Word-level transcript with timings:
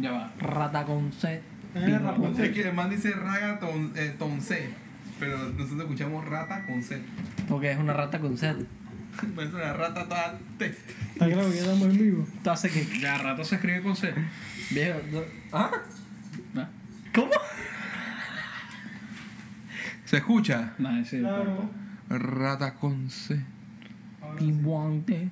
Ya 0.00 0.12
va. 0.12 0.32
Rata 0.38 0.84
con 0.84 1.12
C. 1.12 1.42
Eh, 1.74 1.98
Rapunzel. 1.98 2.44
Es 2.46 2.50
que 2.52 2.68
el 2.68 2.74
man 2.74 2.90
dice 2.90 3.12
raga 3.12 3.58
ton, 3.60 3.92
eh, 3.94 4.14
ton 4.18 4.40
C, 4.40 4.70
pero 5.20 5.38
nosotros 5.38 5.80
escuchamos 5.82 6.24
rata 6.24 6.64
con 6.66 6.82
C. 6.82 7.00
Porque 7.48 7.70
es 7.72 7.78
una 7.78 7.92
rata 7.92 8.18
con 8.18 8.36
C. 8.36 8.50
Es 9.38 9.52
una 9.52 9.72
rata 9.72 10.04
toda 10.08 10.38
test. 10.56 10.78
Está 11.12 11.26
claro 11.26 11.48
que 11.50 11.56
ya 11.56 11.62
estamos 11.62 11.88
en 11.88 11.98
vivo. 11.98 12.26
Esto 12.36 12.50
hace 12.52 12.70
que. 12.70 13.00
Ya 13.00 13.18
rato 13.18 13.44
se 13.44 13.56
escribe 13.56 13.82
con 13.82 13.94
C. 13.96 14.14
Viejo. 14.70 15.00
no- 15.12 15.22
¿Ah? 15.52 15.70
¿No? 16.54 16.68
¿Cómo? 17.14 17.32
¿Se 20.04 20.16
escucha? 20.16 20.72
Nada, 20.78 21.04
sí. 21.04 21.18
Claro. 21.20 21.68
Rata 22.08 22.74
con 22.74 23.10
C. 23.10 23.40
Pimuante. 24.38 25.28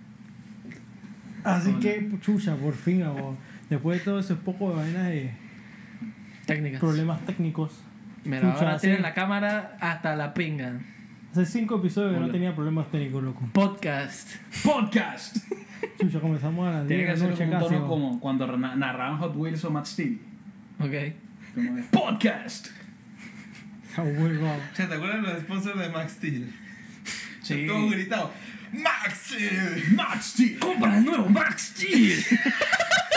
Así 1.45 1.73
que, 1.75 2.11
chucha, 2.21 2.57
por 2.57 2.75
fin, 2.75 3.03
abo. 3.05 3.37
Después 3.71 3.99
de 3.99 4.05
todo 4.05 4.19
ese 4.19 4.35
poco 4.35 4.71
de 4.71 4.77
vainas 4.77 5.07
de 5.09 5.31
Técnicas. 6.47 6.81
problemas 6.81 7.25
técnicos. 7.27 7.73
Mira, 8.25 8.41
Chucha, 8.41 8.55
ahora 8.65 8.79
tienen 8.79 9.03
la 9.03 9.15
cámara 9.15 9.77
hasta 9.81 10.17
la 10.17 10.35
pinga. 10.35 10.81
Hace 11.33 11.47
cinco 11.47 11.77
episodios 11.77 12.13
que 12.15 12.19
no 12.19 12.25
Hola. 12.25 12.33
tenía 12.33 12.55
problemas 12.55 12.91
técnicos, 12.91 13.23
loco. 13.23 13.49
Podcast. 13.53 14.31
Podcast. 14.65 15.37
Chucha, 16.01 16.21
comenzamos 16.21 16.67
a 16.69 16.73
las 16.79 16.89
10 16.89 16.99
Tiene 16.99 17.05
que 17.05 17.11
de 17.21 17.25
la 17.25 17.31
noche 17.31 17.45
un 17.45 17.51
casi. 17.51 17.65
tono 17.75 17.87
como 17.87 18.21
cuando 18.21 18.57
na- 18.57 18.75
narraban 18.77 19.19
Hot 19.19 19.37
Wheels 19.37 19.65
o 19.65 19.71
Matt 19.71 19.87
Steel. 19.87 20.19
Ok. 20.81 20.93
Como 21.55 21.75
de 21.77 21.83
podcast. 21.85 22.69
Ah, 23.97 24.03
huevo. 24.03 24.47
¿te 24.77 24.83
acuerdas 24.85 25.23
de 25.27 25.33
los 25.33 25.43
sponsors 25.43 25.77
de 25.77 25.89
Max 25.89 26.13
Steel? 26.13 26.55
Sí. 27.43 27.67
Todos 27.67 27.91
gritados. 27.91 28.31
¡Max 28.73 29.33
Steel! 29.35 29.95
Matt 29.97 30.21
Steel. 30.23 30.59
¡Compra 30.61 30.99
el 30.99 31.05
nuevo 31.05 31.29
Max 31.29 31.73
Steel! 31.75 32.15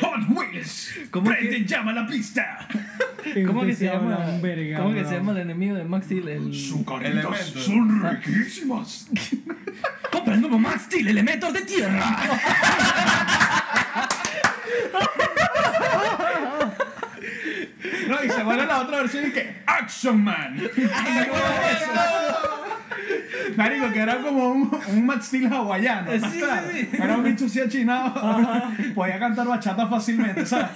Hot 0.00 0.28
Wheels. 0.28 0.94
¿Cómo 1.10 1.30
Prende 1.30 1.50
que- 1.58 1.64
llama 1.64 1.92
la 1.92 2.06
pista. 2.06 2.66
¿Cómo 3.46 3.64
que 3.64 3.74
se 3.74 3.86
llama? 3.86 4.18
verga, 4.42 4.78
¿Cómo 4.78 4.94
que 4.94 5.04
se 5.04 5.14
llama 5.14 5.32
el 5.32 5.38
enemigo 5.38 5.74
de 5.76 5.84
Max 5.84 6.06
Steel? 6.06 6.28
El... 6.28 6.54
Sus 6.54 6.84
Elementos. 7.02 7.64
son 7.64 8.02
riquísimas. 8.02 9.08
¡Compra 10.12 10.34
el 10.34 10.40
nuevo 10.40 10.58
Max 10.58 10.82
Steel! 10.84 11.08
¡Elementos 11.08 11.52
de 11.52 11.60
tierra! 11.62 12.16
No, 18.08 18.22
y 18.22 18.28
se 18.30 18.42
vuelve 18.42 18.66
la 18.66 18.80
otra 18.82 18.98
versión 18.98 19.28
y 19.28 19.30
que 19.32 19.62
Action 19.66 20.22
Man. 20.22 20.60
Marico, 23.56 23.90
que 23.92 24.00
era 24.00 24.18
como 24.18 24.48
un, 24.48 24.70
un 24.92 25.06
Matt 25.06 25.22
Steel 25.22 25.52
hawaiano. 25.52 26.10
¿estás 26.12 26.32
Sí, 26.32 26.38
claro? 26.38 26.66
sí, 26.72 26.88
sí. 26.90 26.96
Era 27.02 27.16
un 27.16 27.24
bicho 27.24 27.46
así 27.46 27.60
achinado. 27.60 28.14
Podía 28.94 29.18
cantar 29.18 29.46
bachata 29.46 29.86
fácilmente, 29.86 30.44
¿sabes? 30.46 30.70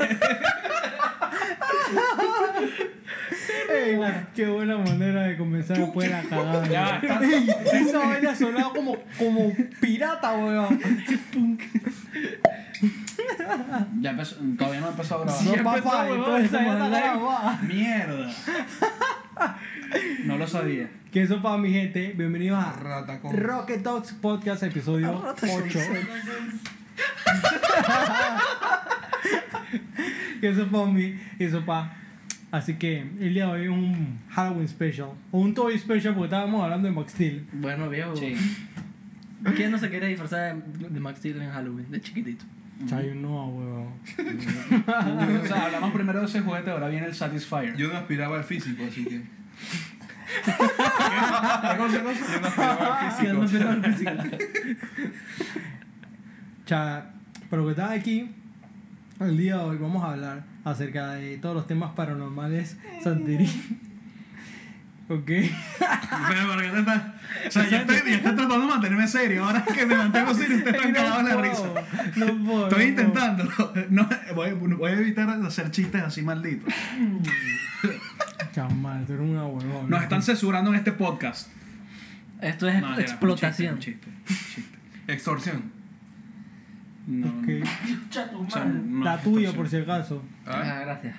Ey, 3.71 3.99
qué 4.35 4.47
buena 4.47 4.79
manera 4.79 5.23
de 5.25 5.37
comenzar 5.37 5.77
después 5.79 6.09
de 6.09 6.15
la 6.15 6.23
cagada. 6.23 6.67
Ya, 6.69 7.01
Ey, 7.23 7.49
esa 7.75 7.99
vaina 7.99 8.35
sonaba 8.35 8.73
como, 8.73 8.97
como 9.19 9.53
pirata, 9.81 10.33
weón. 10.35 10.81
Ya 14.01 14.11
empezó, 14.11 14.37
todavía 14.57 14.81
no 14.81 14.87
ha 14.87 14.91
empezado 14.91 15.23
a 15.23 15.25
grabar. 15.27 15.43
No, 15.45 15.51
ya 15.53 15.59
empezó, 15.59 15.83
papá, 15.85 16.05
weón, 16.05 16.19
entonces 16.19 16.45
esa 16.47 16.63
ya 16.63 16.73
estamos 16.73 16.87
está 16.87 16.89
live. 16.89 17.19
grabada. 17.19 17.59
Mierda. 17.63 18.31
No 20.25 20.37
lo 20.37 20.47
sabía. 20.47 20.91
Que 21.13 21.23
eso 21.23 21.41
para 21.41 21.57
mi 21.59 21.73
gente, 21.73 22.13
bienvenidos 22.17 22.63
a 22.63 22.73
Rata 22.73 23.21
con 23.21 23.37
Rocket 23.37 23.83
Talks 23.83 24.13
Podcast, 24.13 24.63
episodio 24.63 25.25
8. 25.41 25.47
que 30.41 30.49
eso 30.49 30.67
para 30.69 30.87
mí, 30.87 31.19
eso 31.39 31.65
para. 31.65 31.97
Así 32.51 32.75
que 32.75 33.01
el 33.01 33.35
día 33.35 33.47
de 33.47 33.53
hoy 33.53 33.63
es 33.65 33.71
un 33.71 34.19
Halloween 34.31 34.69
special, 34.69 35.11
o 35.31 35.39
un 35.39 35.55
Toy 35.55 35.79
special 35.79 36.15
porque 36.15 36.27
estábamos 36.27 36.65
hablando 36.65 36.89
de 36.89 36.95
Max 36.95 37.13
Steel. 37.13 37.47
Bueno, 37.53 37.89
viejo. 37.89 38.17
Sí. 38.17 38.35
¿Quién 39.55 39.71
no 39.71 39.79
se 39.79 39.89
quiere 39.89 40.09
disfrazar 40.09 40.57
de, 40.57 40.89
de 40.89 41.01
Max 41.01 41.21
Steel 41.21 41.41
en 41.41 41.51
Halloween? 41.51 41.91
De 41.91 42.01
chiquitito. 42.01 42.45
Chay, 42.87 43.13
no, 43.15 43.49
weón. 43.49 43.89
O 45.43 45.47
sea, 45.47 45.67
hablamos 45.67 45.93
primero 45.93 46.21
de 46.21 46.27
ese 46.27 46.41
juguete, 46.41 46.71
ahora 46.71 46.89
viene 46.89 47.07
el 47.07 47.15
Satisfyer. 47.15 47.77
Yo 47.77 47.89
no 47.89 47.99
aspiraba 47.99 48.37
al 48.37 48.45
físico, 48.45 48.85
así 48.89 49.05
que. 49.05 49.17
Yo 49.17 49.23
no 52.03 52.11
aspiraba 52.11 53.01
al 53.01 53.17
¿Quién 53.19 53.35
no 53.35 53.49
físico. 53.83 54.13
Cha, 56.67 57.11
pero 57.51 57.65
que 57.65 57.71
estás 57.71 57.91
aquí, 57.93 58.31
el 59.21 59.37
día 59.37 59.57
de 59.57 59.63
hoy 59.63 59.77
vamos 59.79 60.05
a 60.05 60.13
hablar 60.13 60.45
acerca 60.65 61.15
de 61.15 61.39
todos 61.39 61.57
los 61.57 61.67
temas 61.67 61.93
paranormales 61.95 62.77
santería. 63.03 63.51
¿Ok? 65.09 65.25
Pero, 65.27 66.47
¿por 66.53 66.63
qué 66.63 66.69
te 66.71 66.79
estás- 66.81 67.03
O 67.47 67.51
sea, 67.51 67.69
yo 67.69 67.77
estoy, 67.79 67.97
yo 67.97 68.03
estoy 68.17 68.21
tratando 68.21 68.61
de 68.61 68.67
mantenerme 68.67 69.07
serio. 69.09 69.45
Ahora 69.45 69.65
que 69.65 69.87
me 69.87 69.97
mantengo 69.97 70.35
serio, 70.35 70.57
ustedes 70.59 70.77
están 70.77 70.93
cagados 70.93 71.25
de 71.25 71.35
la 71.35 71.41
risa. 71.43 71.63
No 72.17 72.45
puedo. 72.45 72.69
Estoy 72.69 72.85
no 72.85 72.89
intentando. 72.91 73.45
No, 73.91 74.09
voy, 74.35 74.51
voy 74.53 74.91
a 74.91 74.95
evitar 74.95 75.29
hacer 75.31 75.71
chistes 75.71 76.03
así 76.03 76.23
malditos. 76.23 76.73
Chamal, 78.53 79.05
tú 79.07 79.13
eres 79.15 79.29
una 79.29 79.47
huevona. 79.47 79.89
Nos 79.89 80.03
están 80.03 80.23
censurando 80.23 80.71
en 80.71 80.77
este 80.77 80.93
podcast. 80.93 81.49
Esto 82.41 82.69
es 82.69 82.81
No, 82.81 82.99
explotación. 82.99 83.75
un 83.75 83.81
chiste, 83.81 84.09
un 84.09 84.25
chiste, 84.25 84.49
un 84.49 84.55
chiste. 84.55 84.79
Extorsión. 85.13 85.63
No, 87.07 87.29
Ok. 87.29 87.47
no, 88.33 88.41
o 88.41 88.51
sea, 88.51 88.65
no 88.67 89.53
por 89.55 89.69
si 89.69 89.77
acaso. 89.79 90.23
Ah, 90.47 90.81
gracias. 90.83 91.17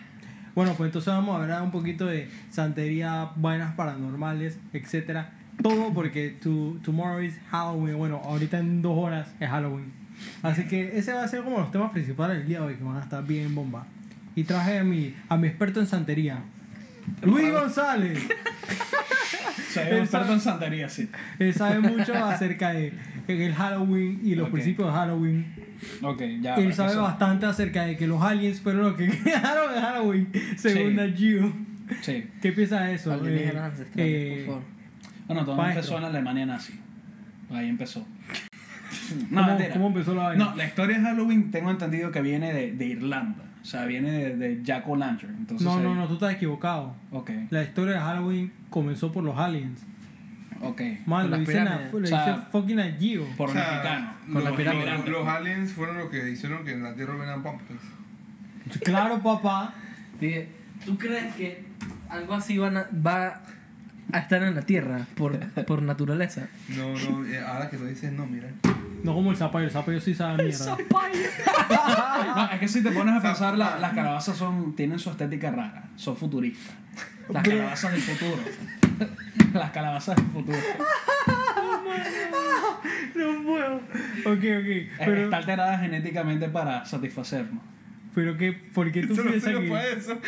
Bueno, 0.55 0.73
pues 0.75 0.87
entonces 0.89 1.13
vamos 1.13 1.37
a 1.37 1.43
hablar 1.43 1.61
un 1.61 1.71
poquito 1.71 2.05
de 2.05 2.29
santería, 2.49 3.29
vainas 3.35 3.75
paranormales, 3.75 4.57
etcétera. 4.73 5.31
Todo 5.61 5.93
porque 5.93 6.29
tu, 6.41 6.79
tomorrow 6.83 7.21
is 7.21 7.35
Halloween. 7.51 7.97
Bueno, 7.97 8.21
ahorita 8.23 8.59
en 8.59 8.81
dos 8.81 8.97
horas 8.97 9.29
es 9.39 9.49
Halloween. 9.49 9.91
Así 10.41 10.65
que 10.67 10.97
ese 10.97 11.13
va 11.13 11.23
a 11.23 11.27
ser 11.27 11.43
como 11.43 11.59
los 11.59 11.71
temas 11.71 11.91
principales 11.91 12.37
del 12.39 12.47
día 12.47 12.59
de 12.61 12.65
hoy, 12.67 12.75
que 12.75 12.83
van 12.83 12.97
a 12.97 13.01
estar 13.01 13.23
bien 13.25 13.53
bomba. 13.55 13.85
Y 14.35 14.43
traje 14.43 14.79
a 14.79 14.83
mi, 14.83 15.13
a 15.27 15.37
mi 15.37 15.47
experto 15.47 15.79
en 15.79 15.87
santería, 15.87 16.39
Luis 17.23 17.51
González. 17.51 18.19
Soy 19.73 19.83
experto 19.83 20.33
en 20.33 20.39
santería, 20.41 20.89
sí. 20.89 21.09
Él 21.39 21.53
sabe 21.53 21.79
mucho 21.79 22.13
acerca 22.16 22.71
de 22.73 22.93
el 23.27 23.53
Halloween 23.53 24.21
y 24.23 24.35
los 24.35 24.47
Ok. 24.47 24.53
principios 24.53 24.87
de 24.87 24.93
Halloween. 24.93 25.45
Ok, 26.01 26.22
ya. 26.41 26.56
Él 26.56 26.63
para 26.66 26.75
sabe 26.75 26.90
se- 26.91 26.97
bastante 26.97 27.45
acerca 27.45 27.85
de 27.85 27.95
que 27.97 28.07
los 28.07 28.22
aliens 28.22 28.62
fueron 28.62 28.84
los 28.84 28.95
que 28.95 29.07
crearon 29.23 29.73
el 29.73 29.81
Halloween, 29.81 30.29
según 30.57 30.97
Sí. 30.97 31.13
Geo. 31.17 31.53
Sí. 32.01 32.28
¿Qué 32.41 32.51
piensa 32.51 32.81
de 32.81 32.94
eso? 32.95 33.13
Eh, 33.25 33.79
eh, 33.95 34.44
por 34.45 34.56
favor. 34.56 34.63
Bueno, 35.28 35.45
todo 35.45 35.56
Maestro. 35.56 35.79
empezó 35.81 35.97
en 35.97 36.03
Alemania 36.06 36.45
nazi. 36.45 36.73
Ahí 37.51 37.67
empezó. 37.69 38.06
¿Cómo, 39.29 39.41
mentira. 39.45 39.73
cómo 39.73 39.88
empezó 39.88 40.13
la 40.16 40.23
vaina? 40.23 40.45
No, 40.45 40.56
la 40.56 40.66
historia 40.66 40.97
de 40.97 41.03
Halloween 41.03 41.51
tengo 41.51 41.72
entendido 41.72 42.11
que 42.11 42.22
viene 42.22 42.53
de, 42.53 42.72
de 42.73 42.85
Irlanda. 42.85 43.44
O 43.61 43.66
sea, 43.66 43.85
viene 43.85 44.11
de, 44.11 44.38
de 44.38 44.63
Jack 44.63 44.88
O'Lantern. 44.88 45.46
No, 45.59 45.79
no, 45.81 45.90
ahí- 45.91 45.96
no, 45.97 46.07
tú 46.07 46.13
estás 46.13 46.34
equivocado. 46.34 46.96
Ok, 47.11 47.29
La 47.50 47.61
historia 47.63 47.96
de 47.96 48.00
Halloween 48.00 48.51
comenzó 48.69 49.11
por 49.11 49.23
los 49.23 49.38
aliens. 49.38 49.81
Ok. 50.62 50.81
Man, 51.06 51.30
lo 51.31 51.38
lo 51.38 51.44
O 51.44 51.46
sea, 51.46 52.36
dice 52.36 52.47
fucking 52.52 52.75
Nat 52.78 53.00
Geo. 53.00 53.25
Por 53.38 53.50
O 53.50 53.52
un 53.52 53.58
sea, 53.58 53.72
mexicano. 53.72 54.14
Con 54.34 54.44
la 54.44 54.50
los- 54.50 54.58
pirámide. 54.58 54.92
los- 54.97 55.08
Los 55.09 55.28
aliens 55.28 55.72
fueron 55.74 55.97
los 55.97 56.09
que 56.09 56.30
hicieron 56.30 56.64
que 56.66 56.72
en 56.74 56.84
la 56.84 56.94
Tierra 56.96 57.16
hubieran 57.16 57.42
pumpkins. 57.44 57.81
Claro, 58.84 59.20
papá. 59.20 59.74
Dije, 60.20 60.50
¿tú 60.86 60.97
crees 60.97 61.34
que 61.36 61.64
algo 62.09 62.34
así 62.34 62.58
van 62.58 62.78
a- 62.78 62.88
va 63.06 63.42
a 64.12 64.20
estar 64.20 64.44
en 64.44 64.56
la 64.56 64.62
Tierra 64.64 65.06
por, 65.16 65.40
por 65.66 65.81
naturaleza? 65.81 66.47
No, 66.70 66.94
no, 66.94 67.26
eh, 67.26 67.40
ahora 67.40 67.70
que 67.70 67.78
lo 67.78 67.86
dices, 67.86 68.12
no, 68.12 68.26
mira. 68.26 68.50
No 69.03 69.14
como 69.14 69.31
el 69.31 69.38
zapallo, 69.38 69.66
el 69.66 69.72
zapallo 69.72 70.02
sí 70.02 70.14
sabe 70.14 70.44
mierda. 70.44 70.78
No, 72.36 72.52
es 72.52 72.59
que 72.59 72.68
si 72.68 72.84
te 72.84 72.91
pones 72.91 73.16
a 73.16 73.22
pensar, 73.22 73.58
la- 73.58 73.78
las 73.80 73.94
calabazas 73.94 74.35
son, 74.38 74.76
tienen 74.76 75.00
su 75.00 75.09
estética 75.09 75.52
rara. 75.52 75.84
Son 75.96 76.16
futuristas. 76.17 76.76
Las 77.29 77.44
calabazas 77.44 77.91
del 77.91 78.02
futuro. 78.02 78.41
Las 79.53 79.72
calabazas 79.72 80.16
del 80.16 80.25
futuro. 80.28 80.57
No 83.16 83.43
puedo. 83.43 83.75
Ok, 83.75 83.81
ok. 84.25 84.43
Es- 84.43 84.87
Pero, 84.99 85.23
Está 85.23 85.37
alterada 85.37 85.78
genéticamente 85.79 86.47
para 86.49 86.85
satisfacernos. 86.85 87.61
pero 88.16 88.37
qué, 88.37 88.53
¿por 88.53 88.91
qué 88.91 89.05
tú 89.07 89.16
Solo 89.16 89.29
piensas 89.31 89.49
sirve 89.51 89.63
que.? 89.66 89.69
para 89.72 89.87
eso. 89.87 90.19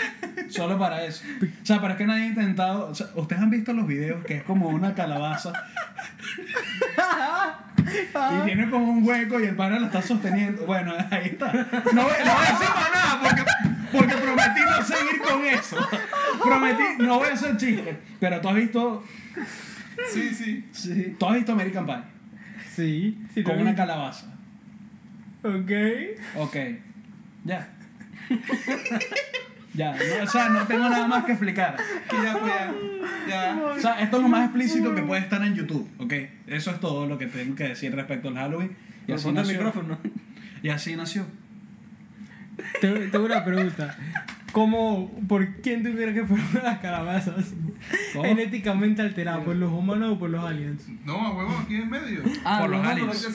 Solo 0.50 0.79
para 0.79 1.03
eso. 1.06 1.23
O 1.41 1.65
sea, 1.65 1.79
pero 1.81 1.91
es 1.94 1.97
que 1.97 2.06
nadie 2.07 2.23
ha 2.23 2.27
intentado. 2.27 2.88
o 2.89 2.95
sea, 2.95 3.07
Ustedes 3.15 3.41
han 3.41 3.50
visto 3.50 3.73
los 3.73 3.88
videos 3.88 4.23
que 4.25 4.38
es 4.38 4.44
como 4.44 4.69
una 4.69 4.94
calabaza 4.95 5.51
y 8.41 8.45
tiene 8.45 8.69
como 8.69 8.91
un 8.91 9.07
hueco 9.07 9.39
y 9.39 9.44
el 9.45 9.56
pana 9.56 9.79
lo 9.79 9.85
está 9.88 10.01
sosteniendo. 10.01 10.65
Bueno, 10.65 10.94
ahí 11.09 11.27
está. 11.27 11.51
No, 11.51 11.62
voy- 12.03 12.13
no 12.25 12.33
voy 12.33 12.45
a 12.45 12.51
decir 12.51 12.69
más 12.75 12.91
nada 12.94 13.19
porque, 13.24 13.44
porque 13.91 14.15
prometí 14.15 14.59
no 14.69 14.83
seguir 14.83 15.21
con 15.21 15.45
eso. 15.45 15.77
Prometí, 16.43 16.83
no 16.99 17.19
voy 17.19 17.29
a 17.29 17.33
hacer 17.33 17.57
chistes. 17.57 17.95
Pero 18.19 18.41
tú 18.41 18.49
has 18.49 18.55
visto. 18.55 19.03
Sí, 20.13 20.33
sí. 20.33 20.65
Sí, 20.71 21.15
tú 21.19 21.25
has 21.27 21.35
visto 21.35 21.51
American 21.51 21.85
Pie 21.85 21.95
Sí, 22.75 23.19
sí. 23.33 23.43
con 23.43 23.59
una 23.59 23.71
vi. 23.71 23.75
calabaza. 23.77 24.27
Ok. 25.43 25.71
Ok. 26.38 26.55
Ya. 27.43 27.69
Ya, 29.73 29.93
no, 29.93 30.23
o 30.23 30.27
sea, 30.27 30.49
no 30.49 30.67
tengo 30.67 30.89
nada 30.89 31.07
más 31.07 31.23
que 31.23 31.31
explicar. 31.31 31.77
Que 32.09 32.15
ya, 32.17 32.38
pues 32.38 32.51
ya. 32.53 32.73
Ya. 33.55 33.63
O 33.75 33.79
sea, 33.79 34.01
esto 34.01 34.17
es 34.17 34.23
lo 34.23 34.29
más 34.29 34.43
explícito 34.45 34.93
que 34.93 35.01
puede 35.01 35.21
estar 35.21 35.41
en 35.43 35.55
YouTube, 35.55 35.89
¿ok? 35.97 36.13
Eso 36.47 36.71
es 36.71 36.79
todo 36.79 37.05
lo 37.07 37.17
que 37.17 37.27
tengo 37.27 37.55
que 37.55 37.69
decir 37.69 37.95
respecto 37.95 38.27
al 38.29 38.35
Halloween. 38.35 38.75
Y 39.07 39.13
así 39.13 39.29
el 39.29 39.35
nació. 39.35 39.53
micrófono. 39.53 39.97
Y 40.61 40.69
así 40.69 40.95
nació. 40.95 41.25
Tengo, 42.80 43.00
tengo 43.12 43.25
una 43.25 43.44
pregunta. 43.44 43.98
¿Cómo, 44.52 45.10
por 45.28 45.62
quién 45.62 45.81
tú 45.84 45.92
crees 45.94 46.13
que 46.13 46.25
fueron 46.25 46.48
las 46.63 46.80
calabazas? 46.80 47.54
¿Cómo? 48.13 48.25
¿Genéticamente 48.25 49.02
alteradas? 49.02 49.44
¿Por 49.44 49.56
los 49.56 49.72
humanos 49.72 50.13
o 50.13 50.19
por 50.19 50.30
los 50.30 50.44
aliens? 50.44 50.84
No, 51.06 51.25
a 51.25 51.31
huevo, 51.31 51.58
aquí 51.63 51.75
en 51.75 51.90
medio. 51.90 52.22
Ah, 52.44 52.60
Por 52.60 52.69
los 52.69 52.84
no, 52.84 52.90
aliens. 52.90 53.28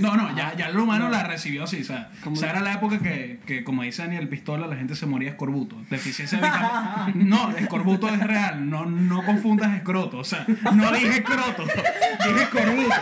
No, 0.00 0.16
no, 0.16 0.36
ya, 0.36 0.54
ya 0.56 0.68
el 0.68 0.78
humano 0.78 1.08
la 1.08 1.24
recibió 1.24 1.64
así, 1.64 1.80
o 1.80 1.84
sea, 1.84 2.10
o 2.24 2.36
sea, 2.36 2.50
era 2.50 2.60
la 2.60 2.74
época 2.74 3.00
que, 3.00 3.40
que, 3.44 3.64
como 3.64 3.82
dice 3.82 4.02
Daniel 4.02 4.28
Pistola, 4.28 4.66
la 4.66 4.76
gente 4.76 4.94
se 4.94 5.06
moría 5.06 5.30
de 5.30 5.32
escorbuto. 5.32 5.76
Deficiencia 5.90 6.38
de 6.38 6.44
vitamina. 6.44 7.12
No, 7.32 7.50
escorbuto 7.56 8.08
es 8.08 8.20
real, 8.20 8.68
no, 8.68 8.86
no 8.86 9.24
confundas 9.24 9.74
escroto, 9.74 10.18
o 10.18 10.24
sea, 10.24 10.46
no 10.74 10.92
dije 10.92 11.18
escroto, 11.18 11.64
dije 11.64 12.42
escorbuto. 12.42 13.00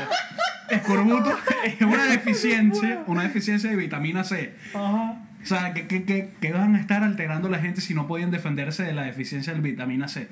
Escorbuto 0.70 1.38
es 1.64 1.80
una 1.80 2.04
deficiencia, 2.04 3.02
una 3.06 3.24
deficiencia 3.24 3.70
de 3.70 3.76
vitamina 3.76 4.24
C. 4.24 4.54
Ajá. 4.72 5.29
O 5.42 5.46
sea, 5.46 5.72
que, 5.72 5.86
que, 5.86 6.04
que, 6.04 6.30
que 6.40 6.52
van 6.52 6.74
a 6.76 6.80
estar 6.80 7.02
alterando 7.02 7.48
a 7.48 7.50
la 7.50 7.58
gente 7.58 7.80
si 7.80 7.94
no 7.94 8.06
pueden 8.06 8.30
defenderse 8.30 8.82
de 8.82 8.92
la 8.92 9.02
deficiencia 9.04 9.54
de 9.54 9.60
vitamina 9.60 10.06
C. 10.08 10.28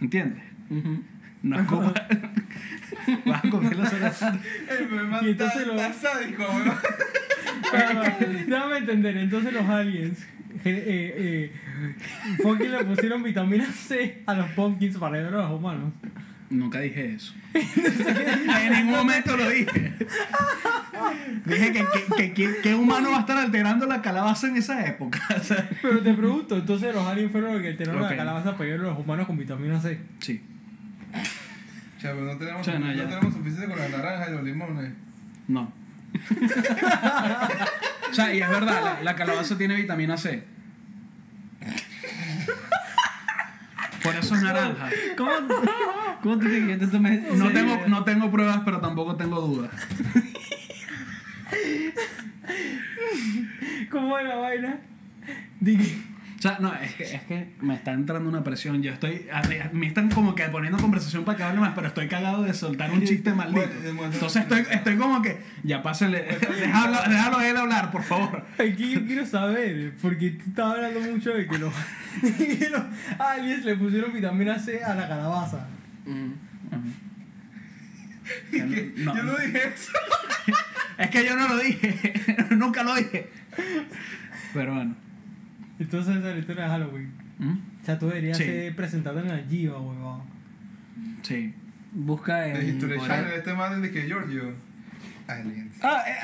¿Entiendes? 0.00 0.42
Ujú. 0.70 1.02
No 1.42 1.60
es 1.60 1.66
como... 1.66 1.92
Vas 3.26 3.44
a 3.44 3.50
comer 3.50 3.76
la 3.76 3.86
cerveza. 3.86 4.38
El 4.70 5.26
Y 5.26 5.30
entonces 5.30 5.60
está, 5.62 5.72
lo- 5.72 5.80
está 5.80 5.92
sádico, 6.14 6.42
weón. 6.42 6.72
Déjame 8.48 8.76
entender, 8.78 9.16
entonces 9.18 9.52
los 9.52 9.66
aliens 9.68 10.18
eh, 10.64 11.50
eh, 11.52 11.52
fue 12.42 12.56
que 12.58 12.68
le 12.68 12.84
pusieron 12.84 13.22
vitamina 13.22 13.66
C 13.66 14.22
a 14.26 14.34
los 14.34 14.48
pumpkins 14.50 14.96
para 14.98 15.16
ayudar 15.16 15.34
a 15.34 15.48
los 15.48 15.58
humanos. 15.58 15.92
Nunca 16.54 16.80
dije 16.80 17.14
eso. 17.14 17.34
en 17.54 18.72
ningún 18.72 18.92
momento 18.94 19.36
lo 19.36 19.48
dije. 19.50 19.92
Dije 21.44 21.72
que, 21.72 21.84
que, 22.16 22.32
que, 22.32 22.56
que- 22.62 22.74
humano 22.74 23.10
va 23.10 23.18
a 23.18 23.20
estar 23.20 23.36
alterando 23.36 23.86
la 23.86 24.00
calabaza 24.00 24.46
en 24.48 24.56
esa 24.56 24.86
época. 24.86 25.20
Pero 25.82 26.00
te 26.00 26.14
pregunto, 26.14 26.56
entonces 26.56 26.94
los 26.94 27.04
aliens 27.06 27.32
fueron 27.32 27.54
los 27.54 27.62
que 27.62 27.68
alteraron 27.68 28.02
la 28.02 28.16
calabaza 28.16 28.56
para 28.56 28.72
a 28.74 28.76
los 28.78 28.98
humanos 28.98 29.26
con 29.26 29.36
vitamina 29.36 29.80
C. 29.80 30.00
sí. 30.20 30.42
O 31.96 32.00
sea, 32.00 32.12
pero 32.12 32.26
no 32.26 32.36
tenemos, 32.36 32.60
O 32.60 32.64
sea, 32.64 32.78
no, 32.78 32.86
no 32.86 32.92
ya. 32.92 33.08
tenemos 33.08 33.32
suficiente 33.32 33.66
con 33.66 33.78
las 33.78 33.90
naranjas 33.90 34.28
y 34.28 34.32
los 34.32 34.42
limones. 34.44 34.92
No. 35.48 35.72
o 38.10 38.14
sea, 38.14 38.34
y 38.34 38.42
es 38.42 38.48
verdad, 38.48 38.82
la, 38.84 39.02
la 39.02 39.16
calabaza 39.16 39.56
tiene 39.56 39.74
vitamina 39.76 40.16
C. 40.18 40.44
Por 44.04 44.14
eso 44.16 44.34
es 44.36 44.42
naranja. 44.42 44.88
¿Cómo, 45.16 45.30
¿Cómo 46.22 46.38
tú 46.38 46.46
crees 46.46 46.66
que 46.68 46.76
te 46.76 46.86
tomes 46.86 47.22
No 47.36 47.46
serio? 47.48 47.52
tengo, 47.52 47.88
no 47.88 48.04
tengo 48.04 48.30
pruebas, 48.30 48.60
pero 48.64 48.80
tampoco 48.80 49.16
tengo 49.16 49.40
dudas. 49.40 49.70
¿Cómo 53.90 54.18
es 54.18 54.28
la 54.28 54.36
vaina? 54.36 54.78
Dije, 55.60 55.96
O 56.36 56.42
sea, 56.46 56.58
no, 56.60 56.74
es 56.74 56.94
que, 56.94 57.04
es 57.04 57.22
que 57.22 57.54
me 57.60 57.74
está 57.74 57.92
entrando 57.92 58.28
una 58.28 58.44
presión. 58.44 58.82
Yo 58.82 58.92
estoy. 58.92 59.26
a- 59.32 59.38
a- 59.38 59.70
Me 59.72 59.86
están 59.86 60.10
como 60.10 60.34
que 60.34 60.44
poniendo 60.44 60.78
conversación 60.78 61.24
para 61.24 61.38
que 61.38 61.42
hable 61.44 61.60
más, 61.60 61.72
pero 61.74 61.86
estoy 61.86 62.06
cagado 62.08 62.42
de 62.42 62.52
soltar 62.52 62.90
un 62.90 63.02
chiste 63.04 63.32
maldito. 63.32 63.66
Entonces 64.12 64.42
estoy, 64.42 64.64
estoy 64.70 64.96
como 64.96 65.22
que. 65.22 65.38
Ya 65.62 65.82
pásenle. 65.82 66.22
Déjalo, 66.60 66.98
déjalo 67.08 67.38
a 67.38 67.48
él 67.48 67.56
hablar, 67.56 67.90
por 67.90 68.02
favor. 68.02 68.44
aquí 68.58 68.90
yo 68.92 69.06
quiero 69.06 69.24
saber, 69.24 69.94
porque 70.02 70.30
tú 70.32 70.44
estabas 70.50 70.76
hablando 70.76 71.00
mucho 71.12 71.30
de 71.30 71.46
que 71.46 71.58
los, 71.58 71.72
que 72.20 72.68
los 72.70 72.82
aliens 73.18 73.64
le 73.64 73.76
pusieron 73.76 74.12
vitamina 74.12 74.58
C 74.58 74.84
a 74.84 74.94
la 74.94 75.08
calabaza. 75.08 75.66
No. 78.96 79.14
Yo 79.16 79.22
no 79.22 79.36
dije 79.36 79.68
eso. 79.74 79.92
Es 80.98 81.10
que 81.10 81.24
yo 81.26 81.36
no 81.36 81.48
lo 81.48 81.58
dije. 81.58 82.14
Nunca 82.50 82.82
lo 82.84 82.94
dije. 82.94 83.28
Pero 84.52 84.74
bueno. 84.74 84.94
Entonces 85.78 86.16
esa 86.16 86.28
es 86.28 86.34
la 86.34 86.40
historia 86.40 86.64
de 86.64 86.70
Halloween. 86.70 87.12
¿Mm? 87.38 87.52
O 87.82 87.84
sea, 87.84 87.98
tú 87.98 88.06
deberías 88.08 88.38
Sí. 88.38 88.44
ser 88.44 88.76
presentado 88.76 89.20
en 89.20 89.28
la 89.28 89.38
Giva, 89.38 89.80
huevón. 89.80 90.22
Sí. 91.22 91.52
Busca 91.92 92.36
De 92.38 92.60
en. 92.60 92.68
History 92.76 92.98
por 92.98 93.06
Channel, 93.08 93.26
ahí. 93.26 93.38
este 93.38 93.54
man 93.54 93.82
de 93.82 93.90
que 93.90 94.06
Giorgio. 94.06 94.54
Aliens. 95.26 95.76
Ah, 95.82 96.02
eh, 96.06 96.14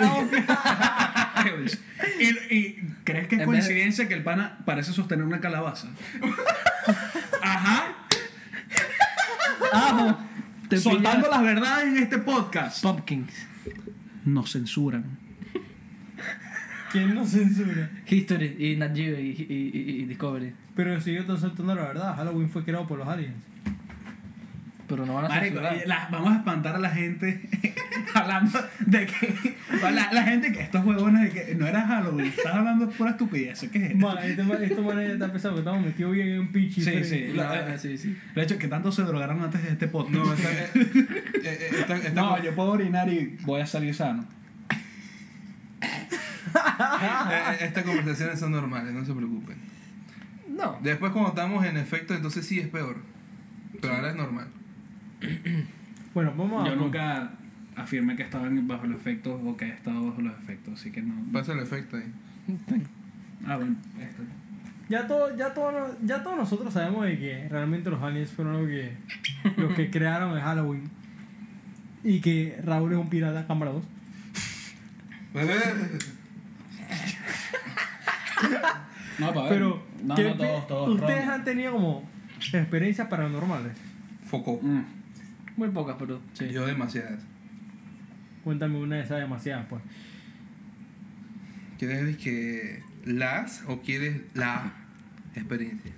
ah, 0.49 1.45
y, 2.21 2.55
y 2.55 2.95
¿crees 3.05 3.29
que 3.29 3.37
es 3.37 3.39
En 3.39 3.39
de- 3.39 3.45
coincidencia 3.47 4.07
que 4.09 4.15
el 4.15 4.23
pana 4.23 4.59
parece 4.67 4.93
sostener 4.93 5.25
una 5.25 5.41
calabaza? 5.41 5.89
Ajá. 7.43 7.95
¡Ajo! 9.73 10.19
Te 10.69 10.77
Soltando 10.79 11.27
pillas 11.27 11.31
las 11.31 11.43
verdades 11.43 11.87
en 11.89 12.03
este 12.03 12.19
podcast. 12.19 12.83
Pumpkins. 12.83 13.33
Nos 14.25 14.53
censuran. 14.53 15.19
¿Quién 16.91 17.15
no 17.15 17.25
censura? 17.27 17.91
History 18.07 18.57
y 18.59 18.77
Nat 18.77 18.95
Geo 18.97 19.19
y, 19.19 19.31
y, 19.31 19.71
y- 19.73 20.03
y 20.03 20.05
Discovery. 20.07 20.53
Pero 20.75 21.01
si 21.01 21.13
yo 21.13 21.21
estoy 21.21 21.39
soltando 21.39 21.75
la 21.75 21.83
verdad, 21.83 22.17
Halloween 22.17 22.49
fue 22.51 22.65
creado 22.65 22.87
por 22.87 22.99
los 22.99 23.07
aliens. 23.09 23.35
Pero 24.89 25.07
no 25.07 25.15
van 25.15 25.27
a 25.27 25.29
Marico, 25.29 25.61
la- 25.61 26.09
vamos 26.11 26.33
a 26.33 26.37
espantar 26.39 26.75
a 26.75 26.79
la 26.81 26.91
gente 26.91 27.49
hablando 28.15 28.59
de 28.87 29.07
que. 29.07 29.55
La, 29.93 30.13
la 30.13 30.23
gente 30.25 30.51
que 30.53 30.63
estos 30.63 30.85
huevones 30.85 31.33
de 31.33 31.45
que 31.47 31.55
no 31.55 31.65
era 31.69 31.87
Halloween, 31.87 32.27
estás 32.27 32.55
hablando 32.57 32.87
de 32.87 32.93
pura 32.95 33.11
estupidez. 33.13 33.61
¿Qué 33.73 33.87
es? 33.87 33.97
Bueno, 33.99 34.19
esto 34.21 34.83
man 34.83 34.97
ya 34.97 35.13
está 35.13 35.33
pesado, 35.33 35.55
que 35.55 35.61
estamos 35.61 35.85
metidos 35.87 36.13
bien 36.13 36.29
en 36.31 36.41
un 36.41 36.49
pinche. 36.51 36.81
Sí, 36.83 37.05
sí. 37.05 37.33
La- 37.35 37.79
sí, 37.79 37.97
sí. 37.99 38.17
De 38.35 38.43
hecho, 38.43 38.59
que 38.59 38.67
tanto 38.67 38.91
se 38.91 39.03
drogaron 39.03 39.41
antes 39.41 39.63
de 39.63 39.69
este 39.71 39.87
podcast. 39.87 40.13
No, 40.17 40.33
está, 40.35 40.51
eh, 40.51 40.71
eh, 40.75 41.71
está, 41.79 41.97
está- 41.97 42.11
No, 42.21 42.43
yo 42.43 42.53
puedo 42.57 42.71
orinar 42.73 43.09
y 43.09 43.37
voy 43.43 43.61
a 43.61 43.67
salir 43.67 43.95
sano. 43.95 44.25
eh, 46.55 47.43
eh, 47.51 47.57
estas 47.61 47.85
conversaciones 47.85 48.39
son 48.39 48.53
normales, 48.53 48.93
no 48.93 49.05
se 49.05 49.13
preocupen. 49.13 49.57
No. 50.49 50.79
Después 50.83 51.13
cuando 51.13 51.31
estamos 51.31 51.65
en 51.65 51.77
efecto, 51.77 52.15
entonces 52.15 52.47
sí 52.47 52.61
es 52.61 52.69
peor. 52.69 52.97
Pero 53.81 53.95
ahora 53.95 54.11
es 54.11 54.17
normal. 54.17 54.49
Bueno, 56.13 56.35
vamos 56.37 56.67
a. 56.67 56.71
Yo 56.71 56.75
nunca 56.75 57.31
afirmé 57.77 58.17
que 58.17 58.25
estaba 58.25 58.49
bajo 58.51 58.85
los 58.87 59.01
efectos 59.01 59.41
o 59.45 59.57
que 59.57 59.67
he 59.67 59.69
estado 59.69 60.07
bajo 60.07 60.21
los 60.21 60.37
efectos, 60.39 60.75
así 60.75 60.91
que 60.91 61.03
no. 61.03 61.15
Pasa 61.33 61.53
el 61.53 61.61
efecto 61.61 61.97
ahí. 61.97 62.13
Ah, 63.47 63.57
bueno. 63.57 63.77
Ya, 64.89 65.07
todo, 65.07 65.37
ya, 65.37 65.55
todo, 65.55 65.97
ya 66.05 66.23
todos 66.25 66.37
nosotros 66.37 66.75
sabemos 66.75 67.05
de 67.07 67.17
que 67.17 67.49
realmente 67.49 67.91
los 67.91 68.03
aliens 68.03 68.33
fueron 68.33 68.55
los 68.55 68.67
que, 68.67 68.97
los 69.57 69.73
que 69.75 69.89
crearon 69.89 70.37
el 70.37 70.43
Halloween. 70.43 70.91
Y 72.03 72.21
que 72.21 72.61
Raúl 72.65 72.93
es 72.93 72.99
un 72.99 73.09
pirata, 73.09 73.47
cámara 73.47 73.71
2. 73.71 73.85
No, 79.19 79.35
para 79.35 79.43
ver. 79.43 79.53
Pero, 79.53 79.83
no, 80.03 80.15
¿qué 80.15 80.25
no, 80.25 80.37
todos, 80.37 80.67
todos. 80.67 80.89
ustedes 81.01 81.25
ron. 81.27 81.35
han 81.35 81.45
tenido 81.45 81.73
como 81.73 82.09
experiencias 82.53 83.09
paranormales. 83.09 83.77
Foco. 84.25 84.61
Mm. 84.63 84.85
Muy 85.57 85.69
pocas, 85.69 85.97
pero 85.99 86.21
sí. 86.33 86.49
Yo 86.49 86.67
demasiadas. 86.67 87.21
Cuéntame 88.45 88.79
una 88.79 88.97
de 88.97 89.03
esas 89.03 89.19
demasiadas, 89.19 89.67
pues. 89.69 89.83
¿Quieres 91.79 92.17
que 92.17 92.83
las 93.05 93.63
o 93.67 93.81
quieres 93.81 94.23
la 94.35 94.73
experiencia? 95.35 95.93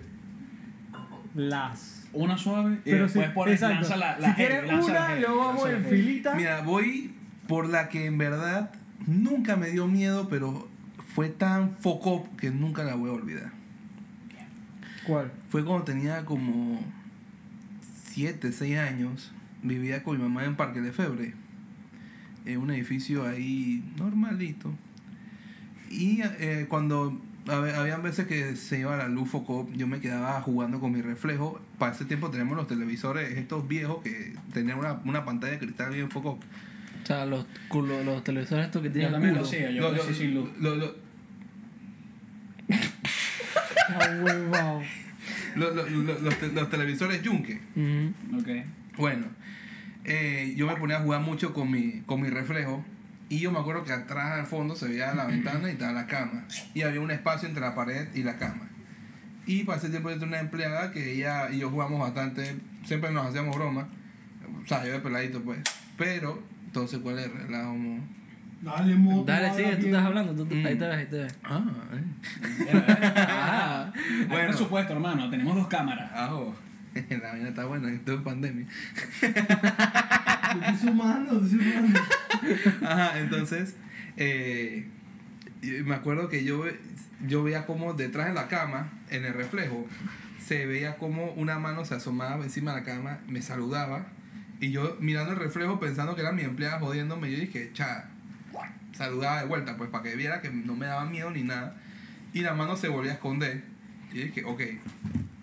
Las. 1.35 2.09
Una 2.13 2.37
suave 2.37 2.75
y 2.85 2.91
Pero 2.91 3.09
después 3.09 3.47
si, 3.47 3.53
exacto. 3.53 3.75
lanza 3.75 3.97
la, 3.97 4.19
la 4.19 4.29
si 4.29 4.35
quieres 4.35 4.67
la 4.67 4.79
una, 4.81 5.07
heavy, 5.07 5.21
luego 5.21 5.39
vamos 5.39 5.69
en 5.69 5.83
la 5.83 5.89
filita. 5.89 6.35
Mira, 6.35 6.61
voy 6.61 7.15
por 7.49 7.69
la 7.69 7.89
que 7.89 8.07
en 8.07 8.19
verdad 8.19 8.73
nunca 9.07 9.57
me 9.57 9.71
dio 9.71 9.87
miedo, 9.87 10.29
pero 10.29 10.69
fue 11.15 11.29
tan 11.29 11.77
foco 11.79 12.29
que 12.37 12.51
nunca 12.51 12.85
la 12.85 12.95
voy 12.95 13.11
a 13.11 13.15
olvidar. 13.15 13.53
¿Cuál? 15.07 15.33
Fue 15.49 15.65
cuando 15.65 15.85
tenía 15.85 16.25
como 16.25 16.81
7, 18.05 18.53
6 18.53 18.79
años. 18.79 19.33
Vivía 19.63 20.03
con 20.03 20.17
mi 20.17 20.23
mamá 20.23 20.45
en 20.45 20.57
Parque 20.57 20.81
de 20.81 20.93
Febre. 20.93 21.35
En 22.45 22.59
un 22.59 22.71
edificio 22.71 23.27
ahí 23.27 23.85
normalito. 23.97 24.73
Y 25.91 26.21
eh, 26.23 26.67
cuando 26.69 27.21
hab- 27.47 27.75
habían 27.75 28.03
veces 28.03 28.27
que 28.27 28.57
se 28.57 28.81
iba 28.81 28.97
la 28.97 29.09
luz 29.09 29.29
foco, 29.29 29.69
yo 29.75 29.87
me 29.87 30.01
quedaba 30.01 30.41
jugando 30.41 30.81
con 30.81 30.93
mi 30.93 31.03
reflejo. 31.03 31.61
Para 31.79 31.93
ese 31.95 32.05
tiempo 32.05 32.31
tenemos 32.31 32.57
los 32.57 32.67
televisores, 32.67 33.37
estos 33.39 33.69
viejos 33.69 34.03
que 34.03 34.35
tenían 34.53 34.79
una, 34.79 34.95
una 35.05 35.25
pantalla 35.25 35.53
de 35.53 35.59
cristal 35.59 35.93
bien 35.93 36.11
foco. 36.11 36.39
O 37.03 37.07
sea, 37.07 37.27
los, 37.27 37.47
culo- 37.69 38.03
los 38.05 38.23
televisores 38.25 38.67
estos 38.67 38.81
que 38.83 38.89
Yo 38.89 38.93
tienen 38.95 39.13
también 39.13 39.33
culo. 39.35 39.43
lo 39.43 39.49
hacía, 39.49 39.71
yo 39.71 39.83
Lo- 39.83 39.93
crecí 39.93 40.15
sin 40.15 40.35
luz. 40.35 40.51
lo- 40.61 40.77
lo- 40.77 40.95
Ah, 43.89 44.21
huevao. 44.23 44.83
lo- 45.57 45.71
lo- 45.75 45.87
lo- 45.89 46.19
los, 46.21 46.39
te- 46.39 46.53
los 46.53 46.71
televisores 46.71 47.23
Yunque. 47.23 47.61
Ujú. 47.77 48.39
Ok. 48.41 48.49
Bueno, 48.97 49.27
eh, 50.05 50.55
yo 50.57 50.67
me 50.67 50.77
ponía 50.77 50.97
a 50.99 51.01
jugar 51.01 51.21
mucho 51.21 51.53
con 51.53 51.71
mi, 51.71 52.01
con 52.07 52.21
mi 52.21 52.29
reflejo 52.31 52.85
Y 53.29 53.39
yo 53.41 53.51
me 53.51 53.59
acuerdo 53.61 53.83
que 53.85 53.93
atrás 53.93 54.33
al 54.41 54.47
fondo 54.47 54.77
se 54.77 54.89
veía 54.89 55.15
la 55.15 55.25
ventana 55.25 55.69
y 55.69 55.73
estaba 55.73 55.93
la 55.93 56.07
cama. 56.07 56.45
Y 56.75 56.83
había 56.83 57.01
un 57.01 57.11
espacio 57.11 57.49
entre 57.49 57.63
la 57.63 57.75
pared 57.75 58.09
y 58.15 58.23
la 58.25 58.37
cama. 58.37 58.69
Y 59.47 59.65
para 59.65 59.79
ese 59.79 59.89
tiempo 59.89 60.11
yo 60.11 60.17
tenía 60.17 60.29
una 60.37 60.41
empleada 60.41 60.93
que 60.93 61.15
ella 61.15 61.51
y 61.51 61.59
yo 61.61 61.71
jugamos 61.71 61.99
bastante, 61.99 62.57
siempre 62.85 63.11
nos 63.11 63.27
hacíamos 63.27 63.57
bromas. 63.57 63.87
O 64.63 64.67
sea, 64.69 64.85
yo 64.85 64.93
de 64.93 64.99
peladito 65.01 65.41
pues. 65.43 65.59
Pero, 65.97 66.43
entonces, 66.73 67.01
¿cuál 67.03 67.19
es 67.19 67.27
el 67.27 67.33
relajo? 67.33 67.75
mo? 67.75 68.01
Dale, 68.63 68.95
mo. 68.95 69.25
Dale, 69.25 69.51
sigue, 69.51 69.73
tú 69.73 69.77
bien. 69.83 69.89
estás 69.89 70.07
hablando. 70.07 70.35
tú- 70.35 70.47
tú- 70.47 70.55
Mm. 70.55 70.67
Ahí 70.67 70.79
te 70.79 70.87
ves, 70.87 70.97
ahí 70.99 71.07
te 71.07 71.17
ves. 71.19 71.39
Ah, 71.45 71.65
eh. 71.93 72.05
Ah, 73.29 73.93
Bueno, 73.95 74.29
Bueno. 74.29 74.49
presupuesto, 74.49 74.93
hermano. 74.95 75.29
Tenemos 75.31 75.55
dos 75.57 75.67
cámaras. 75.69 76.11
Ah, 76.15 76.31
oh. 76.35 76.55
La 76.95 77.33
vaina 77.33 77.49
está 77.49 77.65
buena, 77.67 77.91
estoy 77.93 78.17
en 78.17 78.23
pandemia. 78.25 78.67
Estoy 79.23 80.77
sumando, 80.89 81.41
estoy 81.45 81.61
sumando. 81.61 82.01
Ajá, 82.87 83.19
entonces, 83.19 83.77
eh, 84.17 84.89
y 85.63 85.71
me 85.85 85.95
acuerdo 85.95 86.29
que 86.29 86.45
yo, 86.45 86.61
ve- 86.61 86.79
yo 87.27 87.43
veía 87.43 87.65
como 87.67 87.95
detrás 87.95 88.29
de 88.29 88.35
la 88.35 88.49
cama, 88.49 88.91
en 89.11 89.25
el 89.25 89.33
reflejo, 89.35 89.87
se 90.39 90.67
veía 90.67 90.97
como 90.97 91.33
una 91.33 91.59
mano 91.59 91.85
se 91.85 91.95
asomaba 91.95 92.45
encima 92.45 92.75
de 92.75 92.81
la 92.81 92.87
cama, 92.87 93.19
me 93.29 93.41
saludaba, 93.43 94.07
y 94.63 94.71
yo 94.71 94.97
mirando 95.01 95.33
el 95.33 95.39
reflejo 95.39 95.79
pensando 95.79 96.15
que 96.15 96.23
era 96.23 96.33
mi 96.33 96.43
empleada 96.43 96.79
jodiéndome, 96.81 97.31
yo 97.31 97.39
dije, 97.39 97.71
cha, 97.75 98.09
saludaba 98.93 99.41
de 99.41 99.47
vuelta, 99.47 99.77
pues 99.77 99.91
para 99.91 100.05
que 100.05 100.17
viera 100.17 100.41
que 100.41 100.51
no 100.51 100.75
me 100.75 100.87
daba 100.87 101.05
miedo 101.05 101.31
ni 101.31 101.43
nada, 101.43 101.77
y 102.33 102.41
la 102.41 102.55
mano 102.55 102.77
se 102.77 102.89
volvía 102.89 103.11
a 103.13 103.15
esconder, 103.15 103.63
y 104.13 104.19
dije, 104.25 104.45
ok, 104.45 104.61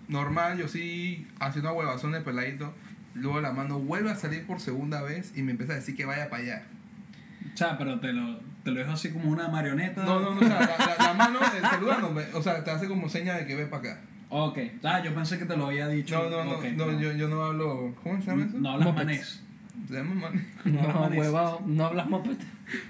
normal, 0.08 0.58
yo 0.58 0.68
sí 0.68 1.28
haciendo 1.40 1.72
huevazón 1.74 2.12
de 2.14 2.22
peladito, 2.22 2.74
luego 3.14 3.42
la 3.42 3.52
mano 3.52 3.80
vuelve 3.80 4.12
a 4.12 4.16
salir 4.16 4.46
por 4.46 4.60
segunda 4.60 5.02
vez 5.02 5.34
y 5.36 5.42
me 5.44 5.52
empieza 5.52 5.74
a 5.74 5.76
decir 5.78 5.96
que 5.96 6.06
vaya 6.06 6.30
para 6.30 6.44
allá. 6.44 6.64
Sea, 7.56 7.78
pero 7.78 8.00
te 8.00 8.14
lo, 8.14 8.40
te 8.64 8.72
lo 8.72 8.80
dejo 8.80 8.92
así 8.92 9.10
como 9.12 9.30
una 9.30 9.48
marioneta. 9.50 10.04
No, 10.04 10.20
no, 10.20 10.36
no, 10.36 10.42
o 10.42 10.44
sea, 10.44 10.60
la, 10.60 10.78
la- 10.98 11.04
la 11.08 11.14
mano 11.14 11.40
eh, 11.42 11.62
saludándome, 11.62 12.24
o 12.34 12.42
sea, 12.42 12.64
te 12.64 12.72
hace 12.72 12.88
como 12.88 13.10
seña 13.10 13.36
de 13.36 13.46
que 13.46 13.56
ve 13.56 13.66
para 13.66 13.92
acá. 13.94 14.02
Ok. 14.30 14.60
Ah, 14.84 15.02
yo 15.04 15.14
pensé 15.16 15.40
que 15.40 15.46
te 15.46 15.58
lo 15.58 15.68
había 15.68 15.88
dicho. 15.88 16.30
No, 16.30 16.32
no, 16.44 16.44
no, 16.44 16.62
no, 16.92 17.00
Yo, 17.02 17.12
yo 17.14 17.28
no 17.28 17.44
hablo, 17.44 17.96
¿cómo 18.04 18.22
se 18.22 18.28
llama 18.28 18.46
eso? 18.46 18.58
No 18.60 18.70
hablas 18.72 18.94
manés. 18.96 19.44
Se 19.88 19.94
llama 19.94 20.14
man- 20.16 20.46
No, 20.66 20.82
no, 20.84 21.10
no, 21.10 21.16
huevado. 21.20 21.62
No 21.66 21.86
hablas 21.86 22.08
moped. 22.10 22.38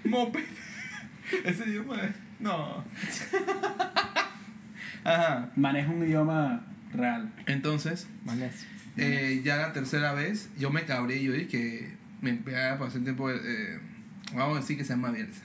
moped. 0.03 0.43
Ese 1.45 1.69
idioma 1.69 2.01
es, 2.01 2.15
no. 2.39 2.83
Ajá, 5.03 5.49
Manés 5.55 5.85
es 5.85 5.89
un 5.91 6.03
idioma 6.03 6.65
real. 6.93 7.31
entonces, 7.45 8.07
Manés. 8.25 8.65
eh, 8.97 9.41
ya 9.43 9.57
la 9.57 9.73
tercera 9.73 10.13
vez, 10.13 10.49
yo 10.57 10.71
me 10.71 10.83
cabré 10.85 11.17
y 11.17 11.25
yo 11.25 11.33
dije 11.33 11.47
que 11.47 11.93
me 12.21 12.31
empezaba 12.31 12.75
a 12.75 12.79
pasar 12.79 13.01
tiempo, 13.03 13.29
eh, 13.31 13.79
vamos 14.35 14.57
a 14.57 14.61
decir 14.61 14.77
que 14.77 14.83
se 14.83 14.93
llama 14.93 15.11
Bielsa. 15.11 15.43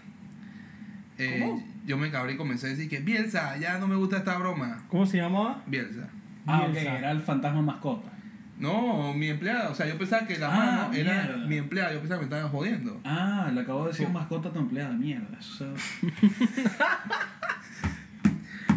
Eh, 1.19 1.39
¿Cómo? 1.41 1.65
Yo 1.85 1.97
me 1.99 2.11
cabré 2.11 2.33
y 2.35 2.37
comencé 2.37 2.67
a 2.67 2.71
decir 2.71 2.89
que 2.89 3.01
Bielsa, 3.01 3.57
ya 3.59 3.79
no 3.79 3.87
me 3.87 3.95
gusta 3.97 4.17
esta 4.19 4.39
broma. 4.39 4.85
¿Cómo 4.89 5.05
se 5.07 5.19
llamaba? 5.19 5.63
Bielsa. 5.67 6.09
Ah, 6.47 6.63
ok, 6.63 6.73
Bielsa. 6.73 6.99
era 6.99 7.11
el 7.11 7.21
fantasma 7.21 7.61
mascota. 7.63 8.11
No, 8.59 9.13
mi 9.15 9.29
empleada, 9.29 9.69
o 9.71 9.75
sea, 9.75 9.87
yo 9.87 9.99
pensaba 9.99 10.27
que 10.27 10.39
la 10.39 10.47
Ah, 10.47 10.57
mano 10.87 10.95
era 10.95 11.13
mierda. 11.25 11.47
mi 11.47 11.57
empleada, 11.57 11.93
yo 11.93 12.01
pensaba 12.01 12.21
que 12.21 12.27
me 12.27 12.35
estaban 12.37 12.53
jodiendo. 12.53 13.01
Ah, 13.05 13.51
le 13.53 13.61
acabo 13.61 13.83
de 13.85 13.91
decir 13.91 14.09
mascota 14.09 14.49
a 14.49 14.53
tu 14.53 14.61
empleada. 14.61 14.93
Mierda. 14.95 15.37
Eso, 15.39 15.75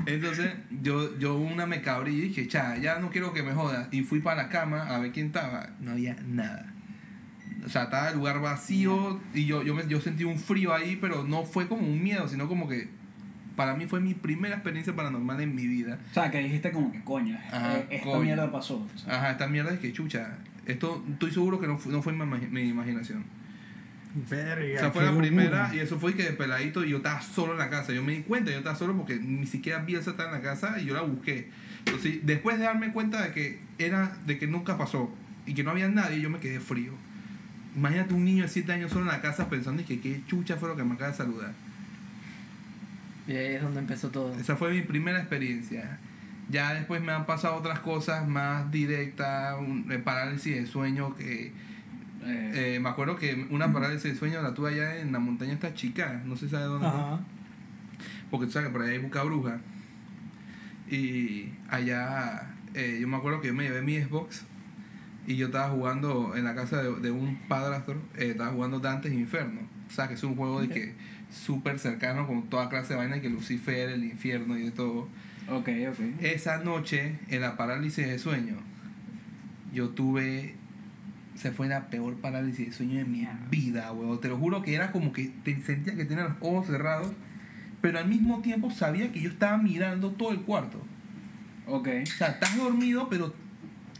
Entonces, 0.05 0.51
yo, 0.81 1.17
yo 1.19 1.35
una 1.37 1.65
me 1.65 1.81
cabrí 1.81 2.15
y 2.15 2.21
dije, 2.29 2.47
cha, 2.47 2.77
ya 2.77 2.99
no 2.99 3.09
quiero 3.09 3.33
que 3.33 3.43
me 3.43 3.53
jodas. 3.53 3.89
Y 3.91 4.03
fui 4.03 4.19
para 4.21 4.43
la 4.43 4.49
cama 4.49 4.83
a 4.87 4.99
ver 4.99 5.11
quién 5.11 5.27
estaba. 5.27 5.69
No 5.81 5.91
había 5.91 6.15
nada. 6.25 6.73
O 7.67 7.69
sea, 7.69 7.83
estaba 7.83 8.09
el 8.09 8.15
lugar 8.15 8.39
vacío 8.39 9.19
y 9.33 9.45
yo, 9.45 9.61
yo, 9.61 9.75
me, 9.75 9.85
yo 9.87 9.99
sentí 9.99 10.23
un 10.23 10.39
frío 10.39 10.73
ahí, 10.73 10.97
pero 10.99 11.25
no 11.25 11.43
fue 11.43 11.67
como 11.67 11.85
un 11.85 12.01
miedo, 12.01 12.25
sino 12.29 12.47
como 12.47 12.69
que 12.69 12.87
para 13.57 13.75
mí 13.75 13.87
fue 13.87 13.99
mi 13.99 14.13
primera 14.13 14.55
experiencia 14.55 14.95
paranormal 14.95 15.41
en 15.41 15.53
mi 15.53 15.67
vida. 15.67 15.99
o 16.11 16.13
sea, 16.13 16.31
que 16.31 16.39
dijiste 16.39 16.71
como 16.71 16.93
que 16.93 17.03
coño, 17.03 17.37
Ajá, 17.51 17.79
esta 17.89 18.05
coño. 18.05 18.21
mierda 18.23 18.49
pasó. 18.51 18.87
O 18.95 18.97
sea, 18.97 19.17
Ajá, 19.17 19.31
esta 19.31 19.47
mierda 19.47 19.73
es 19.73 19.79
que 19.79 19.91
chucha. 19.91 20.37
Esto 20.65 21.03
estoy 21.11 21.31
seguro 21.31 21.59
que 21.59 21.67
no 21.67 21.77
fue, 21.77 21.91
no 21.91 22.01
fue 22.01 22.13
mi, 22.13 22.25
mi 22.47 22.69
imaginación. 22.69 23.25
Verga. 24.29 24.75
O 24.77 24.79
sea, 24.79 24.91
fue 24.91 25.03
la 25.03 25.11
locura. 25.11 25.27
primera 25.27 25.71
y 25.75 25.79
eso 25.79 25.99
fue 25.99 26.15
que 26.15 26.23
de 26.23 26.31
peladito 26.31 26.85
y 26.85 26.89
yo 26.91 26.97
estaba 26.97 27.21
solo 27.21 27.51
en 27.51 27.59
la 27.59 27.69
casa. 27.69 27.91
Yo 27.91 28.01
me 28.01 28.13
di 28.13 28.21
cuenta, 28.21 28.49
yo 28.51 28.57
estaba 28.59 28.75
solo 28.77 28.95
porque 28.95 29.17
ni 29.17 29.45
siquiera 29.45 29.79
Bielsa 29.79 30.11
estaba 30.11 30.29
en 30.29 30.35
la 30.35 30.41
casa 30.41 30.79
y 30.79 30.85
yo 30.85 30.93
la 30.93 31.01
busqué. 31.01 31.49
Entonces, 31.85 32.19
después 32.23 32.57
de 32.57 32.63
darme 32.63 32.93
cuenta 32.93 33.21
de 33.21 33.31
que 33.33 33.59
era 33.77 34.15
de 34.25 34.37
que 34.37 34.47
nunca 34.47 34.77
pasó 34.77 35.13
y 35.45 35.53
que 35.53 35.63
no 35.63 35.71
había 35.71 35.87
nadie, 35.89 36.21
yo 36.21 36.29
me 36.29 36.39
quedé 36.39 36.59
frío. 36.59 36.93
Imagínate 37.77 38.13
un 38.13 38.25
niño 38.25 38.43
de 38.43 38.49
7 38.49 38.73
años 38.73 38.91
solo 38.91 39.03
en 39.03 39.11
la 39.11 39.21
casa 39.21 39.47
pensando 39.49 39.85
que 39.85 39.99
qué 40.01 40.21
chucha 40.27 40.57
fue 40.57 40.67
lo 40.67 40.75
que 40.75 40.83
me 40.83 40.95
acaba 40.95 41.11
de 41.11 41.17
saludar. 41.17 41.53
Y 43.27 43.31
ahí 43.31 43.55
es 43.55 43.61
donde 43.61 43.79
empezó 43.79 44.09
todo. 44.09 44.35
Esa 44.35 44.55
fue 44.55 44.71
mi 44.71 44.81
primera 44.81 45.19
experiencia. 45.19 45.99
Ya 46.49 46.73
después 46.73 47.01
me 47.01 47.11
han 47.11 47.25
pasado 47.25 47.55
otras 47.55 47.79
cosas 47.79 48.27
más 48.27 48.71
directas, 48.71 49.55
un, 49.59 49.91
eh, 49.91 49.99
parálisis 49.99 50.55
de 50.55 50.65
sueño 50.65 51.15
que 51.15 51.51
eh, 52.25 52.75
eh, 52.75 52.79
me 52.81 52.89
acuerdo 52.89 53.15
que 53.15 53.47
una 53.51 53.71
parálisis 53.71 54.13
de 54.13 54.17
sueño 54.17 54.41
la 54.41 54.53
tuve 54.53 54.71
allá 54.71 54.97
en 54.97 55.11
la 55.11 55.19
montaña 55.19 55.53
esta 55.53 55.73
chica, 55.73 56.21
no 56.25 56.35
sé 56.35 56.45
si 56.45 56.51
sabe 56.51 56.65
dónde. 56.65 56.87
Ajá. 56.87 57.19
Porque 58.31 58.47
tú 58.47 58.53
sabes 58.53 58.69
que 58.69 58.73
por 58.73 58.81
ahí 58.81 58.93
hay 58.93 58.97
Buca 58.97 59.23
Bruja. 59.23 59.59
Y 60.89 61.51
allá, 61.69 62.55
eh, 62.73 62.97
yo 62.99 63.07
me 63.07 63.17
acuerdo 63.17 63.41
que 63.41 63.47
yo 63.47 63.53
me 63.53 63.63
llevé 63.63 63.81
mi 63.81 64.01
Xbox 64.01 64.45
y 65.27 65.35
yo 65.35 65.47
estaba 65.47 65.69
jugando 65.69 66.35
en 66.37 66.45
la 66.45 66.55
casa 66.55 66.81
de, 66.81 66.89
de 67.01 67.11
un 67.11 67.35
padrastro, 67.49 67.95
eh, 68.17 68.29
estaba 68.31 68.51
jugando 68.51 68.79
Dantes 68.79 69.11
Inferno. 69.11 69.59
O 69.87 69.91
sea, 69.93 70.07
que 70.07 70.13
es 70.13 70.23
un 70.23 70.37
juego 70.37 70.61
de 70.61 70.69
que 70.69 70.93
súper 71.29 71.79
cercano 71.79 72.25
con 72.25 72.49
toda 72.49 72.69
clase 72.69 72.93
de 72.93 72.99
vaina 72.99 73.19
que 73.19 73.29
Lucifer, 73.29 73.89
el 73.89 74.05
infierno 74.05 74.57
y 74.57 74.63
de 74.63 74.71
todo. 74.71 75.09
ok, 75.49 75.69
ok. 75.89 75.99
Esa 76.21 76.59
noche, 76.59 77.19
en 77.27 77.41
la 77.41 77.57
parálisis 77.57 78.07
de 78.07 78.17
sueño, 78.17 78.55
yo 79.73 79.89
tuve. 79.89 80.55
Se 81.35 81.51
fue 81.51 81.67
la 81.67 81.89
peor 81.89 82.15
parálisis 82.15 82.67
de 82.67 82.71
sueño 82.71 82.95
de 82.95 83.05
mi 83.05 83.27
vida, 83.51 83.91
weón. 83.91 84.19
Te 84.21 84.29
lo 84.29 84.37
juro 84.37 84.63
que 84.63 84.73
era 84.73 84.91
como 84.91 85.11
que 85.11 85.31
te 85.43 85.61
sentía 85.61 85.95
que 85.95 86.05
tenía 86.05 86.23
los 86.23 86.37
ojos 86.39 86.67
cerrados, 86.67 87.11
pero 87.81 87.99
al 87.99 88.07
mismo 88.07 88.41
tiempo 88.41 88.71
sabía 88.71 89.11
que 89.11 89.21
yo 89.21 89.29
estaba 89.29 89.57
mirando 89.57 90.11
todo 90.11 90.31
el 90.31 90.41
cuarto. 90.41 90.81
Ok. 91.67 91.89
O 92.01 92.05
sea, 92.05 92.29
estás 92.29 92.57
dormido, 92.57 93.07
pero 93.09 93.35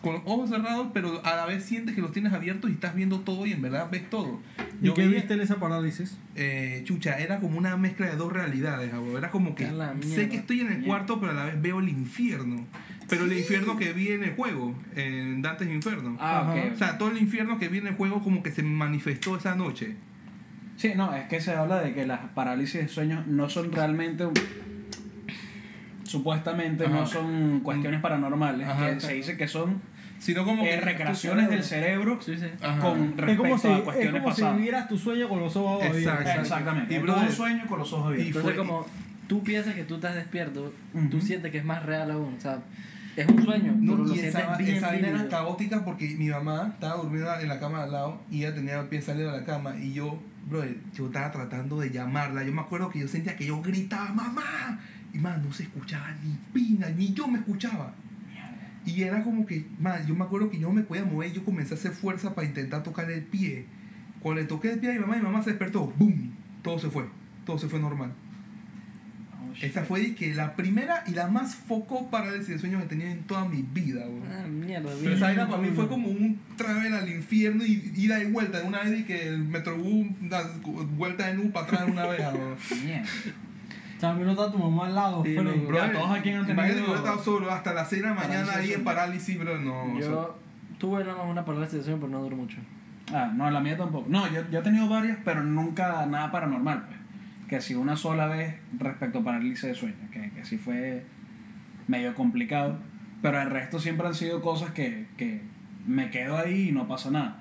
con 0.07 0.15
los 0.15 0.23
ojos 0.25 0.49
cerrados, 0.49 0.87
pero 0.93 1.21
a 1.25 1.35
la 1.35 1.45
vez 1.45 1.63
sientes 1.63 1.93
que 1.95 2.01
los 2.01 2.11
tienes 2.11 2.33
abiertos 2.33 2.69
y 2.69 2.73
estás 2.73 2.95
viendo 2.95 3.19
todo 3.21 3.45
y 3.45 3.51
en 3.53 3.61
verdad 3.61 3.87
ves 3.91 4.09
todo. 4.09 4.39
¿Y 4.81 4.91
qué 4.93 5.01
veía- 5.07 5.15
viste 5.19 5.33
en 5.35 5.41
esa 5.41 5.55
parálisis? 5.57 6.17
eh, 6.35 6.81
chucha, 6.85 7.17
era 7.19 7.39
como 7.39 7.57
una 7.57 7.75
mezcla 7.77 8.05
de 8.07 8.15
dos 8.15 8.31
realidades, 8.31 8.93
abuelo. 8.93 9.17
Era 9.17 9.31
como 9.31 9.55
que 9.55 9.65
A 9.65 9.71
la 9.71 9.89
sé 9.89 10.07
mierda. 10.07 10.29
que 10.29 10.35
estoy 10.37 10.59
en 10.61 10.67
el 10.67 10.73
Mierda. 10.79 10.87
cuarto, 10.87 11.19
pero 11.19 11.31
a 11.31 11.35
la 11.35 11.45
vez 11.45 11.61
veo 11.61 11.79
el 11.79 11.89
infierno. 11.89 12.65
Pero 13.09 13.25
el 13.25 13.33
infierno 13.33 13.77
que 13.77 13.93
vi 13.93 14.09
en 14.09 14.23
el 14.23 14.35
juego, 14.35 14.75
en 14.95 15.41
Dante's 15.41 15.69
Inferno. 15.71 16.17
Ah, 16.19 16.41
Ajá. 16.41 16.53
ok. 16.53 16.73
O 16.73 16.77
sea, 16.77 16.97
todo 16.97 17.09
el 17.09 17.17
infierno 17.17 17.57
que 17.57 17.69
vi 17.69 17.77
en 17.79 17.87
el 17.87 17.95
juego 17.95 18.21
como 18.21 18.43
que 18.43 18.51
se 18.51 18.63
manifestó 18.63 19.35
esa 19.37 19.55
noche. 19.55 19.95
Sí, 20.75 20.91
no, 20.95 21.15
es 21.15 21.25
que 21.27 21.41
se 21.41 21.53
habla 21.53 21.79
de 21.81 21.93
que 21.93 22.05
las 22.05 22.19
parálisis 22.35 22.81
de 22.81 22.87
sueño 22.87 23.23
no 23.27 23.49
son 23.49 23.71
realmente. 23.71 24.25
un- 24.25 24.33
Supuestamente 26.03 26.85
Ajá. 26.85 26.93
no 26.95 27.05
son 27.05 27.59
cuestiones 27.61 27.99
paranormales. 28.01 28.67
Ajá, 28.67 28.93
que 28.93 28.99
se 29.01 29.13
dice 29.15 29.35
que 29.37 29.47
son 29.47 29.81
Sino 30.19 30.43
como 30.45 30.63
eh, 30.63 30.69
que... 30.69 30.81
recreaciones 30.81 31.50
del 31.50 31.63
cerebro 31.63 32.19
Sí, 32.21 32.36
sí. 32.38 32.45
Con 32.81 33.03
Es 33.03 33.17
respecto 33.17 33.43
como, 33.43 33.57
si, 33.57 33.67
a 33.67 33.77
es 33.77 33.81
cuestiones 33.83 34.21
como 34.21 34.33
si 34.36 34.41
pasadas. 34.41 34.57
vivieras 34.57 34.88
tu 34.89 34.97
sueño 34.97 35.29
con 35.29 35.39
los 35.39 35.55
ojos 35.55 35.83
abiertos. 35.83 36.01
Exacto. 36.21 36.41
Exactamente. 36.41 36.95
Y 36.95 37.00
brother, 37.00 37.27
un 37.29 37.31
sueño 37.36 37.67
con 37.67 37.79
los 37.79 37.93
ojos 37.93 38.07
abiertos. 38.07 38.27
Entonces, 38.27 38.55
fue- 38.55 38.65
como 38.65 38.86
tú 39.27 39.43
piensas 39.43 39.75
que 39.75 39.83
tú 39.83 39.95
estás 39.95 40.15
despierto, 40.15 40.74
tú 41.12 41.17
Ujú. 41.17 41.25
sientes 41.25 41.51
que 41.51 41.57
es 41.59 41.65
más 41.65 41.83
real 41.86 42.09
aún. 42.12 42.33
O 42.38 42.41
sea, 42.41 42.59
es 43.15 43.27
un 43.27 43.43
sueño, 43.43 43.74
No, 43.79 43.93
pero 43.93 44.05
lo 44.07 44.15
y 44.15 44.19
esa, 44.19 44.55
bien 44.57 44.75
esa 44.77 44.88
vaina 44.88 45.07
era 45.09 45.27
caótica 45.27 45.83
porque 45.86 46.07
mi 46.17 46.29
mamá 46.29 46.71
estaba 46.74 47.01
durmiendo 47.01 47.33
en 47.39 47.47
la 47.47 47.59
cama 47.59 47.83
al 47.83 47.91
lado 47.91 48.21
y 48.31 48.39
ella 48.43 48.53
tenía 48.55 48.79
el 48.79 48.88
pie 48.88 49.01
salido 49.01 49.31
de 49.31 49.39
la 49.39 49.45
cama 49.45 49.75
y 49.77 49.93
yo, 49.93 50.19
bro, 50.50 50.63
yo 50.93 51.07
estaba 51.07 51.31
tratando 51.31 51.79
de 51.79 51.89
llamarla. 51.91 52.43
Yo 52.43 52.53
me 52.53 52.62
acuerdo 52.62 52.89
que 52.89 53.00
yo 53.00 53.07
sentía 53.07 53.36
que 53.36 53.45
yo 53.45 53.62
gritaba, 53.62 54.12
mamá. 54.13 54.79
Y 55.13 55.17
man, 55.19 55.43
no 55.45 55.51
se 55.53 55.63
escuchaba 55.63 56.07
ni 56.24 56.36
pina, 56.53 56.89
ni 56.89 57.13
yo 57.13 57.27
me 57.27 57.39
escuchaba. 57.39 57.91
Y 58.88 59.03
era 59.03 59.22
como 59.22 59.46
que, 59.46 59.65
man, 59.79 60.08
yo 60.08 60.15
me 60.15 60.24
acuerdo 60.24 60.50
que 60.50 60.58
yo 60.58 60.70
no 60.70 60.74
me 60.74 60.82
podía 60.82 61.03
mover, 61.03 61.34
yo 61.34 61.44
comencé 61.44 61.74
a 61.74 61.77
hacer 61.77 61.91
fuerza 61.91 62.34
para 62.34 62.48
intentar 62.48 62.84
tocar 62.84 63.12
el 63.12 63.22
pie. 63.22 63.65
Cuando 64.22 64.41
le 64.41 64.48
toqué 64.48 64.72
el 64.72 64.79
pie 64.79 64.91
a 64.91 64.94
mi 64.94 65.00
mamá, 65.00 65.17
mi 65.17 65.24
mamá 65.24 65.44
se 65.44 65.50
despertó, 65.50 65.94
¡boom! 65.98 66.32
Todo 66.63 66.79
se 66.79 66.89
fue, 66.89 67.06
todo 67.46 67.60
se 67.60 67.67
fue 67.67 67.82
normal. 67.82 68.13
Oh. 69.34 69.53
Esa 69.62 69.84
fue 69.84 70.15
que 70.15 70.34
la 70.34 70.56
primera 70.56 71.03
y 71.06 71.12
la 71.12 71.27
más 71.27 71.56
foco 71.56 72.10
parálisis 72.10 72.48
de 72.48 72.60
sueño 72.60 72.77
que 72.79 72.86
he 72.86 72.88
tenido 72.88 73.10
en 73.10 73.24
toda 73.24 73.44
mi 73.44 73.62
vida. 73.62 74.06
Ah, 74.32 74.48
mierda, 74.48 74.89
Pero 75.01 75.15
esa 75.15 75.25
vaina 75.25 75.50
para 75.50 75.62
mí 75.62 75.70
fue 75.75 75.89
como 75.89 76.08
un 76.08 76.39
travel 76.56 76.94
al 76.94 77.10
infierno 77.10 77.65
y 77.65 77.91
ida 77.94 78.24
y 78.24 78.32
vuelta. 78.32 78.63
Una 78.63 78.84
vez 78.84 79.01
y 79.01 79.03
que 79.03 79.27
el 79.27 79.39
metrobús 79.39 80.08
vuelta 80.96 81.27
de 81.27 81.34
nu 81.34 81.51
para 81.51 81.65
atrás 81.65 81.89
una 81.89 82.06
vez. 82.08 82.22
güey. 82.32 83.01
También 84.00 84.27
no 84.27 84.32
está 84.34 84.51
tu 84.51 84.58
mamá 84.60 84.88
al 84.88 84.96
lado, 84.96 85.24
Sí, 85.24 85.36
no. 85.36 85.44
Bro, 85.44 85.92
todos 85.92 86.12
aquí 86.12 86.30
han 86.30 86.48
imagínate 86.48 86.54
tenido 86.54 86.75
que 86.75 86.88
yo 86.88 86.94
he 86.94 86.98
estado 86.98 87.20
solo 87.24 87.51
hasta 87.51 87.74
las 87.74 87.89
6 87.89 88.01
de 88.01 88.08
la 88.08 88.13
mañana 88.13 88.54
ahí 88.56 88.74
en 88.74 88.84
parálisis, 88.84 89.39
bro. 89.39 89.60
No, 89.60 89.94
o 89.94 90.00
sea, 90.00 90.10
Yo 90.10 90.39
tuve 90.77 91.04
nada 91.04 91.18
más 91.18 91.27
una 91.27 91.44
parálisis 91.46 91.80
de 91.80 91.84
sueño, 91.84 92.00
pero 92.00 92.12
no 92.12 92.22
duró 92.22 92.36
mucho. 92.36 92.58
Ah, 93.12 93.32
no, 93.34 93.50
la 93.50 93.60
mía 93.60 93.77
tampoco. 93.77 94.06
No, 94.10 94.32
yo, 94.32 94.42
yo 94.51 94.60
he 94.60 94.62
tenido 94.62 94.88
varias, 94.88 95.18
pero 95.24 95.44
nunca 95.44 96.06
nada 96.06 96.32
paranormal, 96.32 96.86
pues. 96.88 96.98
Que 97.48 97.62
sí 97.62 97.74
una 97.75 97.96
sola 97.96 98.27
vez 98.27 98.56
respecto 98.77 99.20
a 99.20 99.24
parálisis 99.24 99.62
de 99.63 99.74
sueño, 99.74 99.96
que, 100.12 100.32
que 100.32 100.46
sí 100.46 100.58
fue 100.58 101.06
medio 101.88 102.13
complicado. 102.13 102.77
Pero 103.22 103.42
el 103.42 103.50
resto 103.50 103.80
siempre 103.80 104.06
han 104.06 104.13
sido 104.13 104.42
cosas 104.42 104.72
que, 104.72 105.08
que 105.18 105.42
me 105.88 106.10
quedo 106.12 106.38
ahí 106.38 106.70
y 106.70 106.72
no 106.72 106.88
pasa 106.88 107.10
nada. 107.10 107.39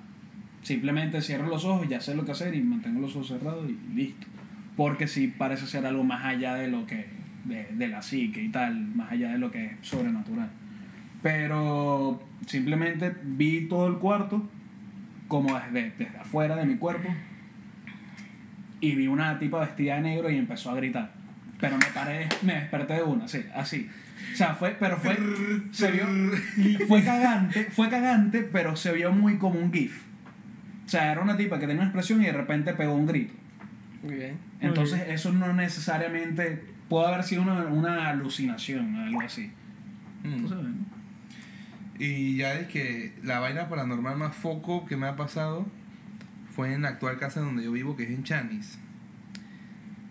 Simplemente 0.63 1.21
cierro 1.21 1.49
los 1.49 1.65
ojos, 1.65 1.89
ya 1.89 2.01
sé 2.01 2.15
lo 2.15 2.25
que 2.25 2.33
hacer 2.33 2.55
y 2.55 2.63
mantengo 2.63 3.01
los 3.01 3.15
ojos 3.15 3.29
cerrados 3.29 3.69
y 3.69 3.77
listo. 3.95 4.27
Porque 4.77 5.09
sí 5.09 5.29
parece 5.29 5.67
ser 5.67 5.87
algo 5.87 6.05
más 6.05 6.25
allá 6.25 6.55
de 6.55 6.69
lo 6.69 6.87
que, 6.87 7.07
de, 7.45 7.69
de 7.73 7.89
la 7.89 8.03
psique 8.03 8.43
y 8.43 8.49
tal, 8.51 8.79
más 8.95 9.13
allá 9.13 9.33
de 9.33 9.39
lo 9.39 9.51
que 9.51 9.67
es 9.67 9.73
sobrenatural. 9.83 10.51
Pero 11.23 12.23
simplemente 12.47 13.15
vi 13.25 13.69
todo 13.69 13.89
el 13.89 13.97
cuarto 13.97 14.49
como 15.29 15.59
desde, 15.59 15.93
desde 15.99 16.19
afuera 16.19 16.57
de 16.57 16.67
mi 16.67 16.77
cuerpo 16.77 17.09
y 18.81 18.95
vi 18.95 19.07
una 19.07 19.39
tipa 19.39 19.61
vestida 19.61 19.97
de 19.97 20.03
negro 20.03 20.31
y 20.31 20.37
empezó 20.37 20.71
a 20.71 20.75
gritar. 20.75 21.13
Pero 21.61 21.79
me 21.79 21.87
paré, 21.87 22.29
me 22.43 22.55
desperté 22.55 22.95
de 22.95 23.03
una, 23.03 23.27
sí, 23.27 23.45
así. 23.55 23.89
O 24.33 24.37
sea, 24.37 24.55
fue, 24.55 24.77
pero 24.79 24.99
fue, 24.99 25.17
se 25.73 25.91
vio, 25.91 26.07
fue 26.89 27.03
cagante, 27.03 27.65
fue 27.71 27.89
cagante, 27.89 28.43
pero 28.43 28.77
se 28.77 28.93
vio 28.93 29.13
muy 29.13 29.39
como 29.39 29.59
un 29.59 29.73
gif. 29.73 30.03
O 30.85 30.89
sea, 30.89 31.11
era 31.13 31.23
una 31.23 31.37
tipa 31.37 31.59
que 31.59 31.67
tenía 31.67 31.83
una 31.83 31.87
expresión 31.87 32.23
y 32.23 32.27
de 32.27 32.33
repente 32.33 32.75
pegó 32.75 32.95
un 32.95 33.07
grito. 33.07 33.35
Muy 34.03 34.15
bien. 34.15 34.37
Entonces, 34.61 35.03
eso 35.09 35.33
no 35.33 35.53
necesariamente 35.53 36.65
puede 36.89 37.07
haber 37.07 37.25
sido 37.25 37.43
una, 37.43 37.65
una 37.67 38.09
alucinación, 38.09 38.95
algo 38.97 39.21
así. 39.21 39.53
Mm. 40.23 40.85
Y 41.99 42.37
ya 42.37 42.55
es 42.55 42.69
que 42.69 43.15
la 43.23 43.39
vaina 43.39 43.69
paranormal 43.69 44.17
más 44.17 44.35
foco 44.37 44.87
que 44.87 44.97
me 44.97 45.07
ha 45.07 45.17
pasado 45.17 45.67
fue 46.55 46.73
en 46.73 46.83
la 46.83 46.89
actual 46.89 47.19
casa 47.19 47.41
donde 47.41 47.65
yo 47.65 47.73
vivo, 47.73 47.97
que 47.97 48.05
es 48.05 48.11
en 48.11 48.25
Chanis. 48.25 48.79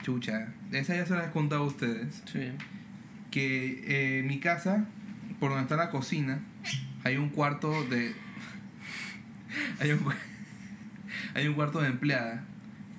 Chucha, 0.04 0.54
esa 0.72 0.96
ya 0.96 1.06
se 1.06 1.16
la 1.16 1.26
he 1.26 1.32
contado 1.32 1.64
a 1.64 1.68
ustedes. 1.68 2.24
Sí. 2.26 2.52
Que 3.32 3.84
eh, 3.88 4.20
en 4.20 4.28
mi 4.28 4.40
casa, 4.40 4.86
por 5.40 5.50
donde 5.50 5.64
está 5.64 5.76
la 5.76 5.90
cocina, 5.90 6.40
hay 7.04 7.18
un 7.18 7.30
cuarto 7.30 7.84
de. 7.86 8.14
hay, 9.80 9.92
un, 9.92 10.00
hay 11.34 11.48
un 11.48 11.54
cuarto 11.56 11.82
de 11.82 11.88
empleada 11.88 12.46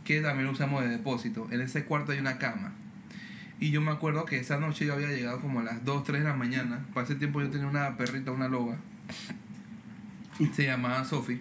que 0.07 0.21
también 0.23 0.49
usamos 0.49 0.83
de 0.83 0.89
depósito. 0.89 1.47
En 1.51 1.61
ese 1.61 1.85
cuarto 1.85 2.13
hay 2.13 2.19
una 2.19 2.39
cama. 2.39 2.73
Y 3.61 3.71
yo 3.71 3.81
me 3.81 3.91
acuerdo 3.91 4.25
que 4.25 4.39
esa 4.39 4.59
noche 4.59 4.87
yo 4.87 4.95
había 4.95 5.09
llegado 5.09 5.41
como 5.41 5.61
a 5.61 5.63
las 5.65 5.85
2, 5.85 6.05
3 6.05 6.23
de 6.23 6.29
la 6.29 6.35
mañana. 6.35 6.87
Para 6.95 7.05
ese 7.05 7.17
tiempo 7.17 7.41
yo 7.43 7.51
tenía 7.51 7.67
una 7.67 7.97
perrita, 7.97 8.31
una 8.31 8.49
loba. 8.49 8.77
Se 10.55 10.65
llamaba 10.67 11.05
Sophie 11.05 11.41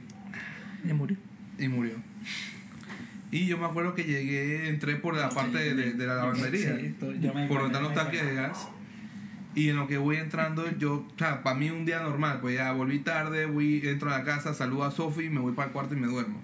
Ya 0.86 0.94
murió. 0.94 1.18
y 1.60 1.68
murió. 1.68 1.94
Y 3.32 3.48
yo 3.48 3.58
me 3.58 3.66
acuerdo 3.66 3.94
que 3.96 4.04
llegué, 4.06 4.70
entré 4.70 4.96
por 4.96 5.16
la 5.16 5.30
parte 5.30 5.58
de, 5.58 5.74
de- 5.76 5.94
de 5.94 6.08
la 6.08 6.16
lavandería, 6.16 6.78
Sí, 6.80 6.96
yo 7.20 7.34
me- 7.34 7.48
por 7.48 7.60
donde 7.62 7.78
están 7.78 7.84
los 7.84 7.94
tanques 7.94 8.26
de 8.26 8.34
gas. 8.36 8.70
Y 9.54 9.70
en 9.70 9.76
lo 9.78 9.88
que 9.88 9.98
voy 9.98 10.18
entrando, 10.18 10.66
yo, 10.78 11.06
o 11.14 11.18
sea, 11.18 11.44
para 11.44 11.56
mí 11.58 11.70
un 11.70 11.86
día 11.86 12.00
normal, 12.02 12.40
pues 12.42 12.56
ya 12.56 12.72
volví 12.72 13.00
tarde, 13.00 13.46
voy, 13.46 13.82
entro 13.86 14.14
a 14.14 14.20
la 14.20 14.24
casa, 14.26 14.54
saludo 14.54 14.84
a 14.86 14.92
Sophie, 14.92 15.30
me 15.30 15.40
voy 15.40 15.54
para 15.54 15.68
el 15.68 15.74
cuarto 15.74 15.94
y 15.96 15.98
me 15.98 16.08
duermo. 16.08 16.40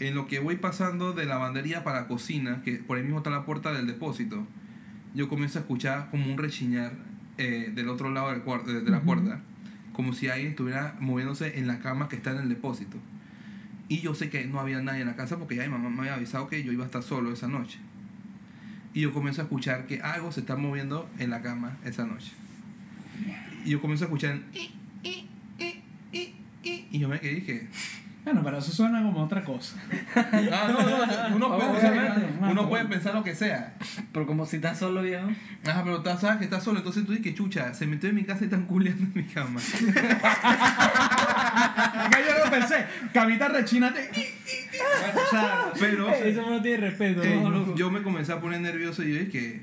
En 0.00 0.14
lo 0.14 0.26
que 0.26 0.38
voy 0.38 0.56
pasando 0.56 1.12
de 1.12 1.26
lavandería 1.26 1.82
para 1.82 2.06
cocina, 2.06 2.62
que 2.62 2.76
por 2.76 2.96
ahí 2.96 3.02
mismo 3.02 3.18
está 3.18 3.30
la 3.30 3.44
puerta 3.44 3.72
del 3.72 3.86
depósito, 3.86 4.46
yo 5.14 5.28
comienzo 5.28 5.58
a 5.58 5.62
escuchar 5.62 6.08
como 6.10 6.30
un 6.30 6.38
rechiñar 6.38 6.92
eh, 7.36 7.72
del 7.74 7.88
otro 7.88 8.10
lado 8.10 8.30
del 8.30 8.42
de, 8.66 8.80
de 8.82 8.90
la 8.90 9.00
puerta, 9.00 9.40
como 9.92 10.12
si 10.12 10.28
alguien 10.28 10.50
estuviera 10.50 10.96
moviéndose 11.00 11.58
en 11.58 11.66
la 11.66 11.80
cama 11.80 12.08
que 12.08 12.16
está 12.16 12.30
en 12.30 12.38
el 12.38 12.48
depósito. 12.48 12.98
Y 13.88 14.00
yo 14.00 14.14
sé 14.14 14.30
que 14.30 14.44
no 14.46 14.60
había 14.60 14.80
nadie 14.82 15.00
en 15.00 15.08
la 15.08 15.16
casa 15.16 15.38
porque 15.38 15.56
ya 15.56 15.62
mi 15.62 15.70
mamá 15.70 15.88
me 15.88 16.00
había 16.00 16.14
avisado 16.14 16.46
que 16.48 16.62
yo 16.62 16.72
iba 16.72 16.84
a 16.84 16.86
estar 16.86 17.02
solo 17.02 17.32
esa 17.32 17.48
noche. 17.48 17.78
Y 18.94 19.00
yo 19.00 19.12
comienzo 19.12 19.40
a 19.40 19.44
escuchar 19.44 19.86
que 19.86 20.00
algo 20.02 20.30
se 20.30 20.40
está 20.40 20.56
moviendo 20.56 21.08
en 21.18 21.30
la 21.30 21.42
cama 21.42 21.76
esa 21.84 22.06
noche. 22.06 22.32
Y 23.64 23.70
yo 23.70 23.80
comienzo 23.80 24.04
a 24.04 24.06
escuchar... 24.06 24.40
Y 26.90 26.98
yo 26.98 27.08
me 27.08 27.18
quedé 27.18 27.32
y 27.32 27.34
dije... 27.36 27.68
Bueno, 28.28 28.42
pero 28.44 28.58
eso 28.58 28.70
suena 28.72 29.02
como 29.02 29.22
otra 29.24 29.42
cosa. 29.42 29.74
"Ah, 30.14 30.68
no, 30.70 30.82
no, 30.82 31.36
uno, 31.36 31.56
puede, 31.56 31.70
Obviamente, 31.70 32.26
uno 32.40 32.52
no, 32.54 32.68
puede 32.68 32.84
pensar 32.84 33.14
lo 33.14 33.24
que 33.24 33.34
sea. 33.34 33.72
Pero 34.12 34.26
como 34.26 34.44
si 34.44 34.56
estás 34.56 34.78
solo, 34.78 35.00
viejo. 35.00 35.30
Ajá, 35.66 35.82
pero 35.82 36.02
tú 36.02 36.10
sabes 36.20 36.36
que 36.36 36.44
estás 36.44 36.62
solo, 36.62 36.80
entonces 36.80 37.06
tú 37.06 37.12
dices 37.12 37.24
que 37.24 37.34
chucha, 37.34 37.72
se 37.72 37.86
metió 37.86 38.10
en 38.10 38.16
mi 38.16 38.24
casa 38.24 38.40
y 38.42 38.44
están 38.44 38.66
culeando 38.66 39.02
en 39.02 39.12
mi 39.14 39.24
cama. 39.24 39.58
Acá 42.04 42.18
yo 42.20 42.44
lo 42.44 42.50
pensé, 42.50 42.84
camita 43.14 43.48
rechinate. 43.48 44.10
Bueno, 44.10 45.20
o 45.26 45.30
sea, 45.30 45.72
Pero... 45.80 46.10
Eso 46.14 46.50
no 46.50 46.60
tiene 46.60 46.76
respeto, 46.76 47.22
Eh, 47.24 47.42
yo 47.76 47.90
me 47.90 48.02
comencé 48.02 48.34
a 48.34 48.40
poner 48.40 48.60
nervioso 48.60 49.02
y 49.04 49.14
yo 49.14 49.20
dije, 49.24 49.62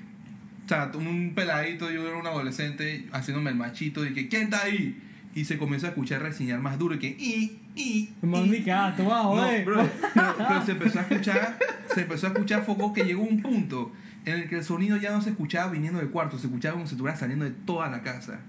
o 0.65 0.67
sea, 0.67 0.89
un 0.95 1.33
peladito, 1.35 1.91
yo 1.91 2.07
era 2.07 2.17
un 2.17 2.25
adolescente 2.25 3.07
haciéndome 3.11 3.51
el 3.51 3.57
machito 3.57 4.03
y 4.03 4.13
que 4.15 4.27
¿quién 4.27 4.45
está 4.45 4.63
ahí? 4.63 4.99
Y 5.35 5.45
se 5.45 5.57
comenzó 5.57 5.85
a 5.85 5.89
escuchar 5.89 6.21
reseñar 6.21 6.59
más 6.61 6.79
duro 6.79 6.95
y 6.95 6.99
que 6.99 7.09
y 7.09 7.59
y 7.75 8.09
vas 8.25 9.25
a 9.25 9.29
no, 9.35 9.65
bro, 9.65 9.89
pero, 10.13 10.35
pero 10.37 10.65
se 10.65 10.71
empezó 10.71 10.99
a 10.99 11.01
escuchar, 11.01 11.59
se 11.93 12.01
empezó 12.01 12.27
a 12.27 12.29
escuchar 12.29 12.63
foco 12.63 12.93
que 12.93 13.03
llegó 13.03 13.21
un 13.21 13.41
punto 13.41 13.91
en 14.25 14.35
el 14.35 14.49
que 14.49 14.55
el 14.55 14.63
sonido 14.63 14.97
ya 14.97 15.11
no 15.11 15.21
se 15.21 15.31
escuchaba 15.31 15.71
viniendo 15.71 15.99
del 15.99 16.09
cuarto, 16.09 16.39
se 16.39 16.47
escuchaba 16.47 16.73
como 16.73 16.87
si 16.87 16.95
estuviera 16.95 17.17
saliendo 17.17 17.45
de 17.45 17.51
toda 17.51 17.89
la 17.89 18.01
casa, 18.01 18.39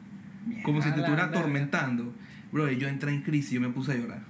como 0.62 0.80
si 0.80 0.90
te 0.90 1.00
estuviera 1.00 1.24
atormentando. 1.24 2.14
Bro, 2.52 2.70
y 2.70 2.78
yo 2.78 2.88
entré 2.88 3.12
en 3.12 3.22
crisis, 3.22 3.50
yo 3.50 3.60
me 3.60 3.68
puse 3.68 3.92
a 3.92 3.96
llorar. 3.96 4.22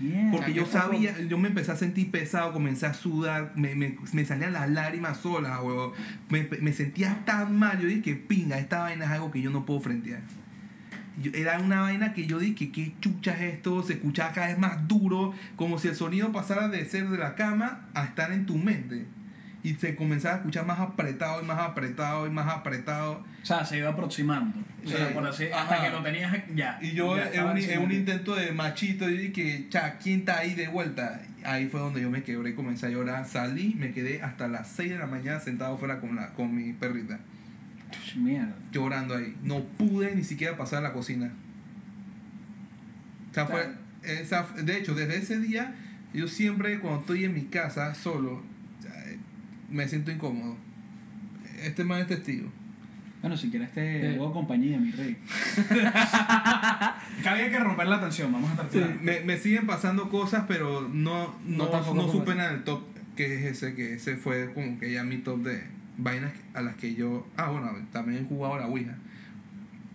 Mierda. 0.00 0.30
Porque 0.30 0.54
yo 0.54 0.64
sabía, 0.64 1.18
yo 1.28 1.36
me 1.36 1.48
empecé 1.48 1.72
a 1.72 1.76
sentir 1.76 2.10
pesado, 2.10 2.52
comencé 2.52 2.86
a 2.86 2.94
sudar, 2.94 3.52
me, 3.56 3.74
me, 3.74 3.98
me 4.12 4.24
salían 4.24 4.54
las 4.54 4.70
lágrimas 4.70 5.18
solas. 5.18 5.60
Me, 6.30 6.48
me 6.60 6.72
sentía 6.72 7.24
tan 7.26 7.58
mal, 7.58 7.78
yo 7.80 7.88
dije, 7.88 8.14
pinga, 8.14 8.58
esta 8.58 8.78
vaina 8.78 9.04
es 9.04 9.10
algo 9.10 9.30
que 9.30 9.42
yo 9.42 9.50
no 9.50 9.66
puedo 9.66 9.80
frentear. 9.80 10.22
Era 11.34 11.58
una 11.58 11.82
vaina 11.82 12.12
que 12.14 12.26
yo 12.26 12.38
dije, 12.38 12.70
¿qué 12.70 12.92
chucha 13.00 13.32
es 13.34 13.54
esto? 13.54 13.82
Se 13.82 13.94
escuchaba 13.94 14.32
cada 14.32 14.48
vez 14.48 14.58
más 14.58 14.88
duro, 14.88 15.34
como 15.56 15.78
si 15.78 15.88
el 15.88 15.96
sonido 15.96 16.32
pasara 16.32 16.68
de 16.68 16.84
ser 16.84 17.08
de 17.08 17.18
la 17.18 17.34
cama 17.34 17.86
a 17.94 18.04
estar 18.04 18.32
en 18.32 18.46
tu 18.46 18.56
mente. 18.56 19.06
Y 19.64 19.74
se 19.74 19.94
comenzaba 19.94 20.34
a 20.34 20.38
escuchar 20.38 20.66
más 20.66 20.80
apretado 20.80 21.40
y 21.40 21.44
más 21.44 21.58
apretado 21.60 22.26
y 22.26 22.30
más 22.30 22.48
apretado. 22.48 23.24
O 23.42 23.46
sea, 23.46 23.64
se 23.64 23.78
iba 23.78 23.90
aproximando. 23.90 24.58
O 24.84 24.88
sea, 24.88 25.12
por 25.14 25.24
así, 25.24 25.44
Ajá. 25.52 25.62
hasta 25.62 25.84
que 25.84 25.90
lo 25.90 26.02
tenías 26.02 26.34
ya. 26.56 26.78
Y 26.82 26.92
yo 26.92 27.16
estaba 27.16 27.52
un, 27.52 27.58
en 27.58 27.78
un 27.80 27.92
intento 27.92 28.34
de 28.34 28.50
machito, 28.50 29.08
yo 29.08 29.16
dije, 29.16 29.66
cha, 29.68 29.98
¿quién 29.98 30.20
está 30.20 30.38
ahí 30.38 30.54
de 30.54 30.66
vuelta? 30.66 31.20
Ahí 31.44 31.68
fue 31.68 31.78
donde 31.78 32.00
yo 32.00 32.10
me 32.10 32.24
quebré 32.24 32.56
comencé 32.56 32.86
a 32.86 32.88
llorar. 32.88 33.24
Salí, 33.24 33.74
me 33.78 33.92
quedé 33.92 34.20
hasta 34.22 34.48
las 34.48 34.66
6 34.68 34.90
de 34.90 34.98
la 34.98 35.06
mañana 35.06 35.38
sentado 35.38 35.78
fuera 35.78 36.00
con, 36.00 36.16
la, 36.16 36.30
con 36.34 36.52
mi 36.54 36.72
perrita, 36.72 37.20
Mierda. 38.16 38.54
llorando 38.72 39.16
ahí. 39.16 39.34
No 39.42 39.60
pude 39.64 40.14
ni 40.14 40.24
siquiera 40.24 40.56
pasar 40.56 40.80
a 40.80 40.82
la 40.88 40.92
cocina. 40.92 41.32
O 43.30 43.34
sea, 43.34 43.46
fue, 43.46 43.66
esa, 44.02 44.46
de 44.62 44.78
hecho, 44.78 44.94
desde 44.94 45.16
ese 45.18 45.38
día, 45.40 45.74
yo 46.12 46.28
siempre 46.28 46.78
cuando 46.80 47.00
estoy 47.00 47.24
en 47.24 47.34
mi 47.34 47.42
casa 47.44 47.94
solo, 47.94 48.42
sea, 48.80 48.92
me 49.70 49.88
siento 49.88 50.10
incómodo. 50.10 50.56
Este 51.62 51.84
man 51.84 52.00
es 52.00 52.08
testigo. 52.08 52.50
Bueno, 53.22 53.36
si 53.36 53.50
quieres 53.50 53.70
te 53.72 54.10
Eh. 54.10 54.14
hago 54.16 54.32
compañía, 54.32 54.78
mi 54.78 54.90
rey. 54.90 55.16
que 57.22 57.28
había 57.28 57.50
que 57.50 57.58
romper 57.60 57.86
la 57.86 58.00
tensión, 58.00 58.32
vamos 58.32 58.50
a 58.50 58.56
tratar. 58.56 59.00
Me, 59.00 59.20
me 59.20 59.38
siguen 59.38 59.66
pasando 59.66 60.08
cosas, 60.10 60.44
pero 60.48 60.88
no, 60.92 61.34
no, 61.46 61.70
No 61.70 61.94
no 61.94 62.08
supe 62.10 62.30
ese. 62.32 62.34
nada 62.38 62.52
del 62.52 62.64
top 62.64 62.82
que 63.16 63.34
es 63.36 63.44
ese, 63.62 63.74
que 63.74 63.94
ese 63.94 64.16
fue 64.16 64.52
como 64.52 64.78
que 64.80 64.92
ya 64.92 65.04
mi 65.04 65.18
top 65.18 65.42
de 65.44 65.62
vainas 65.98 66.32
a 66.54 66.62
las 66.62 66.74
que 66.76 66.94
yo... 66.94 67.26
Ah, 67.36 67.50
bueno, 67.50 67.70
también 67.92 68.24
he 68.24 68.28
jugado 68.28 68.54
a 68.54 68.60
la 68.60 68.66
Ouija. 68.66 68.96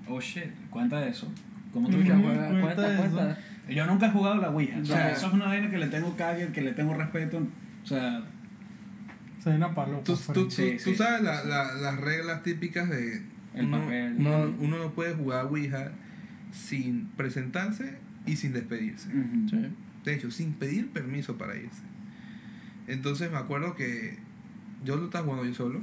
Oh 0.08 0.22
shit, 0.22 0.46
cuenta 0.70 1.00
de 1.02 1.10
eso. 1.10 1.32
¿Cómo 1.74 1.90
tú 1.90 1.98
Ujú. 1.98 2.06
Ya, 2.06 2.14
llamas? 2.16 2.26
juega, 2.38 2.48
cuenta 2.50 2.76
cuenta, 2.76 2.94
eso. 3.06 3.16
cuenta. 3.16 3.38
Yo 3.70 3.86
nunca 3.86 4.06
he 4.08 4.12
jugado 4.12 4.36
a 4.36 4.38
la 4.40 4.50
Ouija. 4.50 4.80
O 4.82 4.86
sea, 4.86 5.12
eso 5.12 5.28
es 5.28 5.34
una 5.34 5.46
vaina 5.46 5.70
que 5.70 5.78
le 5.78 5.88
tengo 5.88 6.16
cague, 6.16 6.48
que 6.54 6.62
le 6.62 6.72
tengo 6.74 6.94
respeto. 6.94 7.46
O 7.84 7.86
sea, 7.86 8.24
Soy 9.44 9.56
una 9.56 9.74
palopa. 9.76 10.04
Tú, 10.04 10.16
tú, 10.16 10.34
tú, 10.46 10.52
Sí, 10.52 10.78
tú 10.84 10.90
sí. 10.92 10.96
sabes 10.96 11.22
la- 11.22 11.44
la- 11.44 11.74
las 11.74 12.00
reglas 12.02 12.44
típicas 12.44 12.90
de... 12.90 13.22
El 13.54 13.66
uno, 13.66 13.80
papel. 13.82 14.16
uno, 14.20 14.46
No. 14.48 14.56
uno 14.60 14.78
no 14.78 14.92
puede 14.94 15.14
jugar 15.16 15.40
a 15.42 15.44
Ouija 15.46 15.92
sin 16.52 17.08
presentarse 17.18 17.98
y 18.26 18.36
sin 18.38 18.54
despedirse. 18.54 19.10
De 20.06 20.14
hecho, 20.14 20.32
sin 20.32 20.54
pedir 20.54 20.90
permiso 20.92 21.38
para 21.38 21.56
irse. 21.56 21.82
Entonces 22.88 23.30
me 23.32 23.38
acuerdo 23.38 23.76
que 23.76 24.18
yo 24.84 24.96
lo 24.98 25.06
estaba 25.06 25.24
jugando 25.26 25.46
yo 25.46 25.54
solo. 25.54 25.82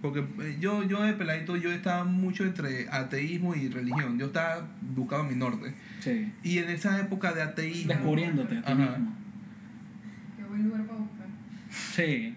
Porque 0.00 0.18
eh, 0.40 0.56
yo, 0.60 0.82
yo 0.82 1.02
de 1.02 1.12
peladito, 1.12 1.56
yo 1.56 1.70
estaba 1.70 2.02
mucho 2.04 2.44
entre 2.44 2.88
ateísmo 2.90 3.54
y 3.54 3.68
religión. 3.68 4.18
Yo 4.18 4.26
estaba 4.26 4.66
buscando 4.94 5.24
mi 5.30 5.36
norte. 5.36 5.74
sí. 6.00 6.32
Y 6.42 6.58
en 6.58 6.70
esa 6.70 6.98
época 7.00 7.32
de 7.32 7.42
ateísmo... 7.42 7.92
Descubriéndote 7.92 8.58
a 8.58 8.62
ti 8.62 8.72
Ajá. 8.72 8.90
mismo. 8.98 9.16
Qué 10.36 10.44
buen 10.44 10.64
lugar 10.64 10.84
para 10.86 10.98
buscar. 10.98 11.26
Sí. 11.70 12.34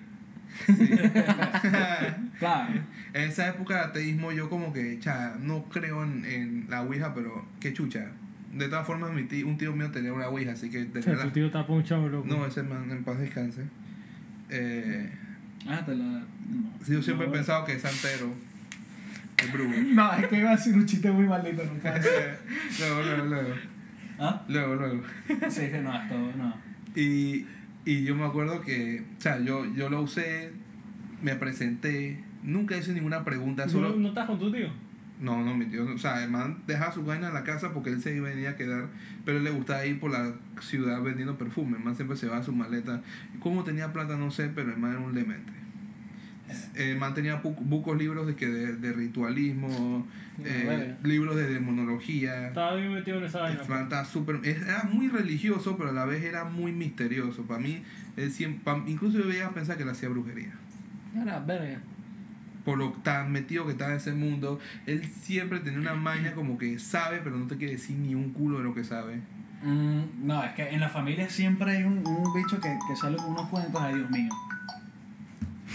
Claro. 2.39 2.73
en 3.13 3.21
esa 3.29 3.47
época 3.49 3.75
de 3.75 3.81
ateísmo 3.85 4.31
yo 4.31 4.49
como 4.49 4.73
que, 4.73 4.99
cha, 4.99 5.35
no 5.41 5.63
creo 5.69 6.03
en, 6.03 6.25
en 6.25 6.65
la 6.69 6.81
Ouija, 6.83 7.13
pero 7.13 7.45
qué 7.59 7.73
chucha. 7.73 8.11
De 8.53 8.67
todas 8.69 8.85
formas, 8.85 9.11
mi 9.13 9.23
tío, 9.23 9.47
un 9.47 9.57
tío 9.57 9.73
mío 9.73 9.89
tenía 9.91 10.13
una 10.13 10.27
Ouija, 10.27 10.51
así 10.51 10.69
que 10.69 10.87
O 10.97 11.01
sea, 11.01 11.13
la- 11.15 11.23
tu 11.23 11.29
tío 11.31 11.45
está 11.47 11.65
ponchado, 11.65 12.07
loco. 12.09 12.27
No, 12.27 12.45
ese 12.45 12.61
man 12.63 12.89
en 12.91 13.03
paz 13.03 13.17
descanse. 13.19 13.63
Eh, 14.49 15.11
Ah, 15.67 15.83
te 15.85 15.95
la. 15.95 16.03
No. 16.05 16.23
sí, 16.83 16.93
yo 16.93 17.01
siempre 17.01 17.27
No, 17.27 17.33
he 17.33 17.35
pensado 17.37 17.65
que 17.65 17.73
es 17.73 17.81
santero. 17.81 18.33
Es 19.37 19.51
brujo. 19.51 19.73
No, 19.93 20.13
es 20.13 20.27
que 20.27 20.39
iba 20.39 20.51
a 20.51 20.55
decir 20.55 20.73
un 20.73 20.85
chiste 20.85 21.11
muy 21.11 21.27
maldito, 21.27 21.63
no 21.63 21.73
puedo. 21.73 21.95
luego, 22.79 23.01
luego, 23.01 23.25
luego. 23.25 23.55
¿Ah? 24.19 24.41
Luego, 24.47 24.75
luego. 24.75 25.03
Sí, 25.49 25.61
que 25.69 25.81
no, 25.81 25.93
esto 25.95 26.15
no. 26.37 26.55
Y, 26.95 27.45
y 27.83 28.03
yo 28.03 28.15
me 28.15 28.25
acuerdo 28.25 28.61
que, 28.61 29.03
o 29.17 29.21
sea, 29.21 29.39
yo, 29.39 29.65
yo 29.73 29.89
lo 29.89 30.01
usé, 30.01 30.51
me 31.21 31.35
presenté, 31.35 32.23
nunca 32.43 32.77
hice 32.77 32.93
ninguna 32.93 33.25
pregunta, 33.25 33.65
¿No, 33.65 33.71
solo... 33.71 33.95
¿No 33.95 34.09
estás 34.09 34.27
con 34.27 34.39
tu 34.39 34.51
tío? 34.51 34.69
No, 35.21 35.41
no, 35.43 35.55
mi 35.55 35.65
tío, 35.65 35.85
o 35.85 35.97
sea, 35.97 36.23
el 36.25 36.29
man 36.29 36.57
dejaba 36.67 36.91
su 36.91 37.03
vaina 37.05 37.29
en 37.29 37.33
la 37.33 37.43
casa 37.45 37.73
porque 37.73 37.89
él 37.89 38.01
se 38.01 38.13
iba 38.15 38.27
a 38.27 38.31
venir 38.31 38.47
a 38.49 38.55
quedar, 38.57 38.87
pero 39.23 39.37
él 39.37 39.45
le 39.45 39.51
gustaba 39.51 39.85
ir 39.85 39.97
por 39.99 40.11
la 40.11 40.33
ciudad 40.61 41.01
vendiendo 41.01 41.37
perfume, 41.37 41.77
el 41.77 41.83
man 41.83 41.95
siempre 41.95 42.17
se 42.17 42.27
va 42.27 42.37
a 42.37 42.43
su 42.43 42.51
maleta. 42.51 43.01
Cómo 43.39 43.63
tenía 43.63 43.93
plata 43.93 44.17
no 44.17 44.29
sé, 44.29 44.49
pero 44.53 44.71
el 44.71 44.77
man 44.77 44.91
era 44.91 44.99
un 44.99 45.15
lemente. 45.15 45.53
El 46.75 46.97
man 46.99 47.13
tenía 47.15 47.41
pu- 47.41 47.55
bucos 47.57 47.97
libros 47.97 48.27
de, 48.27 48.35
que 48.35 48.45
de, 48.47 48.75
de 48.75 48.93
ritualismo, 48.93 50.05
eh, 50.43 50.95
libros 51.03 51.35
de 51.35 51.47
demonología. 51.47 52.47
Estaba 52.49 52.75
bien 52.75 52.93
metido 52.93 53.17
en 53.17 53.23
esa 53.23 53.39
vaina. 53.41 53.61
Estaba 53.61 54.05
súper- 54.05 54.41
era 54.45 54.83
muy 54.83 55.07
religioso, 55.07 55.75
pero 55.77 55.89
a 55.89 55.93
la 55.93 56.05
vez 56.05 56.23
era 56.23 56.43
muy 56.43 56.71
misterioso. 56.71 57.43
Para 57.43 57.59
mí, 57.61 57.81
él 58.17 58.31
siempre, 58.31 58.61
pa- 58.63 58.83
incluso 58.85 59.17
yo 59.17 59.27
veía 59.27 59.47
a 59.47 59.53
pensar 59.53 59.77
que 59.77 59.83
él 59.83 59.89
hacía 59.89 60.09
brujería. 60.09 60.51
Ahora, 61.17 61.39
verga. 61.39 61.79
Por 62.65 62.77
lo 62.79 62.91
tan 62.91 63.31
metido 63.31 63.65
que 63.65 63.73
estaba 63.73 63.91
en 63.91 63.97
ese 63.97 64.13
mundo, 64.13 64.59
él 64.87 65.05
siempre 65.05 65.59
tenía 65.59 65.79
una 65.79 65.93
maña 65.93 66.33
como 66.33 66.57
que 66.57 66.79
sabe, 66.79 67.21
pero 67.23 67.37
no 67.37 67.47
te 67.47 67.57
quiere 67.57 67.73
decir 67.73 67.95
ni 67.95 68.15
un 68.15 68.31
culo 68.31 68.57
de 68.57 68.63
lo 68.63 68.73
que 68.73 68.83
sabe. 68.83 69.21
Mm, 69.61 70.27
no, 70.27 70.43
es 70.43 70.53
que 70.53 70.69
en 70.69 70.79
la 70.79 70.89
familia 70.89 71.29
siempre 71.29 71.77
hay 71.77 71.83
un, 71.83 72.05
un 72.05 72.33
bicho 72.33 72.59
que, 72.59 72.77
que 72.87 72.95
sale 72.95 73.17
con 73.17 73.31
unos 73.31 73.47
cuentos, 73.49 73.81
ay 73.81 73.95
Dios 73.95 74.09
mío. 74.09 74.29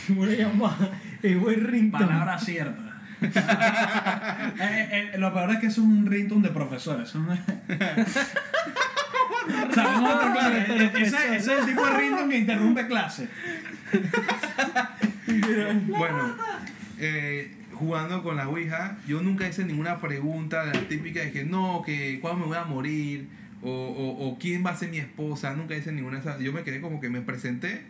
¿Cómo 0.06 0.26
le 0.26 0.36
llama? 0.36 0.76
El 1.22 1.38
buen 1.38 1.66
ringtone. 1.66 2.06
Palabra 2.06 2.38
cierta. 2.38 2.86
Eh, 4.60 5.12
eh, 5.14 5.18
lo 5.18 5.32
peor 5.32 5.50
es 5.50 5.58
que 5.58 5.66
eso 5.66 5.82
es 5.82 5.86
un 5.86 6.06
ringtone 6.06 6.48
de 6.48 6.54
profesores. 6.54 7.08
eso 7.08 7.18
no 7.18 7.34
eh, 7.34 7.40
eh, 9.48 10.92
ese, 10.96 11.36
ese 11.36 11.36
es 11.36 11.48
el 11.48 11.66
tipo 11.66 11.84
de 11.84 11.92
ringtone 11.92 12.28
que 12.30 12.38
interrumpe 12.38 12.86
clase. 12.86 13.28
Bueno, 15.86 16.34
eh, 17.00 17.50
jugando 17.72 18.22
con 18.22 18.36
la 18.36 18.48
Ouija, 18.48 18.98
yo 19.08 19.22
nunca 19.22 19.48
hice 19.48 19.64
ninguna 19.64 20.00
pregunta 20.00 20.64
de 20.66 20.74
la 20.74 20.88
típica 20.88 21.20
de 21.22 21.32
que 21.32 21.44
no, 21.44 21.82
que 21.84 22.18
cuándo 22.20 22.40
me 22.40 22.46
voy 22.46 22.56
a 22.58 22.64
morir, 22.64 23.28
o, 23.62 23.70
o, 23.70 24.28
o 24.28 24.38
quién 24.38 24.64
va 24.64 24.70
a 24.70 24.76
ser 24.76 24.90
mi 24.90 24.98
esposa, 24.98 25.54
nunca 25.54 25.74
hice 25.76 25.92
ninguna 25.92 26.16
de 26.16 26.20
esas. 26.22 26.40
Yo 26.40 26.52
me 26.52 26.62
quedé 26.62 26.80
como 26.80 27.00
que 27.00 27.08
me 27.10 27.20
presenté, 27.20 27.82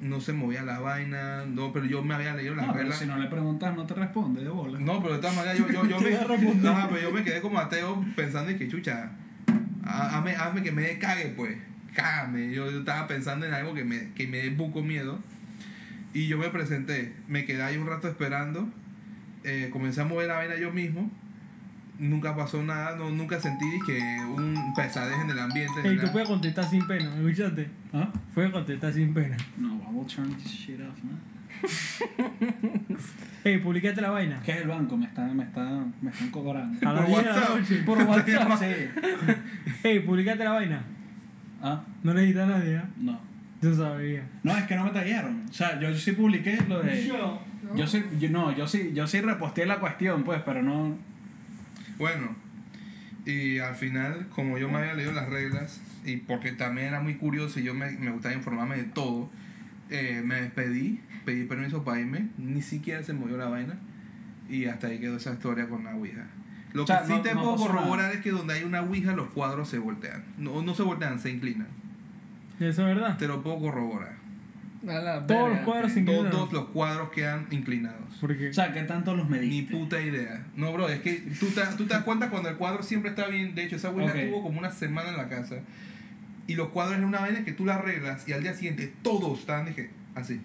no 0.00 0.20
se 0.20 0.32
movía 0.32 0.62
la 0.62 0.78
vaina, 0.78 1.44
no, 1.44 1.72
pero 1.74 1.84
yo 1.84 2.02
me 2.02 2.14
había 2.14 2.34
leído 2.34 2.54
las 2.54 2.66
No, 2.68 2.72
reglas. 2.72 2.98
si 2.98 3.06
no 3.06 3.18
le 3.18 3.26
preguntas, 3.26 3.76
no 3.76 3.84
te 3.86 3.92
responde 3.94 4.42
de 4.42 4.48
bola. 4.48 4.78
No, 4.80 5.02
pero 5.02 5.14
de 5.14 5.20
todas 5.20 5.36
maneras 5.36 5.58
yo, 5.58 5.68
yo, 5.70 5.84
yo, 5.86 6.00
me. 6.00 6.68
Ajá, 6.68 6.88
pero 6.88 7.02
yo 7.02 7.10
me 7.12 7.22
quedé 7.22 7.42
como 7.42 7.58
ateo 7.58 8.02
pensando 8.16 8.50
en 8.50 8.58
que 8.58 8.66
chucha, 8.68 9.10
ha- 9.84 10.16
hazme, 10.18 10.34
hazme 10.36 10.62
que 10.62 10.72
me 10.72 10.98
cague 10.98 11.26
pues, 11.36 11.54
cágame. 11.94 12.50
Yo, 12.50 12.70
yo 12.70 12.78
estaba 12.78 13.06
pensando 13.08 13.44
en 13.44 13.52
algo 13.52 13.74
que 13.74 13.84
me, 13.84 14.08
que 14.14 14.26
me 14.26 14.38
dé 14.38 14.48
buco 14.50 14.82
miedo. 14.82 15.18
Y 16.12 16.26
yo 16.26 16.38
me 16.38 16.48
presenté, 16.50 17.14
me 17.28 17.44
quedé 17.44 17.62
ahí 17.62 17.76
un 17.76 17.86
rato 17.86 18.08
esperando, 18.08 18.68
eh, 19.44 19.68
comencé 19.72 20.00
a 20.00 20.04
mover 20.04 20.26
la 20.28 20.34
vaina 20.34 20.56
yo 20.56 20.72
mismo, 20.72 21.10
nunca 21.98 22.34
pasó 22.34 22.62
nada, 22.62 22.96
no, 22.96 23.10
nunca 23.10 23.38
sentí 23.40 23.66
que 23.86 23.98
un 24.36 24.74
pesadez 24.74 25.18
en 25.20 25.30
el 25.30 25.38
ambiente. 25.38 25.80
Ey, 25.84 25.98
tú 25.98 26.10
puedes 26.10 26.28
contestar 26.28 26.68
sin 26.68 26.86
pena, 26.86 27.10
¿me 27.10 27.30
escuchaste? 27.30 27.68
¿Ah? 27.92 28.10
Puedes 28.34 28.50
contestar 28.50 28.92
sin 28.92 29.14
pena. 29.14 29.36
No, 29.56 29.74
I 29.76 29.92
will 29.92 30.06
turn 30.06 30.34
this 30.36 30.46
shit 30.50 30.80
off, 30.80 30.98
man. 31.04 31.20
Ey, 33.44 33.58
publicaste 33.58 34.00
la 34.00 34.10
vaina. 34.10 34.40
¿Qué 34.44 34.52
es 34.52 34.62
el 34.62 34.68
banco? 34.68 34.96
Me 34.96 35.06
están, 35.06 35.36
me 35.36 35.44
están, 35.44 35.94
me 36.00 36.10
están 36.10 36.30
cobrando. 36.30 36.88
A 36.88 36.92
las 36.92 37.04
Por 37.04 37.08
10 37.10 37.24
de 37.24 37.30
la 37.30 37.36
WhatsApp. 37.38 37.58
noche. 37.60 37.82
Por 37.86 37.98
WhatsApp, 38.02 38.58
sí. 38.58 39.84
Ey, 39.88 40.00
publicaste 40.00 40.44
la 40.44 40.50
vaina. 40.52 40.82
¿Ah? 41.62 41.82
No 42.02 42.14
le 42.14 42.20
dijiste 42.22 42.42
a 42.42 42.46
nadie, 42.46 42.76
¿eh? 42.76 42.82
No. 42.98 43.20
Yo 43.62 43.74
sabía. 43.74 44.26
No, 44.42 44.56
es 44.56 44.64
que 44.64 44.74
no 44.76 44.84
me 44.84 44.90
tallaron. 44.90 45.44
O 45.48 45.52
sea, 45.52 45.78
yo 45.80 45.94
sí 45.94 46.12
publiqué 46.12 46.58
lo 46.68 46.82
de... 46.82 47.06
Yo. 47.06 47.42
Yo 47.74 47.86
sí, 47.86 48.02
yo, 48.18 48.30
no, 48.30 48.56
yo 48.56 48.66
sí, 48.66 48.90
yo 48.94 49.06
sí 49.06 49.20
reposteé 49.20 49.66
la 49.66 49.78
cuestión, 49.80 50.24
pues, 50.24 50.40
pero 50.44 50.62
no... 50.62 50.96
Bueno, 51.98 52.34
y 53.26 53.58
al 53.58 53.74
final, 53.74 54.26
como 54.30 54.56
yo 54.58 54.68
me 54.70 54.78
había 54.78 54.94
leído 54.94 55.12
las 55.12 55.28
reglas, 55.28 55.80
y 56.04 56.16
porque 56.16 56.52
también 56.52 56.88
era 56.88 57.00
muy 57.00 57.16
curioso 57.16 57.60
y 57.60 57.64
yo 57.64 57.74
me, 57.74 57.90
me 57.92 58.10
gustaba 58.10 58.34
informarme 58.34 58.76
de 58.78 58.84
todo, 58.84 59.30
eh, 59.90 60.22
me 60.24 60.40
despedí, 60.40 61.00
pedí 61.26 61.44
permiso 61.44 61.84
para 61.84 62.00
irme, 62.00 62.28
ni 62.38 62.62
siquiera 62.62 63.02
se 63.02 63.12
movió 63.12 63.36
la 63.36 63.46
vaina, 63.50 63.74
y 64.48 64.64
hasta 64.64 64.86
ahí 64.88 64.98
quedó 64.98 65.16
esa 65.18 65.32
historia 65.34 65.68
con 65.68 65.84
la 65.84 65.94
Ouija. 65.94 66.26
Lo 66.72 66.84
O 66.84 66.86
sea, 66.86 67.00
que 67.02 67.06
sí 67.08 67.12
no- 67.12 67.20
te 67.20 67.34
no 67.34 67.42
puedo 67.42 67.56
corroborar 67.56 68.06
nada. 68.06 68.12
es 68.14 68.20
que 68.22 68.30
donde 68.30 68.54
hay 68.54 68.64
una 68.64 68.80
Ouija 68.80 69.12
los 69.12 69.28
cuadros 69.30 69.68
se 69.68 69.78
voltean. 69.78 70.24
No, 70.38 70.62
no 70.62 70.74
se 70.74 70.82
voltean, 70.82 71.18
se 71.20 71.30
inclinan. 71.30 71.68
Eso 72.60 72.88
es 72.88 72.94
verdad. 72.94 73.16
Te 73.18 73.26
lo 73.26 73.42
puedo 73.42 73.58
corroborar. 73.58 74.12
La 74.82 75.26
Todos 75.26 75.28
verga. 75.28 75.48
los 75.48 75.58
cuadros 75.60 75.92
sin 75.92 76.04
Todos 76.06 76.52
los 76.52 76.64
cuadros 76.68 77.10
quedan 77.10 77.46
inclinados. 77.50 78.16
Porque 78.20 78.48
O 78.48 78.52
sea, 78.54 78.72
¿qué 78.72 78.82
tanto 78.84 79.14
los 79.14 79.28
Ni 79.28 79.38
mediste? 79.38 79.74
puta 79.74 80.00
idea. 80.00 80.46
No, 80.56 80.72
bro, 80.72 80.88
es 80.88 81.00
que 81.00 81.14
tú 81.38 81.46
te, 81.48 81.60
tú 81.76 81.84
te 81.86 81.94
das 81.94 82.02
cuenta 82.04 82.30
cuando 82.30 82.48
el 82.48 82.56
cuadro 82.56 82.82
siempre 82.82 83.10
está 83.10 83.26
bien. 83.26 83.54
De 83.54 83.64
hecho, 83.64 83.76
esa 83.76 83.90
Ok. 83.90 83.98
estuvo 84.00 84.42
como 84.42 84.58
una 84.58 84.70
semana 84.70 85.10
en 85.10 85.16
la 85.18 85.28
casa. 85.28 85.56
Y 86.46 86.54
los 86.54 86.68
cuadros 86.68 86.98
es 86.98 87.04
una 87.04 87.20
vaina 87.20 87.44
que 87.44 87.52
tú 87.52 87.66
la 87.66 87.74
arreglas 87.76 88.26
y 88.28 88.32
al 88.32 88.42
día 88.42 88.54
siguiente 88.54 88.92
todos 89.02 89.40
estaban 89.40 89.66
dije, 89.66 89.90
así. 90.14 90.40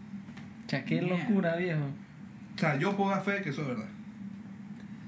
Cha, 0.67 0.83
qué 0.83 1.01
Mierda. 1.01 1.17
locura, 1.17 1.55
viejo. 1.55 1.85
O 2.55 2.59
sea, 2.59 2.77
yo 2.77 2.95
puedo 2.97 3.11
dar 3.11 3.23
fe 3.23 3.31
de 3.33 3.41
que 3.41 3.49
eso 3.51 3.61
es 3.61 3.67
verdad. 3.69 3.87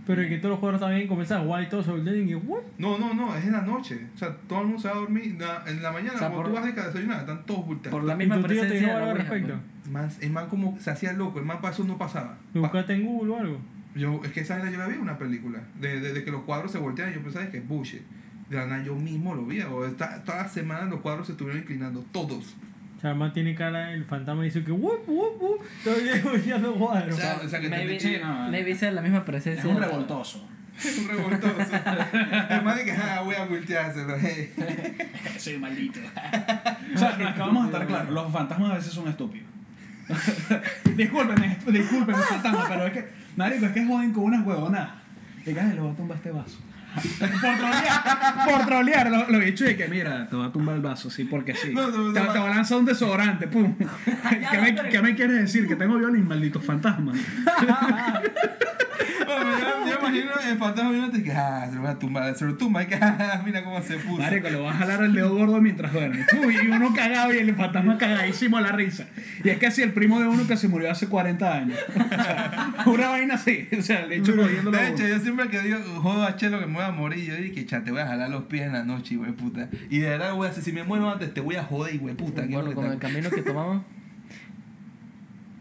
Pero 0.07 0.21
que 0.27 0.37
todos 0.37 0.51
los 0.51 0.59
cuadros 0.59 0.79
también 0.81 1.07
comienzan 1.07 1.41
a 1.41 1.43
jugar 1.43 1.63
y 1.63 1.69
todos 1.69 1.85
se 1.85 1.91
voltean 1.91 2.23
y 2.23 2.27
que, 2.27 2.35
¿what? 2.37 2.61
No, 2.77 2.97
no, 2.97 3.13
no, 3.13 3.35
es 3.35 3.43
en 3.45 3.51
la 3.51 3.61
noche. 3.61 4.07
O 4.15 4.17
sea, 4.17 4.33
todo 4.47 4.61
el 4.61 4.67
mundo 4.67 4.81
se 4.81 4.87
va 4.87 4.95
a 4.95 4.97
dormir. 4.99 5.35
na- 5.37 5.63
En 5.67 5.83
la 5.83 5.91
mañana, 5.91 6.13
O 6.15 6.17
sea, 6.17 6.29
cuando 6.29 6.43
por- 6.49 6.61
tú 6.61 6.65
vas 6.67 6.75
de 6.75 6.81
desayunar, 6.81 7.19
están 7.19 7.45
todos 7.45 7.65
volteados. 7.67 7.99
Por 7.99 8.07
la 8.07 8.13
¿Y 8.13 8.17
misma 8.17 8.35
tu 8.37 8.41
tío 8.43 8.49
te 8.49 8.55
presencia 8.61 8.87
dijo 8.87 8.97
algo 8.97 9.11
al 9.11 9.17
respecto? 9.17 9.53
pues. 9.83 9.91
Man, 9.93 10.09
el 10.21 10.29
man 10.31 10.47
como 10.47 10.77
se 10.79 10.89
hacía 10.91 11.13
loco, 11.13 11.39
el 11.39 11.45
man 11.45 11.59
para 11.61 11.73
eso 11.73 11.83
no 11.83 11.97
pasaba. 11.97 12.37
¿Lo 12.53 12.61
buscaste 12.61 12.93
en 12.93 13.05
Google 13.05 13.33
o 13.33 13.37
algo? 13.39 13.59
Yo, 13.95 14.21
es 14.23 14.31
que 14.31 14.41
esa 14.41 14.55
vaina 14.57 14.71
yo 14.71 14.77
la 14.77 14.87
vi 14.87 14.95
en 14.95 15.01
una 15.01 15.17
película. 15.17 15.59
De, 15.79 15.99
de, 15.99 16.13
de 16.13 16.23
que 16.23 16.31
los 16.31 16.41
cuadros 16.43 16.71
se 16.71 16.77
voltean 16.77 17.09
y 17.11 17.15
yo 17.15 17.21
pensaba 17.21 17.47
que 17.49 17.57
es 17.57 17.67
bullshit. 17.67 18.01
De 18.49 18.55
la 18.55 18.65
nada 18.65 18.83
yo 18.83 18.95
mismo 18.95 19.35
lo 19.35 19.45
vi. 19.45 19.59
O 19.61 19.85
esta- 19.85 20.23
toda 20.23 20.43
la 20.43 20.47
semana 20.47 20.85
los 20.85 21.01
cuadros 21.01 21.25
se 21.27 21.33
estuvieron 21.33 21.61
inclinando. 21.61 22.05
Todos. 22.13 22.55
O 22.97 22.99
sea, 22.99 23.11
el 23.11 23.15
man 23.17 23.31
tiene 23.31 23.53
cara, 23.53 23.93
el 23.93 24.05
fantasma 24.05 24.41
dice 24.43 24.63
que, 24.63 24.71
¡wup, 24.71 25.07
wup, 25.07 25.39
wup! 25.41 25.61
Todavía 25.83 26.13
volteando 26.23 26.73
cuadros. 26.73 27.15
O 27.15 27.17
sea, 27.21 27.39
o 27.45 27.47
sea, 27.47 27.59
que 27.59 27.69
te- 27.69 27.75
Maybe, 27.77 28.19
no. 28.23 28.49
maybe 28.49 28.75
sea 28.75 28.91
la 28.91 29.01
misma 29.01 29.19
Es 29.19 29.23
presencia. 29.23 29.69
un 29.69 29.79
revoltoso. 29.79 30.47
Es 30.77 30.97
un 30.99 31.07
revoltoso. 31.07 31.55
El 32.49 32.61
man 32.63 32.75
de 32.77 32.85
que, 32.85 32.91
ah, 32.91 33.21
voy 33.23 33.33
a 33.35 33.45
volteárselo. 33.45 34.15
eh. 34.15 34.51
Sí, 35.37 35.57
maldito. 35.57 35.99
o 35.99 36.97
sea, 36.97 37.15
no, 37.17 37.29
es 37.29 37.33
que 37.35 37.39
vamos 37.39 37.63
a 37.63 37.67
estar 37.67 37.87
claros, 37.87 38.09
los 38.11 38.31
fantasmas 38.31 38.71
a 38.71 38.75
veces 38.75 38.93
son 38.93 39.07
estúpidos. 39.07 39.47
disculpen, 40.95 41.43
es- 41.43 41.65
disculpen, 41.65 42.15
fantasmas, 42.15 42.65
pero 42.69 42.85
es 42.87 42.93
que, 42.93 43.07
marico, 43.35 43.65
es 43.65 43.71
que 43.71 43.85
joden 43.85 44.13
con 44.13 44.23
unas 44.25 44.45
huevonadas. 44.45 44.89
Y 45.45 45.49
"Ay, 45.57 45.73
le 45.75 45.79
voy 45.81 45.91
a 45.91 45.95
tumbar 45.95 46.17
este 46.17 46.31
vaso. 46.31 46.57
Por 47.19 47.57
trolear, 47.57 48.45
por 48.45 48.65
trolear, 48.65 49.11
lo, 49.11 49.29
lo 49.29 49.41
he 49.41 49.45
dicho 49.45 49.69
y 49.69 49.75
que 49.75 49.87
mira, 49.87 50.27
te 50.29 50.35
voy 50.35 50.47
a 50.47 50.51
tumbar 50.51 50.75
el 50.75 50.81
vaso, 50.81 51.09
sí, 51.09 51.23
porque 51.25 51.53
sí. 51.55 51.73
No, 51.73 51.89
no, 51.89 51.97
no, 51.97 52.13
te, 52.13 52.19
te 52.19 52.39
voy 52.39 52.49
a 52.49 52.55
lanzar 52.55 52.77
un 52.79 52.85
desodorante, 52.85 53.47
pum. 53.47 53.75
¿Qué, 54.51 54.57
me, 54.57 54.75
¿Qué 54.89 55.01
me 55.01 55.15
quieres 55.15 55.41
decir? 55.41 55.67
Que 55.67 55.75
tengo 55.75 55.97
violín, 55.97 56.27
maldito 56.27 56.59
fantasma. 56.59 57.13
Yo, 59.27 59.89
yo 59.89 59.99
imagino 59.99 60.31
el 60.49 60.57
fantasma 60.57 60.91
viendo 60.91 61.23
que, 61.23 61.31
ah, 61.31 61.65
se 61.69 61.75
lo 61.75 61.81
voy 61.81 61.89
a 61.91 61.99
tumbar. 61.99 62.35
Se 62.35 62.45
lo 62.45 62.55
tumba 62.55 62.83
y 62.83 62.85
que, 62.87 62.95
ah, 62.95 63.41
mira 63.45 63.63
cómo 63.63 63.81
se 63.81 63.97
puso. 63.97 64.21
Marico, 64.21 64.49
le 64.49 64.55
vas 64.57 64.75
a 64.75 64.79
jalar 64.79 65.03
el 65.03 65.13
dedo 65.13 65.35
gordo 65.35 65.59
mientras 65.61 65.91
duerme. 65.91 66.25
Uy, 66.45 66.55
y 66.63 66.67
uno 66.67 66.93
cagado 66.93 67.33
y 67.33 67.37
el 67.37 67.55
fantasma 67.55 67.97
cagadísimo 67.97 68.57
a 68.57 68.61
la 68.61 68.71
risa. 68.71 69.07
Y 69.43 69.49
es 69.49 69.57
que 69.57 69.67
así 69.67 69.81
el 69.81 69.93
primo 69.93 70.19
de 70.19 70.27
uno 70.27 70.47
que 70.47 70.57
se 70.57 70.67
murió 70.67 70.91
hace 70.91 71.07
40 71.07 71.53
años. 71.53 71.79
O 71.89 71.93
sea, 72.23 72.75
una 72.85 73.09
vaina 73.09 73.35
así. 73.35 73.67
O 73.77 73.81
sea, 73.81 74.03
el 74.03 74.11
hecho 74.13 74.33
jodiéndolo 74.35 74.77
a 74.77 74.81
De 74.81 74.89
hecho, 74.89 75.07
yo 75.07 75.19
siempre 75.19 75.47
que 75.49 75.61
digo, 75.61 75.77
jodo 76.01 76.23
a 76.23 76.35
Chelo 76.35 76.59
que 76.59 76.65
me 76.65 76.73
voy 76.75 76.83
a 76.83 76.91
morir, 76.91 77.25
yo 77.25 77.35
dije, 77.35 77.65
cha, 77.65 77.83
te 77.83 77.91
voy 77.91 78.01
a 78.01 78.07
jalar 78.07 78.29
los 78.29 78.43
pies 78.43 78.63
en 78.67 78.73
la 78.73 78.83
noche, 78.83 79.15
güey, 79.15 79.31
puta. 79.31 79.69
Y 79.89 79.99
de 79.99 80.09
verdad, 80.09 80.33
güey, 80.33 80.51
si 80.53 80.71
me 80.71 80.83
muero 80.83 81.09
antes, 81.11 81.33
te 81.33 81.41
voy 81.41 81.55
a 81.55 81.63
joder, 81.63 81.97
güey, 81.99 82.15
puta. 82.15 82.41
¿qué 82.47 82.49
es 82.49 82.53
lo 82.53 82.57
Bueno, 82.65 82.69
que 82.69 82.75
con 82.75 82.91
el 82.91 82.99
camino 82.99 83.29
que 83.29 83.41
tomamos. 83.41 83.83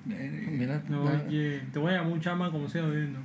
Mira, 0.06 0.82
No, 0.88 1.04
no. 1.04 1.24
oye, 1.26 1.60
te 1.72 1.78
voy 1.78 1.92
a 1.92 1.96
llamar 1.96 2.12
un 2.12 2.20
chama 2.20 2.50
como 2.50 2.68
sea 2.68 2.82
viendo. 2.86 3.18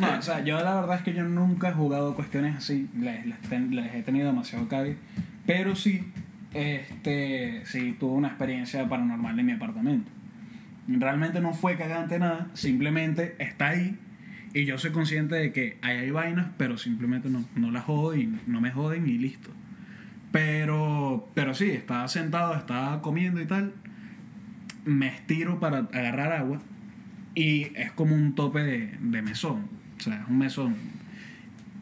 No, 0.00 0.18
o 0.18 0.22
sea, 0.22 0.44
yo 0.44 0.56
la 0.62 0.74
verdad 0.80 0.96
es 0.96 1.02
que 1.02 1.12
yo 1.14 1.24
nunca 1.24 1.70
he 1.70 1.72
jugado 1.72 2.14
cuestiones 2.14 2.56
así. 2.56 2.88
Les, 2.98 3.26
les 3.26 3.38
ten- 3.42 3.74
les 3.74 3.94
he 3.94 4.02
tenido 4.02 4.26
demasiado 4.28 4.68
cague. 4.68 4.96
Pero 5.46 5.74
sí, 5.76 6.04
este, 6.54 7.62
sí 7.66 7.96
tuve 7.98 8.12
una 8.16 8.28
experiencia 8.28 8.88
paranormal 8.88 9.38
en 9.38 9.46
mi 9.46 9.52
apartamento. 9.52 10.10
Realmente 10.88 11.40
no 11.40 11.52
fue 11.54 11.76
cagante 11.76 12.18
nada, 12.18 12.48
simplemente 12.54 13.36
está 13.38 13.68
ahí 13.68 13.96
Y 14.54 14.64
yo 14.64 14.76
soy 14.78 14.90
consciente 14.90 15.36
de 15.36 15.52
que 15.52 15.78
ahí 15.82 15.96
hay 15.98 16.10
vainas, 16.10 16.46
pero 16.56 16.76
simplemente 16.78 17.28
no, 17.30 17.44
no 17.54 17.70
las 17.70 17.84
jodo 17.84 18.16
y 18.16 18.32
no 18.48 18.60
me 18.60 18.72
joden 18.72 19.06
y 19.08 19.16
listo. 19.18 19.50
Pero, 20.32 21.28
pero 21.34 21.54
sí, 21.54 21.70
estaba 21.70 22.06
sentado, 22.08 22.54
estaba 22.54 23.02
comiendo 23.02 23.40
y 23.40 23.46
tal. 23.46 23.72
Me 24.84 25.08
estiro 25.08 25.60
para 25.60 25.78
agarrar 25.78 26.32
agua 26.32 26.60
y 27.40 27.72
es 27.74 27.90
como 27.92 28.14
un 28.14 28.34
tope 28.34 28.62
de, 28.62 28.98
de 29.00 29.22
mesón. 29.22 29.62
O 29.96 30.00
sea, 30.02 30.20
es 30.20 30.28
un 30.28 30.36
mesón. 30.36 30.74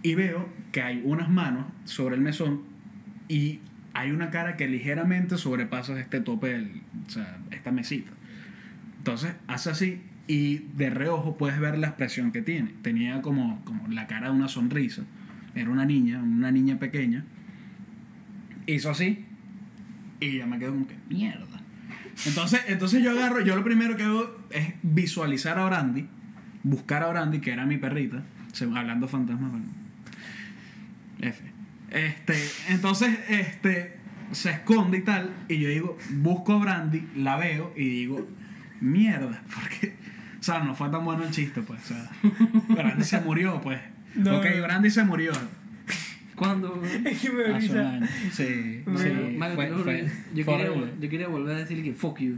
Y 0.05 0.15
veo 0.15 0.49
que 0.71 0.83
hay 0.83 1.03
unas 1.05 1.29
manos 1.29 1.67
sobre 1.85 2.15
el 2.15 2.21
mesón 2.21 2.63
y 3.27 3.59
hay 3.93 4.13
una 4.13 4.31
cara 4.31 4.57
que 4.57 4.69
ligeramente 4.69 5.37
sobrepasa 5.37 5.99
este 5.99 6.21
tope, 6.21 6.51
del, 6.51 6.83
o 7.05 7.11
sea, 7.11 7.39
esta 7.51 7.73
mesita. 7.73 8.13
Entonces 8.99 9.33
hace 9.49 9.71
así 9.71 10.01
y 10.29 10.59
de 10.77 10.91
reojo 10.91 11.37
puedes 11.37 11.59
ver 11.59 11.77
la 11.77 11.89
expresión 11.89 12.31
que 12.31 12.41
tiene. 12.41 12.75
Tenía 12.83 13.21
como, 13.21 13.61
como 13.65 13.89
la 13.89 14.07
cara 14.07 14.29
de 14.29 14.37
una 14.37 14.47
sonrisa. 14.47 15.03
Era 15.57 15.71
una 15.71 15.85
niña, 15.85 16.23
una 16.23 16.53
niña 16.53 16.79
pequeña. 16.79 17.25
Hizo 18.67 18.91
así 18.91 19.25
y 20.21 20.39
ya 20.39 20.47
me 20.47 20.61
quedo 20.61 20.71
como 20.71 20.87
que 20.87 20.95
mierda. 21.09 21.58
Entonces, 22.27 22.61
entonces 22.67 23.03
yo 23.03 23.13
agarro, 23.13 23.41
yo 23.41 23.55
lo 23.55 23.65
primero 23.65 23.97
que 23.97 24.03
hago 24.03 24.37
es 24.51 24.75
visualizar 24.83 25.59
a 25.59 25.67
Brandy, 25.67 26.09
buscar 26.63 27.03
a 27.03 27.09
Brandy, 27.09 27.41
que 27.41 27.53
era 27.53 27.65
mi 27.65 27.79
perrita, 27.79 28.23
hablando 28.75 29.09
fantasmas, 29.09 29.51
bueno. 29.51 29.67
F. 31.21 31.43
Este, 31.91 32.37
entonces, 32.69 33.19
este, 33.29 33.97
se 34.33 34.51
esconde 34.51 34.99
y 34.99 35.03
tal, 35.03 35.31
y 35.49 35.59
yo 35.59 35.69
digo, 35.69 35.99
busco 36.11 36.55
a 36.55 36.59
Brandy, 36.59 37.09
la 37.17 37.37
veo 37.37 37.73
y 37.77 37.89
digo, 37.89 38.29
mierda, 38.81 39.43
porque, 39.55 39.95
o 40.39 40.43
sea, 40.43 40.61
no 40.61 40.75
fue 40.75 40.89
tan 40.91 41.05
bueno 41.05 41.25
el 41.25 41.31
chiste, 41.31 41.63
pues, 41.63 41.81
o 41.83 41.87
sea, 41.87 42.11
Brandy 42.69 43.05
se 43.05 43.21
murió, 43.21 43.61
pues. 43.61 43.81
No, 44.15 44.39
ok. 44.39 44.47
Brandy 44.63 44.91
se 44.91 45.05
murió. 45.05 45.33
¿Cuándo? 46.39 46.83
Es 47.05 47.21
que 47.21 47.31
me 47.31 47.43
Hace 47.43 47.53
un 47.53 47.61
risa. 47.61 47.91
año. 47.91 48.07
Sí, 48.33 48.83
sí. 48.97 49.37
Mario, 49.37 49.55
fue- 49.57 49.65
te 49.65 49.71
lo 49.71 49.77
juro, 49.79 49.85
fue- 49.85 50.05
yo, 50.35 50.45
fue 50.45 50.57
quería, 50.57 50.71
horrible. 50.73 50.93
yo 51.01 51.09
quería 51.11 51.29
volver 51.29 51.57
a 51.57 51.59
decirle 51.59 51.83
que 51.85 51.93
fuck 51.93 52.19
you. 52.21 52.37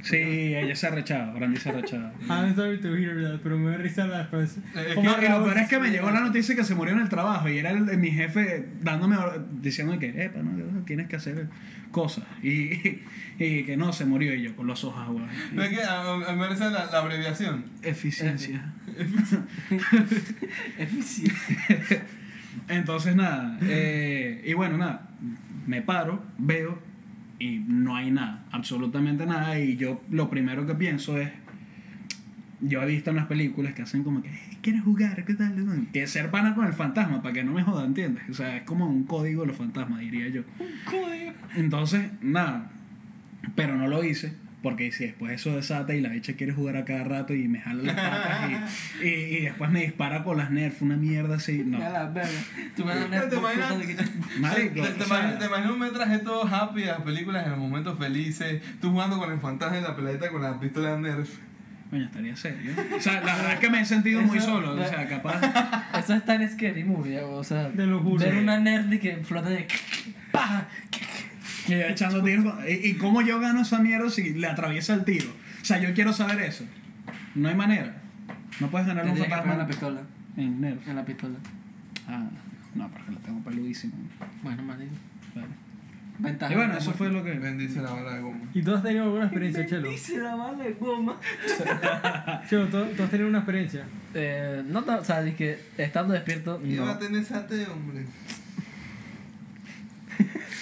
Sí, 0.00 0.14
ella 0.16 0.76
se 0.76 0.86
arrechaba, 0.86 1.32
Brandy 1.34 1.56
se 1.58 1.70
arrechaba. 1.70 2.12
I'm 2.28 2.54
sorry 2.54 2.78
to 2.80 2.94
hear 2.96 3.20
that, 3.20 3.40
pero 3.42 3.58
me 3.58 3.72
da 3.72 3.78
risa 3.78 4.06
la 4.06 4.26
frase. 4.26 4.60
Es 4.76 4.94
¿Cómo 4.94 5.10
Y 5.10 5.12
lo 5.12 5.44
peor 5.44 5.58
es 5.58 5.68
que 5.68 5.80
me 5.80 5.90
llegó 5.90 6.08
la 6.12 6.20
noticia 6.20 6.54
que 6.54 6.62
se 6.62 6.76
murió 6.76 6.94
en 6.94 7.00
el 7.00 7.08
trabajo 7.08 7.48
y 7.48 7.58
era 7.58 7.70
el- 7.72 7.98
mi 7.98 8.12
jefe 8.12 8.64
dándome, 8.80 9.16
diciendo 9.60 9.98
que, 9.98 10.10
epa, 10.24 10.38
no, 10.40 10.84
tienes 10.84 11.08
que 11.08 11.16
hacer 11.16 11.48
cosas. 11.90 12.22
Y, 12.44 13.00
y 13.40 13.64
que 13.64 13.76
no, 13.76 13.92
se 13.92 14.04
murió 14.04 14.32
y 14.36 14.42
yo 14.42 14.54
con 14.54 14.68
los 14.68 14.84
ojos 14.84 15.00
aguados. 15.04 15.30
¿Ves 15.52 15.68
que 15.70 15.82
a, 15.82 16.00
a- 16.12 16.16
me 16.32 16.44
parece 16.44 16.70
la, 16.70 16.86
la 16.86 16.98
abreviación? 16.98 17.64
Eficiencia. 17.82 18.72
Eficiente. 20.78 22.02
Entonces, 22.68 23.14
nada. 23.16 23.58
eh, 23.62 24.42
y 24.46 24.52
bueno, 24.54 24.76
nada. 24.78 25.10
Me 25.66 25.82
paro, 25.82 26.24
veo 26.38 26.78
y 27.38 27.58
no 27.58 27.94
hay 27.96 28.10
nada, 28.10 28.44
absolutamente 28.50 29.26
nada. 29.26 29.58
Y 29.60 29.76
yo 29.76 30.02
lo 30.10 30.28
primero 30.30 30.66
que 30.66 30.74
pienso 30.74 31.18
es. 31.18 31.30
Yo 32.60 32.82
he 32.82 32.86
visto 32.86 33.10
en 33.10 33.16
las 33.16 33.26
películas 33.26 33.72
que 33.74 33.82
hacen 33.82 34.02
como 34.02 34.20
que, 34.20 34.30
"Eh, 34.30 34.58
¿quieres 34.62 34.82
jugar? 34.82 35.24
¿Qué 35.24 35.34
tal? 35.34 35.54
Que 35.92 36.08
ser 36.08 36.30
pana 36.32 36.56
con 36.56 36.66
el 36.66 36.72
fantasma, 36.72 37.22
para 37.22 37.32
que 37.32 37.44
no 37.44 37.52
me 37.52 37.62
joda, 37.62 37.84
¿entiendes? 37.84 38.24
O 38.28 38.34
sea, 38.34 38.56
es 38.56 38.62
como 38.64 38.88
un 38.88 39.04
código 39.04 39.42
de 39.42 39.48
los 39.48 39.56
fantasmas, 39.56 40.00
diría 40.00 40.28
yo. 40.28 40.42
Entonces, 41.54 42.10
nada. 42.20 42.70
Pero 43.54 43.76
no 43.76 43.86
lo 43.86 44.02
hice, 44.02 44.32
porque 44.62 44.90
si 44.90 45.04
después 45.06 45.32
eso 45.32 45.54
desata 45.54 45.94
y 45.94 46.00
la 46.00 46.08
bicha 46.08 46.32
quiere 46.34 46.52
jugar 46.52 46.76
a 46.76 46.84
cada 46.84 47.04
rato 47.04 47.32
y 47.34 47.46
me 47.46 47.60
jala 47.60 47.82
las 47.84 47.94
patas 47.94 48.50
y, 49.02 49.06
y, 49.06 49.08
y 49.08 49.40
después 49.42 49.70
me 49.70 49.82
dispara 49.82 50.24
con 50.24 50.36
las 50.38 50.50
nerfs, 50.50 50.82
una 50.82 50.96
mierda 50.96 51.36
así, 51.36 51.62
no. 51.64 51.78
Ya 51.78 51.90
la 51.90 52.06
verga. 52.06 52.30
Tú 52.76 52.84
me 52.84 52.94
das 52.94 53.00
Marico, 54.40 54.82
¿Te, 54.82 55.04
imaginas, 55.04 55.38
te 55.38 55.46
imaginas 55.46 55.70
un 55.70 55.78
metraje 55.78 56.18
todo 56.18 56.46
happy 56.46 56.84
las 56.84 57.00
películas 57.02 57.44
en 57.44 57.50
los 57.52 57.58
momentos 57.60 57.98
felices? 57.98 58.60
Tú 58.80 58.90
jugando 58.90 59.18
con 59.18 59.30
el 59.32 59.38
fantasma 59.38 59.78
en 59.78 59.84
la 59.84 59.94
peladita 59.94 60.28
con 60.30 60.42
la 60.42 60.58
pistola 60.58 60.96
de 60.96 61.02
Nerf. 61.02 61.30
Coño, 61.90 62.04
estaría 62.04 62.36
serio. 62.36 62.72
O 62.96 63.00
sea, 63.00 63.20
la 63.22 63.34
verdad 63.36 63.52
es 63.54 63.60
que 63.60 63.70
me 63.70 63.80
he 63.80 63.84
sentido 63.86 64.20
muy 64.20 64.36
Eso- 64.38 64.48
solo. 64.48 64.72
O 64.72 64.84
sea, 64.86 65.08
capaz. 65.08 65.40
Eso 65.98 66.14
es 66.14 66.24
tan 66.24 66.46
scary 66.50 66.84
movie, 66.84 67.20
o 67.20 67.42
sea, 67.42 67.68
Te 67.70 67.86
lo 67.86 68.00
juro. 68.00 68.22
ver 68.22 68.36
una 68.36 68.58
nerd 68.58 68.92
y 68.92 68.98
que 68.98 69.16
flota 69.18 69.48
de 69.48 69.66
¡Pah! 70.32 70.66
Y 71.68 71.74
echando 71.74 72.22
tiros. 72.22 72.54
¿Y, 72.68 72.88
y 72.88 72.94
cómo 72.94 73.20
yo 73.22 73.38
gano 73.40 73.60
esa 73.62 73.78
mierda 73.78 74.08
si 74.10 74.34
le 74.34 74.46
atraviesa 74.46 74.94
el 74.94 75.04
tiro? 75.04 75.28
O 75.60 75.64
sea, 75.64 75.78
yo 75.78 75.92
quiero 75.94 76.12
saber 76.12 76.40
eso. 76.40 76.64
No 77.34 77.48
hay 77.48 77.54
manera. 77.54 77.96
No 78.60 78.70
puedes 78.70 78.86
ganar 78.86 79.04
un 79.04 79.12
que 79.14 79.18
poner 79.20 79.30
la 79.30 79.36
fantasma 79.42 79.66
pistola, 79.66 80.00
en 80.36 80.60
Nerf. 80.60 80.88
en 80.88 80.96
la 80.96 81.04
pistola. 81.04 81.34
Ah, 82.08 82.24
no, 82.74 82.90
porque 82.90 83.12
la 83.12 83.18
tengo 83.18 83.40
peludísima. 83.44 83.92
Bueno, 84.42 84.62
marico. 84.62 84.94
Claro. 85.32 85.48
Ventaja. 86.18 86.52
Y 86.52 86.56
bueno, 86.56 86.76
eso 86.76 86.92
fue 86.92 87.10
lo 87.10 87.22
que. 87.22 87.32
Bendice 87.38 87.80
la 87.80 87.90
bala 87.92 88.14
de 88.14 88.20
goma. 88.22 88.40
¿Y 88.52 88.62
tú 88.62 88.74
has 88.74 88.82
tenido 88.82 89.04
alguna 89.04 89.24
experiencia, 89.24 89.66
Chelo? 89.66 89.88
Dice 89.90 90.18
la 90.18 90.34
bala 90.34 90.64
de 90.64 90.72
goma. 90.72 91.16
Chelo, 92.48 92.66
¿tú, 92.66 92.84
tú 92.96 93.02
has 93.04 93.10
tenido 93.10 93.28
una 93.28 93.38
experiencia? 93.38 93.84
Eh, 94.14 94.62
no, 94.66 94.80
o 94.80 95.04
sea, 95.04 95.22
dije, 95.22 95.58
estando 95.76 96.14
despierto, 96.14 96.60
¿Qué 96.60 96.80
va 96.80 96.90
a 96.90 96.94
no. 96.94 96.98
tener 96.98 97.24
sate, 97.24 97.66
hombre? 97.66 98.04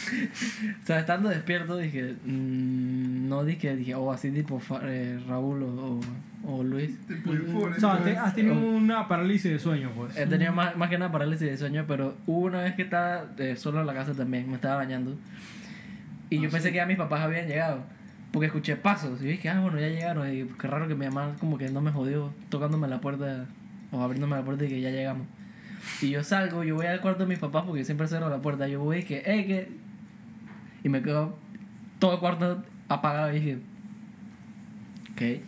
O 0.82 0.86
sea, 0.86 1.00
estando 1.00 1.28
despierto, 1.28 1.76
dije, 1.76 2.14
mm, 2.24 3.28
no 3.28 3.44
dije, 3.44 3.74
dije, 3.76 3.94
oh, 3.94 4.12
así 4.12 4.30
tipo 4.30 4.60
eh, 4.82 5.18
Raúl 5.28 5.62
o, 5.62 6.00
o, 6.44 6.56
o 6.58 6.62
Luis. 6.62 6.90
O 7.54 7.80
sea, 7.80 7.98
te- 8.04 8.16
has 8.16 8.34
tenido 8.34 8.54
una 8.54 9.08
parálisis 9.08 9.50
de 9.50 9.58
sueño, 9.58 9.90
pues. 9.96 10.16
He 10.16 10.26
tenido 10.26 10.52
más, 10.52 10.76
más 10.76 10.88
que 10.88 10.96
una 10.96 11.10
parálisis 11.10 11.48
de 11.48 11.56
sueño, 11.56 11.84
pero 11.88 12.16
hubo 12.26 12.46
una 12.46 12.62
vez 12.62 12.74
que 12.74 12.82
estaba 12.82 13.24
eh, 13.38 13.56
solo 13.56 13.80
en 13.80 13.86
la 13.86 13.94
casa 13.94 14.14
también, 14.14 14.48
me 14.48 14.54
estaba 14.56 14.76
bañando. 14.76 15.16
Y 16.30 16.40
yo 16.40 16.50
pensé 16.50 16.70
que 16.70 16.76
ya 16.76 16.86
mis 16.86 16.96
papás 16.98 17.20
habían 17.20 17.46
llegado. 17.48 17.80
Porque 18.32 18.46
escuché 18.46 18.76
pasos. 18.76 19.22
Y 19.22 19.26
dije, 19.26 19.48
ah, 19.48 19.60
bueno, 19.60 19.78
ya 19.80 19.88
llegaron. 19.88 20.30
Y 20.32 20.44
qué 20.44 20.66
raro 20.66 20.88
que 20.88 20.94
mi 20.94 21.06
mamá 21.06 21.34
como 21.38 21.56
que 21.56 21.68
no 21.70 21.80
me 21.80 21.92
jodió 21.92 22.32
tocándome 22.48 22.88
la 22.88 23.00
puerta 23.00 23.46
o 23.92 24.02
abriéndome 24.02 24.36
la 24.36 24.44
puerta 24.44 24.64
y 24.64 24.68
que 24.68 24.80
ya 24.80 24.90
llegamos. 24.90 25.26
Y 26.02 26.10
yo 26.10 26.24
salgo, 26.24 26.64
yo 26.64 26.74
voy 26.74 26.86
al 26.86 27.00
cuarto 27.00 27.20
de 27.22 27.28
mis 27.28 27.38
papás 27.38 27.64
porque 27.64 27.84
siempre 27.84 28.08
cierro 28.08 28.28
la 28.28 28.38
puerta. 28.42 28.66
Yo 28.68 28.80
voy 28.80 28.98
y 28.98 29.02
que, 29.04 29.18
eh, 29.24 29.46
que. 29.46 29.85
Y 30.86 30.88
me 30.88 31.02
quedo 31.02 31.36
todo 31.98 32.14
el 32.14 32.20
cuarto 32.20 32.62
apagado 32.88 33.32
y 33.32 33.40
dije, 33.40 33.58
ok. 35.12 35.42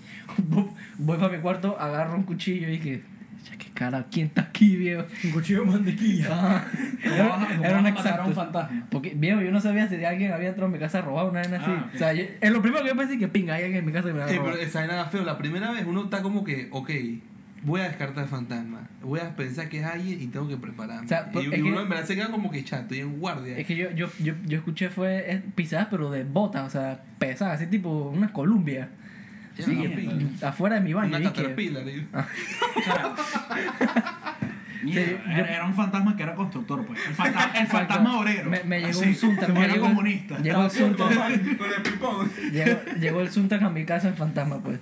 Voy 0.98 1.16
para 1.16 1.28
mi 1.36 1.38
cuarto, 1.40 1.78
agarro 1.78 2.16
un 2.16 2.24
cuchillo 2.24 2.66
y 2.66 2.72
dije, 2.72 3.04
ya 3.48 3.56
qué 3.56 3.70
cara, 3.72 4.04
¿quién 4.10 4.26
está 4.26 4.40
aquí, 4.42 4.74
viejo? 4.74 5.04
Un 5.22 5.30
cuchillo 5.30 5.60
de 5.60 5.70
mantequilla. 5.70 6.26
Ajá. 6.34 6.64
¿Cómo 7.04 7.28
vas 7.28 7.42
a- 7.42 7.46
cómo 7.54 7.64
Era 7.64 7.72
vas 7.74 7.80
un 7.82 7.86
a 7.86 7.90
exacto. 7.90 8.26
un 8.28 8.34
fantasma? 8.34 8.86
Porque, 8.90 9.12
viejo, 9.14 9.40
yo 9.40 9.52
no 9.52 9.60
sabía 9.60 9.86
si 9.88 10.04
alguien 10.04 10.32
había 10.32 10.48
entrado 10.48 10.66
a 10.66 10.72
mi 10.72 10.80
casa 10.80 10.98
a 10.98 11.02
robar 11.02 11.26
una 11.26 11.38
vez 11.42 11.52
así. 11.52 11.64
Ah, 11.70 11.84
ok. 11.86 11.94
O 11.94 11.98
sea, 11.98 12.12
yo- 12.14 12.24
es 12.40 12.50
lo 12.50 12.60
primero 12.60 12.82
que 12.82 12.88
yo 12.88 12.96
pensé 12.96 13.16
que 13.16 13.28
pinga, 13.28 13.54
hay 13.54 13.62
alguien 13.62 13.78
en 13.78 13.86
mi 13.86 13.92
casa 13.92 14.08
que 14.08 14.14
me 14.14 14.18
va 14.18 14.24
a 14.24 14.28
robar. 14.32 14.44
pero 14.54 14.56
esa 14.60 14.84
nada 14.88 15.04
feo. 15.04 15.22
La 15.24 15.38
primera 15.38 15.70
vez 15.70 15.84
uno 15.86 16.02
está 16.02 16.20
como 16.20 16.42
que, 16.42 16.66
ok, 16.72 16.90
voy 17.62 17.80
a 17.80 17.84
descartar 17.84 18.26
fantasma. 18.28 18.88
Voy 19.02 19.20
a 19.20 19.34
pensar 19.36 19.68
que 19.68 19.80
es 19.80 19.84
alguien 19.84 20.20
y 20.22 20.26
tengo 20.28 20.48
que 20.48 20.56
prepararme. 20.56 21.04
O 21.06 21.08
sea, 21.08 21.30
y, 21.34 21.38
es 21.38 21.44
y 21.58 21.62
uno 21.62 21.76
que- 21.76 21.82
en 21.82 21.88
verdad 21.88 22.04
se 22.04 22.14
queda 22.14 22.30
como 22.30 22.50
que 22.50 22.64
chato, 22.64 22.82
estoy 22.82 23.00
en 23.00 23.18
guardia. 23.20 23.56
Es 23.58 23.66
que 23.66 23.76
yo, 23.76 23.90
yo, 23.92 24.08
yo, 24.18 24.34
yo 24.46 24.58
escuché 24.58 24.90
fue 24.90 25.42
pisadas, 25.54 25.88
pero 25.90 26.10
de 26.10 26.24
botas, 26.24 26.66
o 26.66 26.70
sea, 26.70 27.02
pesadas, 27.18 27.56
así 27.60 27.66
tipo 27.70 27.90
una 28.10 28.32
Columbia. 28.32 28.88
Sí, 29.58 29.76
afuera 30.42 30.76
de 30.76 30.82
mi 30.82 30.92
baño. 30.92 31.08
Una 31.08 31.18
y 31.18 31.22
que- 31.32 31.42
caterpillar. 31.42 31.82
y- 31.88 32.06
Mierda, 34.82 35.02
Sí, 35.08 35.10
yo- 35.26 35.32
era, 35.32 35.54
era 35.56 35.66
un 35.66 35.74
fantasma 35.74 36.16
que 36.16 36.22
era 36.22 36.34
constructor, 36.36 36.86
pues. 36.86 37.00
El 37.08 37.14
fantasma, 37.14 37.58
el 37.60 37.66
fantasma 37.66 38.18
obrero. 38.20 38.48
Me, 38.48 38.62
me 38.62 38.78
llegó 38.78 39.00
Así, 39.00 39.08
un 39.08 39.14
Suntan. 39.16 39.56
Era 39.56 39.72
llegó- 39.74 39.86
comunista. 39.88 40.38
Llegó 40.38 40.64
el 40.64 40.70
Suntan. 40.70 41.08
Con 41.16 41.32
el 41.32 41.82
pipón. 41.82 42.30
llegó, 42.52 42.80
llegó 43.00 43.20
el 43.22 43.30
Suntan 43.32 43.64
a 43.64 43.70
mi 43.70 43.84
casa, 43.84 44.06
el 44.08 44.14
fantasma, 44.14 44.58
pues. 44.60 44.78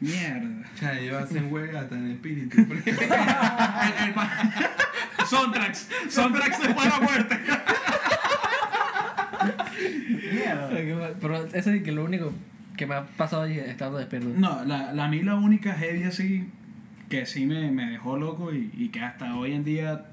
Mierda. 0.00 0.64
Cha, 0.78 1.00
yo 1.00 1.18
hacen 1.18 1.50
huegata 1.52 1.94
en 1.96 2.10
espíritu. 2.12 2.56
Pa- 4.14 5.24
Sontrax. 5.26 5.88
Sontrax 6.10 6.60
después 6.62 6.84
de 6.84 6.90
la 6.90 7.00
muerte. 7.00 7.38
Mierda. 10.32 11.14
Pero 11.20 11.46
eso 11.52 11.70
es 11.70 11.82
que 11.82 11.92
lo 11.92 12.04
único 12.04 12.32
que 12.76 12.86
me 12.86 12.94
ha 12.94 13.06
pasado 13.06 13.44
estando 13.46 13.98
despierto. 13.98 14.28
No, 14.36 14.64
la, 14.64 14.92
la, 14.92 15.04
a 15.06 15.08
mí 15.08 15.22
la 15.22 15.34
única 15.36 15.74
heavy 15.74 16.02
así 16.04 16.48
que 17.08 17.24
sí 17.26 17.46
me, 17.46 17.70
me 17.70 17.90
dejó 17.90 18.18
loco 18.18 18.52
y, 18.52 18.70
y 18.76 18.88
que 18.88 19.00
hasta 19.00 19.34
hoy 19.36 19.52
en 19.52 19.64
día 19.64 20.06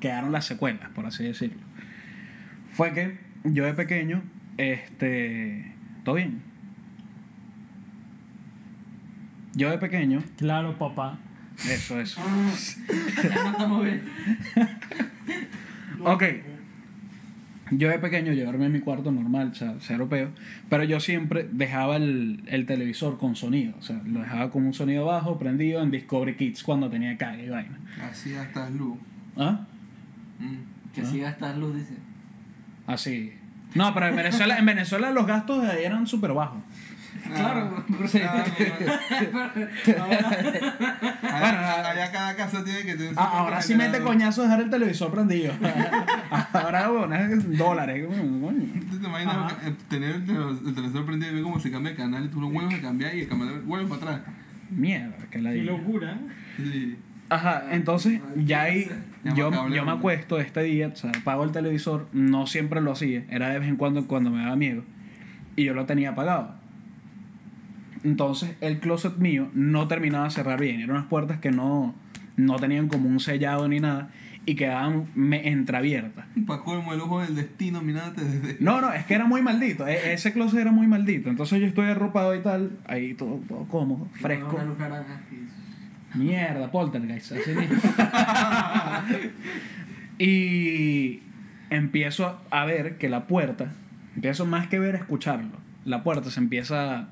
quedaron 0.00 0.32
las 0.32 0.46
secuelas, 0.46 0.88
por 0.90 1.06
así 1.06 1.24
decirlo. 1.24 1.58
Fue 2.72 2.92
que 2.92 3.18
yo 3.44 3.64
de 3.64 3.74
pequeño, 3.74 4.22
este. 4.58 5.72
¿Todo 6.04 6.16
bien? 6.16 6.42
Yo 9.56 9.70
de 9.70 9.78
pequeño, 9.78 10.22
Claro, 10.36 10.76
papá. 10.78 11.18
eso, 11.68 11.98
eso. 12.00 12.20
Ya 13.22 13.42
no 13.42 13.50
estamos 13.50 13.84
bien. 13.84 14.02
Ok. 16.04 16.22
yo 17.72 17.88
de 17.88 17.98
pequeño 17.98 18.32
llevarme 18.32 18.66
a 18.66 18.68
mi 18.68 18.80
cuarto 18.80 19.10
normal, 19.10 19.48
o 19.52 19.54
sea, 19.54 19.74
cero 19.80 20.08
peo, 20.08 20.30
pero 20.68 20.84
yo 20.84 21.00
siempre 21.00 21.48
dejaba 21.50 21.96
el, 21.96 22.42
el 22.46 22.64
televisor 22.66 23.18
con 23.18 23.34
sonido, 23.34 23.74
o 23.78 23.82
sea, 23.82 24.00
lo 24.04 24.20
dejaba 24.20 24.50
con 24.50 24.64
un 24.66 24.72
sonido 24.74 25.06
bajo, 25.06 25.38
prendido 25.38 25.82
en 25.82 25.90
Discovery 25.90 26.36
Kids 26.36 26.62
cuando 26.62 26.88
tenía 26.90 27.16
calle 27.16 27.46
y 27.46 27.48
vaina. 27.48 27.78
Así 28.10 28.34
hasta 28.34 28.68
luz. 28.70 28.98
¿Ah? 29.36 29.66
Mm. 30.38 30.92
Que 30.94 31.04
si 31.04 31.18
gastas 31.20 31.56
luz, 31.58 31.74
dice. 31.76 31.94
Así. 32.86 33.32
No, 33.74 33.92
pero 33.92 34.06
en 34.06 34.16
Venezuela, 34.16 34.58
en 34.58 34.64
Venezuela 34.66 35.10
los 35.10 35.26
gastos 35.26 35.62
de 35.62 35.70
ahí 35.70 35.84
eran 35.84 36.06
súper 36.06 36.32
bajos. 36.32 36.62
Claro, 37.34 37.84
Allá, 41.22 41.90
allá 41.90 42.12
cada 42.12 42.36
casa 42.36 42.64
tiene 42.64 42.82
que 42.84 42.94
tener 42.94 43.12
Ah, 43.16 43.30
ahora 43.40 43.60
sí 43.62 43.74
mete 43.74 44.00
coñazo 44.00 44.42
dejar 44.42 44.60
el 44.60 44.70
televisor 44.70 45.10
prendido. 45.12 45.52
ahora, 46.52 46.88
bueno, 46.88 47.14
es 47.14 47.58
dólares. 47.58 48.06
coño. 48.06 48.60
¿Tú 48.90 48.98
te 48.98 49.06
imaginas 49.06 49.52
eh, 49.64 49.74
tener 49.88 50.14
el, 50.16 50.26
tele- 50.26 50.58
el 50.66 50.74
televisor 50.74 51.04
prendido 51.06 51.32
y 51.32 51.34
ver 51.36 51.42
cómo 51.44 51.60
se 51.60 51.70
cambia 51.70 51.90
el 51.92 51.96
canal 51.96 52.24
y 52.24 52.28
tú 52.28 52.40
lo 52.40 52.48
vuelves 52.50 52.78
a 52.78 52.82
cambiar 52.82 53.14
y 53.14 53.20
el 53.22 53.28
canal 53.28 53.60
vuelve 53.62 53.86
para 53.88 54.16
atrás? 54.16 54.34
Mierda, 54.70 55.16
que 55.30 55.40
la 55.40 55.52
Qué 55.52 55.62
locura. 55.62 56.18
Sí. 56.56 56.96
Ajá, 57.28 57.64
entonces 57.72 58.20
ya 58.36 58.62
ahí 58.62 58.88
yo, 59.34 59.50
yo 59.70 59.84
me 59.84 59.90
acuesto 59.92 60.38
este 60.38 60.62
día, 60.62 60.88
o 60.88 60.96
sea, 60.96 61.10
apago 61.10 61.42
el 61.42 61.50
televisor, 61.50 62.06
no 62.12 62.46
siempre 62.46 62.80
lo 62.80 62.92
hacía, 62.92 63.24
era 63.28 63.48
de 63.48 63.58
vez 63.58 63.68
en 63.68 63.74
cuando 63.76 64.06
cuando 64.06 64.30
me 64.30 64.42
daba 64.44 64.54
miedo, 64.54 64.84
y 65.56 65.64
yo 65.64 65.74
lo 65.74 65.86
tenía 65.86 66.10
apagado. 66.10 66.54
Entonces 68.06 68.54
el 68.60 68.78
closet 68.78 69.16
mío 69.16 69.48
no 69.52 69.88
terminaba 69.88 70.24
de 70.26 70.30
cerrar 70.30 70.60
bien, 70.60 70.80
eran 70.80 70.92
unas 70.96 71.06
puertas 71.06 71.40
que 71.40 71.50
no, 71.50 71.92
no 72.36 72.56
tenían 72.56 72.86
como 72.86 73.08
un 73.08 73.18
sellado 73.18 73.66
ni 73.68 73.80
nada, 73.80 74.10
y 74.48 74.54
quedaban 74.54 75.06
me- 75.16 75.48
entreabiertas. 75.48 76.24
Para 76.46 76.62
colmo 76.62 76.94
el 76.94 77.00
ojo 77.00 77.20
del 77.20 77.34
destino 77.34 77.82
mirándote 77.82 78.24
desde... 78.24 78.56
No, 78.60 78.80
no, 78.80 78.92
es 78.92 79.04
que 79.06 79.14
era 79.14 79.26
muy 79.26 79.42
maldito, 79.42 79.88
e- 79.88 80.12
ese 80.12 80.32
closet 80.32 80.60
era 80.60 80.70
muy 80.70 80.86
maldito, 80.86 81.28
entonces 81.30 81.60
yo 81.60 81.66
estoy 81.66 81.86
arropado 81.88 82.32
y 82.36 82.42
tal, 82.42 82.78
ahí 82.86 83.14
todo, 83.14 83.40
todo 83.48 83.64
cómodo, 83.64 84.06
fresco. 84.20 84.56
Mierda, 86.14 86.70
poltergeist, 86.70 87.32
así 87.32 87.50
mismo. 87.50 87.76
y 90.18 91.22
empiezo 91.70 92.40
a 92.50 92.64
ver 92.64 92.98
que 92.98 93.08
la 93.08 93.26
puerta, 93.26 93.72
empiezo 94.14 94.46
más 94.46 94.68
que 94.68 94.78
ver 94.78 94.94
a 94.94 94.98
escucharlo, 94.98 95.50
la 95.84 96.02
puerta 96.04 96.30
se 96.30 96.38
empieza 96.40 97.08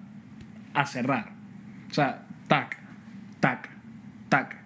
a 0.74 0.86
cerrar. 0.86 1.30
O 1.90 1.94
sea, 1.94 2.26
tac, 2.48 2.76
tac, 3.40 3.68
tac. 4.28 4.56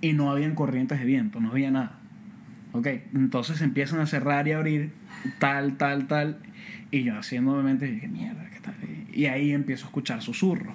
Y 0.00 0.12
no 0.12 0.30
habían 0.30 0.54
corrientes 0.54 0.98
de 1.00 1.04
viento, 1.04 1.40
no 1.40 1.50
había 1.50 1.70
nada. 1.70 1.92
Ok, 2.72 2.86
entonces 3.14 3.60
empiezan 3.62 3.98
a 4.00 4.06
cerrar 4.06 4.46
y 4.46 4.52
abrir, 4.52 4.92
tal, 5.38 5.76
tal, 5.76 6.06
tal. 6.06 6.38
Y 6.90 7.02
yo 7.02 7.18
haciendo 7.18 7.52
obviamente 7.52 7.86
dije, 7.86 8.08
mierda, 8.08 8.48
¿qué 8.50 8.60
tal? 8.60 8.74
Y 9.12 9.26
ahí 9.26 9.52
empiezo 9.52 9.86
a 9.86 9.88
escuchar 9.88 10.22
susurros. 10.22 10.74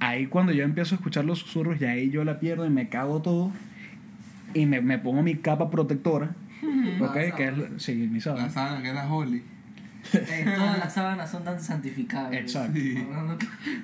Ahí 0.00 0.26
cuando 0.26 0.52
yo 0.52 0.64
empiezo 0.64 0.94
a 0.94 0.98
escuchar 0.98 1.24
los 1.24 1.38
susurros, 1.38 1.78
ya 1.78 1.90
ahí 1.90 2.10
yo 2.10 2.24
la 2.24 2.38
pierdo 2.38 2.66
y 2.66 2.70
me 2.70 2.88
cago 2.88 3.22
todo. 3.22 3.50
Y 4.52 4.66
me, 4.66 4.80
me 4.80 4.98
pongo 4.98 5.22
mi 5.22 5.34
capa 5.36 5.70
protectora. 5.70 6.34
¿Ok? 7.00 7.14
La 7.16 7.34
Que 7.36 7.44
es, 7.48 7.58
la- 7.58 7.78
sí, 7.78 7.94
mi 7.94 8.14
La 8.16 8.20
sábana. 8.20 8.50
sábana 8.50 8.82
que 8.82 8.88
era 8.88 9.12
Holly. 9.12 9.42
Eh, 10.12 10.52
todas 10.56 10.78
las 10.78 10.92
sábanas 10.92 11.30
son 11.30 11.44
tan 11.44 11.58
santificables. 11.60 12.40
Exacto. 12.40 12.78
Sí. 12.78 13.06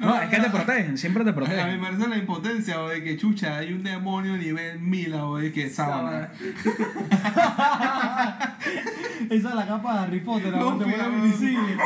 No, 0.01 0.21
es 0.21 0.29
que 0.29 0.37
te 0.39 0.51
protegen, 0.51 0.99
siempre 0.99 1.25
te 1.25 1.31
A 1.31 1.33
mí 1.33 1.41
me 1.41 1.47
protegen. 1.47 1.81
parece 1.81 2.09
la 2.09 2.17
impotencia, 2.19 2.81
o 2.83 2.89
de 2.89 3.03
que 3.03 3.17
chucha, 3.17 3.57
hay 3.59 3.73
un 3.73 3.83
demonio 3.83 4.37
nivel 4.37 4.79
mila, 4.81 5.25
o 5.27 5.39
de 5.39 5.51
que 5.53 5.71
sábana. 5.71 6.29
Esa 9.31 9.49
es 9.49 9.55
la 9.55 9.67
capa 9.67 9.95
de 9.95 10.01
Harry 10.01 10.21
Potter, 10.21 10.53
No, 10.53 10.77
te 10.77 10.85
vuelve 10.85 11.19
invisible. 11.19 11.77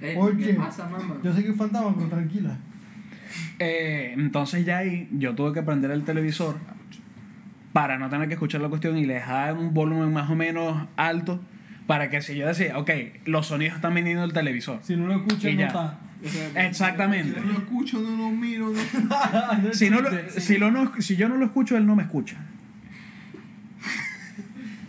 Eh, 0.00 0.16
Oye, 0.18 0.44
¿Qué 0.46 0.54
pasa, 0.54 0.88
mamá? 0.88 1.16
Yo 1.22 1.32
sé 1.32 1.42
que 1.42 1.50
es 1.50 1.56
fantasma, 1.56 1.94
pero 1.96 2.08
tranquila. 2.08 2.56
Eh, 3.58 4.14
entonces 4.16 4.64
ya 4.64 4.78
ahí 4.78 5.08
yo 5.12 5.34
tuve 5.34 5.52
que 5.52 5.62
prender 5.62 5.90
el 5.90 6.04
televisor 6.04 6.56
para 7.72 7.98
no 7.98 8.08
tener 8.08 8.28
que 8.28 8.34
escuchar 8.34 8.60
la 8.60 8.68
cuestión 8.68 8.96
y 8.96 9.04
le 9.06 9.14
dejaba 9.14 9.52
un 9.52 9.74
volumen 9.74 10.12
más 10.12 10.30
o 10.30 10.34
menos 10.36 10.86
alto 10.96 11.40
para 11.88 12.08
que 12.10 12.20
si 12.22 12.36
yo 12.36 12.46
decía, 12.46 12.78
ok, 12.78 12.90
los 13.24 13.46
sonidos 13.48 13.74
están 13.76 13.94
viniendo 13.94 14.22
del 14.22 14.32
televisor. 14.32 14.78
Si 14.82 14.94
no 14.94 15.06
lo 15.08 15.14
escuchas, 15.16 15.44
no 15.54 15.58
ya. 15.58 15.66
está. 15.66 15.98
Si 16.22 16.38
Exactamente. 16.54 17.40
no 17.40 17.46
lo 17.46 17.58
escucho, 17.58 17.98
no 18.00 18.10
lo 18.16 18.30
miro, 18.30 18.70
no. 18.70 19.72
Si, 19.72 19.88
no 19.90 20.00
lo- 20.02 20.10
si, 20.30 20.58
lo 20.58 20.70
no- 20.70 20.92
si 21.00 21.16
yo 21.16 21.28
no 21.28 21.36
lo 21.36 21.46
escucho, 21.46 21.76
él 21.76 21.86
no 21.86 21.96
me 21.96 22.02
escucha. 22.04 22.36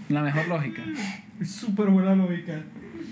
La 0.09 0.21
mejor 0.23 0.47
lógica. 0.47 0.81
Es 1.39 1.51
súper 1.51 1.87
buena 1.87 2.15
lógica. 2.15 2.61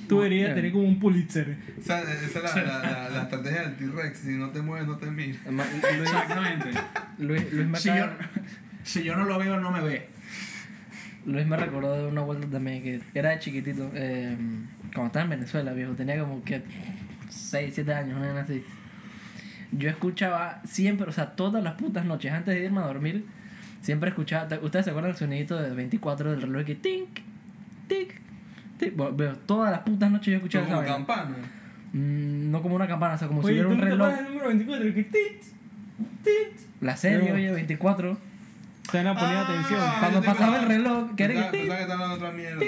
Tú 0.10 0.18
deberías 0.22 0.52
Eh. 0.52 0.54
tener 0.56 0.72
como 0.72 0.86
un 0.88 1.00
Pulitzer. 1.00 1.58
Esa, 1.80 2.02
esa 2.02 2.14
es 2.40 2.44
la, 2.44 2.64
la, 2.64 2.80
la, 2.80 3.10
la 3.10 3.22
estrategia 3.24 3.62
del 3.70 3.76
T-Rex. 3.78 4.20
Si 4.20 4.30
no 4.32 4.50
te 4.50 4.62
mueves, 4.62 4.88
no 4.88 4.98
te 4.98 5.12
mira. 5.12 5.38
Ma- 5.52 5.64
Luis, 5.66 5.84
Exactamente. 6.10 6.70
Luis, 7.20 7.44
Si 7.82 7.90
yo, 7.90 8.06
si 8.84 9.04
yo 9.04 9.16
no 9.16 9.26
lo 9.26 9.38
veo, 9.38 9.60
no 9.60 9.72
me 9.72 9.82
ve. 9.82 10.10
Luis 11.28 11.46
me 11.46 11.58
recordó 11.58 11.94
de 11.96 12.08
una 12.08 12.22
vuelta 12.22 12.48
también 12.48 12.82
que 12.82 13.02
era 13.14 13.30
de 13.32 13.40
chiquitito. 13.40 13.92
eh, 13.94 14.36
cuando 14.94 15.08
estaba 15.08 15.24
en 15.26 15.30
Venezuela, 15.32 15.74
viejo. 15.74 15.92
Tenía 15.94 16.20
como 16.20 16.44
que 16.44 16.64
6, 17.30 17.72
7 17.76 17.94
años, 17.94 18.18
una 18.18 18.42
así. 18.42 18.64
Yo 19.74 19.90
escuchaba 19.90 20.62
siempre, 20.66 21.10
o 21.10 21.12
sea, 21.12 21.32
todas 21.36 21.62
las 21.64 21.74
putas 21.74 22.06
noches 22.06 22.32
antes 22.32 22.56
de 22.56 22.64
irme 22.64 22.80
a 22.80 22.86
dormir, 22.86 23.26
siempre 23.82 24.10
escuchaba. 24.10 24.48
¿te- 24.48 24.58
¿Ustedes 24.60 24.86
se 24.86 24.92
acuerdan 24.92 25.12
del 25.12 25.20
sonidito 25.20 25.58
de 25.62 25.70
24 25.76 26.32
del 26.32 26.42
reloj 26.42 26.64
que 26.66 26.76
tink, 26.76 27.10
tic, 27.90 28.22
tic? 28.80 28.96
Bueno, 28.96 29.16
veo, 29.18 29.36
todas 29.36 29.70
las 29.72 29.82
putas 29.82 30.10
noches 30.10 30.28
yo 30.32 30.36
escuchaba 30.38 30.66
esa 30.66 30.76
Como 30.76 30.88
vaina. 30.88 31.06
campana. 31.06 31.36
Mm, 31.92 32.52
no 32.52 32.62
como 32.62 32.76
una 32.76 32.88
campana, 32.88 33.16
o 33.16 33.18
sea, 33.18 33.28
como 33.28 33.42
si 33.42 33.48
Oye, 33.48 33.54
hubiera 33.66 33.70
¿tú 33.70 33.76
un 33.76 33.82
reloj. 33.82 34.16
del 34.16 34.26
número 34.26 34.48
24? 34.48 34.94
Que 34.94 35.04
tit, 35.04 35.42
tit. 36.24 36.68
La 36.82 36.96
serie, 36.96 37.28
No. 37.30 37.36
oye, 37.36 37.52
24. 37.52 38.18
Se 38.92 38.98
van 39.04 39.08
a 39.08 39.20
poner 39.20 39.38
atención. 39.38 39.82
Cuando 40.00 40.22
pasaba 40.22 40.60
el 40.60 40.68
reloj, 40.68 41.16
que 41.16 41.24
era 41.26 41.52
que 41.52 41.58
Pensaba- 41.68 42.14
otra 42.14 42.32
mierda. 42.32 42.64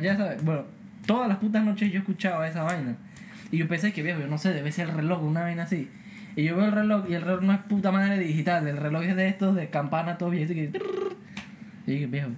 Ya 0.00 0.16
sabes, 0.16 0.44
bueno, 0.44 0.64
todas 1.06 1.28
las 1.28 1.38
putas 1.38 1.64
noches 1.64 1.92
yo 1.92 1.98
escuchaba 1.98 2.46
esa 2.48 2.62
vaina. 2.62 2.96
Y 3.50 3.58
yo 3.58 3.68
pensé 3.68 3.92
que 3.92 4.02
viejo, 4.02 4.20
yo 4.20 4.28
no 4.28 4.38
sé, 4.38 4.52
debe 4.54 4.72
ser 4.72 4.88
el 4.88 4.94
reloj, 4.96 5.22
una 5.22 5.42
vaina 5.42 5.64
así. 5.64 5.90
Y 6.36 6.44
yo 6.44 6.56
veo 6.56 6.66
el 6.66 6.72
reloj 6.72 7.04
y 7.10 7.14
el 7.14 7.22
reloj 7.22 7.42
no 7.42 7.52
es 7.52 7.58
puta 7.60 7.92
madre 7.92 8.18
digital, 8.18 8.66
el 8.66 8.78
reloj 8.78 9.02
es 9.02 9.16
de 9.16 9.28
estos 9.28 9.54
de 9.54 9.68
campana 9.68 10.16
todo 10.16 10.30
bien, 10.30 10.44
así 10.44 10.54
que. 10.54 10.72
Y 11.86 11.92
dije, 11.92 12.06
viejo, 12.06 12.28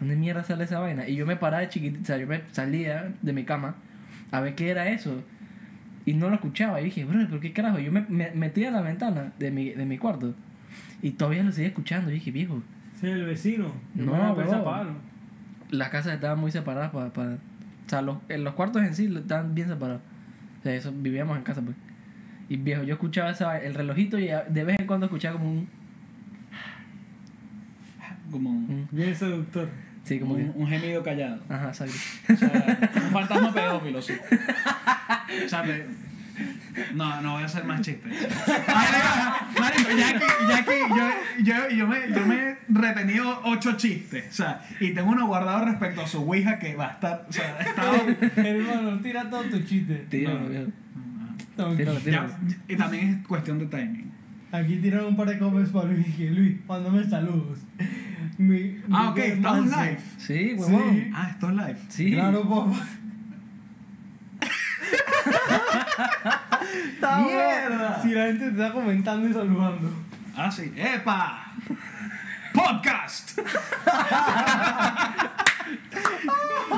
¿dónde 0.00 0.16
mierda 0.16 0.42
sale 0.44 0.64
esa 0.64 0.80
vaina? 0.80 1.08
Y 1.08 1.14
yo 1.16 1.24
me 1.24 1.36
paraba 1.36 1.62
de 1.62 1.68
chiquitito, 1.70 2.02
o 2.02 2.04
sea, 2.04 2.18
yo 2.18 2.26
me 2.26 2.42
salía 2.52 3.12
de 3.22 3.32
mi 3.32 3.44
cama 3.44 3.76
a 4.32 4.40
ver 4.40 4.54
qué 4.54 4.68
era 4.70 4.88
eso. 4.88 5.22
Y 6.04 6.12
no 6.14 6.28
lo 6.28 6.34
escuchaba. 6.34 6.80
Y 6.80 6.84
dije, 6.84 7.04
bro, 7.04 7.26
¿por 7.28 7.40
qué 7.40 7.52
carajo? 7.52 7.78
Yo 7.78 7.90
me, 7.90 8.04
me 8.08 8.30
metí 8.32 8.64
a 8.64 8.70
la 8.70 8.80
ventana 8.82 9.32
de 9.38 9.50
mi, 9.50 9.70
de 9.70 9.86
mi 9.86 9.96
cuarto. 9.98 10.34
Y 11.02 11.10
todavía 11.12 11.42
lo 11.42 11.52
seguía 11.52 11.68
escuchando. 11.68 12.10
Y 12.10 12.14
dije, 12.14 12.30
viejo, 12.30 12.62
Sí, 13.00 13.08
el 13.08 13.24
vecino. 13.26 13.72
No, 13.94 14.16
No, 14.16 14.34
bro. 14.34 14.86
las 15.70 15.88
casas 15.90 16.14
estaban 16.14 16.38
muy 16.38 16.50
separadas 16.50 16.90
para... 16.90 17.08
o 17.08 17.38
sea, 17.86 18.00
los, 18.00 18.16
en 18.28 18.42
los 18.42 18.54
cuartos 18.54 18.82
en 18.82 18.94
sí 18.94 19.12
estaban 19.14 19.54
bien 19.54 19.68
separados. 19.68 20.00
O 20.60 20.62
sea, 20.62 20.74
eso, 20.74 20.92
vivíamos 20.94 21.36
en 21.36 21.42
casa, 21.44 21.60
pues. 21.60 21.76
Y 22.48 22.56
viejo, 22.56 22.84
yo 22.84 22.94
escuchaba 22.94 23.30
esa, 23.30 23.58
el 23.60 23.74
relojito 23.74 24.18
y 24.18 24.28
de 24.28 24.64
vez 24.64 24.78
en 24.78 24.86
cuando 24.86 25.06
escuchaba 25.06 25.38
como 25.38 25.50
un... 25.52 25.68
Como 28.30 28.50
un, 28.50 28.88
Bien 28.90 29.14
seductor. 29.14 29.68
sí, 30.04 30.18
como 30.18 30.34
un, 30.34 30.52
que... 30.52 30.58
un 30.58 30.66
gemido 30.66 31.02
callado. 31.02 31.42
Ajá, 31.48 31.68
exacto. 31.68 31.94
O 32.32 32.36
sea, 32.36 32.78
un 32.94 33.10
fantasma 33.12 33.52
pedófilo, 33.52 34.00
sí. 34.02 34.14
O 35.44 35.48
sea, 35.48 35.64
no, 36.94 37.20
no 37.22 37.32
voy 37.34 37.42
a 37.42 37.46
hacer 37.46 37.64
más 37.64 37.80
chistes. 37.80 38.12
Marico, 39.58 39.90
ya 39.96 40.08
aquí, 40.10 40.24
ya 40.48 40.58
aquí 40.58 40.70
yo, 40.88 41.44
yo, 41.44 41.76
yo, 41.76 41.86
me, 41.86 41.96
yo 42.14 42.26
me 42.26 42.34
he 42.50 42.56
retenido 42.68 43.40
ocho 43.44 43.72
chistes. 43.76 44.24
O 44.30 44.32
sea, 44.34 44.60
y 44.80 44.90
tengo 44.92 45.10
uno 45.10 45.26
guardado 45.26 45.64
respecto 45.64 46.02
a 46.02 46.06
su 46.06 46.18
Ouija 46.22 46.58
que 46.58 46.74
va 46.74 46.88
a 46.88 46.92
estar. 46.92 47.26
O 47.28 47.32
sea, 47.32 47.58
está. 47.58 47.92
Hermano, 48.48 48.98
tira 49.00 49.28
todo 49.30 49.42
tu 49.44 49.60
chiste. 49.62 50.06
Tíralo, 50.10 50.40
No. 50.40 50.48
viejo. 50.48 50.70
No, 51.56 51.74
Tíralo, 51.74 52.00
tíralo. 52.00 52.28
Ya, 52.28 52.38
y 52.68 52.76
también 52.76 53.08
es 53.20 53.26
cuestión 53.26 53.58
de 53.58 53.66
timing. 53.66 54.12
Aquí 54.52 54.76
tiraron 54.76 55.08
un 55.08 55.16
par 55.16 55.28
de 55.28 55.38
comments 55.38 55.70
para 55.70 55.86
Luis. 55.88 56.04
Dije, 56.06 56.30
Luis, 56.30 56.56
mándame 56.66 57.02
saludos. 57.04 57.58
Mi, 58.38 58.76
Ah, 58.90 59.04
mi 59.04 59.08
ok, 59.08 59.18
estamos 59.18 59.66
live. 59.66 59.98
Sí, 60.18 60.54
huevón. 60.56 60.94
Sí. 60.94 61.10
Ah, 61.14 61.28
esto 61.30 61.48
es 61.48 61.54
live. 61.56 61.76
Sí. 61.88 62.12
Claro, 62.12 62.42
papá. 62.48 62.86
Está 66.94 67.18
Mierda. 67.18 68.02
Si 68.02 68.10
la 68.10 68.26
gente 68.26 68.44
te 68.46 68.50
está 68.50 68.72
comentando 68.72 69.28
y 69.28 69.32
saludando. 69.32 69.90
Ah, 70.36 70.50
sí. 70.50 70.72
¡Epa! 70.76 71.52
¡Podcast! 72.52 73.38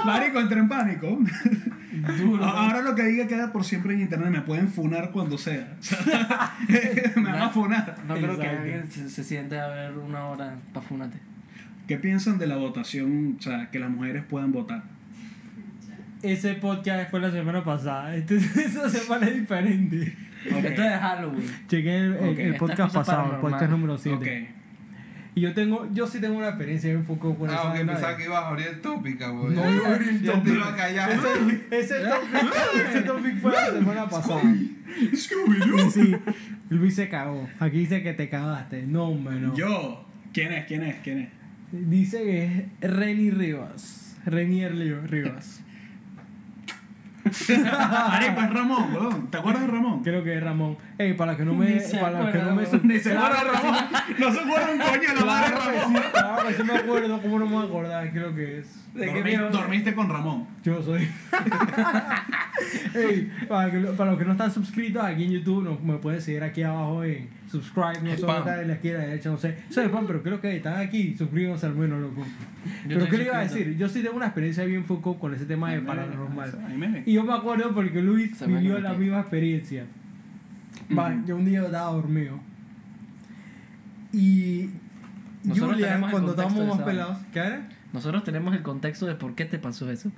Marico, 0.05 0.41
entré 0.41 0.61
en 0.61 0.69
pánico. 0.69 1.19
Duro. 2.19 2.45
Ahora 2.45 2.83
lo 2.83 2.95
que 2.95 3.03
diga 3.05 3.27
queda 3.27 3.53
por 3.53 3.65
siempre 3.65 3.95
en 3.95 4.03
internet. 4.03 4.31
Me 4.31 4.43
pueden 4.43 4.69
funar 4.69 5.11
cuando 5.11 5.39
sea. 5.39 5.77
Me 7.17 7.23
van 7.23 7.43
a 7.43 7.49
funar. 7.51 7.97
No 8.07 8.15
creo 8.15 8.39
que 8.39 8.47
alguien 8.47 8.91
se, 8.91 9.11
se 9.11 9.25
siente 9.25 9.59
a 9.59 9.69
ver 9.69 9.99
una 9.99 10.27
hora 10.27 10.57
para 10.73 10.87
funarte. 10.87 11.19
¿Qué 11.87 11.97
piensan 11.97 12.39
de 12.39 12.47
la 12.47 12.57
votación? 12.57 13.37
O 13.39 13.43
sea, 13.43 13.71
que 13.71 13.79
las 13.79 13.91
mujeres 13.91 14.23
puedan 14.29 14.53
votar. 14.53 14.83
Ese 16.23 16.55
podcast 16.55 17.11
fue 17.11 17.21
la 17.21 17.31
semana 17.31 17.63
pasada. 17.65 18.15
Este, 18.17 18.37
esta 18.37 18.89
semana 18.89 19.27
es 19.29 19.35
diferente. 19.41 20.17
Ok. 20.51 20.57
Esto 20.57 20.69
es 20.69 20.77
de 20.77 20.99
Halloween. 20.99 21.51
Chequé 21.69 21.97
el, 21.97 22.15
el- 22.15 22.29
Ok. 22.31 22.39
el 22.39 22.57
podcast 22.57 22.95
pasado, 22.95 23.35
el 23.35 23.41
podcast 23.41 23.71
número 23.71 23.97
7. 23.99 24.17
Ok. 24.17 24.55
Y 25.35 25.41
yo 25.43 25.55
tengo, 25.55 25.89
yo 25.93 26.05
sí 26.07 26.21
tengo 26.21 26.37
una 26.39 26.49
experiencia 26.49 26.97
un 26.97 27.05
poco 27.05 27.37
con 27.37 27.49
Ah, 27.49 27.55
esa 27.55 27.73
pensaba 27.87 28.11
de- 28.11 28.17
que 28.17 28.25
ibas 28.25 28.43
a 28.43 28.49
abrir 28.49 28.67
el 28.67 28.81
tópico, 28.81 29.39
güey. 29.39 29.55
No, 29.55 29.71
iba 29.73 29.89
a 29.89 29.95
abrir 29.95 30.09
el 30.09 30.23
Ya 30.23 30.33
topic. 30.33 30.45
te 30.53 30.59
iba 30.59 30.69
a 30.69 30.77
callar. 30.77 31.11
Ese, 31.13 31.61
ese 31.71 31.95
topic, 32.09 32.89
ese 32.89 33.01
topic 33.03 33.41
fue 33.41 33.53
la 33.53 33.67
semana 33.67 34.09
pasada. 34.09 34.43
Y 35.13 35.17
sí, 35.17 36.17
Luis 36.71 36.95
se 36.97 37.09
cagó. 37.09 37.49
Aquí 37.61 37.79
dice 37.79 38.03
que 38.03 38.15
te 38.15 38.29
cagaste. 38.29 38.83
No, 38.89 39.05
hombre, 39.11 39.37
no. 39.39 39.55
Yo. 39.57 40.05
¿Quién 40.33 40.53
es? 40.53 40.67
¿Quién 40.67 40.83
es? 40.83 40.97
¿Quién 41.05 41.19
es? 41.21 41.29
Dice 41.71 42.23
que 42.25 42.45
es 42.81 42.91
Reni 42.91 43.31
Rivas. 43.31 44.17
Renier 44.25 44.75
Rivas. 45.09 45.63
Marico, 48.09 48.41
es 48.41 48.51
Ramón, 48.51 48.95
weón. 48.95 49.31
¿Te 49.31 49.39
acuerdas 49.39 49.63
de 49.63 49.69
Ramón? 49.69 50.03
Creo 50.03 50.23
que 50.23 50.37
es 50.37 50.43
Ramón. 50.43 50.77
Ey, 50.99 51.15
para 51.15 51.37
que 51.37 51.45
no 51.45 51.55
me. 51.55 51.75
Ni 51.75 51.81
se 51.81 51.97
Para 51.99 52.33
que 52.33 52.39
no 52.39 52.57
me. 52.57 52.63
Ni 52.83 52.99
se 52.99 53.13
acuerda 53.17 53.45
Ramón. 53.45 53.75
No 54.19 54.33
se 54.33 54.41
acuerda 54.41 54.73
un 54.73 54.79
coño 54.79 55.09
de 55.09 55.15
la 55.15 55.25
madre 55.25 55.51
Ramón. 55.55 56.03
sí, 56.03 56.09
claro 56.13 56.49
que 56.49 56.55
sí 56.55 56.63
me 56.65 56.73
acuerdo. 56.75 57.23
¿Cómo 57.23 57.39
no 57.39 57.47
me 57.47 57.53
voy 57.53 57.63
a 57.63 57.67
acordar? 57.67 58.11
Creo 58.11 58.35
que 58.35 58.59
es. 58.59 58.95
¿De 58.95 59.13
qué 59.13 59.23
Dormi- 59.23 59.51
dormiste 59.51 59.95
con 59.95 60.09
Ramón. 60.09 60.47
Yo 60.65 60.83
soy. 60.83 61.09
Ey, 62.95 63.31
para, 63.49 63.71
que 63.71 63.79
para 63.79 64.11
los 64.11 64.19
que 64.19 64.25
no 64.25 64.33
están 64.33 64.51
suscritos 64.51 65.05
aquí 65.05 65.25
en 65.25 65.33
YouTube, 65.33 65.63
no, 65.63 65.79
me 65.85 65.99
pueden 65.99 66.21
seguir 66.21 66.43
aquí 66.43 66.63
abajo 66.63 67.05
en 67.05 67.29
subscribe, 67.49 68.01
no 68.03 68.17
dónde 68.17 68.39
está 68.39 68.57
de 68.57 68.67
la 68.67 68.73
izquierda, 68.75 69.01
derecha, 69.01 69.31
no 69.31 69.37
sé. 69.37 69.57
Soy 69.71 69.87
spam, 69.87 70.07
pero 70.07 70.23
creo 70.23 70.41
que 70.41 70.57
están 70.57 70.81
aquí, 70.81 71.15
suscríbanse 71.17 71.67
al 71.67 71.77
menos, 71.77 72.01
loco. 72.01 72.27
pero 72.89 73.01
estoy 73.05 73.11
¿qué 73.11 73.19
le 73.19 73.25
iba 73.25 73.39
a 73.39 73.43
decir? 73.43 73.77
Yo 73.77 73.89
sí 73.89 74.03
tengo 74.03 74.17
una 74.17 74.27
experiencia 74.27 74.65
bien 74.65 74.85
foco 74.85 75.19
con 75.19 75.33
ese 75.35 75.45
tema 75.47 75.71
de 75.71 75.81
paranormal. 75.81 77.03
Y 77.07 77.13
yo 77.13 77.23
me 77.23 77.35
acuerdo 77.35 77.73
porque 77.73 78.03
Luis 78.03 78.45
vivió 78.47 78.81
la 78.81 78.95
misma 78.95 79.21
experiencia. 79.21 79.85
Va, 80.97 81.15
yo 81.27 81.37
un 81.37 81.45
día 81.45 81.63
estaba 81.65 81.93
dormido. 81.93 82.39
Y 84.13 84.71
Nosotros 85.45 85.81
el 85.81 86.01
cuando 86.11 86.31
estábamos 86.31 86.77
más 86.77 86.87
pelados, 86.87 87.19
¿qué 87.33 87.39
era? 87.41 87.69
Nosotros 87.93 88.25
tenemos 88.25 88.55
el 88.55 88.63
contexto 88.63 89.07
de 89.07 89.15
por 89.15 89.35
qué 89.35 89.45
te 89.45 89.59
pasó 89.59 89.91
eso. 89.91 90.11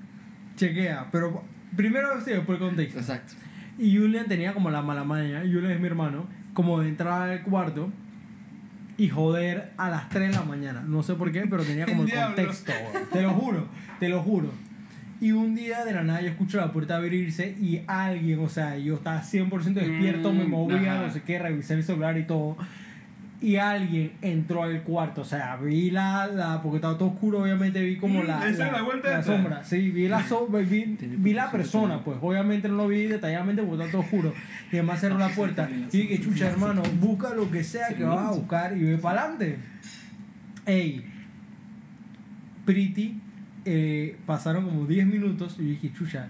Chequea, 0.56 1.08
pero 1.10 1.42
primero 1.76 2.08
sí, 2.24 2.30
después 2.30 2.60
el 2.60 2.66
contexto. 2.66 2.98
Exacto. 2.98 3.34
Y 3.78 3.96
Julian 3.96 4.26
tenía 4.26 4.52
como 4.52 4.70
la 4.70 4.82
mala 4.82 5.04
maña, 5.04 5.40
Julian 5.40 5.72
es 5.72 5.80
mi 5.80 5.86
hermano, 5.86 6.26
como 6.52 6.80
de 6.80 6.88
entrar 6.88 7.30
al 7.30 7.42
cuarto 7.42 7.90
y 8.98 9.08
joder 9.08 9.72
a 9.78 9.88
las 9.88 10.08
3 10.10 10.28
de 10.30 10.34
la 10.36 10.42
mañana. 10.42 10.82
No 10.86 11.02
sé 11.02 11.14
por 11.14 11.32
qué, 11.32 11.46
pero 11.48 11.62
tenía 11.64 11.86
como 11.86 12.02
el 12.02 12.08
Diablo. 12.08 12.36
contexto. 12.36 12.72
Te 13.12 13.22
lo 13.22 13.30
juro, 13.32 13.66
te 13.98 14.08
lo 14.08 14.22
juro. 14.22 14.50
Y 15.20 15.32
un 15.32 15.54
día 15.54 15.84
de 15.84 15.92
la 15.92 16.02
nada 16.02 16.22
yo 16.22 16.28
escucho 16.28 16.56
la 16.56 16.72
puerta 16.72 16.96
abrirse 16.96 17.54
y 17.60 17.82
alguien, 17.86 18.38
o 18.40 18.48
sea, 18.48 18.78
yo 18.78 18.94
estaba 18.94 19.20
100% 19.22 19.74
despierto, 19.74 20.32
me 20.32 20.44
Mm, 20.44 20.50
movía, 20.50 20.94
ajá. 20.94 21.06
no 21.06 21.12
sé 21.12 21.22
qué, 21.22 21.38
revisé 21.38 21.74
el 21.74 21.82
celular 21.84 22.16
y 22.16 22.24
todo. 22.24 22.56
Y 23.42 23.56
alguien 23.56 24.12
entró 24.22 24.62
al 24.62 24.82
cuarto, 24.82 25.22
o 25.22 25.24
sea, 25.24 25.56
vi 25.56 25.90
la, 25.90 26.26
la 26.26 26.60
porque 26.62 26.76
estaba 26.76 26.96
todo 26.98 27.08
oscuro, 27.10 27.42
obviamente 27.42 27.82
vi 27.82 27.96
como 27.96 28.22
Mm, 28.22 28.26
la, 28.26 28.48
esa 28.48 28.66
es 28.66 28.72
la 28.72 28.82
vuelta 28.82 29.08
de 29.08 29.14
atrás. 29.16 29.26
sombra, 29.36 29.64
sí, 29.64 29.90
vi 29.90 30.08
la 30.08 30.22
sombra, 30.26 30.60
vi, 30.60 30.96
vi 31.00 31.32
la 31.34 31.50
persona, 31.50 32.02
pues 32.04 32.18
obviamente 32.20 32.68
no 32.68 32.76
lo 32.76 32.88
vi 32.88 33.04
detalladamente 33.06 33.62
porque 33.62 33.82
estaba 33.84 33.90
todo 33.92 34.00
oscuro. 34.02 34.34
Y 34.72 34.76
además 34.76 35.00
cerró 35.00 35.18
la 35.18 35.28
puerta 35.30 35.68
y 35.70 35.96
dije, 35.98 36.20
chucha 36.20 36.48
hermano, 36.50 36.82
busca 37.00 37.34
lo 37.34 37.50
que 37.50 37.62
sea 37.64 37.88
que 37.88 38.04
vas 38.04 38.26
a 38.26 38.30
buscar 38.32 38.76
y 38.76 38.84
ve 38.84 38.98
para 38.98 39.20
adelante. 39.22 39.56
Ey, 40.66 41.04
Pretty, 42.66 43.16
eh, 43.64 44.16
pasaron 44.26 44.64
como 44.64 44.86
10 44.86 45.06
minutos 45.06 45.56
y 45.58 45.62
yo 45.62 45.68
dije, 45.70 45.92
chucha, 45.92 46.28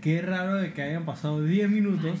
qué 0.00 0.22
raro 0.22 0.56
de 0.56 0.72
que 0.72 0.82
hayan 0.82 1.04
pasado 1.04 1.42
10 1.44 1.70
minutos 1.70 2.20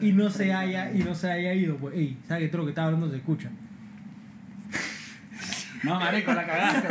y 0.00 0.12
no 0.12 0.30
se 0.30 0.52
haya 0.52 0.92
y 0.92 0.98
no 1.00 1.14
se 1.14 1.30
haya 1.30 1.52
ido 1.54 1.76
pues 1.76 1.94
ey 1.94 2.16
sabes 2.26 2.44
que 2.44 2.48
todo 2.48 2.58
lo 2.58 2.64
que 2.66 2.70
estaba 2.70 2.86
hablando 2.86 3.10
se 3.10 3.16
escucha 3.16 3.50
No, 5.82 5.98
marico, 5.98 6.32
la 6.32 6.46
cagaste. 6.46 6.88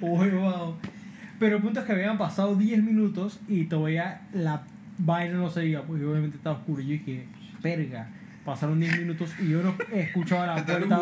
Uy, 0.02 0.28
wow. 0.30 0.76
pero 1.38 1.56
el 1.56 1.62
punto 1.62 1.80
es 1.80 1.86
que 1.86 1.92
habían 1.92 2.18
pasado 2.18 2.54
10 2.54 2.82
minutos 2.82 3.40
y 3.48 3.64
todavía 3.64 4.22
la 4.34 4.64
vaina 4.98 5.34
no 5.38 5.48
se 5.50 5.66
iba 5.66 5.82
pues 5.82 6.02
obviamente 6.02 6.36
estaba 6.36 6.56
oscuro 6.58 6.82
y 6.82 6.86
yo 6.86 6.92
dije 6.92 7.26
verga 7.62 8.08
pasaron 8.44 8.78
10 8.80 8.98
minutos 8.98 9.30
y 9.40 9.48
yo 9.50 9.62
no 9.62 9.74
escuchaba 9.92 10.46
la 10.46 10.54
puerta. 10.66 11.00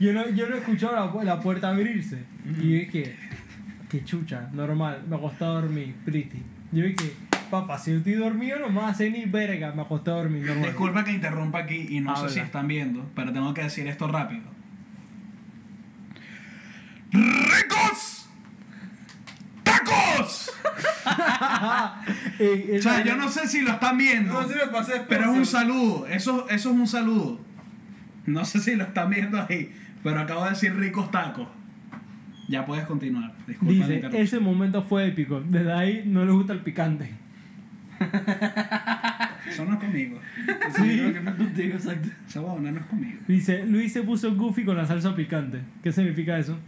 Yo 0.00 0.12
no, 0.12 0.28
yo 0.30 0.48
no 0.48 0.56
escuchaba 0.56 1.00
la, 1.06 1.12
pu- 1.12 1.22
la 1.22 1.40
puerta 1.40 1.68
abrirse 1.70 2.24
y 2.46 2.54
yo 2.54 2.78
dije 2.78 3.16
que 3.88 4.04
chucha 4.04 4.48
normal 4.52 5.04
me 5.08 5.16
acosté 5.16 5.44
a 5.44 5.48
dormir 5.48 5.94
pretty 6.04 6.42
yo 6.72 6.84
dije 6.84 7.12
papá 7.50 7.78
si 7.78 7.92
yo 7.92 7.98
estoy 7.98 8.14
dormido 8.14 8.58
no 8.58 8.68
me 8.70 8.80
hacer 8.82 9.12
ni 9.12 9.24
verga 9.26 9.72
me 9.72 9.82
acosté 9.82 10.10
a 10.10 10.14
dormir 10.14 10.44
normal 10.44 10.64
Disculpa 10.70 11.04
que 11.04 11.12
interrumpa 11.12 11.58
aquí 11.60 11.86
y 11.90 12.00
no 12.00 12.14
sé 12.16 12.20
Habla. 12.22 12.32
si 12.32 12.40
están 12.40 12.66
viendo, 12.68 13.08
pero 13.14 13.32
tengo 13.32 13.54
que 13.54 13.62
decir 13.62 13.86
esto 13.86 14.08
rápido. 14.08 14.42
¡Ricos! 17.12 18.26
¡Tacos! 19.62 20.50
O 22.78 22.82
sea, 22.82 23.04
yo 23.04 23.16
no 23.16 23.28
sé 23.28 23.46
si 23.46 23.60
lo 23.60 23.70
están 23.72 23.96
viendo, 23.96 24.32
No, 24.32 24.48
sí 24.48 24.54
me 24.54 24.66
pasé. 24.72 25.02
pero 25.08 25.22
es 25.30 25.38
un 25.38 25.46
saludo. 25.46 26.06
Eso, 26.08 26.48
eso 26.48 26.70
es 26.70 26.76
un 26.76 26.86
saludo. 26.88 27.40
No 28.26 28.44
sé 28.44 28.60
si 28.60 28.76
lo 28.76 28.84
están 28.84 29.10
viendo 29.10 29.40
ahí, 29.40 29.72
pero 30.02 30.20
acabo 30.20 30.44
de 30.44 30.50
decir 30.50 30.74
ricos 30.76 31.10
tacos. 31.10 31.48
Ya 32.48 32.66
puedes 32.66 32.84
continuar. 32.84 33.32
Disculpa 33.46 33.72
Dice, 33.72 34.10
ese 34.12 34.40
momento 34.40 34.82
fue 34.82 35.08
épico. 35.08 35.40
Desde 35.40 35.72
ahí 35.72 36.02
no 36.06 36.24
le 36.24 36.32
gusta 36.32 36.52
el 36.52 36.60
picante. 36.60 37.10
Eso 39.48 39.64
no 39.64 39.74
es 39.74 39.78
conmigo. 39.78 40.18
Sí. 40.76 40.82
Creo 40.82 41.12
que 41.12 41.20
no 41.20 41.30
es 41.30 41.36
contigo, 41.36 41.74
exacto. 41.74 42.08
Esa 42.28 42.40
huevona 42.40 42.72
no 42.72 42.80
es 42.80 42.86
conmigo. 42.86 43.18
Dice, 43.26 43.64
Luis 43.66 43.92
se 43.92 44.02
puso 44.02 44.34
goofy 44.34 44.64
con 44.64 44.76
la 44.76 44.86
salsa 44.86 45.14
picante. 45.14 45.60
¿Qué 45.82 45.92
significa 45.92 46.38
eso? 46.38 46.58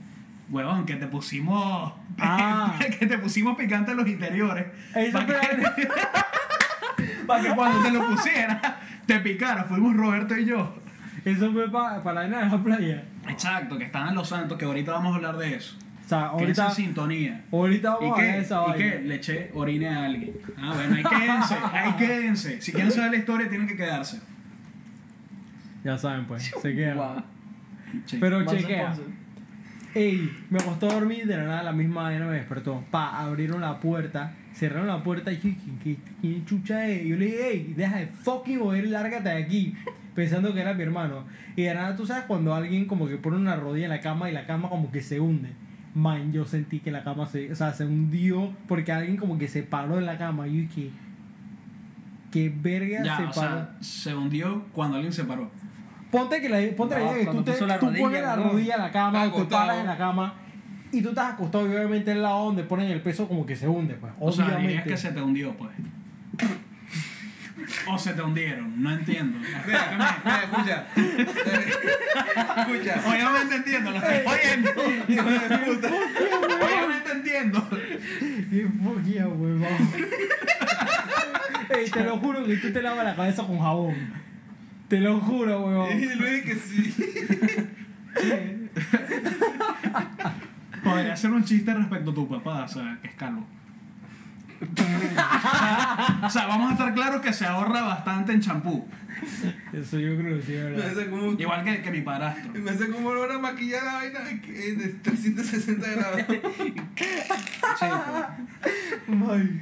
Huevón, 0.51 0.87
que 0.87 0.95
te 0.95 1.07
pusimos. 1.07 1.93
Ah. 2.19 2.79
que 2.99 3.05
te 3.05 3.19
pusimos 3.19 3.59
picante 3.59 3.91
en 3.91 3.99
los 3.99 4.09
interiores. 4.09 4.65
Eso 4.95 5.19
Para 7.27 7.43
que 7.43 7.51
cuando 7.55 7.83
te 7.83 7.91
lo 7.91 8.07
pusiera, 8.09 8.81
te 9.05 9.21
picara. 9.21 9.65
Fuimos 9.65 9.95
Roberto 9.95 10.35
y 10.35 10.47
yo. 10.47 10.81
Eso 11.27 11.53
fue 11.53 11.71
para 11.71 12.13
la 12.13 12.21
arena 12.21 12.45
de 12.45 12.51
la 12.57 12.63
playa. 12.63 13.05
Exacto, 13.29 13.77
que 13.77 13.85
están 13.85 14.09
en 14.11 14.15
Los 14.15 14.29
Santos, 14.29 14.57
que 14.57 14.65
ahorita 14.65 14.93
vamos 14.93 15.13
a 15.13 15.17
hablar 15.17 15.37
de 15.37 15.57
eso. 15.57 15.77
O 16.05 16.09
sea, 16.09 16.27
ahorita, 16.27 16.71
sintonía. 16.71 17.45
ahorita 17.51 17.97
¿Y 18.01 18.05
vamos 18.05 18.19
a 18.19 18.23
ver 18.23 18.35
qué? 18.35 18.41
esa 18.41 18.55
¿Y 18.55 18.71
vaina. 18.71 18.77
qué? 18.77 19.01
Le 19.01 19.15
eché 19.17 19.51
orine 19.55 19.89
a 19.89 20.05
alguien. 20.05 20.33
Ah, 20.57 20.73
bueno, 20.73 20.95
ahí 20.95 21.03
quédense, 21.03 21.55
ahí 21.73 21.93
quédense. 21.97 22.63
Si 22.63 22.71
quieren 22.73 22.93
saber 22.93 23.11
la 23.11 23.17
historia, 23.17 23.49
tienen 23.49 23.67
que 23.67 23.77
quedarse. 23.77 24.21
Ya 25.83 25.99
saben, 25.99 26.27
pues. 26.27 26.45
Se 26.63 26.75
queda. 26.77 26.95
Wow. 26.95 27.23
Sí. 28.05 28.19
Pero 28.21 28.45
chequea. 28.47 28.95
Ey, 29.95 30.31
me 30.51 30.61
costó 30.61 30.89
dormir, 30.89 31.27
de 31.27 31.37
la 31.39 31.45
nada 31.45 31.63
la 31.65 31.73
misma 31.73 32.03
vaina 32.03 32.27
me 32.27 32.35
despertó. 32.35 32.85
Pa, 32.93 33.19
abrieron 33.21 33.61
la 33.61 33.81
puerta, 33.81 34.35
cerraron 34.55 34.87
la 34.87 35.03
puerta 35.03 35.33
y 35.33 35.37
dije, 35.39 35.57
¿qué, 35.83 35.97
qué, 35.97 35.99
qué 36.23 36.45
chucha 36.45 36.87
es? 36.87 37.05
Y 37.05 37.09
yo 37.09 37.17
le 37.17 37.25
dije, 37.25 37.51
ey, 37.51 37.75
deja 37.77 37.97
de 37.97 38.07
fucking 38.07 38.61
oír, 38.61 38.87
lárgate 38.89 39.29
de 39.31 39.43
aquí. 39.43 39.75
Pensando 40.17 40.53
que 40.53 40.61
era 40.61 40.75
mi 40.75 40.83
hermano. 40.83 41.25
Y 41.55 41.63
de 41.63 41.75
nada, 41.75 41.95
tú 41.95 42.05
sabes 42.07 42.25
cuando 42.25 42.55
alguien 42.55 42.87
como 42.87 43.07
que 43.07 43.17
pone 43.19 43.37
una 43.37 43.55
rodilla 43.55 43.85
en 43.85 43.91
la 43.93 44.01
cama 44.01 44.29
y 44.29 44.33
la 44.33 44.47
cama 44.47 44.69
como 44.69 44.91
que 44.91 45.01
se 45.03 45.21
hunde. 45.21 45.51
Man, 45.95 46.33
yo 46.33 46.45
sentí 46.45 46.81
que 46.81 46.91
la 46.91 47.05
cama 47.05 47.27
se, 47.27 47.53
o 47.53 47.55
sea, 47.55 47.73
se 47.73 47.85
hundió 47.85 48.53
porque 48.67 48.91
alguien 48.93 49.17
como 49.17 49.39
que 49.39 49.47
se 49.47 49.63
paró 49.63 49.99
en 49.99 50.07
la 50.07 50.19
cama. 50.19 50.49
Y 50.49 50.55
yo 50.55 50.61
dije, 50.69 50.91
¿qué 52.33 52.53
verga 52.55 53.03
Ya, 53.05 53.17
se 53.17 53.23
o 53.25 53.27
paró? 53.27 53.35
sea, 53.41 53.77
se 53.81 54.15
hundió 54.15 54.65
cuando 54.73 54.97
alguien 54.97 55.13
se 55.13 55.25
paró. 55.25 55.51
Ponte 56.11 56.41
que 56.41 56.49
la, 56.49 56.59
ponte 56.77 56.95
la 56.95 57.01
No, 57.05 57.13
idea 57.13 57.25
que 57.25 57.31
tú, 57.31 57.43
te, 57.43 57.67
la 57.67 57.79
tú 57.79 57.87
rodilla, 57.87 58.05
pones 58.05 58.23
la 58.23 58.37
rodilla 58.37 58.75
en 58.77 58.81
la 58.83 58.91
cama, 58.93 59.23
te 59.23 59.29
Acostado. 59.29 59.67
paras 59.67 59.79
en 59.81 59.87
la 59.87 59.97
cama 59.99 60.35
y 60.93 61.03
tú 61.03 61.09
estás 61.11 61.33
acostado 61.35 61.67
y 61.71 61.75
obviamente 61.75 62.13
el 62.13 62.23
lado 62.23 62.45
donde 62.47 62.63
ponen 62.63 62.91
el 62.91 63.03
peso 63.03 63.27
como 63.29 63.45
que 63.45 63.57
se 63.57 63.69
hunde, 63.69 63.95
pues. 63.95 64.13
O 64.21 64.31
sea, 64.33 64.45
dirías 64.45 64.59
Obviamente. 64.61 64.91
que 64.91 64.97
se 64.97 65.11
te 65.13 65.21
hundió, 65.21 65.55
pues. 65.57 65.71
O 67.89 67.99
se 67.99 68.13
te 68.13 68.23
hundieron, 68.23 68.83
no 68.83 68.93
entiendo. 68.93 69.39
Mira, 69.67 70.19
mira, 70.25 70.43
escucha. 70.45 70.87
escucha. 72.57 73.03
Obviamente 73.07 73.57
entiendo, 73.57 73.91
lo 73.91 73.97
estoy 73.97 74.19
oyendo. 74.27 74.71
Hijo 75.09 75.31
de 75.31 75.59
puta. 75.59 75.89
Obviamente 75.89 77.13
entiendo. 77.13 77.69
Qué 77.71 78.69
poquilla, 78.83 79.29
huevón. 79.29 79.93
Ey, 81.69 81.91
te 81.91 82.05
lo 82.05 82.19
juro 82.19 82.45
que 82.45 82.57
tú 82.57 82.73
te 82.73 82.83
lavas 82.83 83.05
la 83.05 83.17
cabeza 83.17 83.43
con 83.45 83.59
jabón. 83.59 83.95
Te 84.89 85.01
lo 85.01 85.21
juro, 85.21 85.61
huevón. 85.63 86.01
Y 86.01 86.15
Luis 86.15 86.45
que 86.45 86.55
sí. 86.55 86.95
Podría 90.85 91.13
hacer 91.15 91.31
un 91.33 91.45
chiste 91.45 91.75
respecto 91.75 92.11
a 92.13 92.15
tu 92.15 92.29
papá, 92.29 92.65
o 92.65 92.69
sea, 92.69 92.99
que 93.03 93.09
es 93.09 93.15
calvo. 93.15 93.45
O 96.23 96.31
sea, 96.31 96.47
vamos 96.47 96.71
a 96.71 96.73
estar 96.73 96.95
claros 96.95 97.21
que 97.21 97.33
se 97.33 97.45
ahorra 97.47 97.83
bastante 97.83 98.33
en 98.33 98.41
champú. 98.41 98.87
Eso 99.73 99.99
yo 99.99 100.17
creo 100.17 100.37
que 100.39 100.43
sí, 100.43 100.53
verdad. 100.53 100.93
Igual 101.39 101.65
que, 101.65 101.83
que 101.83 101.91
mi 101.91 102.03
padrastro. 102.03 102.53
me 102.55 102.71
hace 102.71 102.91
como 102.91 103.09
olor 103.11 103.33
a 103.33 103.39
maquillar 103.39 103.83
la 103.85 103.95
vaina 103.95 104.21
de 104.21 104.89
360 105.03 105.89
grados. 105.91 106.21
Ay. 109.31 109.61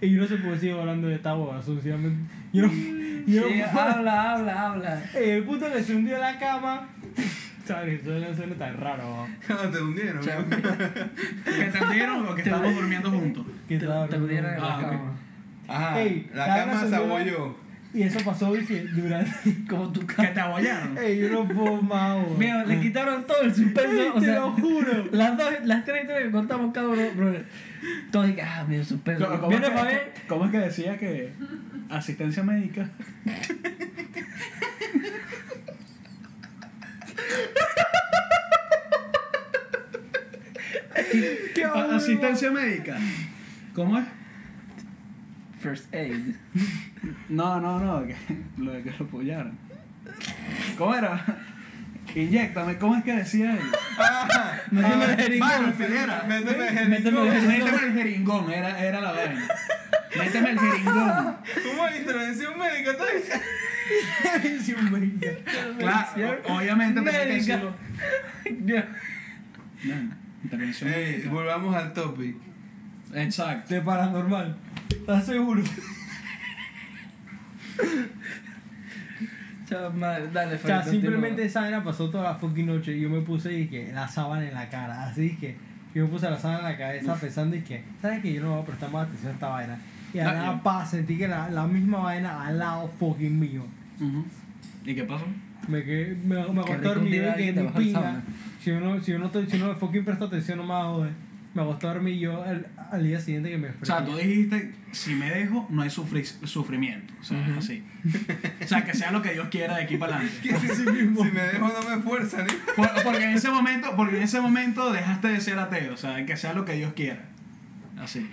Y 0.00 0.10
yo 0.10 0.22
no 0.22 0.28
se 0.28 0.36
puede 0.36 0.58
seguir 0.58 0.74
hablando 0.74 1.08
de 1.08 1.14
esta 1.14 1.32
boda, 1.32 1.62
sucesivamente. 1.62 2.32
Yo 2.52 2.66
no. 2.66 2.72
Yo 3.26 3.48
Sí, 3.48 3.62
no 3.72 3.80
habla, 3.80 4.32
habla, 4.32 4.66
habla. 4.66 5.02
Eh, 5.14 5.36
el 5.36 5.44
punto 5.44 5.72
que 5.72 5.82
se 5.82 5.94
hundió 5.94 6.16
en 6.16 6.20
la 6.20 6.38
cama. 6.38 6.88
¿Sabes? 7.64 8.00
Eso 8.02 8.10
no 8.18 8.34
suena 8.34 8.54
tan 8.56 8.76
raro. 8.76 9.26
No, 9.48 9.56
te 9.70 9.80
hundieron. 9.80 10.20
Chao. 10.22 10.44
que 10.50 11.50
te 11.52 11.64
entendieron 11.66 12.26
o 12.26 12.34
que 12.34 12.42
estamos 12.42 12.74
durmiendo 12.74 13.10
juntos. 13.10 13.46
Que 13.68 13.78
Te, 13.78 13.86
pudieron 13.86 14.54
en 14.54 14.60
la 14.60 14.66
Ah, 14.66 14.78
ok. 14.78 14.90
cama. 14.90 15.12
Ajá. 15.68 16.00
Ey, 16.02 16.30
la 16.34 16.46
la 16.48 16.56
cama 16.66 16.86
se 16.86 16.96
abolló. 16.96 17.56
Y 17.94 18.02
eso 18.04 18.18
pasó, 18.24 18.52
dije, 18.54 18.84
durante. 18.86 19.30
Como 19.68 19.92
tu 19.92 20.04
Que 20.06 20.26
te 20.28 20.40
abollaron. 20.40 20.96
Ey, 20.98 21.18
yo 21.20 21.28
no 21.28 21.46
puedo 21.46 21.80
más, 21.82 22.16
weón. 22.26 22.38
Mira, 22.38 22.64
le 22.64 22.80
quitaron 22.80 23.26
todo 23.26 23.42
el 23.42 23.54
suspenso. 23.54 24.14
o 24.14 24.18
Te 24.18 24.26
sea, 24.26 24.34
lo 24.40 24.52
juro. 24.52 25.04
Las 25.12 25.36
dos, 25.36 25.52
las 25.64 25.84
tres 25.84 26.02
historias 26.02 26.24
que 26.26 26.30
contamos 26.32 26.72
cada 26.72 26.88
uno, 26.88 27.02
bro. 27.14 27.32
Todos 28.10 28.26
dije, 28.28 28.42
ah, 28.42 28.64
mira, 28.66 28.82
suspenso. 28.82 29.28
¿Cómo, 29.28 29.48
Viene 29.48 29.66
es 29.66 29.72
que, 29.72 30.26
cómo 30.26 30.46
es 30.46 30.50
que 30.50 30.58
decía 30.58 30.96
que 30.98 31.32
asistencia 31.90 32.42
médica? 32.42 32.88
¿Qué 41.54 41.64
A- 41.64 41.91
asistencia 42.04 42.50
médica. 42.50 42.96
¿Cómo 43.74 43.98
es? 43.98 44.04
First 45.60 45.94
aid. 45.94 46.34
No, 47.28 47.60
no, 47.60 47.78
no, 47.78 48.06
que, 48.06 48.16
lo 48.58 48.72
de 48.72 48.82
que 48.82 48.90
lo 48.90 49.04
apoyaron. 49.06 49.56
¿Cómo 50.76 50.94
era? 50.94 51.24
Inyéctame, 52.14 52.76
¿cómo 52.78 52.96
es 52.96 53.04
que 53.04 53.14
decía 53.14 53.52
él? 53.54 53.60
Ah, 53.98 54.58
Méteme 54.70 55.04
el 55.04 55.16
jeringón. 55.16 55.74
Méteme 56.28 56.68
el 56.68 56.88
Méteme 56.88 57.28
el 57.28 57.32
jeringón. 57.32 57.46
Méteme 57.48 57.86
el 57.86 57.92
jeringón, 57.94 58.50
era, 58.52 58.78
era 58.84 59.00
la 59.00 59.12
vaina. 59.12 59.48
Méteme 60.18 60.50
el 60.50 60.58
jeringón. 60.58 61.36
¿Cómo 61.70 61.86
es 61.88 62.00
intervención 62.00 62.58
médica? 62.58 62.92
¿sabes? 62.98 63.30
Claro, 65.78 66.42
o- 66.48 66.56
obviamente 66.58 67.00
Médica. 67.00 67.56
No, 69.84 70.21
intervención 70.44 70.90
Ey, 70.92 71.12
médica. 71.12 71.30
volvamos 71.30 71.74
al 71.74 71.92
topic. 71.92 72.36
Exacto. 73.14 73.74
De 73.74 73.80
paranormal. 73.80 74.56
¿Estás 74.90 75.26
seguro? 75.26 75.62
Madre. 79.94 80.28
Dale, 80.32 80.56
O 80.56 80.58
sea, 80.58 80.80
Fabián, 80.82 80.90
simplemente 80.90 81.44
esa 81.44 81.62
vaina 81.62 81.82
pasó 81.82 82.10
toda 82.10 82.24
la 82.24 82.34
fucking 82.34 82.66
noche 82.66 82.94
y 82.96 83.00
yo 83.00 83.08
me 83.08 83.22
puse 83.22 83.58
y 83.60 83.68
que 83.68 83.90
la 83.92 84.06
sábana 84.06 84.46
en 84.46 84.52
la 84.54 84.68
cara. 84.68 85.04
Así 85.04 85.34
que 85.36 85.56
yo 85.94 86.04
me 86.04 86.10
puse 86.10 86.28
la 86.28 86.38
sábana 86.38 86.58
en 86.60 86.64
la 86.72 86.76
cabeza 86.78 87.14
pensando 87.14 87.56
y 87.56 87.62
que, 87.62 87.82
¿sabes 88.02 88.20
qué? 88.20 88.34
Yo 88.34 88.42
no 88.42 88.50
voy 88.52 88.62
a 88.62 88.66
prestar 88.66 88.90
más 88.90 89.06
atención 89.06 89.30
a 89.30 89.34
esta 89.34 89.48
vaina. 89.48 89.78
Y 90.12 90.18
a 90.18 90.28
Ah, 90.28 90.34
nada 90.34 90.56
yo- 90.56 90.62
pa, 90.62 90.84
sentí 90.84 91.16
que 91.16 91.26
la, 91.26 91.48
la 91.48 91.66
misma 91.66 92.00
vaina 92.00 92.44
al 92.46 92.58
lado 92.58 92.90
fucking 92.98 93.38
mío. 93.38 93.64
¿Y 94.84 94.94
qué 94.94 95.04
pasó? 95.04 95.24
Me, 95.68 95.84
quedé, 95.84 96.16
me, 96.24 96.34
me 96.36 96.40
acosté 96.60 96.76
dormido 96.82 97.30
y 97.30 97.34
que 97.36 97.44
que 97.44 97.52
te 97.52 97.60
ni 97.60 97.66
baja 97.66 97.78
el 97.78 97.84
pinga. 97.84 98.22
Si 98.60 98.70
uno, 98.70 99.00
si 99.00 99.12
uno, 99.12 99.30
si 99.48 99.56
uno 99.56 99.74
fucking 99.76 100.04
presta 100.04 100.24
atención 100.26 100.58
no 100.58 100.64
me 100.64 100.70
va. 100.74 101.08
Me 101.54 101.60
acosté 101.60 101.86
dormido 101.86 102.16
y 102.16 102.20
yo 102.20 102.42
al, 102.42 102.66
al 102.90 103.02
día 103.04 103.20
siguiente 103.20 103.50
que 103.50 103.58
me 103.58 103.68
O 103.68 103.84
sea, 103.84 104.02
tú 104.04 104.16
dijiste, 104.16 104.72
si 104.92 105.14
me 105.14 105.28
dejo, 105.30 105.66
no 105.70 105.82
hay 105.82 105.90
sufri- 105.90 106.24
sufrimiento. 106.46 107.12
O 107.20 107.24
sea, 107.24 107.46
es 107.46 107.56
así. 107.58 107.82
O 108.64 108.66
sea, 108.66 108.84
que 108.86 108.94
sea 108.94 109.10
lo 109.12 109.20
que 109.20 109.32
Dios 109.34 109.48
quiera 109.50 109.76
de 109.76 109.82
aquí 109.84 109.98
para 109.98 110.16
adelante. 110.16 110.48
Si 110.74 110.82
me 111.30 111.42
dejo 111.42 111.68
no 111.68 111.88
me 111.90 111.96
esfuerzan. 111.96 112.46
¿eh? 112.48 112.52
Por- 112.74 113.02
porque 113.04 113.24
en 113.24 113.30
ese 113.32 113.50
momento, 113.50 113.94
porque 113.96 114.16
en 114.16 114.22
ese 114.22 114.40
momento 114.40 114.92
dejaste 114.92 115.28
de 115.28 115.40
ser 115.42 115.58
ateo. 115.58 115.92
O 115.92 115.96
sea, 115.98 116.24
que 116.24 116.36
sea 116.38 116.54
lo 116.54 116.64
que 116.64 116.72
Dios 116.72 116.94
quiera. 116.94 117.24
Así. 118.00 118.26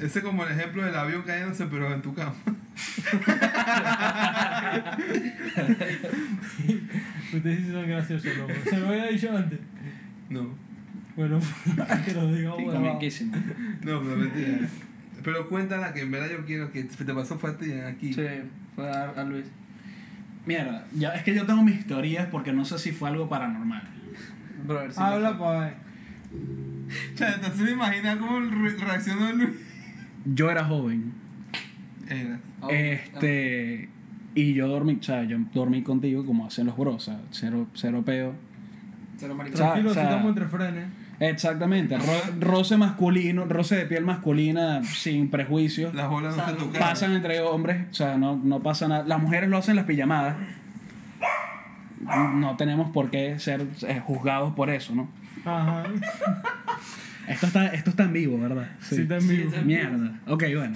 Ese 0.00 0.18
es 0.20 0.24
como 0.24 0.44
el 0.44 0.52
ejemplo 0.58 0.84
del 0.84 0.94
avión 0.96 1.22
cayéndose, 1.22 1.66
pero 1.66 1.92
en 1.92 2.00
tu 2.02 2.14
cama. 2.14 2.32
Ustedes 7.34 7.58
sí 7.66 7.72
son 7.72 7.86
graciosos, 7.88 8.36
loco. 8.36 8.52
Se 8.68 8.78
lo 8.78 8.88
había 8.88 9.06
dicho 9.06 9.36
antes. 9.36 9.58
No, 10.28 10.48
Bueno, 11.16 11.40
que 12.04 12.12
lo 12.14 12.32
diga 12.32 12.50
bueno. 12.54 12.72
no, 13.82 14.02
pero 14.02 14.16
mentira. 14.16 14.58
Pero 15.22 15.48
cuéntala 15.48 15.92
que 15.92 16.00
en 16.02 16.10
verdad 16.10 16.30
yo 16.30 16.44
quiero 16.46 16.72
que 16.72 16.84
te 16.84 17.14
pasó 17.14 17.38
fue 17.38 17.50
a 17.50 17.56
ti 17.58 17.72
aquí. 17.72 18.12
Sí, 18.14 18.22
fue 18.74 18.90
a, 18.90 19.10
a 19.10 19.24
Luis. 19.24 19.44
Mierda, 20.46 20.86
ya, 20.94 21.10
es 21.10 21.22
que 21.22 21.34
yo 21.34 21.44
tengo 21.44 21.62
mis 21.62 21.86
teorías 21.86 22.26
porque 22.30 22.52
no 22.52 22.64
sé 22.64 22.78
si 22.78 22.92
fue 22.92 23.10
algo 23.10 23.28
paranormal. 23.28 23.82
Brother, 24.66 24.92
sí 24.92 24.98
Habla 25.02 25.38
pa' 25.38 25.60
ver. 25.60 25.74
Cha, 27.14 27.34
entonces 27.34 27.60
me 27.60 27.70
imagina 27.72 28.18
cómo 28.18 28.40
re- 28.40 28.76
reaccionó 28.76 29.30
Luis. 29.32 29.50
Yo 30.24 30.50
era 30.50 30.64
joven. 30.64 31.12
Era. 32.08 32.38
Oh, 32.60 32.68
Este. 32.70 33.88
Y 34.34 34.54
yo 34.54 34.68
dormí, 34.68 34.96
o 35.00 35.02
sea, 35.02 35.24
yo 35.24 35.38
dormí 35.54 35.82
contigo 35.82 36.24
como 36.24 36.46
hacen 36.46 36.66
los 36.66 36.76
bros, 36.76 36.94
o 36.94 37.00
sea, 37.00 37.20
cero, 37.30 37.66
cero 37.74 38.02
peo. 38.04 38.32
Cero 39.18 39.36
Tranquilo, 39.52 39.90
o 39.90 39.94
sea- 39.94 40.02
si 40.04 40.08
estamos 40.08 40.28
entre 40.30 40.46
frenes. 40.46 40.84
Exactamente, 41.18 41.98
ro- 41.98 42.04
roce 42.40 42.78
masculino, 42.78 43.44
roce 43.44 43.76
de 43.76 43.84
piel 43.86 44.04
masculina 44.06 44.82
sin 44.84 45.28
prejuicios. 45.30 45.94
Las 45.94 46.08
bolas 46.08 46.34
no 46.36 46.72
se. 46.72 46.78
Pasan 46.78 47.12
entre 47.14 47.40
hombres, 47.40 47.86
o 47.90 47.94
sea, 47.94 48.16
no, 48.16 48.36
no 48.42 48.60
pasa 48.60 48.88
nada. 48.88 49.04
Las 49.04 49.20
mujeres 49.20 49.50
lo 49.50 49.58
hacen 49.58 49.72
en 49.72 49.76
las 49.76 49.84
pijamadas. 49.84 50.36
No 52.34 52.56
tenemos 52.56 52.90
por 52.92 53.10
qué 53.10 53.38
ser 53.38 53.66
eh, 53.86 54.00
juzgados 54.02 54.54
por 54.54 54.70
eso, 54.70 54.94
¿no? 54.94 55.08
Ajá. 55.44 55.84
Esto 57.30 57.46
está, 57.46 57.66
esto 57.68 57.90
está 57.90 58.02
en 58.04 58.12
vivo, 58.12 58.38
¿verdad? 58.40 58.68
Sí, 58.80 59.02
está 59.02 59.18
en 59.18 59.28
vivo. 59.28 59.50
Sí, 59.54 59.64
Mierda. 59.64 60.20
Ok, 60.26 60.44
bueno. 60.56 60.74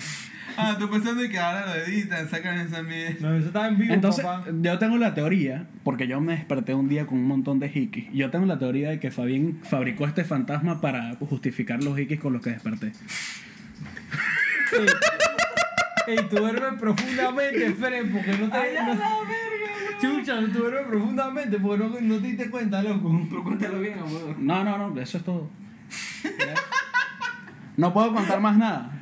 Ah, 0.57 0.77
tú 0.79 0.89
pensando 0.89 1.29
que 1.29 1.37
ahora 1.39 1.67
lo 1.67 1.75
editan, 1.83 2.29
sacan 2.29 2.59
esa 2.61 2.83
mierda. 2.83 3.17
No, 3.21 3.35
eso 3.35 3.49
está 3.49 3.67
en 3.67 3.77
vivo, 3.77 3.93
Entonces, 3.93 4.25
papá. 4.25 4.47
yo 4.63 4.79
tengo 4.79 4.97
la 4.99 5.13
teoría, 5.15 5.67
porque 5.83 6.07
yo 6.07 6.21
me 6.21 6.35
desperté 6.37 6.75
un 6.75 6.89
día 6.89 7.07
con 7.07 7.19
un 7.19 7.27
montón 7.27 7.59
de 7.59 7.67
hikis. 7.75 8.13
Yo 8.13 8.31
tengo 8.31 8.47
la 8.47 8.59
teoría 8.59 8.91
de 8.91 9.01
que 9.01 9.11
Fabián 9.11 9.59
fabricó 9.65 10.07
este 10.07 10.23
fantasma 10.25 10.81
para 10.81 11.15
justificar 11.17 11.83
los 11.83 11.99
hikis 11.99 12.21
con 12.21 12.33
los 12.35 12.43
que 12.43 12.51
desperté. 12.51 12.93
Ey, 16.07 16.17
ey, 16.17 16.19
tú 16.31 16.37
duermes 16.37 16.81
profundamente, 16.81 17.75
Fren, 17.75 18.13
porque 18.13 18.31
no 18.39 18.49
te. 18.51 18.75
no, 18.75 19.01
Chucha, 20.01 20.41
tú 20.53 20.59
duermes 20.61 20.87
profundamente 20.87 21.59
porque 21.59 21.85
no, 21.85 22.01
no 22.01 22.17
te 22.19 22.27
diste 22.29 22.51
cuenta, 22.51 22.83
loco. 22.83 23.27
Pero 23.29 23.43
cuéntalo 23.43 23.81
bien, 23.81 23.99
amor. 23.99 24.37
No, 24.39 24.63
no, 24.65 24.91
no, 24.91 25.01
eso 25.01 25.19
es 25.19 25.25
todo. 25.25 25.51
No 27.77 27.93
puedo 27.93 28.15
contar 28.15 28.41
más 28.41 28.57
nada. 28.57 28.93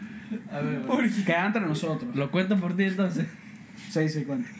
A 0.50 0.60
ver, 0.60 0.80
¿Por 0.86 1.02
qué? 1.10 1.24
Queda 1.24 1.46
entre 1.46 1.60
nosotros. 1.62 2.14
lo 2.16 2.30
cuento 2.30 2.56
por 2.58 2.74
ti 2.74 2.84
entonces. 2.84 3.26
Sí, 3.90 4.08
sí, 4.08 4.24
cuenta. 4.24 4.48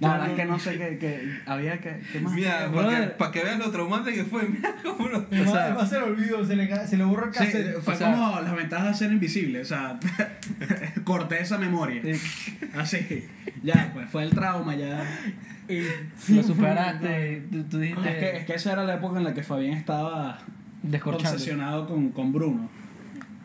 La 0.00 0.12
verdad 0.12 0.30
es 0.30 0.36
que 0.36 0.44
no 0.46 0.58
sé 0.58 0.78
qué, 0.78 0.98
qué 0.98 1.38
había 1.46 1.78
que. 1.78 2.00
¿Qué 2.12 2.20
más? 2.20 2.32
Mira, 2.32 2.70
para 2.72 3.00
que, 3.02 3.06
pa' 3.08 3.30
que 3.30 3.44
veas 3.44 3.58
lo 3.58 3.70
traumante 3.70 4.12
que 4.14 4.24
fue. 4.24 4.42
Mira 4.48 4.74
cómo 4.82 5.08
lo. 5.08 5.18
Además, 5.30 5.52
sea- 5.52 5.64
además 5.66 5.88
se 5.90 5.98
le 5.98 6.04
olvidó, 6.06 6.44
se 6.44 6.56
le, 6.56 6.86
se 6.86 6.96
le 6.96 7.04
borró 7.04 7.26
el 7.26 7.34
Sí, 7.34 7.44
fue 7.82 7.94
o 7.94 7.96
sea- 7.96 8.10
como 8.12 8.40
las 8.40 8.56
ventajas 8.56 8.88
de 8.88 8.94
ser 8.94 9.12
invisible, 9.12 9.60
o 9.60 9.64
sea, 9.64 10.00
corté 11.04 11.40
esa 11.42 11.58
memoria. 11.58 12.02
Así, 12.76 13.28
ya, 13.62 13.90
pues 13.92 14.08
fue 14.10 14.24
el 14.24 14.30
trauma, 14.30 14.74
ya. 14.74 15.04
Lo 16.28 16.42
superaste. 16.42 17.46
Tú, 17.52 17.64
tú 17.64 17.78
dijiste. 17.78 18.08
Es 18.10 18.16
que, 18.16 18.38
es 18.38 18.46
que 18.46 18.54
esa 18.54 18.72
era 18.72 18.84
la 18.84 18.94
época 18.94 19.18
en 19.18 19.24
la 19.24 19.34
que 19.34 19.42
Fabián 19.42 19.76
estaba 19.76 20.38
obsesionado 21.04 21.86
con, 21.86 22.10
con 22.10 22.32
Bruno. 22.32 22.68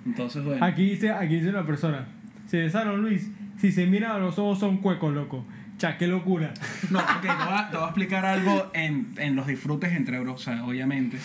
Entonces, 0.05 0.43
bueno. 0.43 0.63
Aquí 0.63 0.89
dice, 0.91 1.11
aquí 1.11 1.35
dice 1.35 1.49
una 1.49 1.65
persona. 1.65 2.07
Se 2.47 2.57
besaron, 2.57 3.01
Luis. 3.01 3.29
Si 3.57 3.71
se 3.71 3.85
miran 3.85 4.11
a 4.11 4.17
los 4.17 4.37
ojos 4.37 4.59
son 4.59 4.77
cuecos, 4.77 5.13
loco. 5.13 5.45
Cha, 5.77 5.97
qué 5.97 6.07
locura. 6.07 6.53
No, 6.91 6.99
ok, 6.99 7.21
te 7.21 7.27
voy 7.27 7.35
a, 7.49 7.69
te 7.69 7.77
voy 7.77 7.85
a 7.85 7.87
explicar 7.87 8.25
algo 8.25 8.69
en, 8.73 9.13
en 9.17 9.35
los 9.35 9.47
disfrutes 9.47 9.91
entre 9.93 10.19
bros, 10.19 10.41
o 10.41 10.43
sea, 10.43 10.63
obviamente. 10.63 11.17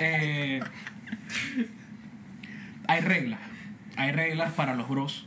Eh, 0.00 0.60
hay 2.86 3.00
reglas. 3.00 3.40
Hay 3.96 4.12
reglas 4.12 4.52
para 4.52 4.74
los 4.74 4.88
bros 4.88 5.26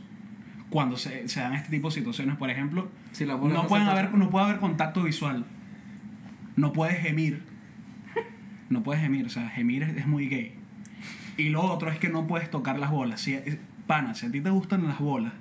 cuando 0.70 0.96
se, 0.96 1.28
se 1.28 1.40
dan 1.40 1.54
este 1.54 1.70
tipo 1.70 1.88
de 1.88 1.94
situaciones. 1.94 2.36
Por 2.36 2.50
ejemplo, 2.50 2.88
Si 3.14 3.24
la 3.24 3.34
bola 3.36 3.54
no, 3.54 3.66
pueden 3.66 3.88
haber, 3.88 4.12
no 4.14 4.28
puede 4.30 4.44
haber 4.46 4.58
contacto 4.58 5.02
visual. 5.02 5.44
No 6.56 6.72
puedes 6.72 6.98
gemir. 7.00 7.42
No 8.68 8.82
puedes 8.82 9.02
gemir, 9.02 9.26
o 9.26 9.28
sea, 9.28 9.48
gemir 9.50 9.82
es, 9.82 9.96
es 9.96 10.06
muy 10.06 10.28
gay. 10.28 10.54
Y 11.36 11.48
lo 11.48 11.62
otro 11.62 11.90
es 11.90 11.98
que 11.98 12.08
no 12.08 12.26
puedes 12.26 12.50
tocar 12.50 12.78
las 12.78 12.90
bolas. 12.90 13.20
Si, 13.20 13.38
pana, 13.86 14.14
si 14.14 14.26
a 14.26 14.30
ti 14.30 14.40
te 14.40 14.50
gustan 14.50 14.86
las 14.86 14.98
bolas, 14.98 15.32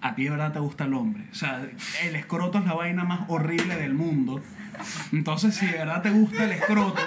a 0.00 0.14
ti 0.14 0.24
de 0.24 0.30
verdad 0.30 0.52
te 0.52 0.58
gusta 0.60 0.84
el 0.84 0.94
hombre. 0.94 1.24
O 1.30 1.34
sea, 1.34 1.66
el 2.04 2.16
escroto 2.16 2.58
es 2.58 2.64
la 2.64 2.74
vaina 2.74 3.04
más 3.04 3.20
horrible 3.28 3.76
del 3.76 3.94
mundo. 3.94 4.40
Entonces, 5.12 5.54
si 5.56 5.66
de 5.66 5.72
verdad 5.78 6.02
te 6.02 6.10
gusta 6.10 6.44
el 6.44 6.52
escroto, 6.52 7.00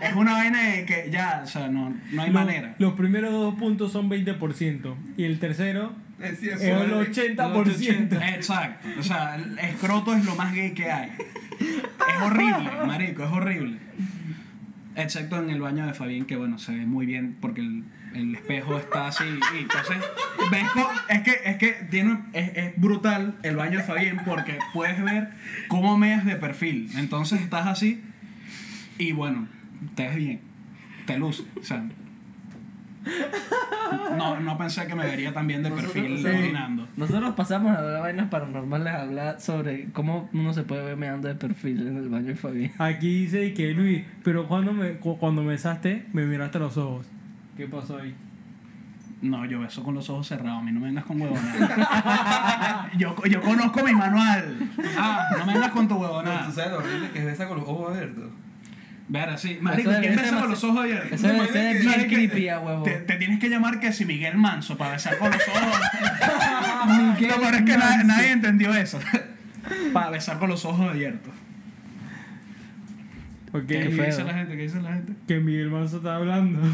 es 0.00 0.14
una 0.14 0.32
vaina 0.32 0.62
de 0.62 0.84
que 0.86 1.08
ya, 1.12 1.42
o 1.44 1.46
sea, 1.46 1.68
no, 1.68 1.94
no 2.12 2.22
hay 2.22 2.28
Lo- 2.30 2.40
manera. 2.40 2.74
Los 2.78 2.94
primeros 2.94 3.32
dos 3.32 3.54
puntos 3.54 3.92
son 3.92 4.08
20% 4.10 4.94
y 5.16 5.24
el 5.24 5.38
tercero 5.38 5.92
Es 6.22 6.40
cierto. 6.40 6.62
es 6.62 6.70
el 6.70 6.92
80%. 6.92 8.34
Exacto. 8.34 8.88
O 8.98 9.02
sea, 9.02 9.36
el 9.36 9.58
escroto 9.58 10.14
es 10.14 10.24
lo 10.24 10.34
más 10.34 10.54
gay 10.54 10.72
que 10.72 10.90
hay. 10.90 11.12
Es 11.60 12.22
horrible, 12.22 12.70
marico, 12.86 13.24
es 13.24 13.30
horrible. 13.30 13.78
Excepto 14.94 15.38
en 15.38 15.50
el 15.50 15.60
baño 15.60 15.86
de 15.86 15.94
Fabián, 15.94 16.26
que 16.26 16.36
bueno, 16.36 16.58
se 16.58 16.72
ve 16.72 16.86
muy 16.86 17.06
bien 17.06 17.36
porque 17.40 17.60
el, 17.62 17.84
el 18.14 18.34
espejo 18.34 18.78
está 18.78 19.08
así. 19.08 19.24
Y 19.24 19.62
entonces, 19.62 19.96
ves 20.50 20.66
es 21.08 21.22
que, 21.22 21.38
es 21.44 21.56
que 21.56 21.72
tiene, 21.90 22.18
es, 22.32 22.50
es 22.56 22.80
brutal 22.80 23.36
el 23.42 23.56
baño 23.56 23.78
de 23.78 23.84
Fabián 23.84 24.22
porque 24.24 24.58
puedes 24.72 25.02
ver 25.02 25.30
cómo 25.68 25.96
meas 25.96 26.24
de 26.24 26.36
perfil. 26.36 26.90
Entonces 26.96 27.40
estás 27.40 27.66
así 27.66 28.02
y 28.98 29.12
bueno, 29.12 29.48
te 29.94 30.06
ves 30.06 30.16
bien, 30.16 30.40
te 31.06 31.18
luce. 31.18 31.44
O 31.60 31.64
sea, 31.64 31.84
no, 34.16 34.40
no 34.40 34.58
pensé 34.58 34.86
que 34.86 34.94
me 34.94 35.04
vería 35.04 35.32
tan 35.32 35.46
bien 35.46 35.62
de 35.62 35.70
perfil 35.70 36.10
Nosotros- 36.14 36.34
orinando. 36.36 36.88
Nosotros 36.96 37.34
pasamos 37.34 37.72
a 37.72 37.78
hablar 37.78 37.94
de 37.94 38.00
vainas 38.00 38.28
paranormales, 38.28 38.92
a 38.94 39.02
hablar 39.02 39.40
sobre 39.40 39.90
cómo 39.92 40.28
uno 40.32 40.52
se 40.52 40.62
puede 40.62 40.84
ver 40.84 40.96
meando 40.96 41.28
de 41.28 41.34
perfil 41.34 41.86
en 41.88 41.96
el 41.96 42.08
baño 42.08 42.28
de 42.28 42.36
Fabián. 42.36 42.72
Aquí 42.78 43.22
dice 43.24 43.52
que 43.54 43.72
Luis, 43.74 44.02
pero 44.22 44.46
cuando 44.48 44.72
me, 44.72 44.92
cu- 44.94 45.18
cuando 45.18 45.42
me 45.42 45.48
besaste, 45.48 46.06
me 46.12 46.24
miraste 46.26 46.58
a 46.58 46.60
los 46.62 46.76
ojos. 46.76 47.06
¿Qué 47.56 47.66
pasó 47.66 47.98
ahí? 47.98 48.14
No, 49.20 49.44
yo 49.46 49.60
beso 49.60 49.84
con 49.84 49.94
los 49.94 50.10
ojos 50.10 50.26
cerrados, 50.26 50.60
a 50.60 50.64
mí 50.64 50.72
no 50.72 50.80
me 50.80 50.86
vengas 50.86 51.04
con 51.04 51.20
huevonada. 51.20 52.90
yo, 52.98 53.14
yo 53.30 53.40
conozco 53.40 53.84
mi 53.84 53.92
manual. 53.94 54.56
Ah, 54.98 55.26
no 55.38 55.46
me 55.46 55.52
vengas 55.54 55.70
con 55.70 55.86
tu 55.86 55.94
No, 55.94 56.00
huevonada. 56.00 56.46
tú 56.46 56.52
sabes 56.52 56.72
lo 56.72 56.78
horrible 56.78 57.10
que 57.10 57.18
es 57.20 57.24
besa 57.26 57.46
con 57.46 57.58
los 57.58 57.68
ojos 57.68 57.90
abiertos. 57.94 58.24
Ver 59.08 59.28
así. 59.28 59.58
Marico, 59.60 59.90
Eso 59.90 60.00
¿quién 60.00 60.12
es- 60.14 60.22
besa 60.22 60.40
con 60.40 60.50
los 60.50 60.64
ojos 60.64 60.80
abiertos? 60.80 61.12
Ese 61.12 61.26
debe 61.26 61.38
¿Sabes 61.38 61.52
ser 61.52 61.62
que- 61.72 61.78
bien 61.80 61.90
sabes 61.92 62.06
que 62.06 62.14
creepy, 62.14 62.48
a 62.48 62.60
huevo. 62.60 62.82
Te, 62.84 62.90
te 62.92 63.16
tienes 63.16 63.38
que 63.40 63.48
llamar 63.50 63.80
que 63.80 63.92
si 63.92 64.04
Miguel 64.06 64.36
Manso 64.38 64.76
para 64.78 64.92
besar 64.92 65.18
con 65.18 65.30
los 65.30 65.40
ojos. 65.48 65.80
no, 66.88 67.16
pero 67.18 67.56
es 67.56 67.62
que 67.62 67.76
na- 67.76 68.04
nadie 68.04 68.30
entendió 68.32 68.72
eso. 68.74 68.98
para 69.92 70.10
besar 70.10 70.38
con 70.38 70.48
los 70.50 70.64
ojos 70.64 70.88
abiertos. 70.90 71.32
¿Qué, 73.68 73.90
feo. 73.90 74.06
dice 74.06 74.24
la 74.24 74.32
gente? 74.32 74.56
¿Qué 74.56 74.62
dice 74.62 74.80
la 74.80 74.94
gente? 74.94 75.12
que 75.28 75.38
Miguel 75.38 75.70
Manso 75.70 75.98
está 75.98 76.16
hablando. 76.16 76.60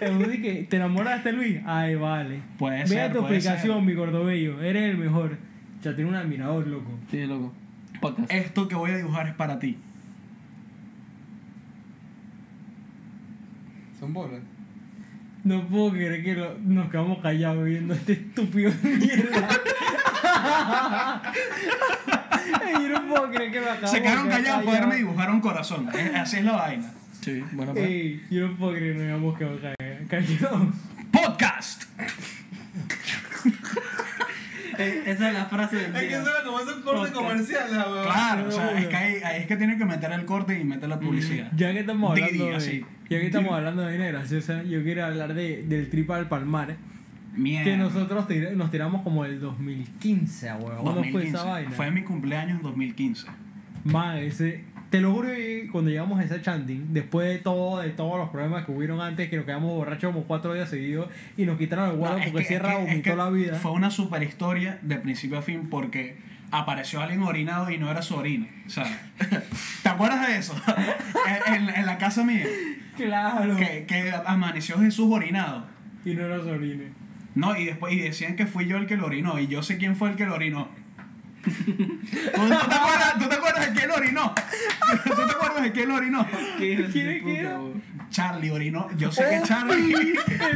Que, 0.00 0.66
¿Te 0.70 0.76
enamoraste, 0.76 1.32
Luis? 1.32 1.58
Ay, 1.66 1.94
vale. 1.94 2.40
Puede 2.58 2.86
ser, 2.86 3.12
tu 3.12 3.20
puede 3.20 3.36
explicación, 3.36 3.76
ser. 3.78 3.84
mi 3.86 3.92
gordobello. 3.94 4.62
Eres 4.62 4.90
el 4.90 4.96
mejor. 4.96 5.36
Ya 5.82 5.94
tiene 5.94 6.08
un 6.10 6.16
admirador, 6.16 6.66
loco. 6.66 6.98
Sí, 7.10 7.26
loco. 7.26 7.52
Podcast. 8.00 8.32
Esto 8.32 8.66
que 8.68 8.74
voy 8.74 8.90
a 8.92 8.96
dibujar 8.96 9.26
es 9.28 9.34
para 9.34 9.58
ti. 9.58 9.76
Son 13.98 14.12
bolas. 14.12 14.40
No 15.44 15.66
puedo 15.68 15.92
creer 15.92 16.22
que 16.22 16.34
lo- 16.34 16.58
nos 16.58 16.90
quedamos 16.90 17.18
callados 17.20 17.64
viendo 17.64 17.94
este 17.94 18.12
estúpido 18.12 18.70
de 18.70 18.88
mierda. 18.96 19.48
Ay, 22.62 22.74
Yo 22.82 22.88
no 23.00 23.08
puedo 23.08 23.30
creer 23.30 23.52
que 23.52 23.60
me 23.60 23.68
acabo 23.70 23.86
Se 23.86 24.02
quedaron 24.02 24.24
quedar 24.26 24.38
callados 24.42 24.64
callado. 24.64 24.80
verme 24.88 24.96
dibujar 24.96 25.30
un 25.30 25.40
corazón. 25.40 25.88
Eh, 25.94 26.12
Así 26.16 26.36
es 26.38 26.44
la 26.44 26.52
vaina. 26.52 26.92
Sí, 27.20 27.42
bueno, 27.52 27.72
pues. 27.72 27.84
Ey, 27.86 28.22
yo 28.30 28.48
no 28.48 28.56
puedo 28.56 28.72
creer 28.72 28.92
que 28.94 28.98
nos 28.98 29.08
hayamos 29.08 29.38
quedado 29.38 29.60
calla- 29.60 30.08
callados. 30.08 30.68
Podcast. 31.10 31.84
Eh, 34.82 35.02
esa 35.06 35.28
es 35.28 35.34
la 35.34 35.44
frase 35.46 35.76
del 35.76 35.94
Es 35.94 36.00
que 36.02 36.08
día. 36.08 36.22
suena 36.22 36.38
como 36.44 36.60
esos 36.60 36.74
cortes 36.76 37.10
Podcast. 37.12 37.14
comerciales, 37.14 37.72
la 37.72 37.88
weón. 37.90 38.04
Claro, 38.04 38.48
o 38.48 38.50
sea, 38.50 38.78
es 38.80 38.86
que 38.88 38.96
ahí, 38.96 39.14
ahí 39.24 39.40
es 39.42 39.46
que 39.46 39.56
tienen 39.56 39.78
que 39.78 39.84
meter 39.84 40.12
el 40.12 40.24
corte 40.24 40.58
y 40.58 40.64
meter 40.64 40.88
la 40.88 40.98
publicidad. 41.00 41.50
Ya 41.56 41.72
que 41.72 41.80
estamos 41.80 42.14
Didi, 42.14 42.24
hablando 42.26 42.46
de, 42.46 42.56
así. 42.56 42.84
ya 43.08 43.20
que 43.20 43.26
estamos 43.26 43.52
hablando 43.56 43.82
de 43.82 43.96
graciosa, 43.98 44.62
yo 44.62 44.82
quiero 44.82 45.04
hablar 45.04 45.34
de, 45.34 45.62
del 45.64 45.88
trip 45.90 46.10
al 46.10 46.28
palmar. 46.28 46.76
Mierda. 47.36 47.64
Que 47.64 47.76
nosotros 47.76 48.26
tir- 48.26 48.52
nos 48.56 48.70
tiramos 48.72 49.02
como 49.02 49.24
el 49.24 49.38
2015, 49.40 50.46
weón. 50.54 50.60
¿Cuándo 50.82 50.92
fue 51.04 51.12
2015. 51.12 51.28
esa 51.36 51.44
vaina? 51.44 51.70
Fue 51.70 51.90
mi 51.90 52.02
cumpleaños 52.02 52.56
en 52.56 52.62
2015. 52.62 53.26
Man, 53.84 54.18
ese, 54.18 54.64
te 54.90 55.00
lo 55.00 55.12
juro 55.12 55.28
que 55.28 55.68
cuando 55.70 55.90
llegamos 55.90 56.18
a 56.20 56.24
ese 56.24 56.42
chanting, 56.42 56.92
después 56.92 57.28
de 57.28 57.38
todo, 57.38 57.78
de 57.80 57.90
todos 57.90 58.18
los 58.18 58.28
problemas 58.30 58.64
que 58.66 58.72
hubieron 58.72 59.00
antes, 59.00 59.28
que 59.30 59.36
nos 59.36 59.46
quedamos 59.46 59.70
borrachos 59.70 60.12
como 60.12 60.24
cuatro 60.26 60.52
días 60.52 60.68
seguidos 60.68 61.08
y 61.36 61.44
nos 61.46 61.56
quitaron 61.58 61.90
el 61.90 61.96
guardo 61.96 62.18
No, 62.18 62.24
porque 62.24 62.38
que- 62.40 62.44
Sierra 62.48 62.72
es 62.78 62.78
vomitó 62.88 63.10
que 63.10 63.16
la 63.16 63.30
vida. 63.30 63.54
Fue 63.58 63.70
una 63.72 63.90
super 63.90 64.22
historia 64.22 64.78
de 64.82 64.96
principio 64.96 65.38
a 65.38 65.42
fin 65.42 65.68
porque 65.70 66.16
apareció 66.50 67.00
alguien 67.00 67.22
orinado 67.22 67.70
y 67.70 67.78
no 67.78 67.88
era 67.90 68.02
su 68.02 68.16
orina. 68.16 68.48
O 68.66 68.70
sea, 68.70 68.84
¿te 69.82 69.88
acuerdas 69.88 70.26
de 70.26 70.36
eso? 70.38 70.54
en, 71.46 71.54
en- 71.68 71.74
en 71.76 71.86
la 71.86 71.96
casa 71.98 72.24
mía, 72.24 72.44
Claro. 72.96 73.56
que, 73.56 73.84
que 73.86 74.12
amaneció 74.26 74.78
Jesús 74.80 75.06
orinado. 75.12 75.66
Y 76.04 76.14
no 76.14 76.24
era 76.24 76.38
Sorine. 76.38 76.86
No, 77.34 77.56
y 77.56 77.66
después 77.66 77.92
y 77.92 78.00
decían 78.00 78.34
que 78.34 78.46
fui 78.46 78.66
yo 78.66 78.76
el 78.76 78.86
que 78.86 78.96
lo 78.96 79.06
orinó 79.06 79.38
y 79.38 79.46
yo 79.46 79.62
sé 79.62 79.76
quién 79.78 79.94
fue 79.94 80.10
el 80.10 80.16
que 80.16 80.26
lo 80.26 80.34
orinó. 80.34 80.68
¿Tú, 81.42 81.50
te 82.48 82.54
acuerdas, 82.54 83.18
¿Tú 83.18 83.28
te 83.28 83.34
acuerdas 83.34 83.66
de 83.66 83.72
quién 83.72 83.88
lo 83.88 83.94
orinó? 83.94 84.34
¿Tú 85.04 85.14
te 85.14 85.22
acuerdas 85.32 85.62
de 85.62 85.72
quién 85.72 85.88
lo 85.88 85.94
orinó? 85.96 86.26
¿Qué 86.58 86.88
¿Quién 86.92 87.24
que 87.24 87.38
era? 87.40 87.58
Charlie 88.10 88.50
orinó. 88.50 88.88
Yo 88.96 89.12
sé 89.12 89.24
que 89.30 89.38
Oh, 89.38 89.44
Charlie 89.44 89.94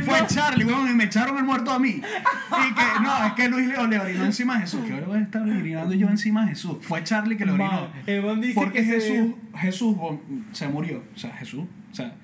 fue. 0.04 0.26
Charlie, 0.26 0.64
weón, 0.64 0.90
y 0.90 0.94
me 0.94 1.04
echaron 1.04 1.38
el 1.38 1.44
muerto 1.44 1.70
a 1.70 1.78
mí. 1.78 1.90
Y 1.90 2.74
que, 2.74 2.82
no, 3.02 3.26
es 3.26 3.32
que 3.34 3.48
Luis 3.48 3.68
le, 3.68 3.86
le 3.88 3.98
orinó 4.00 4.24
encima 4.24 4.56
a 4.56 4.60
Jesús. 4.60 4.84
Que 4.84 4.92
ahora 4.92 5.06
voy 5.06 5.18
a 5.18 5.22
estar 5.22 5.42
orinando 5.42 5.94
yo 5.94 6.08
encima 6.08 6.44
a 6.44 6.48
Jesús. 6.48 6.78
Fue 6.82 7.02
Charlie 7.04 7.36
que 7.36 7.46
le 7.46 7.52
orinó. 7.52 7.88
El 8.06 8.40
dice 8.40 8.54
Porque 8.54 8.80
que 8.80 8.84
se- 8.84 8.92
Jesús, 9.00 9.34
Jesús 9.56 9.96
bon, 9.96 10.20
se 10.52 10.66
murió. 10.68 11.02
O 11.14 11.18
sea, 11.18 11.30
Jesús, 11.36 11.64
o 11.92 11.94
sea, 11.94 12.14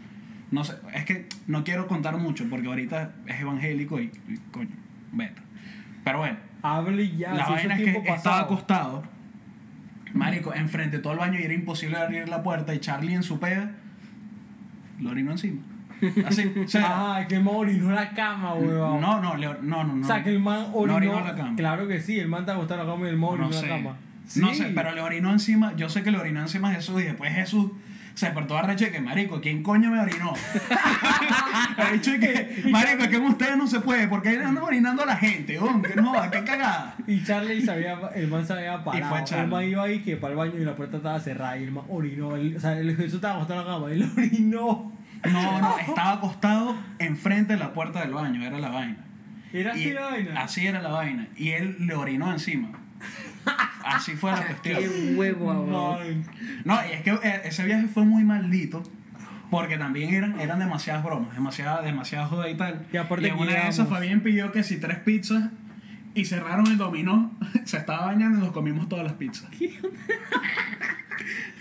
no 0.51 0.65
sé, 0.65 0.75
es 0.95 1.05
que 1.05 1.29
no 1.47 1.63
quiero 1.63 1.87
contar 1.87 2.17
mucho 2.19 2.45
porque 2.51 2.67
ahorita 2.67 3.13
es 3.27 3.41
evangélico 3.41 4.01
y, 4.01 4.11
y 4.29 4.37
coño, 4.51 4.71
beta. 5.13 5.43
Pero 6.03 6.19
bueno, 6.19 6.39
Hable 6.63 7.17
ya, 7.17 7.35
la 7.35 7.47
si 7.47 7.53
vaina 7.53 7.75
es 7.77 7.83
que 7.83 8.09
estaba 8.11 8.41
acostado, 8.41 9.03
marico, 10.13 10.55
enfrente 10.55 10.99
de 10.99 11.03
todo 11.03 11.13
el 11.15 11.19
baño 11.19 11.39
y 11.39 11.43
era 11.45 11.55
imposible 11.55 11.97
abrir 11.97 12.29
la 12.29 12.43
puerta 12.43 12.75
y 12.75 12.81
Charlie 12.81 13.15
en 13.15 13.23
su 13.23 13.39
pega 13.41 13.71
lo 15.01 15.11
orinó 15.11 15.33
encima. 15.33 15.63
Así, 16.27 16.53
o 16.65 16.69
sea, 16.69 16.85
Ah, 17.17 17.27
que 17.29 17.37
el 17.37 17.45
man 17.45 17.55
orinó 17.57 17.91
la 17.93 18.11
cama, 18.11 18.55
weón. 18.55 19.01
no, 19.01 19.21
no, 19.21 19.37
no, 19.37 19.55
no, 19.63 19.85
no. 19.85 20.03
O 20.03 20.07
sea, 20.07 20.23
que 20.23 20.31
el 20.31 20.41
man 20.41 20.67
orinó. 20.73 20.97
orinó 20.97 21.21
la 21.21 21.35
cama. 21.35 21.57
Claro 21.57 21.87
que 21.89 22.01
sí, 22.01 22.19
el 22.19 22.29
man 22.29 22.45
te 22.45 22.53
acostado 22.53 22.81
en 22.83 22.87
la 22.87 22.93
cama 22.95 23.07
y 23.07 23.11
el 23.11 23.17
man 23.17 23.31
orinó 23.31 23.49
no 23.49 23.55
la 23.55 23.61
sé. 23.61 23.69
cama. 23.69 23.97
No 24.37 24.55
sé, 24.55 24.73
pero 24.75 24.93
le 24.95 25.01
orinó 25.01 25.31
encima, 25.33 25.75
yo 25.77 25.89
sé 25.89 26.03
que 26.03 26.11
le 26.11 26.19
orinó 26.19 26.41
encima 26.41 26.71
a 26.71 26.75
Jesús 26.75 27.01
y 27.01 27.05
después 27.05 27.33
Jesús 27.33 27.71
se 28.15 28.27
despertó 28.27 28.57
arrecho 28.59 28.87
y 28.87 28.91
que, 28.91 29.01
marico, 29.01 29.41
¿quién 29.41 29.63
coño 29.63 29.91
me 29.91 30.01
orinó? 30.01 30.33
Ha 31.77 31.91
dicho 31.93 32.13
que, 32.21 32.63
marico, 32.71 33.05
es 33.05 33.09
que 33.09 33.17
con 33.19 33.27
ustedes 33.29 33.57
no 33.57 33.67
se 33.67 33.81
puede, 33.81 34.07
porque 34.09 34.31
ahí 34.31 34.37
andan 34.37 34.59
orinando 34.63 35.03
a 35.03 35.07
la 35.07 35.17
gente, 35.17 35.59
oh, 35.59 35.81
que 35.81 35.95
no, 35.97 36.13
qué 36.31 36.45
cagada. 36.45 36.95
Y 37.07 37.25
Charlie 37.25 37.63
se 37.63 37.71
había, 37.71 37.99
el 38.15 38.29
man 38.29 38.47
se 38.47 38.53
había 38.53 38.85
parado. 38.85 39.09
fue 39.15 39.25
Charlie. 39.25 39.45
El 39.45 39.51
man 39.51 39.65
iba 39.65 39.83
ahí 39.85 40.01
que 40.01 40.17
para 40.17 40.33
el 40.33 40.39
baño 40.39 40.53
y 40.59 40.65
la 40.65 40.77
puerta 40.77 40.99
estaba 40.99 41.19
cerrada 41.21 41.57
y 41.59 41.65
el 41.65 41.73
man 41.73 41.85
orinó. 41.89 42.37
El- 42.37 42.57
o 42.57 42.61
sea, 42.61 42.77
el 42.79 42.95
Jesús 42.97 43.15
estaba 43.15 43.35
acostado 43.37 43.61
en 43.63 43.67
la 43.67 43.73
cama 43.75 43.91
y 43.91 43.93
él 43.95 44.11
orinó. 44.17 44.93
No, 45.31 45.61
no, 45.61 45.79
estaba 45.79 46.13
acostado 46.13 46.77
enfrente 46.99 47.55
de 47.55 47.59
la 47.59 47.73
puerta 47.73 48.01
del 48.01 48.13
baño, 48.13 48.45
era 48.45 48.59
la 48.59 48.69
vaina. 48.71 49.05
Era 49.53 49.73
así 49.73 49.89
Y- 49.89 49.93
la 49.93 50.01
vaina. 50.03 50.41
Así 50.43 50.67
era 50.67 50.81
la 50.83 50.91
vaina. 50.91 51.29
Y 51.37 51.51
él 51.51 51.77
le 51.81 51.95
orinó 51.95 52.31
encima. 52.31 52.69
Así 53.85 54.13
fue 54.13 54.31
la 54.33 54.47
cuestión. 54.47 54.79
Qué 54.79 55.15
huevo. 55.17 55.53
No, 56.65 56.75
y 56.87 56.93
es 56.93 57.03
que 57.03 57.11
eh, 57.11 57.43
ese 57.45 57.65
viaje 57.65 57.89
fue 57.89 58.05
muy 58.05 58.25
maldito. 58.25 58.83
Porque 59.51 59.79
también 59.79 60.15
eran, 60.15 60.39
eran 60.39 60.61
demasiadas 60.61 61.03
bromas, 61.03 61.35
demasiadas, 61.35 61.85
demasiadas 61.85 62.31
jodas 62.31 62.51
y 62.53 62.55
tal. 62.55 62.87
Y 62.93 62.97
aparte 62.97 63.33
una 63.33 63.53
de 63.53 63.69
esas 63.69 63.89
Fabián 63.89 64.21
pidió 64.21 64.53
que 64.53 64.63
si 64.63 64.79
tres 64.79 64.99
pizzas 64.99 65.51
y 66.15 66.25
cerraron 66.25 66.69
el 66.69 66.79
dominó, 66.79 67.37
se 67.65 67.77
estaba 67.79 68.07
bañando 68.07 68.39
y 68.39 68.43
nos 68.43 68.53
comimos 68.53 68.89
todas 68.89 69.05
las 69.05 69.15
pizzas. 69.15 69.51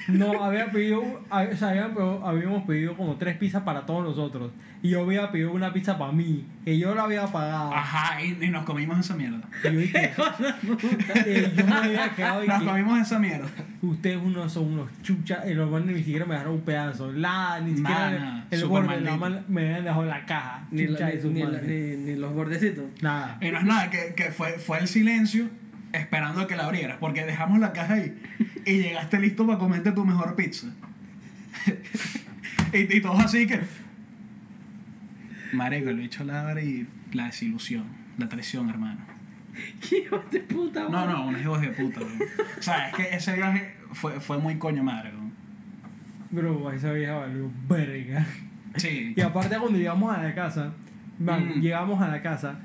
No, 0.08 0.44
había 0.44 0.72
pedido, 0.72 1.02
o 1.30 1.56
sea, 1.56 1.70
habían 1.70 1.94
pedido- 1.94 2.26
habíamos 2.26 2.64
pedido 2.64 2.98
como 2.98 3.18
tres 3.18 3.38
pizzas 3.38 3.62
para 3.64 3.86
todos 3.86 4.04
nosotros. 4.04 4.52
Y 4.82 4.90
yo 4.90 5.02
había 5.04 5.30
pedido 5.32 5.52
una 5.52 5.72
pizza 5.74 5.98
para 6.00 6.12
mí, 6.12 6.46
que 6.66 6.80
yo 6.80 6.96
la 6.96 7.04
había 7.04 7.28
pagado. 7.28 7.72
Ajá, 7.74 8.24
y, 8.24 8.38
y 8.44 8.50
nos 8.50 8.64
comimos 8.64 8.98
esa 8.98 9.16
mierda. 9.16 9.42
Y 9.64 9.72
yo 9.74 9.80
dije, 9.80 10.12
eh, 11.26 11.54
yo 11.56 11.66
me 11.66 11.74
había 11.76 12.10
quedado 12.16 12.44
y 12.44 12.48
Nos 12.48 12.60
que 12.60 12.66
comimos 12.66 13.00
esa 13.02 13.20
mierda. 13.20 13.48
ustedes 13.82 14.18
unos 14.18 14.52
son 14.52 14.74
unos 14.74 14.90
chuchas, 15.04 15.46
y 15.48 15.54
los 15.54 15.70
manes 15.70 15.88
ni 15.96 15.98
siquiera 16.00 16.26
me 16.26 16.34
dejaron 16.34 16.56
un 16.56 16.62
pedazo, 16.62 17.12
nada, 17.12 17.60
ni 17.62 17.76
siquiera 17.76 18.10
Nada, 18.10 18.48
el- 18.50 18.60
el 18.62 18.66
borde, 18.68 19.02
la 19.02 19.44
me 19.48 19.62
habían 19.68 19.84
dejado 19.84 20.06
la 20.06 20.26
caja. 20.26 20.68
Ni, 20.72 20.88
la- 20.88 21.10
ni, 21.12 21.30
ni 21.34 21.42
la- 21.44 21.62
ni 21.62 22.16
los 22.16 22.34
bordecitos. 22.34 22.86
Nada. 23.02 23.38
Y 23.42 23.52
no 23.52 23.60
es 23.60 23.66
nada, 23.66 23.90
que, 23.90 24.14
que 24.16 24.32
fue, 24.32 24.54
fue 24.54 24.80
el 24.80 24.88
silencio 24.88 25.50
esperando 25.94 26.46
que 26.48 26.56
la 26.56 26.66
abrieras, 26.66 26.98
porque 27.00 27.26
dejamos 27.26 27.60
la 27.60 27.74
caja 27.74 27.96
ahí 27.96 28.16
y 28.66 28.78
llegaste 28.82 29.20
listo 29.20 29.46
para 29.46 29.58
comerte 29.60 29.92
tu 29.92 30.06
mejor 30.06 30.36
pizza. 30.36 30.68
y, 32.74 32.98
y 32.98 33.02
todos 33.02 33.20
así 33.24 33.48
que... 33.48 33.60
Marico, 35.54 35.90
el 35.90 35.98
bicho 35.98 36.24
la 36.24 36.42
abre 36.50 36.64
y 36.64 36.88
la 37.14 37.26
desilusión, 37.26 37.86
la 38.18 38.30
traición, 38.30 38.70
hermano. 38.70 39.00
Hijo 39.92 40.24
de 40.32 40.40
puta, 40.42 40.88
No, 40.90 41.08
no, 41.08 41.28
unos 41.28 41.42
hijos 41.42 41.60
de 41.62 41.70
puta, 41.70 42.02
weón. 42.02 42.20
O 42.58 42.62
sea, 42.62 42.90
es 42.90 42.96
que 42.96 43.16
ese 43.16 43.36
viaje 43.36 43.74
fue, 43.94 44.20
fue 44.20 44.38
muy 44.38 44.56
coño 44.58 44.84
madre, 44.84 45.10
weón. 45.12 45.34
Bro, 46.32 46.72
esa 46.72 46.92
vieja 46.94 47.16
valió 47.16 47.52
verga. 47.68 48.26
Sí. 48.76 49.14
Y 49.18 49.22
aparte 49.22 49.58
cuando 49.58 49.80
llegamos 49.80 50.16
a 50.16 50.22
la 50.22 50.36
casa, 50.36 50.74
man, 51.18 51.54
Mm. 51.58 51.62
llegamos 51.62 52.00
a 52.04 52.08
la 52.08 52.22
casa 52.22 52.60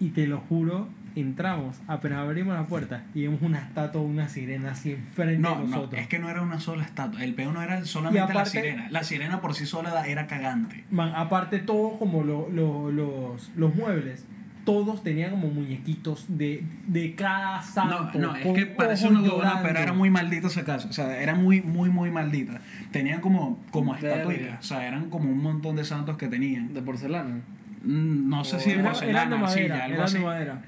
y 0.00 0.08
te 0.08 0.26
lo 0.26 0.40
juro, 0.40 0.88
entramos, 1.16 1.80
apenas 1.86 2.18
abrimos 2.20 2.54
la 2.54 2.66
puerta 2.66 3.02
y 3.14 3.22
vimos 3.22 3.42
una 3.42 3.58
estatua, 3.58 4.00
una 4.00 4.28
sirena 4.28 4.72
así 4.72 4.92
enfrente 4.92 5.38
No, 5.38 5.50
de 5.50 5.56
no, 5.56 5.66
nosotros. 5.68 6.00
es 6.00 6.08
que 6.08 6.18
no 6.18 6.28
era 6.30 6.42
una 6.42 6.60
sola 6.60 6.84
estatua. 6.84 7.22
El 7.24 7.34
peo 7.34 7.52
no 7.52 7.62
era 7.62 7.84
solamente 7.84 8.20
aparte- 8.20 8.38
la 8.38 8.44
sirena. 8.46 8.86
La 8.90 9.04
sirena 9.04 9.40
por 9.40 9.54
sí 9.54 9.66
sola 9.66 10.06
era 10.06 10.26
cagante. 10.26 10.84
Man, 10.90 11.12
aparte 11.14 11.58
todo 11.58 11.98
como 11.98 12.22
lo- 12.24 12.48
lo- 12.50 12.90
los, 12.90 13.50
los 13.56 13.74
muebles, 13.74 14.26
todos 14.64 15.02
tenían 15.02 15.32
como 15.32 15.48
muñequitos 15.48 16.24
de, 16.28 16.62
de 16.86 17.16
cada 17.16 17.56
No, 17.56 17.62
santo. 17.62 18.18
no, 18.20 18.36
es 18.36 18.42
con 18.44 18.54
que 18.54 18.66
parece 18.66 19.08
una 19.08 19.20
huevona, 19.20 19.60
pero 19.60 19.78
era 19.80 19.92
muy 19.92 20.08
maldita 20.08 20.46
esa 20.46 20.64
casa. 20.64 20.88
O 20.88 20.92
sea, 20.92 21.20
era 21.20 21.34
muy, 21.34 21.60
muy, 21.62 21.90
muy 21.90 22.12
maldita. 22.12 22.60
Tenían 22.92 23.20
como, 23.20 23.58
como 23.72 23.92
Verga. 23.94 24.14
estatuicas. 24.18 24.60
O 24.60 24.62
sea, 24.62 24.86
eran 24.86 25.10
como 25.10 25.30
un 25.30 25.42
montón 25.42 25.74
de 25.74 25.84
santos 25.84 26.16
que 26.16 26.28
tenían. 26.28 26.72
De 26.74 26.80
porcelana. 26.80 27.40
Mm, 27.84 28.28
No 28.28 28.44
sé 28.44 28.54
O 28.56 28.60
si 28.60 28.70
de 28.74 28.84
porcelana, 28.84 29.18
eran 29.22 29.30
de 29.30 29.36
sí, 29.36 29.42
madera, 29.42 29.84
algo 29.84 29.94
eran 29.96 30.04
así. 30.06 30.18
de 30.18 30.24
madera. 30.24 30.62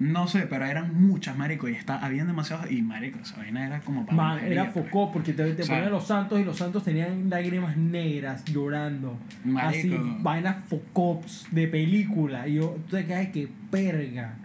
No 0.00 0.26
sé, 0.28 0.46
pero 0.46 0.64
eran 0.64 0.98
muchas, 0.98 1.36
marico. 1.36 1.68
Y 1.68 1.72
está, 1.72 1.98
habían 1.98 2.26
demasiados. 2.26 2.70
Y, 2.70 2.80
marico, 2.80 3.18
esa 3.18 3.36
vaina 3.36 3.66
era 3.66 3.80
como 3.80 4.06
para. 4.06 4.16
Man, 4.16 4.38
era 4.42 4.64
focó 4.64 5.12
porque 5.12 5.34
te, 5.34 5.52
te 5.52 5.60
O 5.62 5.64
sea, 5.66 5.76
ponían 5.76 5.92
los 5.92 6.06
santos 6.06 6.40
y 6.40 6.44
los 6.44 6.56
santos 6.56 6.82
tenían 6.84 7.28
lágrimas 7.28 7.76
negras 7.76 8.42
llorando. 8.46 9.18
Así, 9.58 9.88
Marico. 9.88 10.16
vainas 10.22 10.64
focops 10.64 11.48
de 11.50 11.68
película. 11.68 12.48
Y 12.48 12.54
yo, 12.54 12.78
tú 12.88 12.96
te 12.96 13.04
quedas 13.04 13.28
que 13.28 13.50
perga. 13.70 14.38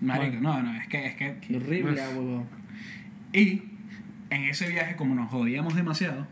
Marico, 0.00 0.40
no, 0.40 0.62
no, 0.62 0.74
es 0.74 0.88
que. 0.88 1.06
Es 1.06 1.16
que 1.16 1.36
Qué 1.46 1.56
horrible, 1.58 2.00
huevón. 2.16 2.44
Y 3.34 3.62
en 4.30 4.44
ese 4.44 4.70
viaje, 4.70 4.96
como 4.96 5.14
nos 5.14 5.30
jodíamos 5.30 5.74
demasiado, 5.74 6.26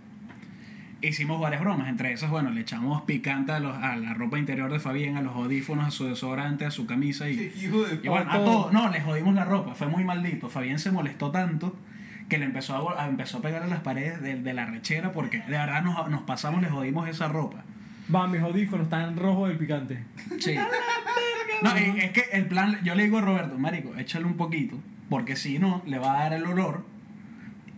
hicimos 1.07 1.41
varias 1.41 1.61
bromas. 1.61 1.89
Entre 1.89 2.13
esas, 2.13 2.31
bueno, 2.31 2.51
le 2.51 2.61
echamos 2.63 3.03
picante 3.03 3.53
a, 3.53 3.61
los- 3.61 3.77
a 3.77 3.97
la 3.97 4.15
ropa 4.15 4.39
interior 4.39 4.71
de 4.73 4.79
Fabián, 4.81 5.17
a 5.17 5.23
los 5.23 5.35
audífonos, 5.35 5.87
a 5.87 5.91
su 5.91 6.07
desodorante, 6.07 6.65
a 6.67 6.71
su 6.71 6.87
camisa 6.87 7.29
y, 7.29 7.53
Hijo 7.63 7.83
de 7.85 8.01
y 8.03 8.09
bueno, 8.09 8.31
a 8.31 8.39
todo. 8.45 8.71
No, 8.73 8.89
le 8.91 9.01
jodimos 9.01 9.35
la 9.35 9.45
ropa. 9.45 9.75
Fue 9.75 9.87
muy 9.87 10.05
maldito. 10.05 10.49
Fabián 10.49 10.79
se 10.79 10.91
molestó 10.91 11.31
tanto 11.31 11.77
que 12.29 12.39
le 12.39 12.47
empezó 12.47 12.91
a, 12.99 13.05
a- 13.05 13.09
empezó 13.09 13.39
a 13.39 13.43
pegar 13.43 13.63
a 13.63 13.67
las 13.67 13.81
paredes 13.81 14.21
de, 14.23 14.37
de 14.37 14.55
la 14.55 14.67
rechera 14.67 15.13
porque 15.13 15.39
de 15.39 15.51
verdad 15.59 15.83
nos, 15.83 16.09
nos 16.11 16.23
pasamos, 16.23 16.63
le 16.63 16.69
jodimos 16.69 17.09
esa 17.09 17.29
ropa. 17.29 17.65
Va, 18.15 18.27
mis 18.29 18.41
audífonos 18.43 18.85
están 18.87 19.17
rojos 19.17 19.49
del 19.49 19.59
picante. 19.59 20.05
Sí. 20.41 20.57
No, 21.63 21.71
y 21.79 21.99
es 22.01 22.11
que 22.11 22.25
el 22.33 22.47
plan, 22.47 22.79
yo 22.83 22.95
le 22.95 23.05
digo 23.05 23.19
a 23.19 23.21
Roberto, 23.23 23.57
marico, 23.59 23.95
échale 23.97 24.25
un 24.27 24.37
poquito, 24.37 24.77
porque 25.09 25.37
si 25.37 25.59
no, 25.59 25.83
le 25.87 25.99
va 25.99 26.13
a 26.19 26.23
dar 26.25 26.33
el 26.35 26.45
olor 26.45 26.85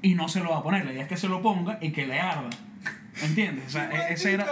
y 0.02 0.14
no 0.14 0.28
se 0.28 0.40
lo 0.40 0.50
va 0.50 0.56
a 0.58 0.62
poner. 0.62 0.84
La 0.86 0.92
idea 0.92 1.02
es 1.02 1.08
que 1.08 1.16
se 1.18 1.28
lo 1.28 1.42
ponga 1.42 1.78
y 1.80 1.90
que 1.90 2.06
le 2.06 2.18
arda. 2.18 2.48
¿Entiendes? 3.22 3.64
O 3.66 3.70
sea, 3.70 3.90
e- 3.90 4.12
ese 4.14 4.34
era, 4.34 4.46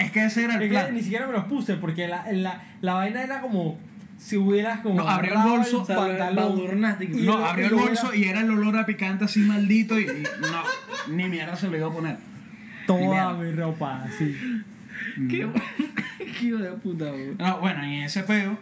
es 0.00 0.10
que 0.10 0.24
ese 0.24 0.44
era 0.44 0.54
el 0.56 0.62
Es 0.62 0.68
que 0.68 0.74
plan. 0.74 0.94
ni 0.94 1.02
siquiera 1.02 1.26
me 1.26 1.32
los 1.32 1.44
puse 1.44 1.74
porque 1.76 2.08
la, 2.08 2.24
la, 2.32 2.62
la 2.80 2.94
vaina 2.94 3.22
era 3.22 3.40
como 3.40 3.78
si 4.18 4.36
hubieras 4.36 4.80
como. 4.80 4.96
No, 4.96 5.08
abrió 5.08 5.34
el 5.34 5.48
bolso, 5.48 5.86
pantalón. 5.86 6.60
y 7.00 7.06
No, 7.24 7.44
abrió 7.44 7.66
el 7.66 7.74
bolso 7.74 8.12
y 8.14 8.24
era 8.24 8.40
el 8.40 8.50
olor 8.50 8.76
a 8.76 8.86
picante 8.86 9.24
así 9.24 9.40
maldito 9.40 9.98
y, 9.98 10.04
y 10.04 10.22
no, 10.40 11.14
ni 11.14 11.28
mierda 11.28 11.54
se 11.56 11.68
lo 11.68 11.76
iba 11.76 11.86
a 11.88 11.92
poner. 11.92 12.16
Toda 12.86 13.34
mi 13.34 13.52
ropa, 13.52 14.04
así. 14.04 14.34
Qué 15.28 15.46
qué 16.40 16.46
hijo 16.46 16.58
de 16.58 16.70
puta. 16.72 17.06
No, 17.38 17.60
bueno, 17.60 17.86
y 17.86 17.96
en 17.98 18.02
ese 18.04 18.22
peo, 18.24 18.58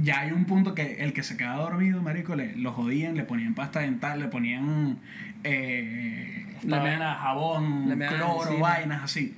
ya 0.00 0.20
hay 0.20 0.32
un 0.32 0.44
punto 0.44 0.74
que 0.74 1.02
el 1.02 1.12
que 1.12 1.22
se 1.22 1.36
quedaba 1.36 1.62
dormido, 1.62 2.00
marico, 2.02 2.36
le, 2.36 2.54
lo 2.56 2.72
jodían, 2.72 3.16
le 3.16 3.24
ponían 3.24 3.54
pasta 3.54 3.80
dental, 3.80 4.20
le 4.20 4.28
ponían 4.28 4.98
eh, 5.44 6.46
La 6.64 7.14
jabón, 7.16 7.88
la 7.98 8.08
cloro, 8.08 8.42
encima. 8.48 8.60
vainas 8.68 9.02
así. 9.04 9.34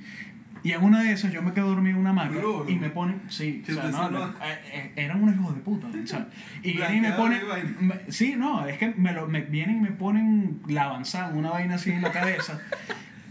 Y 0.64 0.70
en 0.72 0.84
una 0.84 1.02
de 1.02 1.12
esas 1.12 1.32
yo 1.32 1.42
me 1.42 1.52
quedo 1.52 1.68
dormido 1.70 1.96
en 1.96 2.00
una 2.02 2.10
hamaca 2.10 2.30
Cloro. 2.38 2.70
y 2.70 2.76
me 2.76 2.88
ponen, 2.88 3.20
sí, 3.28 3.64
o 3.68 3.72
sea, 3.72 3.88
no, 3.88 4.28
eh, 4.28 4.32
eh, 4.72 4.92
eran 4.94 5.20
unos 5.20 5.34
hijos 5.34 5.56
de 5.56 5.60
puta, 5.60 5.88
o 5.88 6.06
sea, 6.06 6.28
y 6.62 6.74
vienen 6.76 6.98
y 6.98 7.00
me 7.00 7.12
ponen, 7.12 7.40
me- 7.80 8.12
sí, 8.12 8.36
no, 8.38 8.64
es 8.66 8.78
que 8.78 8.94
me, 8.96 9.12
lo, 9.12 9.26
me 9.26 9.40
vienen 9.40 9.78
y 9.78 9.80
me 9.80 9.90
ponen 9.90 10.60
la 10.68 10.84
avanzada, 10.84 11.34
una 11.34 11.50
vaina 11.50 11.74
así 11.74 11.90
en 11.90 12.00
la 12.02 12.12
cabeza. 12.12 12.60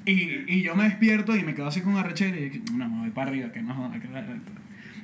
Y, 0.05 0.43
y 0.51 0.61
yo 0.61 0.75
me 0.75 0.83
despierto 0.85 1.33
y 1.37 1.43
me 1.43 1.53
quedo 1.53 1.67
así 1.67 1.79
con 1.79 1.95
arrechera 1.95 2.35
y 2.35 2.49
digo, 2.49 2.65
no, 2.73 2.89
me 2.89 2.99
voy 3.01 3.09
para 3.11 3.29
arriba, 3.29 3.51
que 3.53 3.61
no 3.61 3.91
que 3.93 4.09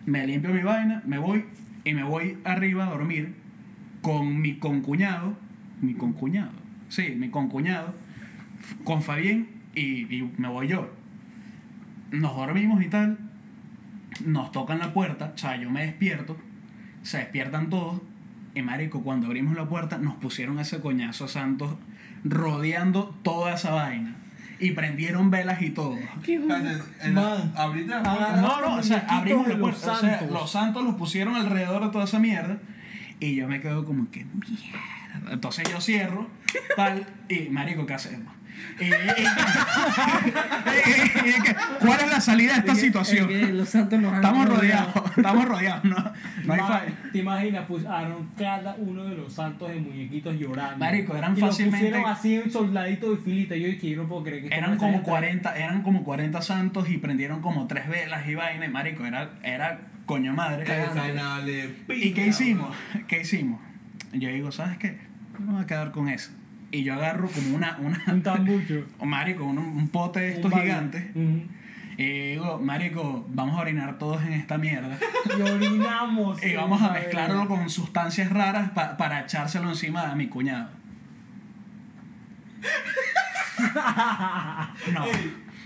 Me 0.06 0.28
limpio 0.28 0.50
mi 0.50 0.64
vaina, 0.64 1.02
me 1.06 1.20
voy 1.20 1.46
y 1.86 1.94
me 1.94 2.04
voy 2.04 2.38
arriba 2.44 2.88
a 2.88 2.90
dormir 2.90 3.36
con 4.02 4.42
mi 4.42 4.56
concuñado, 4.58 5.38
mi 5.82 5.94
concuñado, 5.94 6.52
sí, 6.90 7.14
mi 7.18 7.30
concuñado, 7.30 7.94
con 8.84 9.02
Fabián 9.02 9.48
y, 9.76 10.14
y 10.16 10.32
me 10.38 10.48
voy 10.48 10.68
yo. 10.68 10.90
Nos 12.12 12.36
dormimos 12.36 12.82
y 12.84 12.88
tal, 12.88 13.18
nos 14.26 14.52
tocan 14.52 14.80
la 14.80 14.94
puerta, 14.94 15.34
o 15.36 15.38
sea, 15.38 15.58
yo 15.58 15.70
me 15.70 15.86
despierto, 15.86 16.38
se 17.04 17.18
despiertan 17.18 17.70
todos 17.70 18.02
y 18.56 18.62
marico, 18.62 19.04
cuando 19.04 19.28
abrimos 19.28 19.56
la 19.56 19.68
puerta 19.68 19.98
nos 19.98 20.16
pusieron 20.16 20.60
ese 20.60 20.80
coñazo 20.80 21.26
a 21.26 21.28
Santos 21.28 21.76
rodeando 22.24 23.16
toda 23.24 23.54
esa 23.54 23.72
vaina 23.72 24.16
y 24.60 24.72
prendieron 24.72 25.30
velas 25.30 25.62
y 25.62 25.70
todo. 25.70 25.96
Agarra- 28.00 28.42
puerta. 28.42 28.42
No, 28.42 28.62
no, 28.70 28.76
o 28.78 28.84
sea, 28.84 29.06
abrimos 29.08 29.48
la 29.48 29.54
los 29.54 29.62
puerta. 29.62 29.92
O 29.92 29.96
sea, 30.00 30.10
santos. 30.18 30.32
los 30.32 30.52
santos 30.52 30.84
los 30.84 30.96
pusieron 30.96 31.36
alrededor 31.36 31.84
de 31.86 31.90
toda 31.92 32.06
esa 32.06 32.18
mierda. 32.20 32.58
Y 33.20 33.36
yo 33.36 33.48
me 33.48 33.62
quedo 33.62 33.86
como 33.86 34.10
que 34.10 34.26
mierda. 34.26 34.80
Entonces 35.32 35.70
yo 35.72 35.80
cierro, 35.82 36.30
tal, 36.76 37.06
y 37.30 37.50
marico, 37.50 37.86
¿qué 37.86 37.94
hacemos? 37.94 38.34
Y, 38.80 38.86
y- 38.86 38.88
y- 38.88 38.92
y- 41.28 41.30
y- 41.30 41.54
¿Cuál 41.86 42.00
es 42.02 42.10
la 42.12 42.20
salida 42.22 42.54
de 42.54 42.60
esta 42.60 42.76
situación? 42.76 43.30
Es 43.30 43.46
que 43.48 43.54
los 43.54 43.70
santos 43.70 44.00
nos 44.02 44.14
Estamos 44.16 44.48
rodeado. 44.48 44.88
rodeados, 44.94 45.18
estamos 45.18 45.46
rodeados, 45.46 45.84
no, 45.86 45.96
no 46.46 46.54
hay 46.54 46.60
falla. 46.60 46.94
¿Te 47.12 47.20
imaginas? 47.20 47.66
Pusieron 47.66 48.30
cada 48.38 48.76
uno 48.80 49.06
de 49.06 49.16
los 49.16 49.34
santos 49.34 49.70
de 49.70 49.76
muñequitos 49.76 50.36
llorando. 50.40 50.78
Marico, 50.78 51.16
eran 51.16 51.38
y 51.38 51.40
los 51.42 51.50
fácilmente- 51.52 51.86
pusieron 51.88 52.10
así 52.12 52.36
en 52.36 52.52
soldadito 52.52 53.12
de 53.12 53.18
filita. 53.18 53.56
Yo 53.56 53.68
dije, 53.68 53.90
yo 53.92 54.04
no 54.04 54.10
puedo 54.10 54.24
creer 54.24 54.50
que 54.50 54.56
Eran 54.56 54.78
como 54.78 54.92
salga 54.94 55.04
40, 55.04 55.56
eran 55.58 55.82
como 55.84 56.04
40 56.04 56.42
santos 56.42 56.90
y 56.90 56.98
prendieron 56.98 57.42
como 57.42 57.68
tres 57.68 57.88
velas 57.88 58.28
y 58.28 58.34
vaina, 58.36 58.66
y 58.66 58.70
marico, 58.70 59.06
era, 59.06 59.32
era 59.44 59.82
coño 60.08 60.34
madre. 60.34 60.66
Vale 60.96 61.70
¿Y 61.90 62.12
qué 62.14 62.28
hicimos? 62.28 62.76
¿Qué 63.08 63.22
hicimos? 63.22 63.62
Yo 64.14 64.30
digo, 64.30 64.52
¿sabes 64.52 64.78
qué? 64.78 64.98
Me 65.40 65.54
voy 65.54 65.64
a 65.64 65.68
quedar 65.68 65.92
con 65.92 66.10
eso. 66.10 66.32
Y 66.72 66.84
yo 66.84 66.96
agarro 66.96 67.30
como 67.30 67.56
una, 67.56 67.78
una 67.80 68.02
Un 68.08 68.22
tambucho. 68.24 68.86
marico, 69.06 69.46
un, 69.46 69.58
un 69.58 69.88
pote 69.90 70.20
de 70.20 70.30
estos 70.34 70.52
gigantes. 70.54 71.06
Ujú. 71.16 71.44
Y 72.00 72.32
digo, 72.34 72.60
marico, 72.60 73.26
vamos 73.30 73.58
a 73.58 73.62
orinar 73.62 73.98
todos 73.98 74.22
en 74.24 74.34
esta 74.34 74.58
mierda. 74.58 74.98
Y 75.38 75.42
orinamos. 75.42 76.44
Y 76.44 76.56
vamos 76.56 76.82
a 76.82 76.92
mezclarlo 76.92 77.48
con 77.48 77.70
sustancias 77.70 78.30
raras 78.32 78.72
pa- 78.72 78.98
para 78.98 79.22
echárselo 79.22 79.70
encima 79.70 80.12
a 80.12 80.16
mi 80.16 80.28
cuñado. 80.28 80.70
No, 84.94 85.06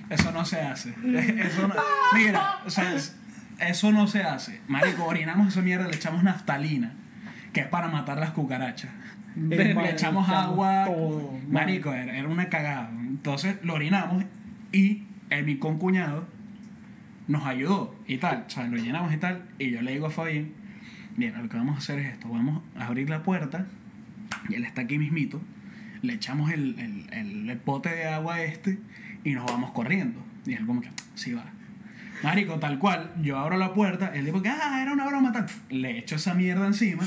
eso 0.10 0.32
no 0.32 0.46
se 0.46 0.62
hace. 0.62 0.90
Eso 0.90 1.68
no- 1.68 1.76
mira, 2.14 2.60
o 2.66 2.70
sea, 2.70 2.94
es- 2.94 3.16
eso 3.60 3.92
no 3.92 4.08
se 4.08 4.24
hace. 4.24 4.62
Marico, 4.68 5.06
orinamos 5.06 5.50
esa 5.50 5.62
mierda, 5.62 5.88
le 5.88 5.96
echamos 5.96 6.24
naftalina, 6.24 6.94
que 7.54 7.62
es 7.62 7.68
para 7.68 7.88
matar 7.90 8.18
las 8.18 8.32
cucarachas. 8.32 8.90
Le 9.36 9.92
echamos 9.92 10.28
agua. 10.30 10.86
todo. 10.86 11.34
Marico, 11.50 11.94
era, 11.94 12.18
era 12.18 12.28
una 12.28 12.50
cagada. 12.50 12.92
Entonces 12.92 13.58
lo 13.64 13.76
orinamos 13.76 14.24
y 14.72 15.04
el, 15.30 15.46
mi 15.46 15.58
concuñado 15.58 16.28
nos 17.28 17.46
ayudó 17.46 17.96
y 18.08 18.18
tal. 18.18 18.46
O 18.48 18.50
sea, 18.50 18.68
lo 18.68 18.78
llenamos 18.78 19.14
y 19.14 19.18
tal. 19.18 19.44
Y 19.60 19.72
yo 19.72 19.82
le 19.82 19.94
digo 19.94 20.08
a 20.08 20.10
Fabián, 20.10 20.52
mira, 21.16 21.42
lo 21.42 21.50
que 21.50 21.58
vamos 21.58 21.76
a 21.76 21.78
hacer 21.80 22.00
es 22.00 22.14
esto. 22.14 22.30
Vamos 22.30 22.62
a 22.78 22.88
abrir 22.88 23.10
la 23.10 23.24
puerta 23.24 23.66
y 24.50 24.56
él 24.56 24.66
está 24.66 24.82
aquí 24.82 24.98
mismito. 24.98 25.42
Le 26.02 26.14
echamos 26.14 26.52
el, 26.52 26.78
el, 26.80 27.14
el, 27.14 27.50
el 27.50 27.58
pote 27.58 27.90
de 27.90 28.08
agua 28.08 28.42
este 28.42 28.80
y 29.24 29.34
nos 29.34 29.46
vamos 29.46 29.72
corriendo. 29.72 30.24
Y 30.46 30.54
él 30.54 30.66
como 30.66 30.82
que, 30.82 30.90
sí 31.16 31.34
va. 31.34 31.46
Marico, 32.24 32.60
tal 32.60 32.78
cual, 32.78 33.14
yo 33.22 33.38
abro 33.38 33.58
la 33.58 33.74
puerta, 33.74 34.12
él 34.14 34.26
dijo 34.26 34.42
que, 34.42 34.50
ah, 34.50 34.80
era 34.82 34.94
una 34.94 35.08
broma, 35.08 35.32
tal. 35.32 35.48
Le 35.70 35.98
echo 35.98 36.16
esa 36.16 36.34
mierda 36.34 36.68
encima. 36.68 37.04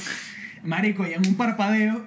Marico, 0.65 1.07
y 1.07 1.13
en 1.13 1.27
un 1.27 1.35
parpadeo, 1.37 2.05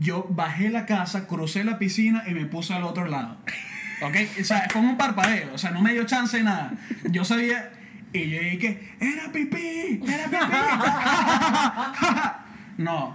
yo 0.00 0.26
bajé 0.30 0.70
la 0.70 0.86
casa, 0.86 1.26
crucé 1.26 1.64
la 1.64 1.78
piscina 1.78 2.24
y 2.26 2.34
me 2.34 2.46
puse 2.46 2.74
al 2.74 2.84
otro 2.84 3.06
lado. 3.06 3.38
¿Ok? 4.02 4.16
O 4.40 4.44
sea, 4.44 4.66
fue 4.70 4.80
un 4.80 4.96
parpadeo, 4.96 5.54
o 5.54 5.58
sea, 5.58 5.70
no 5.70 5.80
me 5.80 5.92
dio 5.92 6.04
chance 6.04 6.36
de 6.36 6.42
nada. 6.42 6.72
Yo 7.10 7.24
sabía, 7.24 7.70
y 8.12 8.30
yo 8.30 8.40
dije, 8.40 8.96
era 9.00 9.30
pipí, 9.32 10.00
era 10.06 10.24
pipí. 10.24 10.56
no, 12.82 13.14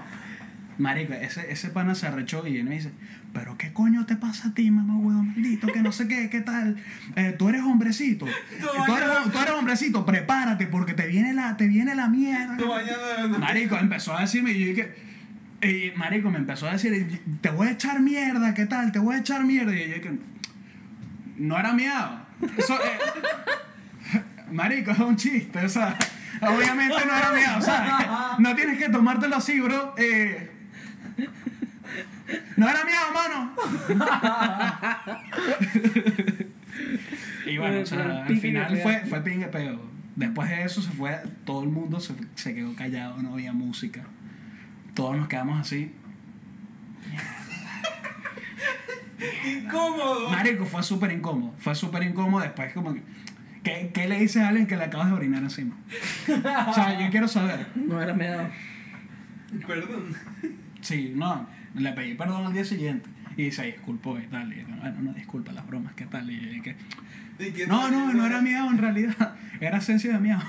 Marico, 0.78 1.14
ese, 1.14 1.52
ese 1.52 1.70
pana 1.70 1.94
se 1.94 2.08
arrechó 2.08 2.48
y 2.48 2.58
él 2.58 2.64
me 2.64 2.76
dice, 2.76 2.92
pero 3.34 3.58
qué 3.58 3.74
coño 3.74 4.06
te 4.06 4.16
pasa 4.16 4.48
a 4.48 4.54
ti, 4.54 4.72
mamá 4.72 4.98
huevo 4.98 5.22
maldito, 5.22 5.68
que 5.68 5.82
no 5.82 5.92
sé 5.92 6.08
qué, 6.08 6.30
qué 6.30 6.40
tal. 6.40 6.78
Eh, 7.18 7.36
tú 7.38 7.50
eres 7.50 7.62
hombrecito. 7.62 8.26
Tú 8.26 8.96
eres, 8.96 9.10
tú 9.32 9.40
eres 9.40 9.52
hombrecito, 9.52 10.06
prepárate 10.06 10.68
porque 10.68 10.94
te 10.94 11.06
viene 11.08 11.34
la, 11.34 11.58
te 11.58 11.68
viene 11.68 11.96
la 11.96 12.08
mierda. 12.08 12.58
Marico, 13.38 13.78
empezó 13.78 14.18
a 14.18 14.22
decirme, 14.22 14.54
y 14.54 14.60
yo 14.60 14.68
dije, 14.68 15.09
y 15.62 15.92
Marico 15.96 16.30
me 16.30 16.38
empezó 16.38 16.68
a 16.68 16.74
decir, 16.74 17.22
te 17.42 17.50
voy 17.50 17.68
a 17.68 17.72
echar 17.72 18.00
mierda, 18.00 18.54
¿qué 18.54 18.66
tal? 18.66 18.92
Te 18.92 19.00
voy 19.00 19.16
a 19.16 19.20
echar 19.20 19.44
mierda. 19.44 19.74
Y 19.74 19.90
yo 19.90 19.96
dije, 19.96 20.12
no 21.38 21.60
era 21.60 21.74
miado. 21.74 22.22
Eso, 22.58 22.76
eh, 22.76 23.00
Marico, 24.52 24.92
es 24.92 25.00
un 25.00 25.16
chiste, 25.18 25.60
o 25.60 25.70
sea, 25.70 25.98
obviamente 26.42 26.96
no 27.06 27.16
era 27.16 27.32
miado, 27.34 27.60
o 27.60 27.62
sea, 27.62 28.36
no 28.40 28.56
tienes 28.56 28.78
que 28.78 28.90
tomártelo 28.90 29.36
así, 29.36 29.60
bro. 29.60 29.96
Eh, 29.98 30.52
no 32.56 32.70
era 32.70 32.86
miado, 32.86 33.14
mano. 33.14 33.56
y 37.46 37.58
bueno, 37.58 37.82
o 37.82 37.86
sea, 37.86 38.24
al 38.26 38.38
final 38.38 38.74
que 38.74 38.82
fue, 38.82 39.06
fue 39.06 39.22
pingue 39.22 39.48
peo. 39.48 39.90
Después 40.16 40.50
de 40.50 40.64
eso 40.64 40.82
se 40.82 40.92
fue, 40.92 41.20
todo 41.46 41.64
el 41.64 41.70
mundo 41.70 42.00
se, 42.00 42.14
se 42.36 42.54
quedó 42.54 42.76
callado, 42.76 43.22
no 43.22 43.34
había 43.34 43.54
música. 43.54 44.04
Todos 45.00 45.16
nos 45.16 45.30
quedamos 45.30 45.62
así. 45.62 45.94
Incómodo. 49.48 50.30
Marico, 50.30 50.66
fue 50.66 50.84
súper 50.84 51.14
incómodo. 51.14 51.54
Fue 51.58 51.74
súper 51.74 52.04
incómodo 52.04 52.44
después 52.44 52.74
como 52.74 52.94
que... 52.94 53.02
¿qué, 53.64 53.92
¿Qué 53.94 54.10
le 54.10 54.20
dices 54.20 54.42
a 54.42 54.50
alguien 54.50 54.68
que 54.68 54.76
le 54.76 54.84
acabas 54.84 55.08
de 55.08 55.14
orinar 55.14 55.42
encima? 55.42 55.78
O 56.68 56.74
sea, 56.74 57.00
yo 57.00 57.10
quiero 57.12 57.30
saber. 57.30 57.68
No 57.76 58.02
era 58.02 58.14
meado. 58.14 58.50
Perdón. 59.66 60.14
Sí, 60.82 61.14
no. 61.16 61.48
Le 61.76 61.94
pedí 61.94 62.16
perdón 62.16 62.48
al 62.48 62.52
día 62.52 62.66
siguiente. 62.66 63.10
Y 63.38 63.52
se 63.52 63.68
disculpó 63.68 64.20
y 64.20 64.28
tal. 64.28 64.52
Y 64.52 64.64
bueno, 64.64 65.00
no, 65.00 65.14
disculpa 65.14 65.54
las 65.54 65.66
bromas, 65.66 65.94
¿qué 65.94 66.08
tal? 66.08 66.30
Y 66.30 66.42
yo 66.42 66.50
dije, 66.50 66.76
¿Y 67.40 67.52
qué 67.52 67.68
no, 67.68 67.90
no, 67.90 68.12
no 68.12 68.26
era 68.26 68.42
miau 68.42 68.70
en 68.70 68.78
realidad. 68.78 69.36
Era 69.62 69.78
esencia 69.78 70.12
de 70.12 70.20
miau. 70.20 70.42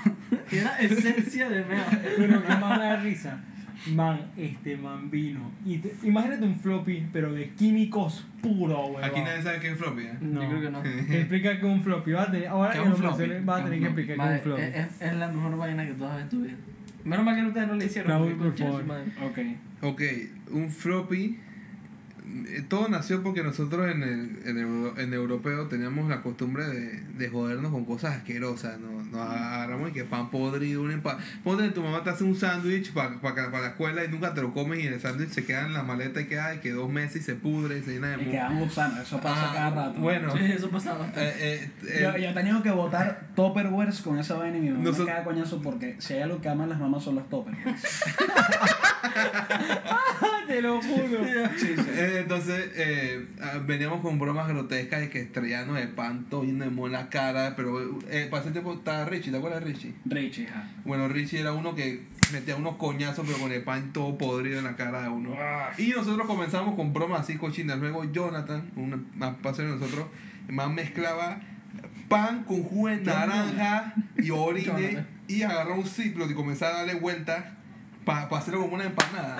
Era 0.51 0.77
esencia 0.79 1.47
de 1.47 1.63
meado. 1.63 1.91
Pero 2.17 2.43
que 2.43 2.55
más 2.57 2.79
da 2.79 2.97
risa. 2.97 3.39
Man, 3.87 4.31
este 4.37 4.77
man 4.77 5.09
vino. 5.09 5.51
Y 5.65 5.77
te- 5.79 5.93
imagínate 6.03 6.43
un 6.45 6.55
floppy, 6.59 7.07
pero 7.11 7.33
de 7.33 7.49
químicos 7.51 8.25
puro, 8.41 8.85
weón. 8.87 9.03
Aquí 9.03 9.21
nadie 9.21 9.41
sabe 9.41 9.59
qué 9.59 9.71
es 9.71 9.77
floppy, 9.77 10.01
¿eh? 10.03 10.17
No. 10.21 10.41
Yo 10.43 10.49
creo 10.49 10.61
que 10.61 10.69
no. 10.69 10.83
Explica 10.85 11.51
que 11.51 11.57
es 11.57 11.63
un 11.63 11.81
floppy. 11.81 12.11
Va 12.11 12.23
a 12.23 12.31
tener, 12.31 12.47
ahora 12.47 12.71
¿Qué 12.73 12.79
un 12.81 12.89
mencioné, 12.89 13.39
va 13.41 13.57
a 13.57 13.63
¿Qué 13.63 13.69
tener 13.71 13.89
un 13.89 13.95
que 13.95 14.03
floppy? 14.03 14.11
explicar 14.11 14.17
qué 14.17 14.35
es 14.35 14.37
un 14.37 14.43
floppy. 14.43 14.61
es, 14.61 15.01
es 15.01 15.13
la 15.17 15.27
mejor 15.31 15.57
vaina 15.57 15.85
que 15.87 15.93
tú 15.93 16.05
has 16.05 16.17
visto 16.17 16.35
en 16.35 16.41
tu 16.43 16.47
vida. 16.47 16.57
Menos 17.03 17.25
mal 17.25 17.35
que 17.35 17.43
ustedes 17.47 17.67
no 17.67 17.75
le 17.75 17.85
hicieron. 17.85 18.11
Raúl, 18.11 18.33
por 18.35 18.55
favor. 18.57 18.83
Ok. 19.23 19.39
Ok, 19.81 20.01
un 20.51 20.69
floppy. 20.69 21.39
Eh, 22.47 22.63
Todo 22.67 22.87
nació 22.87 23.21
porque 23.23 23.43
nosotros 23.43 23.89
en 23.91 24.03
el, 24.03 24.39
en 24.45 24.57
el 24.57 24.91
en 24.99 25.13
europeo 25.13 25.67
teníamos 25.67 26.09
la 26.09 26.21
costumbre 26.21 26.65
de, 26.67 27.01
de 27.17 27.29
jodernos 27.29 27.71
con 27.71 27.85
cosas 27.85 28.15
asquerosas. 28.17 28.79
Nos, 28.79 29.05
nos 29.07 29.21
agarramos 29.21 29.89
y 29.89 29.93
que 29.93 30.03
pan 30.05 30.29
podrido, 30.29 30.81
un 30.81 30.91
empa 30.91 31.17
Ponte 31.43 31.63
que 31.63 31.69
tu 31.71 31.81
mamá 31.81 32.03
te 32.03 32.09
hace 32.11 32.23
un 32.23 32.35
sándwich 32.35 32.91
para 32.93 33.11
la 33.61 33.67
escuela 33.67 34.03
y 34.05 34.07
nunca 34.07 34.33
te 34.33 34.41
lo 34.41 34.53
comes 34.53 34.79
y 34.79 34.87
el 34.87 34.99
sándwich 34.99 35.29
se 35.29 35.45
queda 35.45 35.65
en 35.65 35.73
la 35.73 35.83
maleta 35.83 36.21
y 36.21 36.25
queda 36.27 36.55
y 36.55 36.59
que 36.59 36.71
dos 36.71 36.89
meses 36.89 37.21
y 37.21 37.25
se 37.25 37.35
pudre 37.35 37.79
y 37.79 37.83
se 37.83 37.91
llena 37.93 38.15
de 38.17 38.23
Y 38.23 38.25
quedan 38.31 38.59
gusanos, 38.59 38.99
eso 38.99 39.19
pasa 39.19 39.49
Ah, 39.49 39.53
cada 39.53 39.87
rato. 39.87 39.99
Bueno, 39.99 40.31
Sí, 40.37 40.43
eso 40.45 40.69
pasaba. 40.69 41.05
eh, 41.15 41.33
eh, 41.39 41.69
eh, 41.87 41.99
Yo, 42.01 42.17
yo 42.17 42.29
he 42.29 42.33
tenido 42.33 42.61
que 42.63 42.71
botar 42.71 43.27
topperwares 43.35 44.01
con 44.01 44.17
esa 44.19 44.35
vaina 44.35 44.57
y 44.57 44.61
mi 44.61 44.69
mamá 44.69 44.83
Nosotros- 44.83 45.07
me 45.07 45.11
caga 45.13 45.23
coñazo 45.25 45.61
porque 45.61 45.95
si 45.99 46.13
hay 46.13 46.21
algo 46.21 46.39
que 46.41 46.49
aman 46.49 46.69
las 46.69 46.79
mamás 46.79 47.03
son 47.03 47.15
los 47.15 47.29
topperwares. 47.29 47.81
Te 50.51 50.61
lo 50.61 50.81
juro. 50.81 51.21
Sí, 51.57 51.67
sí. 51.75 51.85
Eh, 51.95 52.17
entonces 52.19 52.71
eh, 52.75 53.27
ah, 53.41 53.59
veníamos 53.65 54.01
con 54.01 54.19
bromas 54.19 54.47
grotescas 54.47 55.01
de 55.01 55.09
que 55.09 55.21
estrellarnos 55.21 55.75
de 55.75 55.87
pan 55.87 56.25
todo 56.29 56.43
lleno 56.43 56.65
de 56.65 56.71
mo 56.71 56.87
en 56.87 56.93
la 56.93 57.09
cara, 57.09 57.53
pero 57.55 57.99
eh, 58.09 58.27
para 58.29 58.43
ese 58.43 58.51
tiempo 58.51 58.73
estaba 58.73 59.05
Richie, 59.05 59.31
¿te 59.31 59.37
acuerdas 59.37 59.63
de 59.63 59.71
Richie? 59.71 59.93
Richie, 60.05 60.47
ja. 60.47 60.69
Bueno, 60.83 61.07
Richie 61.07 61.39
era 61.39 61.53
uno 61.53 61.75
que 61.75 62.03
metía 62.33 62.55
unos 62.55 62.75
coñazos 62.75 63.25
pero 63.25 63.39
con 63.39 63.51
el 63.51 63.63
pan 63.63 63.93
todo 63.93 64.17
podrido 64.17 64.59
en 64.59 64.65
la 64.65 64.75
cara 64.75 65.03
de 65.03 65.09
uno. 65.09 65.35
Y 65.77 65.89
nosotros 65.89 66.27
comenzamos 66.27 66.75
con 66.75 66.93
bromas 66.93 67.21
así 67.21 67.37
cochinas. 67.37 67.79
Luego 67.79 68.03
Jonathan, 68.11 68.71
un 68.75 69.07
más 69.15 69.57
de 69.57 69.63
nosotros, 69.63 70.07
más 70.49 70.69
mezclaba 70.69 71.39
pan 72.07 72.43
con 72.43 72.63
jugo 72.63 72.89
de 72.89 72.97
naranja 72.97 73.93
y 74.17 74.31
orine 74.31 75.05
y 75.27 75.43
agarró 75.43 75.75
un 75.75 75.85
ciclo 75.85 76.29
y 76.29 76.33
comenzaba 76.33 76.75
a 76.75 76.77
darle 76.79 76.95
vueltas 76.95 77.45
para 78.29 78.41
hacerlo 78.41 78.61
como 78.61 78.75
una 78.75 78.85
empanada. 78.85 79.39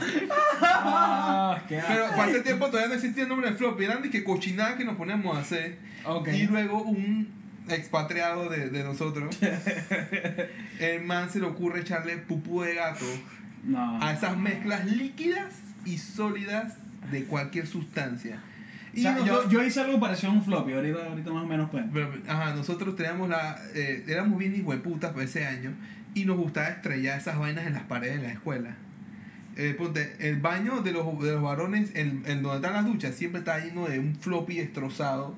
Ah, 0.62 1.62
qué 1.68 1.80
Pero 1.88 2.08
para 2.16 2.30
ese 2.32 2.42
tiempo 2.42 2.68
todavía 2.68 2.90
no 2.90 2.94
existía 2.96 3.24
el 3.24 3.30
nombre 3.30 3.50
de 3.52 3.56
floppy, 3.58 3.86
eran 3.86 4.02
de 4.02 4.10
que 4.10 4.24
cochinadas 4.24 4.76
que 4.76 4.86
nos 4.86 4.96
poníamos 4.96 5.36
a 5.36 5.40
hacer. 5.42 5.78
Ok. 6.06 6.30
Y 6.30 6.48
luego 6.48 6.82
un 6.84 7.28
expatriado 7.70 8.50
de, 8.50 8.70
de 8.70 8.84
nosotros, 8.84 9.38
el 10.80 11.02
man 11.04 11.30
se 11.30 11.40
le 11.40 11.46
ocurre 11.46 11.82
echarle 11.82 12.18
pupú 12.18 12.62
de 12.64 12.76
gato 12.76 13.06
No. 13.64 14.02
a 14.04 14.14
esas 14.14 14.38
mezclas 14.38 14.86
líquidas 14.86 15.54
y 15.86 15.98
sólidas 15.98 16.76
de 17.12 17.24
cualquier 17.26 17.68
sustancia. 17.68 18.40
O 18.94 18.98
Y 18.98 19.02
sea, 19.04 19.18
yo, 19.20 19.26
nosotros, 19.26 19.52
yo 19.54 19.64
hice 19.64 19.80
algo 19.80 20.00
parecido 20.00 20.32
a 20.32 20.36
un 20.36 20.44
floppy, 20.44 20.74
ahorita, 20.74 21.06
ahorita 21.08 21.32
más 21.32 21.44
o 21.44 21.48
menos 21.48 21.70
pues. 21.70 21.86
pero, 21.94 22.12
ajá, 22.28 22.54
nosotros 22.56 22.96
teníamos 22.96 23.30
la, 23.30 23.58
eh, 23.74 24.04
éramos 24.08 24.38
bien 24.38 24.56
hijueputas 24.56 25.12
para 25.12 25.24
ese 25.24 25.46
año 25.46 25.72
y 26.14 26.26
nos 26.26 26.38
gustaba 26.38 26.68
estrellar 26.70 27.20
esas 27.20 27.38
vainas 27.38 27.68
en 27.68 27.74
las 27.74 27.84
paredes 27.84 28.22
de 28.22 28.28
la 28.28 28.34
escuela. 28.34 28.76
Eh, 29.58 29.76
ponte, 29.78 30.16
el 30.20 30.38
baño 30.38 30.82
de 30.82 30.92
los, 30.92 31.20
de 31.22 31.34
los 31.34 31.42
varones, 31.42 31.92
el, 31.96 32.22
el 32.26 32.42
donde 32.42 32.56
están 32.58 32.74
las 32.74 32.86
duchas, 32.86 33.16
siempre 33.16 33.40
está 33.40 33.60
lleno 33.60 33.88
de 33.88 34.00
un 34.00 34.16
floppy 34.16 34.58
destrozado 34.58 35.36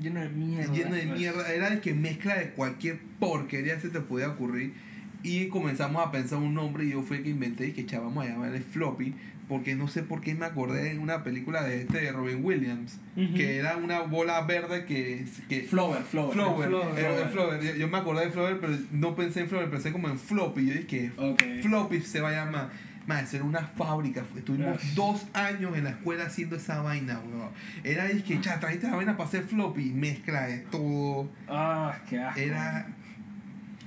Lleno 0.00 0.20
de 0.20 0.28
mierda. 0.28 0.72
lleno 0.72 0.94
de 0.94 1.06
mierda. 1.06 1.52
Era 1.52 1.68
el 1.68 1.80
que 1.80 1.94
mezcla 1.94 2.34
de 2.34 2.50
cualquier 2.50 2.98
porquería 3.18 3.80
se 3.80 3.88
te 3.88 4.00
podía 4.00 4.28
ocurrir. 4.28 4.74
Y 5.22 5.48
comenzamos 5.48 6.04
a 6.04 6.10
pensar 6.10 6.38
un 6.38 6.54
nombre 6.54 6.84
y 6.84 6.90
yo 6.90 7.02
fui 7.02 7.18
el 7.18 7.22
que 7.22 7.30
inventé 7.30 7.68
y 7.68 7.72
que 7.72 7.82
echábamos 7.82 8.24
a 8.24 8.28
llamarle 8.28 8.60
floppy. 8.60 9.14
Porque 9.48 9.74
no 9.74 9.88
sé 9.88 10.02
por 10.02 10.20
qué 10.20 10.34
me 10.34 10.46
acordé 10.46 10.94
de 10.94 10.98
una 10.98 11.24
película 11.24 11.62
de 11.62 11.82
este 11.82 12.00
de 12.00 12.12
Robin 12.12 12.44
Williams. 12.44 12.98
Que 13.14 13.56
era 13.58 13.76
una 13.76 14.00
bola 14.00 14.40
verde 14.42 14.84
que... 14.86 15.26
que 15.48 15.62
Flower, 15.62 16.02
flower. 16.02 16.32
Flower, 16.32 16.68
Flower. 16.68 17.28
Flower. 17.30 17.60
Yo, 17.62 17.74
yo 17.74 17.88
me 17.88 17.98
acordé 17.98 18.26
de 18.26 18.30
Flower, 18.30 18.58
pero 18.60 18.74
no 18.92 19.14
pensé 19.14 19.40
en 19.40 19.48
Flower, 19.48 19.68
pensé 19.68 19.92
como 19.92 20.08
en 20.08 20.18
floppy. 20.18 20.66
Yo 20.66 20.74
dije, 20.74 21.12
Ok. 21.16 21.42
floppy 21.62 22.00
se 22.00 22.20
va 22.20 22.30
a 22.30 22.32
llamar. 22.32 22.70
Más, 23.06 23.34
era 23.34 23.42
una 23.42 23.60
fábrica. 23.66 24.22
Estuvimos 24.36 24.78
dos 24.94 25.26
años 25.34 25.76
en 25.76 25.84
la 25.84 25.90
escuela 25.90 26.26
haciendo 26.26 26.54
esa 26.56 26.80
vaina, 26.82 27.20
weón. 27.26 27.50
Era 27.82 28.08
que, 28.08 28.38
ya, 28.40 28.60
trajiste 28.60 28.86
la 28.86 28.94
vaina 28.96 29.16
para 29.16 29.28
hacer 29.28 29.42
floppy. 29.42 29.90
Mezcla 29.90 30.46
de 30.46 30.58
todo. 30.58 31.28
Ah, 31.48 31.98
qué 32.08 32.20
asco. 32.20 32.40
Era. 32.40 32.86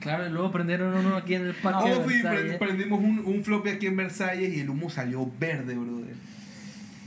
Claro, 0.05 0.27
y 0.27 0.29
luego 0.29 0.51
prendieron 0.51 0.93
uno 0.95 1.15
aquí 1.17 1.33
en 1.33 1.47
el 1.47 1.53
parque. 1.55 1.91
Oh, 1.91 1.99
de 1.99 2.07
sí, 2.07 2.21
Versalles, 2.21 2.55
pre- 2.57 2.67
prendimos 2.67 2.99
un, 2.99 3.19
un 3.25 3.43
floppy 3.43 3.69
aquí 3.71 3.87
en 3.87 3.97
Versalles 3.97 4.53
y 4.55 4.59
el 4.59 4.69
humo 4.69 4.89
salió 4.89 5.29
verde, 5.39 5.73
brother. 5.75 6.13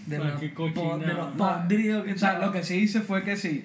de 0.06 0.16
Ah, 0.16 0.20
los 0.24 0.42
po- 0.50 0.54
cochinada. 0.74 0.98
de 0.98 1.14
los 1.14 1.36
No, 1.36 1.60
podridos 1.62 2.04
que 2.04 2.12
O 2.14 2.18
sea, 2.18 2.38
lo 2.40 2.50
que 2.52 2.62
sí 2.64 2.74
hice 2.74 3.00
fue 3.00 3.22
que 3.22 3.36
sí. 3.36 3.64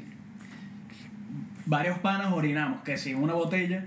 Varios 1.65 1.97
panas 1.99 2.31
orinamos, 2.31 2.81
que 2.83 2.97
si 2.97 3.13
una 3.13 3.33
botella, 3.33 3.83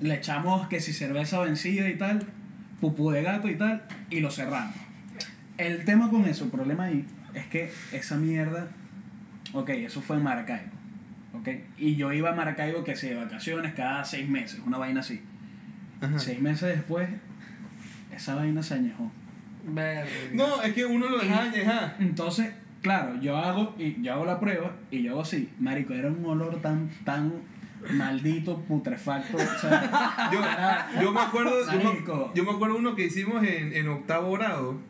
le 0.00 0.14
echamos 0.14 0.66
que 0.68 0.80
si 0.80 0.92
cerveza 0.92 1.38
vencida 1.40 1.88
y 1.88 1.96
tal, 1.96 2.26
pupú 2.80 3.10
de 3.10 3.22
gato 3.22 3.48
y 3.48 3.54
tal, 3.56 3.82
y 4.10 4.20
lo 4.20 4.30
cerramos. 4.30 4.74
El 5.58 5.84
tema 5.84 6.10
con 6.10 6.24
eso, 6.24 6.44
el 6.44 6.50
problema 6.50 6.84
ahí, 6.84 7.04
es 7.34 7.46
que 7.46 7.70
esa 7.92 8.16
mierda, 8.16 8.68
ok, 9.52 9.68
eso 9.70 10.00
fue 10.00 10.16
en 10.16 10.22
Maracaibo, 10.24 10.72
ok, 11.34 11.48
y 11.78 11.96
yo 11.96 12.12
iba 12.12 12.30
a 12.30 12.34
Maracaibo 12.34 12.84
que 12.84 12.96
si 12.96 13.08
de 13.08 13.16
vacaciones 13.16 13.74
cada 13.74 14.04
seis 14.04 14.28
meses, 14.28 14.60
una 14.66 14.78
vaina 14.78 15.00
así. 15.00 15.20
Ajá. 16.00 16.18
Seis 16.18 16.40
meses 16.40 16.68
después, 16.76 17.08
esa 18.14 18.34
vaina 18.34 18.62
se 18.62 18.74
añejó. 18.74 19.10
Verga. 19.64 20.10
No, 20.32 20.62
es 20.62 20.72
que 20.74 20.84
uno 20.84 21.08
lo 21.08 21.18
deja 21.18 21.42
añejar. 21.42 21.96
Entonces, 22.00 22.52
claro, 22.82 23.20
yo 23.20 23.36
hago, 23.36 23.74
y 23.78 24.02
yo 24.02 24.12
hago 24.14 24.24
la 24.24 24.40
prueba 24.40 24.72
y 24.90 25.02
yo 25.02 25.12
hago 25.12 25.22
así. 25.22 25.48
Marico, 25.60 25.94
era 25.94 26.08
un 26.08 26.24
olor 26.24 26.60
tan, 26.60 26.90
tan 27.04 27.32
maldito, 27.92 28.60
putrefacto. 28.62 29.36
O 29.36 29.60
sea, 29.60 30.30
Yo, 30.32 31.02
yo 31.02 31.12
me 31.12 31.20
acuerdo, 31.20 31.64
yo 31.70 31.78
me, 31.78 31.84
Marico. 31.84 32.32
yo 32.34 32.44
me 32.44 32.50
acuerdo 32.50 32.76
uno 32.76 32.94
que 32.94 33.06
hicimos 33.06 33.44
en, 33.44 33.72
en 33.72 33.88
octavo 33.88 34.32
grado, 34.32 34.80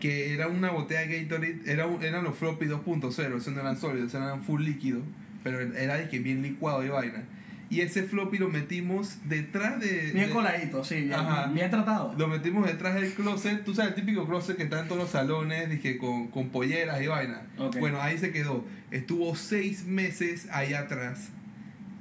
que 0.00 0.34
era 0.34 0.48
una 0.48 0.70
botella 0.70 1.00
de 1.06 1.22
Gatorade, 1.22 1.60
era 1.66 1.86
eran 2.00 2.24
los 2.24 2.36
floppy 2.36 2.66
2.0, 2.66 3.36
esos 3.36 3.54
no 3.54 3.60
eran 3.60 3.76
sólidos, 3.76 4.08
esos 4.08 4.20
eran 4.22 4.42
full 4.42 4.62
líquido, 4.62 5.00
pero 5.44 5.60
era 5.60 5.94
de 5.96 6.08
que 6.08 6.18
bien 6.18 6.42
licuado 6.42 6.82
y 6.84 6.88
vaina. 6.88 7.22
Y 7.70 7.80
ese 7.80 8.02
floppy 8.02 8.38
lo 8.38 8.48
metimos 8.50 9.18
detrás 9.24 9.80
de... 9.80 10.10
bien 10.12 10.26
de- 10.28 10.32
coladito, 10.32 10.84
sí, 10.84 11.06
ya, 11.08 11.20
Ajá. 11.20 11.46
bien 11.52 11.70
tratado. 11.70 12.14
Lo 12.18 12.28
metimos 12.28 12.66
detrás 12.66 12.94
del 12.94 13.12
closet, 13.14 13.64
tú 13.64 13.74
sabes, 13.74 13.90
el 13.90 13.94
típico 13.96 14.26
closet 14.26 14.56
que 14.56 14.64
está 14.64 14.80
en 14.80 14.86
todos 14.88 15.00
los 15.02 15.10
salones, 15.10 15.70
dije, 15.70 15.96
con, 15.98 16.28
con 16.28 16.50
polleras 16.50 17.00
y 17.02 17.06
vaina. 17.06 17.42
Ok. 17.58 17.78
Bueno, 17.78 18.00
ahí 18.02 18.18
se 18.18 18.32
quedó. 18.32 18.64
Estuvo 18.90 19.34
seis 19.36 19.84
meses 19.86 20.46
ahí 20.52 20.74
atrás. 20.74 21.30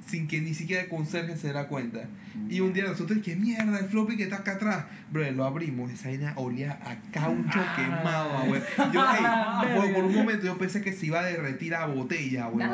Sin 0.07 0.27
que 0.27 0.41
ni 0.41 0.53
siquiera 0.53 0.83
el 0.83 0.89
conserje 0.89 1.35
se 1.37 1.47
diera 1.47 1.67
cuenta. 1.67 2.01
Y 2.49 2.59
un 2.59 2.73
día 2.73 2.85
nosotros, 2.85 3.19
¿qué 3.23 3.35
mierda? 3.35 3.79
El 3.79 3.85
floppy 3.85 4.17
que 4.17 4.23
está 4.23 4.37
acá 4.37 4.53
atrás. 4.53 4.85
Bro, 5.11 5.29
lo 5.31 5.45
abrimos, 5.45 5.91
esa 5.91 6.09
vaina 6.09 6.33
olía 6.35 6.79
a 6.83 6.95
caucho 7.11 7.59
quemado, 7.75 8.45
güey. 8.47 8.61
Yo, 8.91 9.01
ey, 9.01 9.75
por, 9.75 9.93
por 9.93 10.03
un 10.03 10.15
momento 10.15 10.45
yo 10.45 10.57
pensé 10.57 10.81
que 10.81 10.93
se 10.93 11.07
iba 11.07 11.19
a 11.19 11.23
derretir 11.23 11.75
a 11.75 11.85
botella, 11.85 12.47
güey. 12.47 12.67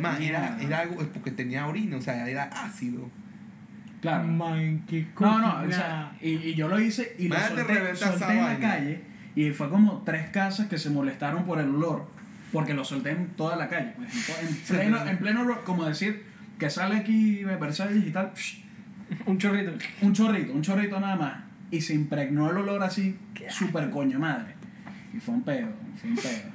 Man, 0.00 0.22
era, 0.22 0.58
era 0.60 0.80
algo, 0.80 1.00
es 1.00 1.08
porque 1.08 1.30
tenía 1.30 1.66
orina, 1.66 1.96
o 1.96 2.02
sea, 2.02 2.28
era 2.28 2.44
ácido. 2.44 3.10
Claro. 4.00 4.26
Man, 4.28 4.84
qué 4.88 5.06
No, 5.18 5.38
no, 5.38 5.66
o 5.66 5.72
sea, 5.72 6.16
y, 6.20 6.32
y 6.32 6.54
yo 6.54 6.68
lo 6.68 6.78
hice 6.80 7.16
y 7.18 7.28
lo 7.28 7.36
Imagínate 7.36 7.74
solté, 7.74 7.96
solté 7.96 8.24
en 8.32 8.36
la 8.36 8.44
vaina. 8.44 8.60
calle 8.60 9.14
y 9.36 9.50
fue 9.50 9.68
como 9.68 10.02
tres 10.04 10.28
casas 10.30 10.68
que 10.68 10.78
se 10.78 10.90
molestaron 10.90 11.44
por 11.44 11.58
el 11.58 11.68
olor, 11.68 12.06
porque 12.52 12.74
lo 12.74 12.84
solté 12.84 13.10
en 13.10 13.28
toda 13.30 13.56
la 13.56 13.68
calle. 13.68 13.92
pues, 13.96 14.42
en, 14.42 14.76
pleno, 14.76 15.06
en 15.06 15.18
pleno, 15.18 15.60
como 15.64 15.84
decir, 15.84 16.24
que 16.58 16.70
sale 16.70 16.96
aquí 16.96 17.42
Versalles 17.44 17.94
digital, 17.96 18.32
Un 19.26 19.38
chorrito. 19.38 19.72
un 20.02 20.12
chorrito, 20.12 20.52
un 20.52 20.62
chorrito 20.62 20.98
nada 20.98 21.16
más, 21.16 21.34
y 21.70 21.80
se 21.80 21.94
impregnó 21.94 22.50
el 22.50 22.56
olor 22.58 22.82
así, 22.82 23.16
súper 23.48 23.90
coño 23.90 24.18
madre. 24.18 24.54
Y 25.12 25.18
fue 25.20 25.34
un 25.34 25.42
pedo, 25.42 25.68
fue 26.00 26.10
un 26.10 26.16
pedo. 26.16 26.54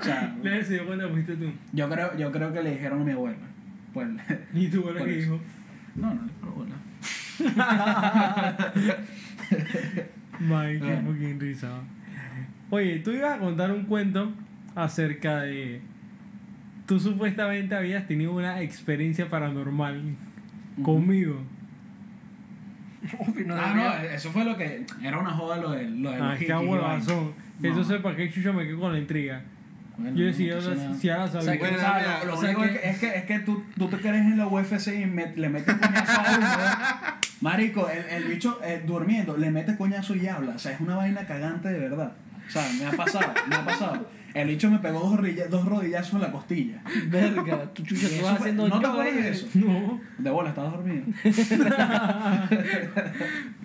O 0.00 0.02
sea, 0.04 0.36
se 0.42 0.74
dio 0.74 0.86
cuenta, 0.86 1.08
fuiste 1.08 1.36
tú. 1.36 1.50
yo 1.72 1.88
creo, 1.88 2.16
yo 2.16 2.30
creo 2.30 2.52
que 2.52 2.62
le 2.62 2.72
dijeron 2.72 3.02
a 3.02 3.04
mi 3.04 3.12
abuela. 3.12 3.36
Pues, 3.94 4.08
Y 4.54 4.68
tu 4.68 4.80
abuela 4.80 5.00
eso. 5.00 5.08
dijo. 5.08 5.40
no, 5.96 6.14
no, 6.14 6.20
pero 6.40 6.52
bueno. 6.52 6.74
Man, 10.40 10.78
qué 10.78 10.84
Bueno. 10.84 11.12
fucking 11.12 11.40
risa. 11.40 11.80
Oye, 12.70 12.98
tú 13.00 13.10
ibas 13.12 13.34
a 13.36 13.38
contar 13.38 13.72
un 13.72 13.84
cuento 13.84 14.32
acerca 14.74 15.40
de. 15.40 15.80
Tú 16.88 16.98
supuestamente 16.98 17.74
habías 17.76 18.06
tenido 18.08 18.32
una 18.34 18.60
experiencia 18.62 19.28
paranormal 19.28 20.02
conmigo. 20.82 21.36
Uy, 23.20 23.44
no 23.46 23.54
Ah, 23.54 23.72
no, 23.76 23.94
eso 24.08 24.30
fue 24.32 24.44
lo 24.44 24.56
que. 24.56 24.84
Era 25.02 25.18
una 25.18 25.30
joda 25.30 25.58
lo 25.58 25.70
de, 25.70 25.84
lo 25.88 26.10
de 26.10 26.16
Ah, 26.16 26.36
los 26.40 26.62
huevazón. 26.66 27.32
No. 27.60 27.84
sé 27.84 27.98
para 28.00 28.16
qué 28.16 28.30
chucho 28.32 28.52
me 28.52 28.64
quedo 28.66 28.80
con 28.80 28.92
la 28.92 28.98
intriga. 28.98 29.42
Bueno, 29.96 30.16
Yo 30.16 30.22
no, 30.24 30.30
decía, 30.30 30.54
entonces 30.54 30.78
si 30.94 31.00
si 31.00 31.06
ya 31.08 31.18
la 31.18 31.24
O 31.24 31.28
sea, 31.28 31.42
sabía. 31.42 31.60
que- 31.60 31.74
O 31.74 31.78
sea, 31.78 32.18
lo, 32.20 32.26
lo 32.26 32.34
o 32.34 32.40
sea 32.40 32.48
único 32.56 32.62
que- 32.62 32.68
es 32.68 32.80
que, 32.80 32.88
es 32.90 32.98
que, 32.98 33.18
es 33.18 33.24
que 33.24 33.38
tú, 33.40 33.64
tú 33.76 33.88
te 33.88 33.96
crees 33.98 34.14
en 34.26 34.38
la 34.38 34.46
UFC 34.46 34.88
y 34.94 35.04
met- 35.04 35.34
le 35.34 35.48
metes 35.48 35.74
coñazo 35.74 36.20
a 36.20 36.36
uno. 36.38 36.46
¿eh? 36.46 37.28
Marico, 37.40 37.88
el, 37.88 38.04
el 38.04 38.24
bicho 38.30 38.60
eh, 38.64 38.82
durmiendo, 38.86 39.36
le 39.36 39.50
mete 39.50 39.76
coñazo 39.76 40.14
y 40.14 40.26
habla. 40.28 40.52
O 40.54 40.58
sea, 40.58 40.72
es 40.72 40.80
una 40.80 40.96
vaina 40.96 41.26
cagante 41.26 41.68
de 41.68 41.80
verdad. 41.80 42.12
O 42.46 42.50
sea, 42.50 42.62
me 42.78 42.86
ha 42.86 42.90
pasado, 42.92 43.32
me 43.48 43.54
ha 43.56 43.64
pasado. 43.64 44.08
El 44.38 44.48
bicho 44.48 44.70
me 44.70 44.78
pegó 44.78 45.00
dos, 45.00 45.18
rodilla- 45.18 45.48
dos 45.48 45.64
rodillazos 45.64 46.14
en 46.14 46.20
la 46.20 46.30
costilla. 46.32 46.82
Verga, 47.08 47.64
tu 47.74 47.82
chucha, 47.82 48.08
tú 48.08 48.24
vas 48.24 48.40
haciendo 48.40 48.68
¿No 48.68 48.80
te 48.80 48.86
acuerdas 48.86 49.14
de 49.16 49.28
eso? 49.30 49.48
No. 49.54 50.00
De 50.18 50.30
bola, 50.30 50.50
estabas 50.50 50.72
dormido. 50.74 51.04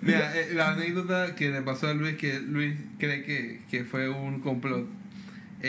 Mira, 0.00 0.36
eh, 0.38 0.48
la 0.54 0.72
anécdota 0.72 1.34
que 1.34 1.50
le 1.50 1.62
pasó 1.62 1.88
a 1.88 1.94
Luis, 1.94 2.16
que 2.16 2.40
Luis 2.40 2.74
cree 2.98 3.22
que, 3.22 3.60
que 3.70 3.84
fue 3.84 4.08
un 4.08 4.40
complot, 4.40 4.86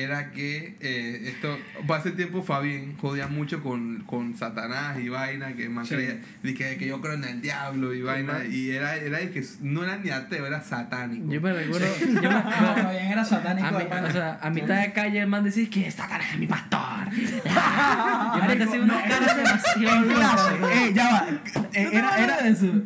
era 0.04 0.32
que 0.32 0.76
eh, 0.80 1.22
esto, 1.34 1.58
para 1.88 2.00
ese 2.02 2.12
tiempo 2.12 2.44
Fabián 2.44 2.96
jodía 2.98 3.28
mucho 3.28 3.62
con, 3.64 4.04
con 4.06 4.36
Satanás 4.38 4.98
y 5.00 5.10
vaina, 5.10 5.54
que 5.54 5.70
más 5.70 5.88
Sí. 5.88 5.96
creía, 5.96 6.18
que, 6.44 6.78
que 6.78 6.88
yo 6.88 7.02
creo 7.02 7.14
en 7.14 7.24
el 7.24 7.42
diablo 7.42 7.94
y 7.94 8.02
vaina, 8.02 8.46
y 8.46 8.72
era, 8.72 8.96
era 8.96 9.20
que 9.20 9.44
no 9.62 9.84
era 9.84 9.98
ni 9.98 10.10
ateo, 10.10 10.46
era 10.46 10.62
satánico. 10.62 11.32
Yo 11.32 11.40
me 11.42 11.54
recuerdo. 11.54 11.88
Yo 12.22 12.30
me, 12.30 12.30
No, 12.30 12.90
bien 12.92 13.12
era 13.12 13.24
satánico. 13.26 13.68
a, 13.68 13.72
mi- 13.72 14.08
o 14.08 14.12
sea, 14.12 14.40
a 14.42 14.50
mitad 14.50 14.82
de 14.82 14.92
calle 14.94 15.20
el 15.20 15.28
man 15.28 15.44
decía 15.44 15.70
que 15.70 15.90
Satanás 15.92 16.28
es 16.34 16.40
mi 16.40 16.48
pastor. 16.48 16.80
y 17.16 17.20
el 17.20 18.48
man 18.48 18.58
te 18.58 18.64
hacía 18.64 18.82
unas 18.82 19.04
caras 19.04 19.38
demasiado 19.38 19.96
en 20.06 20.14
clase, 20.14 20.60
locas, 20.60 20.72
eh, 20.78 20.92
ya 20.94 21.12
va, 21.12 21.28
eh, 21.74 21.90
era, 21.94 22.18
era, 22.24 22.38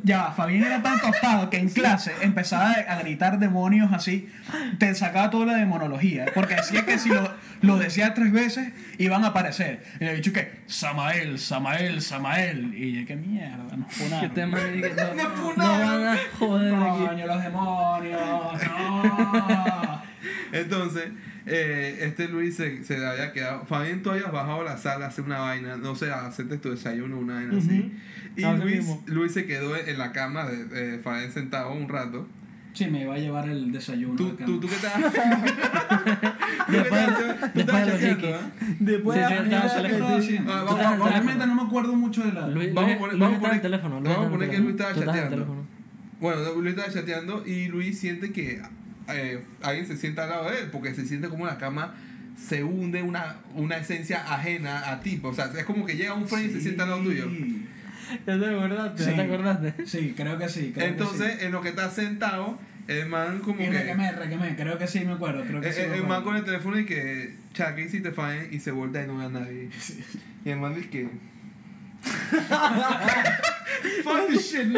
ya 0.03 0.17
va, 0.23 0.31
Fabián 0.33 0.63
era 0.63 0.81
tan 0.83 0.99
tostado 0.99 1.49
que 1.49 1.57
en 1.57 1.69
clase 1.69 2.11
empezaba 2.21 2.71
a 2.71 2.95
gritar 2.99 3.39
demonios 3.39 3.91
así, 3.93 4.29
te 4.77 4.93
sacaba 4.95 5.29
toda 5.29 5.47
la 5.47 5.53
demonología, 5.55 6.25
porque 6.35 6.55
decía 6.55 6.85
que 6.85 6.98
si 6.99 7.09
lo, 7.09 7.33
lo 7.61 7.77
decía 7.77 8.13
tres 8.13 8.31
veces 8.31 8.71
iban 8.97 9.23
a 9.23 9.27
aparecer. 9.27 9.83
Y 9.99 10.05
le 10.05 10.11
he 10.11 10.15
dicho 10.15 10.33
que 10.33 10.59
Samael, 10.67 11.39
Samael, 11.39 12.01
Samael, 12.01 12.73
y 12.73 12.99
yo, 13.01 13.07
qué 13.07 13.15
mierda, 13.15 13.75
no 13.75 13.87
fue 13.89 14.09
nada. 14.09 14.21
Que 14.21 14.29
te 14.29 14.45
man 14.45 14.73
dije, 14.73 14.93
no, 15.15 15.33
No 15.33 15.53
no, 15.55 15.79
van 15.79 16.07
a 16.07 16.17
joder 16.37 16.73
aquí. 16.73 17.05
Coño, 17.05 17.27
los 17.27 17.43
demonios, 17.43 18.21
no. 18.67 20.03
Entonces, 20.51 21.09
eh, 21.45 21.99
este 22.01 22.27
Luis 22.27 22.55
se, 22.55 22.83
se 22.83 23.05
había 23.05 23.31
quedado. 23.31 23.65
Fabián 23.65 24.01
todavía 24.03 24.27
bajado 24.27 24.61
a 24.61 24.63
la 24.63 24.77
sala 24.77 25.05
a 25.05 25.07
hacer 25.09 25.25
una 25.25 25.39
vaina, 25.39 25.77
no 25.77 25.95
sé, 25.95 26.11
hacerte 26.11 26.57
tu 26.57 26.71
desayuno, 26.71 27.17
una 27.17 27.35
vaina 27.35 27.57
así. 27.57 27.93
Y 28.35 28.43
Así 28.43 28.61
Luis. 28.61 28.85
Luis 29.07 29.33
se 29.33 29.45
quedó 29.45 29.75
en 29.75 29.97
la 29.97 30.11
cama 30.11 30.45
de, 30.45 30.65
de 30.65 30.99
Fabián 30.99 31.31
sentado 31.31 31.71
un 31.73 31.89
rato. 31.89 32.27
Sí, 32.73 32.85
me 32.87 33.01
iba 33.01 33.15
a 33.15 33.17
llevar 33.17 33.49
el 33.49 33.71
desayuno. 33.71 34.15
Tú, 34.15 34.27
acá. 34.29 34.45
tú, 34.45 34.59
tú 34.59 34.67
qué 34.67 34.75
estabas. 34.75 35.11
Después- 36.69 37.07
tú 37.07 37.23
después 37.55 37.85
de 37.85 38.13
los. 38.13 38.33
¿ah? 38.35 38.51
Después 38.79 39.17
Sí, 39.17 39.21
de 39.21 39.27
sí, 39.27 39.33
la 39.33 39.41
estaba 39.41 39.41
primera 39.41 39.61
¿Qué 39.61 39.69
solo- 39.69 39.87
que 39.87 39.93
estaba 39.93 40.11
te- 40.11 40.17
haciendo? 40.19 40.53
Ah, 40.53 41.09
Realmente 41.09 41.47
no 41.47 41.55
me 41.55 41.61
acuerdo 41.63 41.95
mucho 41.95 42.23
de 42.23 42.31
la... 42.33 42.47
Luis, 42.47 42.73
Vamos 42.73 42.91
a 42.91 42.97
poner- 42.97 43.09
Luis 43.17 43.19
vamos 43.19 43.39
poner- 43.39 43.55
el 43.55 43.61
teléfono. 43.61 43.99
Luis 43.99 44.09
vamos 44.13 44.27
a 44.27 44.31
poner 44.31 44.49
que. 44.49 44.57
Luis 44.59 44.71
estaba 44.71 44.93
chateando. 44.93 45.65
Bueno, 46.19 46.41
Luis 46.61 46.75
estaba 46.75 46.93
chateando 46.93 47.43
y 47.47 47.67
Luis 47.69 47.99
siente 47.99 48.31
que 48.31 48.61
eh, 49.09 49.43
alguien 49.63 49.87
se 49.87 49.97
sienta 49.97 50.23
al 50.23 50.29
lado 50.29 50.49
de 50.51 50.59
él 50.61 50.69
porque 50.71 50.93
se 50.93 51.05
siente 51.05 51.27
como 51.29 51.45
la 51.45 51.57
cama 51.57 51.95
se 52.37 52.63
hunde 52.63 53.01
una, 53.03 53.37
una 53.55 53.77
esencia 53.77 54.21
ajena 54.33 54.91
a 54.91 54.99
ti. 55.01 55.19
O 55.23 55.33
sea, 55.33 55.45
es 55.57 55.65
como 55.65 55.85
que 55.85 55.95
llega 55.97 56.13
un 56.13 56.27
friend 56.27 56.49
y 56.51 56.53
se 56.53 56.61
sienta 56.61 56.83
al 56.83 56.89
lado 56.91 57.01
tuyo. 57.03 57.25
Sí. 58.09 58.19
Ya 58.25 58.39
te 58.39 58.45
acordaste. 58.45 59.03
Sí. 59.03 59.11
¿Te 59.11 59.21
acordaste? 59.21 59.73
Sí, 59.85 60.13
creo 60.15 60.37
que 60.37 60.49
sí. 60.49 60.71
Creo 60.73 60.87
Entonces, 60.87 61.37
que 61.37 61.45
en 61.45 61.51
lo 61.51 61.61
que 61.61 61.69
está 61.69 61.89
sentado, 61.89 62.57
el 62.87 63.07
man 63.07 63.39
como 63.39 63.59
sí. 63.59 63.65
Y 63.65 63.69
que... 63.69 63.79
requemé, 63.79 64.11
requemé, 64.11 64.55
creo 64.55 64.77
que 64.77 64.87
sí 64.87 65.01
me 65.05 65.13
acuerdo. 65.13 65.43
Creo 65.43 65.61
que 65.61 65.67
El, 65.67 65.73
sí 65.73 65.81
me 65.89 65.97
el 65.97 66.07
man 66.07 66.23
con 66.23 66.35
el 66.35 66.43
teléfono 66.43 66.79
y 66.79 66.85
que, 66.85 67.35
cha, 67.53 67.75
¿qué 67.75 67.83
hiciste, 67.83 68.11
Fabián? 68.11 68.47
Y 68.51 68.59
se 68.59 68.71
voltea 68.71 69.03
y 69.03 69.07
no 69.07 69.17
ve 69.17 69.25
a 69.25 69.29
nadie. 69.29 69.69
Y 70.43 70.49
el 70.49 70.59
man 70.59 70.75
dice 70.75 70.89
que... 70.89 71.09
Fuck 74.03 74.31
shit. 74.31 74.73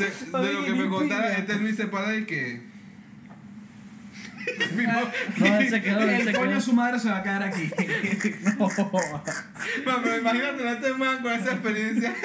Eh, 0.00 0.02
eh, 0.06 0.12
de 0.32 0.52
lo 0.52 0.64
que 0.64 0.72
me 0.72 0.98
pinga. 0.98 1.36
este 1.36 1.56
Luis 1.56 1.76
se 1.76 1.86
para 1.86 2.16
y 2.16 2.24
que... 2.24 2.60
No, 5.38 5.58
él 5.58 5.68
se 5.68 5.82
quedó, 5.82 6.00
él 6.00 6.22
se 6.22 6.30
El 6.30 6.36
coño 6.36 6.54
de 6.54 6.60
su 6.60 6.72
madre 6.72 6.98
se 6.98 7.08
va 7.08 7.18
a 7.18 7.22
quedar 7.22 7.42
aquí. 7.42 7.70
No. 8.58 8.68
Man, 8.68 10.00
pero 10.02 10.18
imagínate 10.18 10.68
a 10.68 10.72
este 10.72 10.94
man 10.94 11.22
con 11.22 11.32
esa 11.32 11.52
experiencia. 11.52 12.14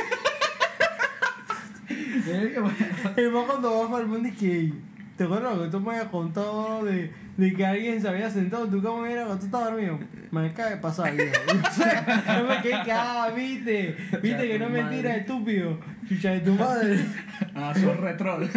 El 3.15 3.31
man 3.31 3.45
cuando 3.45 3.79
va 3.79 3.89
para 3.89 4.03
el 4.03 4.07
mundo 4.07 4.27
y 4.27 4.31
que. 4.31 4.73
¿Te 5.17 5.23
acuerdas 5.23 5.57
que 5.57 5.67
tú 5.69 5.79
me 5.79 5.91
habías 5.91 6.09
contado 6.09 6.83
de, 6.83 7.09
de 7.37 7.53
que 7.53 7.65
alguien 7.65 8.01
se 8.01 8.09
había 8.09 8.29
sentado 8.29 8.65
en 8.65 8.71
tu 8.71 8.83
cama 8.83 9.09
y 9.09 9.13
era 9.13 9.23
cuando 9.23 9.39
tú 9.39 9.45
estabas 9.45 9.71
dormido? 9.71 9.97
Me 10.29 10.47
acaba 10.47 10.71
de 10.71 10.77
pasar, 10.77 11.15
viejo. 11.15 11.31
Yo 12.37 12.43
me 12.45 12.61
quedé 12.61 12.83
que, 12.83 12.91
ah, 12.91 13.31
viste. 13.33 13.95
Viste 14.21 14.47
que 14.49 14.59
no 14.59 14.65
es 14.65 14.71
mentira, 14.71 15.09
madre. 15.09 15.21
estúpido. 15.21 15.79
Chucha 16.09 16.31
de 16.31 16.39
tu 16.41 16.53
madre. 16.55 16.99
Ah, 17.57 17.73
son 17.73 17.97
retrol. 17.97 18.49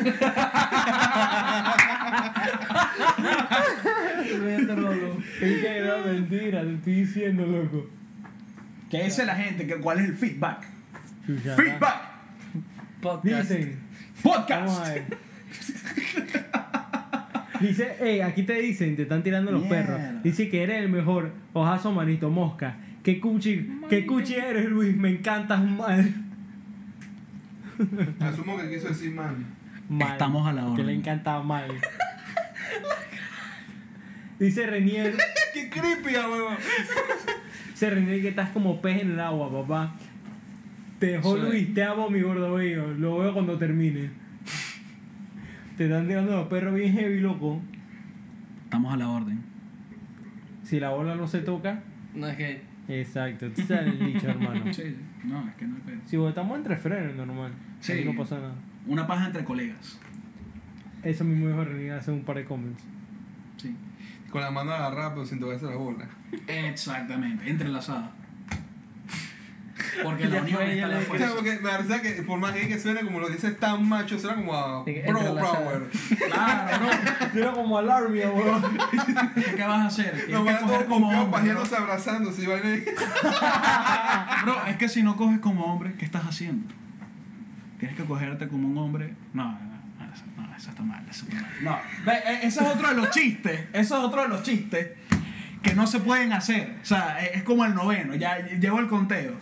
Viste 5.41 5.63
que 5.63 5.81
no 5.85 5.95
es 5.97 6.07
mentira, 6.07 6.63
te 6.63 6.75
estoy 6.75 6.95
diciendo, 6.95 7.47
loco. 7.47 7.87
¿Qué 8.91 9.05
dice 9.05 9.25
la 9.25 9.37
gente? 9.37 9.67
¿Que 9.69 9.77
¿Cuál 9.77 10.01
es 10.01 10.07
el 10.07 10.17
feedback? 10.17 10.67
Chucha. 11.25 11.55
Feedback. 11.55 12.01
Podcast. 13.01 13.51
Dicen. 13.51 13.79
Podcast. 14.23 14.99
Dice, 17.61 17.97
hey, 18.01 18.21
aquí 18.21 18.45
te 18.45 18.55
dicen, 18.61 18.95
te 18.95 19.03
están 19.03 19.23
tirando 19.25 19.51
los 19.51 19.63
Mierda. 19.63 19.97
perros. 19.97 20.23
Dice 20.23 20.49
que 20.49 20.63
eres 20.63 20.81
el 20.83 20.89
mejor. 20.91 21.33
Ojazo, 21.53 21.91
manito, 21.93 22.31
mosca. 22.31 22.77
Que 23.03 23.21
cuchi, 23.21 23.81
que 23.91 24.07
cuchi 24.07 24.35
eres, 24.35 24.69
Luis. 24.71 24.97
Me 24.97 25.11
encantas 25.11 25.61
mal. 25.65 26.15
Asumo 28.21 28.57
que 28.59 28.71
quiso 28.71 28.89
decir 28.89 29.13
man. 29.13 29.45
mal. 29.89 30.13
Estamos 30.13 30.47
a 30.47 30.53
la 30.53 30.63
Que 30.63 30.69
orden. 30.69 30.87
le 30.87 30.95
encanta 30.95 31.41
mal. 31.43 31.69
Dice 34.39 34.67
Renier, 34.67 35.17
¡Qué 35.55 35.69
creepy, 35.69 36.15
ah, 36.15 36.29
huevón! 36.31 36.55
dice 37.71 37.91
Renier 37.91 38.23
que 38.23 38.29
estás 38.29 38.51
como 38.51 38.81
pez 38.81 39.03
en 39.03 39.13
el 39.13 39.21
agua, 39.21 39.51
papá. 39.51 39.95
Te 41.01 41.07
dejó. 41.07 41.37
Luis, 41.37 41.75
te 41.75 41.83
amo 41.83 42.09
mi 42.09 42.21
gordo 42.21 42.55
bello. 42.55 42.87
Lo 42.95 43.19
veo 43.19 43.33
cuando 43.33 43.59
termine. 43.59 44.11
Te 45.79 45.85
están 45.85 46.09
tirando 46.09 46.35
los 46.35 46.49
perros 46.49 46.75
bien 46.75 46.93
heavy, 46.93 47.21
loco. 47.21 47.63
Estamos 48.65 48.93
a 48.93 48.97
la 48.97 49.11
orden. 49.11 49.39
Si 50.65 50.81
la 50.81 50.91
bola 50.91 51.15
no 51.15 51.29
se 51.29 51.39
toca, 51.39 51.85
No, 52.17 52.27
es 52.27 52.37
que. 52.37 52.63
Exacto, 52.89 53.49
tú 53.53 53.63
sabes 53.63 53.87
el 53.87 54.13
dicho, 54.13 54.27
hermano. 54.29 54.75
Sí, 54.75 54.97
no, 55.23 55.49
es 55.49 55.55
que 55.55 55.69
no 55.69 55.77
hay 55.77 55.83
pedo. 55.83 56.01
Si 56.05 56.17
pues, 56.17 56.31
estamos 56.31 56.59
entre 56.59 56.75
frenos, 56.75 57.15
normal. 57.15 57.53
Sí. 57.79 57.93
Ahí 57.93 58.05
no 58.05 58.17
pasa 58.17 58.41
nada. 58.41 58.55
Una 58.89 59.07
paja 59.07 59.27
entre 59.27 59.45
colegas. 59.45 60.01
Eso 61.05 61.23
mismo 61.23 61.47
dijo 61.47 61.65
René 61.65 61.93
hace 61.93 62.11
un 62.11 62.25
par 62.25 62.39
de 62.39 62.45
comments. 62.45 62.83
Sí. 63.57 63.73
Con 64.31 64.41
la 64.41 64.51
mano 64.51 64.73
agarrada, 64.73 65.15
pero 65.15 65.27
sin 65.27 65.39
tocarse 65.39 65.67
la 65.67 65.77
bola. 65.77 66.09
Exactamente, 66.49 67.49
entrelazada. 67.49 68.11
Porque 70.03 70.25
la 70.29 70.43
unión 70.43 70.63
está 70.63 70.87
la 70.89 70.95
le- 70.95 70.97
O 70.97 71.01
sea, 71.01 71.07
fuerza. 71.09 71.35
porque 71.35 71.51
me 71.61 71.69
parece 71.71 72.01
que 72.03 72.23
por 72.23 72.39
más 72.39 72.55
gay 72.55 72.69
que 72.69 72.79
suene, 72.79 73.01
como 73.03 73.21
lo 73.21 73.29
dices 73.29 73.59
tan 73.59 73.89
macho, 73.89 74.19
suena 74.19 74.37
como 74.37 74.55
a 74.55 74.83
bro 74.85 75.37
power. 75.37 75.83
Claro, 76.27 76.79
bro. 77.33 77.43
Era 77.43 77.53
como 77.53 77.79
alarmia, 77.79 78.31
weón. 78.31 78.63
¿Qué, 79.35 79.43
qué 79.57 79.63
vas 79.65 79.81
a 79.81 79.87
hacer? 79.87 80.27
Nos 80.31 80.45
van 80.45 80.57
coger 80.57 80.69
todos 80.79 80.85
como 80.85 80.95
como 80.95 81.09
hombre. 81.09 81.23
bro. 81.25 81.31
pajeándose 81.31 81.77
abrazándose 81.77 82.43
y. 82.43 82.47
Bro, 84.45 84.67
es 84.67 84.77
que 84.77 84.89
si 84.89 85.03
no 85.03 85.17
coges 85.17 85.39
como 85.41 85.65
hombre, 85.67 85.95
¿qué 85.99 86.05
estás 86.05 86.25
haciendo? 86.25 86.73
Tienes 87.79 87.97
que 87.97 88.05
cogerte 88.05 88.49
como 88.49 88.69
un 88.69 88.77
hombre. 88.79 89.15
No, 89.33 89.45
no, 89.45 89.59
no, 90.07 90.13
eso, 90.13 90.25
no, 90.37 90.57
eso 90.57 90.71
está 90.71 90.83
mal, 90.83 91.05
eso 91.09 91.25
está 91.29 91.41
mal. 91.41 91.51
No, 91.63 91.79
ve, 92.05 92.13
e- 92.27 92.47
ese 92.47 92.61
es 92.65 92.69
otro 92.69 92.89
de 92.89 92.95
los 92.95 93.11
chistes. 93.11 93.61
Eso 93.73 93.99
es 93.99 94.05
otro 94.05 94.23
de 94.23 94.29
los 94.29 94.43
chistes 94.43 94.89
que 95.63 95.75
no 95.75 95.87
se 95.87 96.01
pueden 96.01 96.33
hacer. 96.33 96.77
O 96.83 96.85
sea, 96.85 97.23
e- 97.25 97.37
es 97.39 97.43
como 97.45 97.65
el 97.65 97.75
noveno, 97.75 98.15
ya 98.15 98.39
llevo 98.47 98.81
el 98.81 98.89
conteo. 98.89 99.35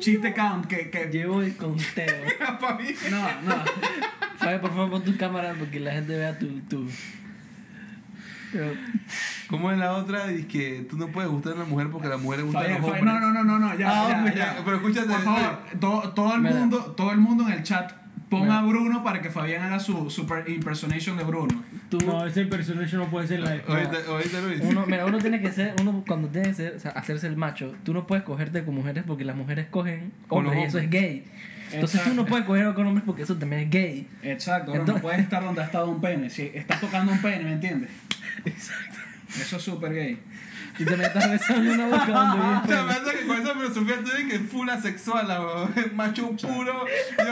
Chiste 0.00 0.32
count 0.34 0.66
que. 0.66 0.90
que 0.90 1.06
Llevo 1.06 1.42
el 1.42 1.56
conteo. 1.56 2.24
No, 3.10 3.22
no. 3.42 3.64
Fabi, 4.38 4.58
por 4.58 4.70
favor, 4.70 4.90
pon 4.90 5.04
tu 5.04 5.16
cámara 5.16 5.54
porque 5.58 5.80
la 5.80 5.92
gente 5.92 6.16
vea 6.16 6.38
tu. 6.38 6.60
tu... 6.68 6.88
Pero, 8.52 8.72
¿Cómo 9.48 9.70
es 9.72 9.78
la 9.78 9.92
otra? 9.94 10.26
Dice 10.28 10.46
que 10.46 10.86
tú 10.88 10.96
no 10.96 11.08
puedes 11.08 11.30
gustar 11.30 11.52
a 11.52 11.56
una 11.56 11.64
mujer 11.64 11.88
porque 11.90 12.06
a 12.06 12.10
la 12.10 12.16
mujer 12.18 12.40
le 12.40 12.44
gustan 12.46 12.62
Fabián, 12.62 12.80
los 12.82 12.90
hombres. 12.90 13.04
no, 13.04 13.20
no, 13.20 13.32
no, 13.32 13.44
no, 13.44 13.58
no, 13.58 13.78
ya, 13.78 13.88
Ah, 13.88 14.08
ya, 14.08 14.16
hombre, 14.16 14.34
ya. 14.36 14.56
Pero 14.64 14.76
escúchate, 14.76 15.08
Por 15.08 15.22
favor, 15.22 15.58
todo, 15.80 16.12
todo 16.12 16.34
el 16.34 16.40
mundo, 16.42 16.78
todo 16.96 17.10
el 17.12 17.18
mundo 17.18 17.44
en 17.46 17.52
el 17.54 17.62
chat 17.62 17.92
ponga 18.28 18.58
a 18.58 18.62
Bruno 18.62 19.02
para 19.04 19.20
que 19.20 19.30
Fabián 19.30 19.62
haga 19.62 19.78
su 19.80 20.10
super 20.10 20.48
impersonation 20.48 21.16
de 21.16 21.24
Bruno. 21.24 21.62
tú, 21.88 21.98
No, 21.98 22.26
ese 22.26 22.40
impersonation 22.42 23.00
no 23.02 23.08
puede 23.10 23.26
ser 23.28 23.40
la 23.40 23.50
ahorita 23.66 24.40
lo 24.40 24.48
dice. 24.48 24.66
uno, 24.66 24.84
mira, 24.86 25.06
uno 25.06 25.18
tiene 25.18 25.40
que 25.40 25.52
ser, 25.52 25.74
uno 25.80 26.02
cuando 26.06 26.28
tiene 26.28 26.48
que 26.48 26.54
ser, 26.54 26.74
o 26.76 26.80
sea, 26.80 26.90
hacerse 26.92 27.26
el 27.26 27.36
macho, 27.36 27.74
tú 27.84 27.92
no 27.94 28.06
puedes 28.06 28.24
cogerte 28.24 28.64
con 28.64 28.74
mujeres 28.74 29.04
porque 29.06 29.24
las 29.24 29.36
mujeres 29.36 29.66
cogen 29.70 30.12
Con 30.28 30.46
hombres 30.46 30.64
y 30.64 30.66
eso 30.66 30.78
es 30.78 30.90
gay. 30.90 31.24
Entonces 31.72 32.04
tú 32.04 32.14
no 32.14 32.24
puedes 32.24 32.46
coger 32.46 32.72
con 32.74 32.86
hombres 32.86 33.04
porque 33.04 33.22
eso 33.22 33.36
también 33.36 33.62
es 33.62 33.70
gay. 33.70 34.08
Exacto, 34.22 34.70
bro, 34.72 34.80
Entonces- 34.80 35.02
no 35.02 35.08
puedes 35.08 35.20
estar 35.20 35.42
donde 35.42 35.60
ha 35.62 35.64
estado 35.64 35.88
un 35.88 36.00
pene. 36.00 36.30
Si 36.30 36.50
estás 36.54 36.80
tocando 36.80 37.12
un 37.12 37.20
pene, 37.20 37.44
¿me 37.44 37.52
entiendes? 37.52 37.90
Exacto. 38.44 38.98
Eso 39.28 39.56
es 39.56 39.62
súper 39.62 39.92
gay. 39.92 40.18
Y 40.78 40.84
te 40.84 40.96
metas 40.96 41.30
besando 41.30 41.72
una 41.72 41.86
boca 41.86 42.06
donde 42.06 42.36
vive 42.36 42.56
O 42.64 42.66
sea, 42.66 42.82
me 42.84 42.92
hace 42.92 43.18
que 43.18 43.26
con 43.26 43.40
esa 43.40 43.54
filosofía 43.54 43.96
tú 43.96 44.02
dices 44.04 44.24
que 44.28 44.36
es 44.36 44.42
full 44.42 44.68
asexual, 44.68 45.28
la 45.28 45.68
macho 45.94 46.30
puro. 46.36 46.84
Yo- 47.18 47.24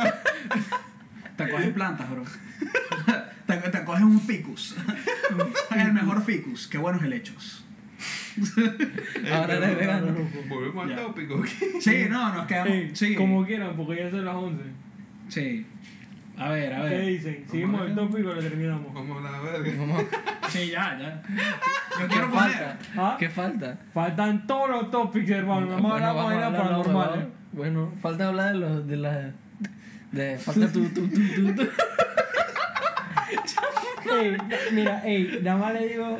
Te 1.45 1.51
coges 1.51 1.69
plantas, 1.71 2.11
bro. 2.11 2.23
te, 3.47 3.57
te 3.57 3.85
coges 3.85 4.03
un 4.03 4.21
ficus. 4.21 4.77
el 5.77 5.93
mejor 5.93 6.23
ficus. 6.25 6.67
Qué 6.69 6.79
buenos 6.79 7.03
helechos. 7.03 7.65
Ahora 9.33 9.55
eres 9.55 9.79
vegano. 9.79 10.07
Volvemos 10.49 10.91
al 10.91 10.97
tópico. 10.97 11.43
Sí, 11.81 12.07
no, 12.09 12.33
nos 12.35 12.47
quedamos. 12.47 12.73
Ey, 12.73 12.91
sí. 12.95 13.15
Como 13.15 13.45
quieran, 13.45 13.77
porque 13.77 13.97
ya 13.97 14.11
son 14.11 14.25
las 14.25 14.35
11. 14.35 14.63
Sí. 15.29 15.67
A 16.39 16.49
ver, 16.49 16.73
a 16.73 16.83
¿Qué 16.89 16.89
ver. 16.89 17.07
dicen? 17.07 17.45
Seguimos 17.51 17.87
el 17.87 17.95
tópico 17.95 18.19
y 18.31 18.35
lo 18.35 18.39
terminamos. 18.39 18.93
Vamos 18.95 19.25
a 19.25 19.31
la 19.31 19.41
verga. 19.41 19.71
Vamos. 19.79 20.05
Sí, 20.49 20.71
ya, 20.71 20.99
ya. 20.99 21.23
Yo 21.29 21.99
¿Qué 21.99 22.07
quiero 22.09 22.31
poner. 22.31 22.51
falta? 22.53 22.79
¿Ah? 22.97 23.17
¿Qué 23.19 23.29
falta? 23.29 23.79
Faltan 23.93 24.47
todos 24.47 24.71
los 24.71 24.91
topics, 24.91 25.31
hermano. 25.31 25.69
Vamos 25.69 25.93
a 26.01 26.13
Bueno, 26.13 26.21
hablar 26.21 26.53
de 26.53 26.59
hablar. 26.59 27.29
Bueno, 27.53 27.93
falta 28.01 28.29
hablar 28.29 28.53
de 28.55 28.59
los 28.59 28.87
de 28.87 28.97
la 28.97 29.33
de 30.13 30.39
falta 30.39 30.71
tu 30.71 30.85
tu 30.89 31.09
tu 31.09 31.21
tu, 31.35 31.55
tu. 31.55 31.63
Ey, 34.15 34.37
mira, 34.73 35.03
ey, 35.05 35.41
nada 35.43 35.57
más 35.57 35.73
le 35.75 35.89
digo, 35.89 36.19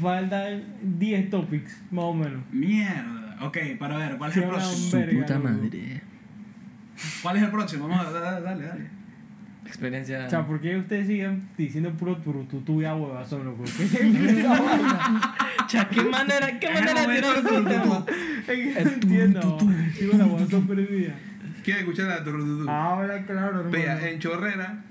faltan 0.00 0.64
10 0.82 1.30
topics, 1.30 1.80
más 1.90 2.04
o 2.04 2.14
menos. 2.14 2.42
Mierda. 2.50 3.36
Ok, 3.42 3.58
para 3.78 3.96
ver, 3.96 4.18
¿cuál 4.18 4.30
es 4.30 4.36
el 4.38 4.44
próximo? 4.44 5.00
verga, 5.00 5.38
loco. 5.38 5.68
¿Cuál 7.22 7.36
es 7.36 7.42
el 7.42 7.50
próximo? 7.50 7.88
Vamos 7.88 8.06
a 8.06 8.10
dale, 8.10 8.40
dale. 8.40 8.66
dale. 8.66 8.98
Experiencia. 9.64 10.24
O 10.26 10.30
sea, 10.30 10.46
¿por 10.46 10.60
qué 10.60 10.76
ustedes 10.78 11.06
siguen 11.06 11.48
diciendo 11.56 11.92
puro 11.92 12.16
turututú 12.16 12.80
y 12.80 12.86
agua 12.86 13.24
solo? 13.24 13.54
¿Por 13.54 13.66
qué? 13.66 14.44
Cha, 15.68 15.88
¿qué 15.90 16.02
manera, 16.02 16.58
qué 16.58 16.66
el 16.66 16.72
manera 16.72 17.06
de 17.06 17.14
tirar 17.14 17.38
un 17.38 17.44
turututú. 17.44 18.06
Es 18.40 18.46
que 18.46 18.84
no 18.84 18.90
entiendo. 18.90 19.58
Digo 20.00 20.12
la 20.16 20.66
perdida. 20.66 21.14
¿Quieres 21.68 21.82
escuchar 21.82 22.06
la 22.06 22.24
turututú? 22.24 22.70
Habla 22.70 23.26
claro, 23.26 23.46
hermano. 23.58 23.70
Vea, 23.70 24.08
en 24.08 24.18
Chorrera. 24.20 24.82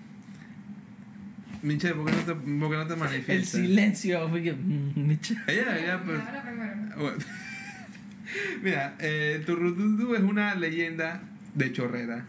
Michelle, 1.63 1.95
¿por 1.95 2.05
qué 2.05 2.11
no 2.11 2.17
te, 2.21 2.33
por 2.35 2.69
qué 2.69 2.77
no 2.77 2.85
te 2.85 2.93
El 2.93 2.99
manifiestas? 2.99 3.49
silencio 3.49 4.29
fue 4.29 4.43
que 4.43 4.53
mm, 4.53 4.91
Micha. 4.95 5.43
Ella, 5.47 5.75
ella, 5.75 6.03
pero- 6.05 6.21
Ahora 6.21 6.43
primero. 6.43 6.73
Bueno. 6.99 7.17
Mira, 8.61 8.95
eh, 8.99 9.41
Turrututu 9.43 10.13
es 10.13 10.21
una 10.21 10.53
leyenda 10.53 11.23
de 11.55 11.71
chorrera 11.73 12.25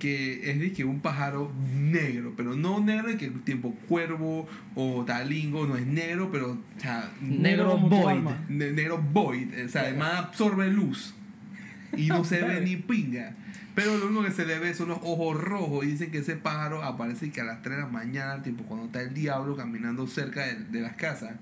que 0.00 0.50
es 0.50 0.58
de 0.58 0.72
que 0.72 0.84
un 0.84 0.98
pájaro 0.98 1.52
negro, 1.76 2.34
pero 2.36 2.56
no 2.56 2.80
negro 2.80 3.06
de 3.06 3.16
que 3.18 3.28
tiempo 3.30 3.72
cuervo 3.88 4.48
o 4.74 5.04
talingo, 5.04 5.64
no 5.68 5.76
es 5.76 5.86
negro, 5.86 6.32
pero 6.32 6.50
o 6.76 6.80
sea, 6.80 7.08
Negro 7.20 7.74
tu 7.78 7.88
void. 7.88 8.18
ne- 8.48 8.72
negro 8.72 8.98
void, 9.00 9.64
o 9.64 9.68
sea, 9.68 9.82
además 9.82 10.14
absorbe 10.16 10.68
luz 10.72 11.14
y 11.96 12.08
no 12.08 12.24
se 12.24 12.42
ve 12.42 12.60
ni 12.64 12.74
pinga. 12.74 13.36
Pero 13.74 13.96
lo 13.98 14.06
único 14.06 14.22
que 14.24 14.30
se 14.30 14.46
le 14.46 14.58
ve 14.58 14.72
son 14.74 14.88
los 14.88 14.98
ojos 15.02 15.40
rojos 15.40 15.84
y 15.84 15.88
dicen 15.88 16.10
que 16.12 16.18
ese 16.18 16.36
pájaro 16.36 16.82
aparece 16.84 17.30
que 17.30 17.40
a 17.40 17.44
las 17.44 17.60
3 17.62 17.76
de 17.76 17.82
la 17.82 17.88
mañana, 17.88 18.42
tipo 18.42 18.62
cuando 18.64 18.86
está 18.86 19.00
el 19.02 19.12
diablo 19.14 19.56
caminando 19.56 20.06
cerca 20.06 20.46
de, 20.46 20.54
de 20.56 20.80
las 20.80 20.94
casas. 20.96 21.32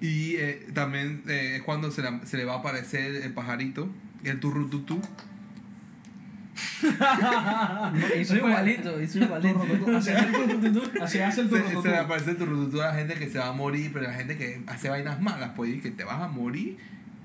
Y 0.00 0.36
eh, 0.36 0.66
también 0.74 1.22
eh, 1.26 1.56
es 1.56 1.62
cuando 1.62 1.90
se, 1.90 2.02
la- 2.02 2.20
se 2.26 2.36
le 2.36 2.44
va 2.44 2.54
a 2.54 2.58
aparecer 2.58 3.14
el 3.16 3.32
pajarito, 3.32 3.88
el 4.24 4.40
turrututú. 4.40 5.00
Hizo 8.20 8.36
igualito, 8.36 9.00
hizo 9.02 9.18
igualito. 9.18 9.62
Así 9.96 10.10
hace 10.10 10.26
el 10.26 10.32
turututú. 10.32 10.82
Así 11.02 11.18
hace 11.20 11.40
el 11.42 11.48
Se, 11.50 11.56
turututú. 11.56 11.82
se 11.82 11.88
le 11.88 11.96
aparece 11.96 12.30
el 12.32 12.36
turrututú 12.36 12.82
a 12.82 12.86
la 12.88 12.94
gente 12.94 13.14
que 13.14 13.28
se 13.30 13.38
va 13.38 13.48
a 13.48 13.52
morir, 13.52 13.90
pero 13.92 14.06
la 14.06 14.14
gente 14.14 14.36
que 14.36 14.62
hace 14.66 14.88
vainas 14.88 15.20
malas, 15.20 15.52
pues, 15.56 15.74
y 15.74 15.80
que 15.80 15.90
te 15.90 16.04
vas 16.04 16.20
a 16.20 16.28
morir. 16.28 16.76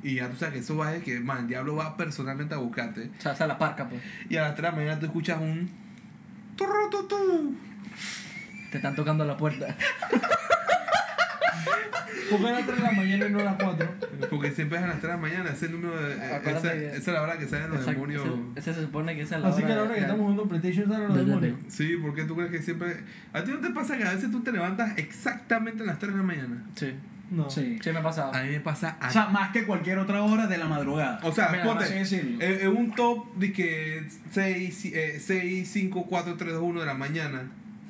Y 0.01 0.15
ya 0.15 0.29
tú 0.29 0.37
sabes 0.37 0.53
que 0.53 0.59
eso 0.61 0.77
va 0.77 0.89
a 0.89 0.99
que, 0.99 1.19
man, 1.19 1.39
el 1.39 1.47
diablo 1.47 1.75
va 1.75 1.97
personalmente 1.97 2.55
a 2.55 2.57
buscarte. 2.57 3.09
O 3.19 3.21
sea, 3.21 3.35
sea, 3.35 3.47
la 3.47 3.57
parca, 3.57 3.89
pues. 3.89 4.01
Y 4.29 4.37
a 4.37 4.41
las 4.43 4.55
3 4.55 4.63
de 4.63 4.69
la 4.71 4.75
mañana 4.75 4.99
tú 4.99 5.05
escuchas 5.07 5.39
un. 5.41 5.69
Te 8.71 8.77
están 8.77 8.95
tocando 8.95 9.25
la 9.25 9.35
puerta. 9.37 9.75
¿Por 12.29 12.39
qué 12.41 12.47
a 12.47 12.51
las 12.51 12.65
3 12.65 12.77
de 12.77 12.83
la 12.83 12.91
mañana 12.91 13.25
y 13.27 13.31
no 13.31 13.39
a 13.39 13.43
las 13.43 13.55
4? 13.55 13.87
Porque 14.29 14.51
siempre 14.51 14.77
es 14.77 14.83
a 14.83 14.87
las 14.87 14.99
3 14.99 15.03
de 15.03 15.09
la 15.09 15.17
mañana, 15.17 15.49
ese 15.49 15.69
número 15.69 15.99
de. 15.99 16.13
eh, 16.13 16.41
Esa, 16.45 16.61
que- 16.73 16.87
esa 16.87 16.95
es 16.97 17.07
la 17.07 17.21
hora 17.23 17.37
que 17.39 17.47
salen 17.47 17.69
los 17.71 17.79
Exacto, 17.79 17.91
demonios. 18.07 18.25
ese, 18.55 18.59
ese 18.71 18.73
se 18.79 18.85
supone 18.85 19.15
que 19.15 19.21
esa 19.23 19.37
es 19.37 19.41
la 19.41 19.47
Así 19.49 19.57
hora 19.63 19.67
que 19.67 19.73
a 19.73 19.75
la 19.75 19.81
hora 19.83 19.93
que 19.93 19.99
de- 19.99 20.05
estamos 20.05 20.21
jugando 20.21 20.47
PlayStation 20.47 20.87
salen 20.87 21.07
los 21.07 21.17
de- 21.17 21.23
de- 21.23 21.29
demonios. 21.29 21.57
Sí, 21.69 21.97
porque 22.01 22.23
tú 22.25 22.35
crees 22.35 22.51
que 22.51 22.61
siempre. 22.61 23.03
¿A 23.33 23.43
ti 23.43 23.51
no 23.51 23.59
te 23.59 23.69
pasa 23.71 23.97
que 23.97 24.03
a 24.03 24.13
veces 24.13 24.29
tú 24.29 24.41
te 24.43 24.51
levantas 24.51 24.95
exactamente 24.97 25.81
a 25.83 25.85
las 25.87 25.97
3 25.99 26.11
de 26.13 26.17
la 26.17 26.23
mañana? 26.23 26.63
Sí, 26.75 26.93
No. 27.31 27.49
Sí. 27.49 27.77
sí 27.81 27.91
me 27.91 27.99
ha 27.99 28.03
pasado. 28.03 28.33
A 28.33 28.41
mí 28.43 28.49
me 28.49 28.59
pasa 28.59 28.97
a 28.99 29.07
O 29.07 29.11
sea, 29.11 29.27
más 29.27 29.51
que 29.51 29.65
cualquier 29.65 29.99
otra 29.99 30.23
hora 30.23 30.47
de 30.47 30.57
la 30.57 30.65
madrugada. 30.65 31.19
O 31.23 31.31
sea, 31.31 31.63
ponte, 31.63 31.85
decirlo. 31.85 32.41
eh, 32.41 32.59
en 32.63 32.75
un 32.75 32.93
top 32.95 33.35
de 33.35 33.53
que 33.53 34.07
6, 34.31 34.85
eh, 34.85 35.19
6, 35.19 35.69
5, 35.71 36.05
4, 36.09 36.35
3, 36.37 36.53
2, 36.53 36.61
1 36.63 36.79
de 36.79 36.85
la 36.85 36.93
mañana, 36.95 37.43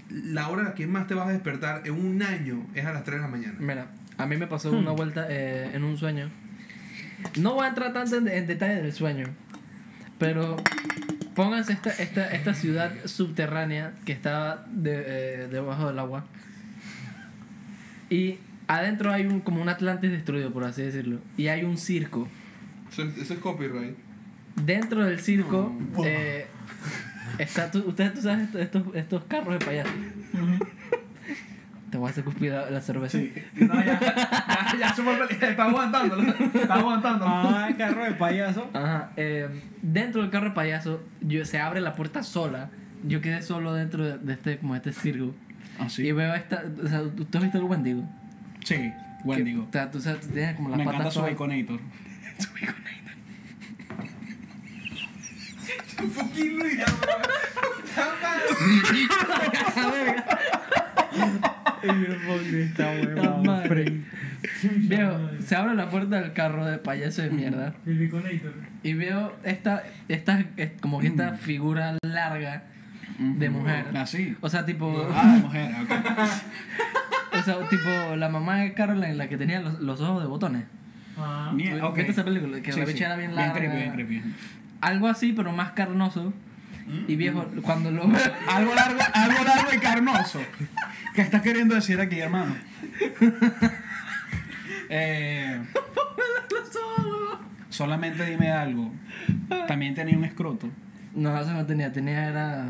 la 0.10 0.50
hora 0.50 0.62
en 0.62 0.68
la 0.70 0.74
que 0.74 0.88
más 0.88 1.08
te 1.08 1.14
vas 1.14 1.28
a 1.28 1.32
despertar 1.32 1.84
en 1.86 1.94
un 1.94 2.22
año 2.22 2.66
es 2.76 2.86
a 2.86 2.92
las 2.92 3.04
3 3.04 3.18
de 3.18 3.22
la 3.22 3.28
mañana. 3.30 3.56
Mira, 3.60 3.88
a 4.18 4.26
mí 4.26 4.36
me 4.36 4.48
pasó 4.48 4.72
una 4.72 4.92
vuelta 4.92 5.28
eh, 5.30 5.72
en 5.74 5.84
un 5.84 5.98
sueño. 5.98 6.30
No 7.38 7.54
voy 7.54 7.66
a 7.66 7.70
entrar 7.70 7.94
tanto 7.94 8.18
en, 8.18 8.28
en 8.28 8.48
detalle 8.48 8.82
del 8.82 8.94
sueño, 8.94 9.28
pero 10.18 10.58
pónganse 11.36 11.74
esta, 11.74 11.92
esta, 11.92 12.28
esta 12.34 12.54
ciudad 12.54 12.92
subterránea 13.06 13.94
que 14.06 14.12
está 14.12 14.66
de, 14.72 15.04
eh, 15.06 15.48
debajo 15.50 15.88
del 15.88 16.00
agua. 16.00 16.26
Y 18.10 18.40
adentro 18.70 19.12
hay 19.12 19.26
un, 19.26 19.42
como 19.42 19.62
un 19.62 19.68
Atlantis 19.68 20.12
destruido, 20.12 20.54
por 20.54 20.64
así 20.64 20.82
decirlo. 20.84 21.20
Y 21.36 21.48
hay 21.48 21.64
un 21.66 21.78
circo. 21.78 22.28
Eso, 22.92 23.04
es- 23.04 23.18
eso 23.18 23.34
es 23.34 23.40
copyright. 23.40 23.96
Dentro 24.64 25.04
del 25.06 25.20
circo 25.20 25.74
eh, 26.06 26.48
está, 27.38 27.70
tú, 27.72 27.80
ustedes 27.88 28.14
tú 28.14 28.22
sabes 28.22 28.46
estos, 28.46 28.62
estos, 28.62 28.84
estos 28.96 29.24
carros 29.26 29.58
de 29.60 29.66
payaso. 29.66 29.92
Te 31.90 31.98
voy 31.98 32.08
a 32.08 32.12
hacer 32.12 32.24
cuspir 32.24 32.52
la, 32.52 32.70
la 32.70 32.82
cerveza. 32.82 33.18
Sí. 33.18 33.34
No, 33.56 33.74
ya, 33.84 34.00
ya, 34.00 34.16
ya 34.80 34.94
el- 34.96 35.42
Está 35.50 35.64
aguantándolo. 35.66 36.22
Está 36.54 36.74
aguantándolo. 36.76 37.32
Ah, 37.32 37.70
carro 37.78 38.04
de 38.04 38.12
payaso. 38.12 38.70
Ajá, 38.74 39.12
eh, 39.18 39.48
dentro 39.82 40.22
del 40.22 40.30
carro 40.30 40.50
de 40.50 40.52
payaso 40.56 41.02
yo, 41.22 41.44
se 41.46 41.60
abre 41.60 41.82
la 41.82 41.94
puerta 41.96 42.22
sola. 42.22 42.70
Yo 43.08 43.22
quedé 43.22 43.42
solo 43.42 43.74
dentro 43.74 44.04
de, 44.06 44.18
de 44.20 44.34
este, 44.34 44.58
como 44.60 44.76
este 44.76 44.92
circo. 44.94 45.34
Ah, 45.80 45.86
Y 45.88 45.90
sí. 45.90 46.12
veo 46.12 46.34
esta. 46.36 46.64
O 46.84 46.88
sea, 46.88 47.02
¿tú 47.16 47.26
tú 47.26 47.38
has 47.40 47.44
visto 47.46 47.58
el 47.58 47.64
Wendigo? 47.64 48.04
Sí, 48.64 48.92
Wendigo. 49.24 49.68
O 49.70 50.00
sea, 50.00 50.20
tienes 50.20 50.56
como 50.56 50.70
las 50.70 50.78
Me 50.78 50.84
encanta 50.84 50.98
patas 51.00 51.14
su 51.14 51.20
todas- 51.20 51.34
Baconator. 51.34 51.80
Fucking 56.14 56.60
Luis, 56.60 56.80
La 62.78 62.92
huevada, 62.92 63.38
madre. 63.44 64.02
Viejo, 64.78 65.30
se 65.46 65.56
abre 65.56 65.76
la 65.76 65.90
puerta 65.90 66.22
del 66.22 66.34
carro 66.34 66.66
de 66.66 66.78
payaso 66.78 67.22
de 67.22 67.30
mierda. 67.30 67.74
El 67.86 68.00
Beconator. 68.00 68.54
Y 68.84 68.94
veo 68.94 69.36
esta, 69.44 69.84
esta, 70.08 70.46
es 70.58 70.72
como 70.82 71.00
que 71.00 71.08
esta 71.08 71.34
figura 71.34 71.98
larga 72.02 72.64
de 73.18 73.50
mujer. 73.50 73.86
Así. 73.96 74.36
O 74.42 74.50
sea, 74.50 74.66
tipo, 74.66 75.10
Ah, 75.14 75.34
de 75.36 75.42
mujer, 75.42 75.72
ok. 75.84 75.90
tipo 77.70 78.16
la 78.16 78.30
mamá 78.30 78.58
de 78.58 78.74
Caroline, 78.74 79.16
la 79.16 79.28
que 79.28 79.38
tenía 79.38 79.60
los, 79.62 79.80
los 79.80 80.02
ojos 80.02 80.22
de 80.22 80.28
botones. 80.28 80.64
Ah. 81.18 81.52
Mie- 81.54 81.82
ok. 81.82 81.96
¿Viste 81.98 82.12
esa 82.12 82.24
película? 82.24 82.62
Que 82.62 82.72
Sí, 82.72 82.80
la 82.80 82.86
sí. 82.86 82.94
bicha 82.94 83.06
era 83.08 83.16
bien 83.18 83.36
larga. 83.36 83.54
creepy, 83.54 83.76
bien 83.76 83.92
creepy. 83.94 84.24
Algo 84.82 85.08
así, 85.08 85.34
pero 85.34 85.52
más 85.52 85.72
carnoso. 85.72 86.34
Y 87.08 87.16
viejo, 87.18 87.46
cuando 87.62 87.92
lo 87.92 88.04
Algo 88.50 88.74
largo, 88.74 89.00
algo 89.14 89.44
largo 89.44 89.74
y 89.76 89.78
carnoso. 89.78 90.40
¿Qué 91.14 91.22
estás 91.22 91.42
queriendo 91.44 91.76
decir 91.76 92.00
aquí, 92.02 92.20
hermano? 92.20 92.56
Eh, 94.92 95.62
solamente 97.70 98.26
dime 98.26 98.52
algo. 98.52 98.92
También 99.68 99.94
tenía 99.94 100.18
un 100.18 100.26
escroto. 100.26 100.68
No, 101.14 101.40
eso 101.40 101.52
no 101.54 101.64
tenía, 101.66 101.92
tenía 101.92 102.28
era. 102.30 102.66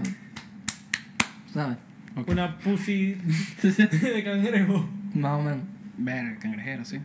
¿Sabes? 1.54 1.78
Una 2.28 2.58
pussy 2.58 3.16
de 3.64 4.24
cangrejo. 4.24 4.90
Más 5.14 5.40
o 5.40 5.42
menos. 5.42 5.60
Ver, 5.98 6.38
cangrejero, 6.40 6.86
sí. 6.86 7.00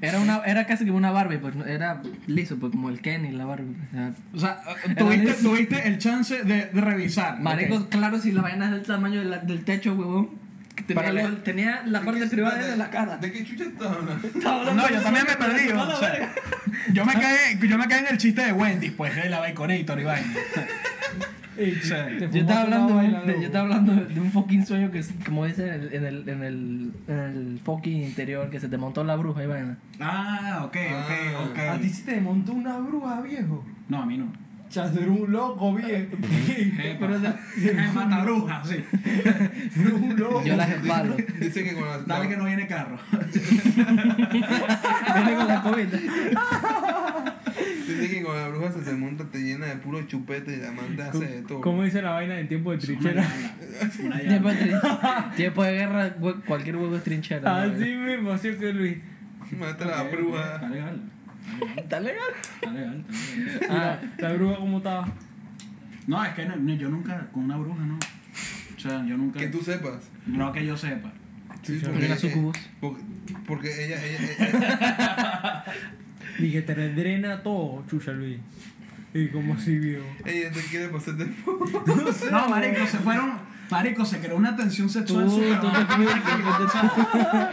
Era, 0.00 0.18
una, 0.20 0.38
era 0.44 0.66
casi 0.66 0.84
como 0.84 0.96
una 0.96 1.10
Barbie, 1.12 1.38
pues 1.38 1.54
era 1.66 2.02
liso, 2.26 2.56
pues 2.58 2.72
como 2.72 2.88
el 2.88 3.00
Ken 3.00 3.24
y 3.26 3.30
la 3.32 3.44
Barbie. 3.44 3.76
O 4.34 4.38
sea, 4.38 4.60
O 4.66 4.66
sea, 4.86 4.94
tuviste, 4.96 5.34
tuviste 5.34 5.88
el 5.88 5.98
chance 5.98 6.42
de, 6.42 6.66
de 6.66 6.80
revisar. 6.80 7.40
marico, 7.40 7.76
ok. 7.76 7.88
claro, 7.90 8.18
si 8.18 8.32
la 8.32 8.42
vaina 8.42 8.66
es 8.66 8.70
del 8.72 8.82
tamaño 8.82 9.20
de 9.20 9.26
la- 9.26 9.38
del 9.38 9.62
techo, 9.64 9.94
huevón. 9.94 10.30
que 10.74 10.82
Tenía, 10.82 11.02
Para 11.02 11.12
lo- 11.14 11.28
leer. 11.28 11.42
tenía 11.44 11.82
la 11.86 12.00
parte 12.00 12.26
privada 12.26 12.66
de 12.66 12.76
la 12.76 12.90
cara. 12.90 13.16
¿De 13.18 13.30
qué 13.30 13.44
chucha 13.44 13.64
estás 13.64 13.86
hablando? 13.92 14.28
No, 14.74 14.90
yo 14.90 15.00
también 15.02 15.24
me 15.28 15.36
perdí. 15.36 15.68
o 15.70 15.96
sea, 15.98 16.34
yo, 16.92 17.04
me 17.04 17.12
caí, 17.12 17.58
yo 17.68 17.78
me 17.78 17.86
caí 17.86 18.00
en 18.00 18.06
el 18.10 18.18
chiste 18.18 18.42
de 18.44 18.52
Wendy, 18.52 18.90
pues, 18.90 19.14
de 19.14 19.28
la 19.28 19.38
Baconator 19.38 20.00
y 20.00 20.04
vaina. 20.04 20.26
Yo 21.56 22.40
estaba 22.40 22.62
hablando, 22.62 22.96
de, 22.98 23.34
yo 23.40 23.46
estaba 23.46 23.64
hablando 23.64 23.94
de 23.94 24.20
un 24.20 24.30
fucking 24.32 24.66
sueño 24.66 24.90
que, 24.90 24.98
es- 25.00 25.14
como 25.24 25.44
dice 25.46 25.66
en 25.68 25.74
el, 25.74 25.94
en 25.94 26.04
el, 26.06 26.28
en 26.28 26.42
el, 26.42 26.92
en 27.08 27.18
el 27.18 27.60
fucking 27.64 28.02
interior, 28.02 28.50
que 28.50 28.58
se 28.60 28.68
te 28.68 28.76
montó 28.76 29.04
la 29.04 29.16
bruja 29.16 29.44
y 29.44 29.46
vaina. 29.46 29.78
Ah, 30.00 30.62
ok, 30.64 30.76
ok, 30.76 31.50
ok. 31.50 31.58
A 31.58 31.78
ti 31.78 31.88
sí 31.88 32.02
te 32.04 32.20
montó 32.20 32.52
una 32.52 32.78
bruja, 32.78 33.20
viejo. 33.20 33.64
No, 33.88 34.02
a 34.02 34.06
mí 34.06 34.18
no. 34.18 34.32
Eres 34.76 34.96
un 35.06 35.30
loco, 35.30 35.72
viejo. 35.74 36.16
Pero 36.98 37.14
es 37.16 37.94
mata 37.94 38.24
bruja, 38.24 38.60
sí. 38.64 38.82
Un 39.76 40.16
loco. 40.18 40.42
Yo 40.44 40.56
las 40.56 40.68
espalo. 40.68 41.14
Dice 41.38 41.62
que 41.62 41.74
con 41.74 41.84
la. 41.86 41.98
Dale 41.98 42.28
que 42.28 42.36
no 42.36 42.44
viene 42.46 42.66
carro. 42.66 42.98
Viene 45.14 45.34
con 45.36 45.46
la 45.48 45.62
COVID. 47.86 48.00
Dice 48.00 48.14
que 48.14 48.22
con 48.22 48.36
la 48.36 48.48
bruja 48.48 48.72
se 48.72 48.80
te 48.80 48.92
monta, 48.92 49.24
te 49.30 49.38
llena 49.38 49.66
de 49.66 49.76
puro 49.76 50.02
chupete 50.06 50.54
y 50.54 50.56
la 50.60 50.72
manda 50.72 51.08
hace 51.10 51.24
de 51.26 51.42
todo. 51.42 51.60
¿Cómo 51.60 51.82
dice 51.84 52.02
la 52.02 52.10
vaina 52.10 52.38
en 52.38 52.48
tiempo 52.48 52.72
de 52.72 52.78
trinchera? 52.78 53.26
Una 54.04 54.18
Tiempo 54.20 54.48
de, 54.48 54.54
trin- 54.56 55.34
tiempo 55.36 55.64
de 55.64 55.72
guerra, 55.72 56.16
hue- 56.20 56.44
cualquier 56.44 56.76
huevo 56.76 56.96
es 56.96 57.02
trinchera. 57.04 57.62
Así 57.64 57.94
mismo, 57.94 58.32
así 58.32 58.50
que 58.56 58.72
Luis. 58.72 58.98
Mata 59.58 59.84
a 59.84 59.88
la 60.04 60.10
bruja. 60.10 60.54
Está 60.54 60.68
legal. 60.68 61.02
Está 61.76 62.00
legal. 62.00 62.24
Está 62.54 62.70
legal. 62.72 63.04
está 63.46 63.66
legal. 63.66 63.70
Ah, 63.70 63.98
La 64.18 64.32
bruja, 64.32 64.56
¿cómo 64.56 64.78
estaba? 64.78 65.08
No, 66.06 66.24
es 66.24 66.32
que 66.34 66.44
no- 66.46 66.56
no, 66.56 66.74
yo 66.74 66.88
nunca, 66.88 67.26
con 67.32 67.44
una 67.44 67.56
bruja, 67.56 67.84
no. 67.84 67.98
O 68.76 68.80
sea, 68.80 69.04
yo 69.06 69.16
nunca. 69.16 69.38
Que 69.38 69.48
tú 69.48 69.60
sepas. 69.62 70.10
No 70.26 70.52
que 70.52 70.64
yo 70.66 70.76
sepa. 70.76 71.12
Sí, 71.62 71.80
Era 71.98 72.16
sucubus. 72.16 72.56
porque, 72.80 73.02
porque 73.46 73.86
ella, 73.86 73.96
ella, 74.04 74.18
ella, 74.38 75.64
Dije, 76.38 76.62
te 76.62 76.74
drena 76.74 77.42
todo, 77.42 77.84
chucha 77.88 78.12
Luis. 78.12 78.38
Y 79.12 79.28
como 79.28 79.58
si 79.58 79.78
vio. 79.78 80.00
ella 80.24 80.50
te 80.50 80.60
quiere 80.62 80.88
pasar 80.88 81.14
de 81.14 81.26
No, 82.32 82.48
marico, 82.48 82.86
se 82.86 82.98
fueron. 82.98 83.53
Marico, 83.70 84.04
se 84.04 84.18
creó 84.20 84.36
una 84.36 84.54
tensión 84.56 84.88
sexual 84.88 85.24
Tú, 85.24 85.30
súper 85.30 85.60
tú 85.60 85.70
te 85.70 85.84
fuiste. 85.86 86.20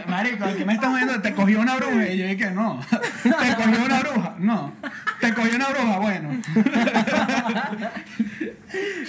Marico, 0.10 0.44
el 0.44 0.56
que 0.56 0.64
me 0.64 0.74
estás 0.74 0.94
viendo, 0.94 1.20
te 1.20 1.32
cogió 1.34 1.60
una 1.60 1.76
bruja. 1.76 2.08
Y 2.08 2.18
yo 2.18 2.26
dije, 2.26 2.50
no. 2.52 2.80
¿Te 3.22 3.54
cogió 3.56 3.84
una 3.84 4.00
bruja? 4.00 4.34
No. 4.38 4.72
¿Te 5.20 5.34
cogió 5.34 5.56
una 5.56 5.68
bruja? 5.68 5.98
Bueno. 5.98 6.40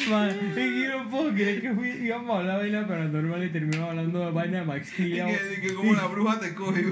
Man, 0.09 0.29
es 0.29 0.55
que 0.55 0.87
no 0.91 1.09
puedo 1.09 1.33
creer 1.33 1.61
que 1.61 1.71
fui, 1.73 1.89
íbamos 1.89 2.35
a 2.35 2.39
hablar 2.39 2.57
de 2.61 2.71
vaina 2.71 2.87
paranormal 2.87 3.43
y 3.45 3.49
terminamos 3.49 3.89
hablando 3.91 4.19
de 4.25 4.31
vaina 4.31 4.59
de 4.59 4.65
Max 4.65 4.87
Y 4.87 4.91
Steel. 4.93 5.25
que, 5.25 5.39
y 5.57 5.61
que 5.61 5.73
como 5.73 5.93
la 5.93 6.05
bruja 6.07 6.39
te 6.39 6.53
coge. 6.53 6.83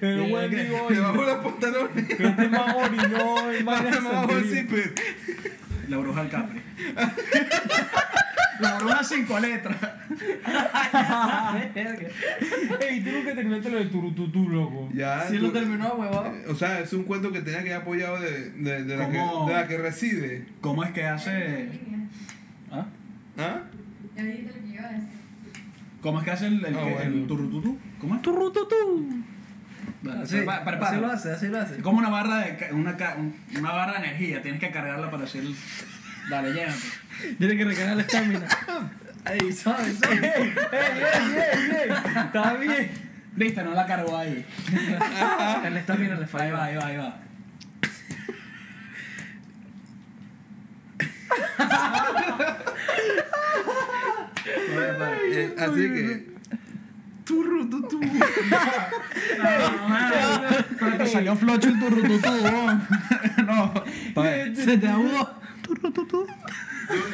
El 0.00 0.20
Wendy 0.32 0.56
Te 0.56 0.70
Boy. 0.70 0.96
bajo 0.98 1.22
los 1.22 1.36
pantalones. 1.36 2.04
Que 2.08 2.26
este 2.26 2.48
más 2.48 2.74
orinó 2.74 3.50
el 4.38 4.44
zipper. 4.50 4.94
La 5.88 5.98
bruja 5.98 6.22
del 6.22 6.30
Capri. 6.30 6.62
La 8.60 8.78
bruja 8.78 9.02
cinco 9.04 9.38
letras. 9.40 9.76
Ey, 12.80 13.00
tú 13.02 13.10
nunca 13.10 13.34
terminaste 13.34 13.70
lo 13.70 13.78
de 13.78 13.86
turututú, 13.86 14.48
loco. 14.48 14.88
Ya. 14.94 15.22
Sí 15.28 15.36
tú- 15.38 15.42
lo 15.46 15.52
terminó, 15.52 15.94
huevón. 15.94 16.26
eh, 16.26 16.44
O 16.48 16.54
sea, 16.54 16.80
es 16.80 16.92
un 16.92 17.04
cuento 17.04 17.32
que 17.32 17.40
tenía 17.40 17.62
que 17.62 17.68
ir 17.70 17.74
apoyado 17.74 18.20
de, 18.20 18.50
de, 18.50 18.84
de, 18.84 18.96
la, 18.96 19.10
que, 19.10 19.18
¿Cómo? 19.18 19.48
de 19.48 19.54
la 19.54 19.66
que 19.66 19.78
reside. 19.78 20.46
¿Cómo 20.60 20.84
es 20.84 20.90
que 20.92 21.04
hace. 21.04 21.68
¿Ah? 22.70 22.86
¿Ah? 23.38 23.60
Ya 24.16 24.22
dijiste 24.22 24.52
lo 24.58 24.64
que 24.66 24.74
iba 24.74 24.84
a 24.88 24.92
decir. 24.92 25.08
¿Cómo 26.00 26.18
es 26.18 26.24
que 26.24 26.30
hace 26.30 26.46
el, 26.46 26.54
el, 26.64 26.74
que- 26.74 26.80
bueno. 26.80 27.00
el 27.00 27.26
turrututú? 27.26 27.78
¿Cómo 28.00 28.14
es? 28.16 28.22
Turrututú. 28.22 29.24
Vale, 30.02 30.22
Así, 30.22 30.36
lo 31.00 31.06
hace, 31.10 31.32
así 31.32 31.48
lo 31.48 31.58
hace. 31.60 31.76
Es 31.76 31.82
como 31.82 31.98
una 31.98 32.10
barra 32.10 32.38
de 32.38 32.56
ca- 32.56 32.68
una, 32.72 32.96
una 33.58 33.72
barra 33.72 33.92
de 34.00 34.06
energía, 34.08 34.42
tienes 34.42 34.60
que 34.60 34.70
cargarla 34.70 35.10
para 35.10 35.24
hacer 35.24 35.42
el... 35.42 35.54
Dale, 36.30 36.52
llénate. 36.52 36.78
Tiene 37.38 37.56
que 37.56 37.64
recargar 37.64 37.96
la 37.96 38.02
estamina. 38.02 38.46
Ahí, 39.24 39.52
suave, 39.52 39.92
suave. 39.94 40.16
¡Ey, 40.16 40.54
ey, 40.72 41.36
ey, 41.36 41.76
ey! 41.76 41.90
Está 42.26 42.54
bien. 42.54 42.90
Viste, 43.36 43.62
no 43.64 43.72
la 43.74 43.86
cargó 43.86 44.16
ahí. 44.16 44.44
La 45.72 45.78
estamina 45.80 46.14
le 46.14 46.20
Ahí 46.22 46.26
falla. 46.28 46.52
va, 46.52 46.64
ahí 46.66 46.76
va, 46.76 46.86
ahí 46.86 46.96
va. 46.98 47.18
Eh, 54.46 55.54
así 55.58 55.80
que. 55.94 56.34
Turru, 57.24 57.70
tu, 57.70 57.82
tu. 57.88 58.00
Pero 60.78 60.96
te 60.98 61.06
salió 61.06 61.34
flocho 61.36 61.68
el 61.68 61.80
turrututú. 61.80 62.30
No. 63.46 63.72
Se 64.54 64.76
te 64.78 64.88
ahogó. 64.88 65.30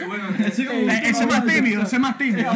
Bueno, 0.06 0.24
Ese 0.38 0.62
es 1.08 1.26
más 1.26 1.44
tímido, 1.46 1.82
ese 1.82 1.96
es 1.96 2.02
más 2.02 2.18
tímido. 2.18 2.52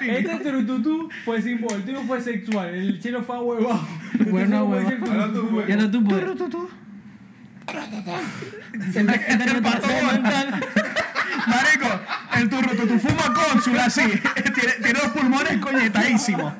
Este 0.00 0.36
turututú 0.38 1.08
fue 1.24 1.40
tuyo 1.40 2.02
fue 2.06 2.20
sexual, 2.20 2.74
el 2.74 3.00
chino 3.00 3.22
fue 3.22 3.38
huevado. 3.38 3.86
Bueno, 4.30 4.64
huevado. 4.64 5.66
Ya 5.66 5.76
no 5.76 5.90
tú 5.90 6.04
puedes. 6.04 6.26
Mental. 10.12 10.60
Marico, 11.46 12.00
el 12.36 12.48
turrututú 12.48 12.98
fuma 12.98 13.34
cónsul 13.34 13.78
así. 13.78 14.02
Tiene, 14.34 14.72
tiene 14.82 14.98
los 14.98 15.08
pulmones 15.08 15.58
coñetadísimos. 15.58 16.52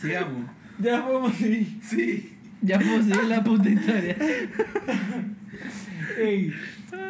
Sigamos. 0.00 0.50
Ya 0.78 1.04
podemos 1.04 1.34
seguir. 1.34 1.78
Sí. 1.82 2.33
Ya 2.64 2.80
seguir 2.80 3.24
la 3.24 3.44
puta 3.44 3.68
historia. 3.68 4.16
Ey, 6.18 6.52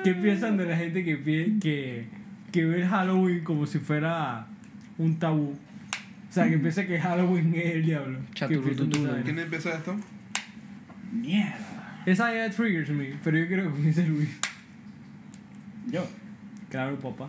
¿qué 0.02 0.14
piensan 0.14 0.56
de 0.56 0.66
la 0.66 0.76
gente 0.76 1.05
que, 1.05 1.16
que, 1.60 2.09
que 2.51 2.64
ve 2.64 2.82
el 2.82 2.89
Halloween 2.89 3.44
como 3.44 3.64
si 3.66 3.78
fuera 3.78 4.48
un 4.98 5.16
tabú? 5.18 5.52
O 6.28 6.32
sea, 6.32 6.48
que 6.48 6.59
piensa 6.59 6.85
que 6.86 6.98
Halloween 6.98 7.55
es 7.55 7.74
el 7.76 7.85
diablo. 7.85 8.18
¿Qué 8.31 8.40
Chaturututú. 8.40 8.74
piensan 8.74 8.90
de 8.90 8.98
esa 8.98 9.09
vaina? 9.12 9.24
¿Quién 9.24 9.39
empezó 9.39 9.68
esto? 9.70 9.97
Mierda. 11.12 12.02
Esa 12.05 12.32
idea 12.32 12.51
triggers 12.51 12.90
me, 12.90 13.14
pero 13.22 13.39
yo 13.39 13.47
creo 13.47 13.64
que 13.66 13.70
comienza 13.70 14.02
Luis. 14.02 14.28
Yo. 15.90 16.05
Claro, 16.68 16.98
papá. 16.98 17.28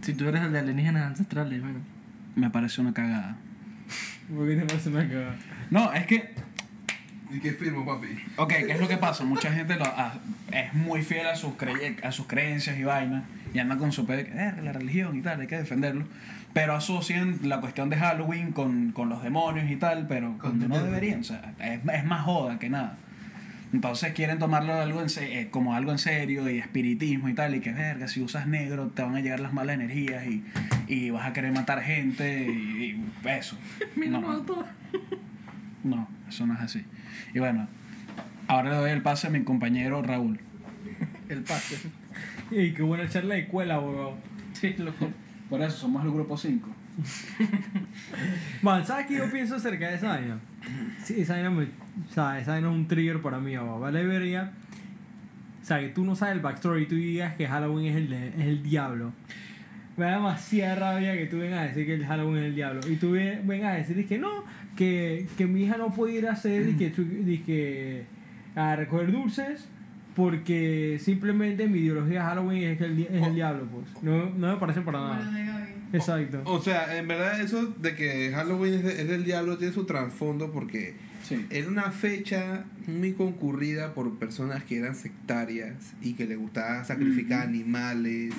Si 0.00 0.14
tú 0.14 0.26
eres 0.26 0.42
el 0.42 0.52
de 0.52 0.58
alienígenas 0.58 1.06
ancestrales, 1.06 1.62
bueno. 1.62 1.78
Me 2.34 2.50
parece 2.50 2.80
una 2.80 2.92
cagada. 2.92 3.36
¿Por 4.34 4.48
qué 4.48 4.56
te 4.56 4.66
parece 4.66 4.88
una 4.88 5.06
cagada? 5.08 5.36
No, 5.70 5.92
es 5.92 6.06
que 6.06 6.34
¿Y 7.32 7.38
qué 7.38 7.52
firmo, 7.52 7.84
papi? 7.86 8.08
Ok, 8.36 8.48
¿qué 8.66 8.72
es 8.72 8.80
lo 8.80 8.88
que 8.88 8.96
pasa? 8.96 9.24
Mucha 9.24 9.52
gente 9.52 9.76
lo- 9.76 9.84
a- 9.84 10.14
es 10.52 10.74
muy 10.74 11.02
fiel 11.02 11.26
a 11.28 11.36
sus, 11.36 11.52
creye- 11.54 12.02
a 12.02 12.10
sus 12.12 12.26
creencias 12.26 12.76
y 12.78 12.82
vainas 12.84 13.22
y 13.54 13.58
anda 13.58 13.76
con 13.76 13.92
su 13.92 14.04
pedo 14.06 14.18
de 14.18 14.24
que 14.26 14.32
"Eh, 14.32 14.52
la 14.62 14.72
religión 14.72 15.16
y 15.16 15.22
tal, 15.22 15.40
hay 15.40 15.46
que 15.46 15.56
defenderlo. 15.58 16.04
Pero 16.52 16.74
asocian 16.74 17.38
la 17.44 17.60
cuestión 17.60 17.88
de 17.90 17.96
Halloween 17.96 18.50
con, 18.52 18.90
con 18.90 19.08
los 19.08 19.22
demonios 19.22 19.70
y 19.70 19.76
tal, 19.76 20.06
pero 20.08 20.36
cuando 20.40 20.66
no 20.66 20.82
deberían. 20.82 21.20
O 21.20 21.24
sea, 21.24 21.52
es, 21.60 21.78
es 21.94 22.04
más 22.04 22.22
joda 22.22 22.58
que 22.58 22.68
nada. 22.68 22.96
Entonces 23.72 24.12
quieren 24.14 24.40
tomarlo 24.40 24.74
algo 24.74 25.00
en 25.00 25.08
se- 25.08 25.42
eh, 25.42 25.48
como 25.50 25.76
algo 25.76 25.92
en 25.92 25.98
serio 25.98 26.50
y 26.50 26.58
espiritismo 26.58 27.28
y 27.28 27.34
tal, 27.34 27.54
y 27.54 27.60
que 27.60 27.72
verga, 27.72 28.08
si 28.08 28.20
usas 28.20 28.48
negro 28.48 28.88
te 28.88 29.02
van 29.02 29.14
a 29.14 29.20
llegar 29.20 29.38
las 29.38 29.52
malas 29.52 29.76
energías 29.76 30.26
y, 30.26 30.42
y 30.88 31.10
vas 31.10 31.28
a 31.28 31.32
querer 31.32 31.52
matar 31.52 31.80
gente 31.82 32.48
y, 32.50 32.50
y 33.24 33.28
eso. 33.28 33.56
No, 34.10 34.20
no, 35.84 36.08
eso 36.30 36.46
no 36.46 36.54
es 36.54 36.60
así. 36.60 36.84
Y 37.34 37.38
bueno, 37.38 37.68
ahora 38.48 38.70
le 38.70 38.76
doy 38.76 38.90
el 38.90 39.02
pase 39.02 39.26
a 39.26 39.30
mi 39.30 39.42
compañero 39.44 40.02
Raúl. 40.02 40.40
El 41.28 41.42
pase. 41.42 41.76
Ey, 42.50 42.72
qué 42.74 42.82
buena 42.82 43.08
charla 43.08 43.34
de 43.34 43.42
escuela, 43.42 43.78
weón. 43.78 44.14
Sí, 44.54 44.74
loco. 44.78 45.10
Por 45.48 45.60
eso 45.62 45.76
somos 45.76 46.04
el 46.04 46.10
grupo 46.10 46.36
5. 46.36 46.68
Man, 48.62 48.86
¿sabes 48.86 49.06
qué 49.06 49.16
yo 49.16 49.30
pienso 49.30 49.56
acerca 49.56 49.88
de 49.88 49.96
esa 49.96 50.08
vaina? 50.08 50.38
Sí, 51.02 51.20
esa 51.20 51.34
vaina, 51.34 51.50
me, 51.50 51.64
o 51.64 52.12
sea, 52.12 52.38
esa 52.38 52.52
vaina 52.52 52.68
es 52.68 52.74
un 52.74 52.86
trigger 52.88 53.20
para 53.22 53.38
mí, 53.38 53.56
weón. 53.56 53.80
Vale, 53.80 54.04
vería. 54.04 54.52
O 55.62 55.64
sea, 55.64 55.80
que 55.80 55.88
tú 55.88 56.04
no 56.04 56.14
sabes 56.16 56.34
el 56.36 56.40
backstory 56.40 56.82
y 56.82 56.86
tú 56.86 56.94
digas 56.96 57.36
que 57.36 57.46
Halloween 57.46 57.86
es 57.86 57.96
el, 57.96 58.10
de- 58.10 58.28
es 58.28 58.40
el 58.46 58.62
diablo. 58.62 59.12
Me 59.96 60.06
da 60.06 60.12
demasiada 60.14 60.74
rabia 60.76 61.12
que 61.16 61.26
tú 61.26 61.38
vengas 61.38 61.60
a 61.60 61.62
decir 61.64 61.84
que 61.86 61.94
el 61.94 62.06
Halloween 62.06 62.38
es 62.38 62.44
el 62.48 62.54
diablo. 62.54 62.80
Y 62.88 62.96
tú 62.96 63.12
ve- 63.12 63.40
vengas 63.44 63.72
a 63.72 63.76
decir 63.76 64.06
que 64.06 64.18
no, 64.18 64.44
que, 64.76 65.26
que 65.36 65.46
mi 65.46 65.62
hija 65.64 65.76
no 65.76 65.92
puede 65.92 66.14
ir 66.14 66.26
a 66.28 66.32
hacer 66.32 66.68
y 66.68 66.74
que, 66.76 66.92
y 67.26 67.38
que 67.38 68.04
a 68.54 68.76
recoger 68.76 69.12
dulces 69.12 69.68
porque 70.14 70.98
simplemente 71.00 71.66
mi 71.68 71.78
ideología 71.78 72.20
de 72.20 72.26
Halloween 72.26 72.62
es 72.64 72.78
que 72.78 72.84
el, 72.84 72.98
es 73.00 73.26
el 73.26 73.34
diablo, 73.34 73.66
pues. 73.72 74.02
No, 74.02 74.30
no 74.30 74.52
me 74.54 74.56
parece 74.58 74.80
para 74.80 74.98
nada. 75.00 75.68
Exacto. 75.92 76.42
O 76.44 76.60
sea, 76.60 76.96
en 76.98 77.08
verdad 77.08 77.40
eso 77.40 77.66
de 77.78 77.94
que 77.94 78.30
Halloween 78.32 78.74
es, 78.74 78.84
de- 78.84 79.02
es 79.02 79.08
del 79.08 79.24
diablo 79.24 79.56
tiene 79.58 79.72
su 79.72 79.84
trasfondo 79.84 80.50
porque 80.52 80.94
Sí. 81.30 81.46
era 81.50 81.68
una 81.68 81.92
fecha 81.92 82.64
muy 82.88 83.12
concurrida 83.12 83.94
por 83.94 84.18
personas 84.18 84.64
que 84.64 84.78
eran 84.78 84.96
sectarias 84.96 85.94
y 86.02 86.14
que 86.14 86.26
les 86.26 86.36
gustaba 86.36 86.84
sacrificar 86.84 87.42
animales, 87.42 88.34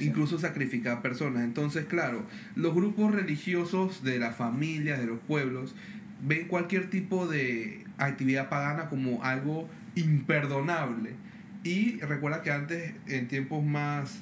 incluso 0.00 0.38
sacrificar 0.38 1.02
personas. 1.02 1.42
Entonces, 1.42 1.86
claro, 1.86 2.24
los 2.54 2.72
grupos 2.72 3.12
religiosos 3.12 4.04
de 4.04 4.20
las 4.20 4.36
familias, 4.36 5.00
de 5.00 5.06
los 5.06 5.18
pueblos, 5.18 5.74
ven 6.24 6.46
cualquier 6.46 6.88
tipo 6.88 7.26
de 7.26 7.84
actividad 7.98 8.48
pagana 8.48 8.88
como 8.88 9.24
algo 9.24 9.68
imperdonable. 9.96 11.10
Y 11.64 11.98
recuerda 11.98 12.42
que 12.42 12.52
antes, 12.52 12.94
en 13.08 13.26
tiempos 13.26 13.64
más 13.64 14.20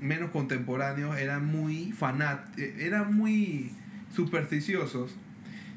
menos 0.00 0.30
contemporáneos, 0.30 1.16
eran 1.16 1.46
muy 1.46 1.92
fanat 1.92 2.58
eh, 2.58 2.74
eran 2.80 3.16
muy 3.16 3.70
supersticiosos. 4.14 5.16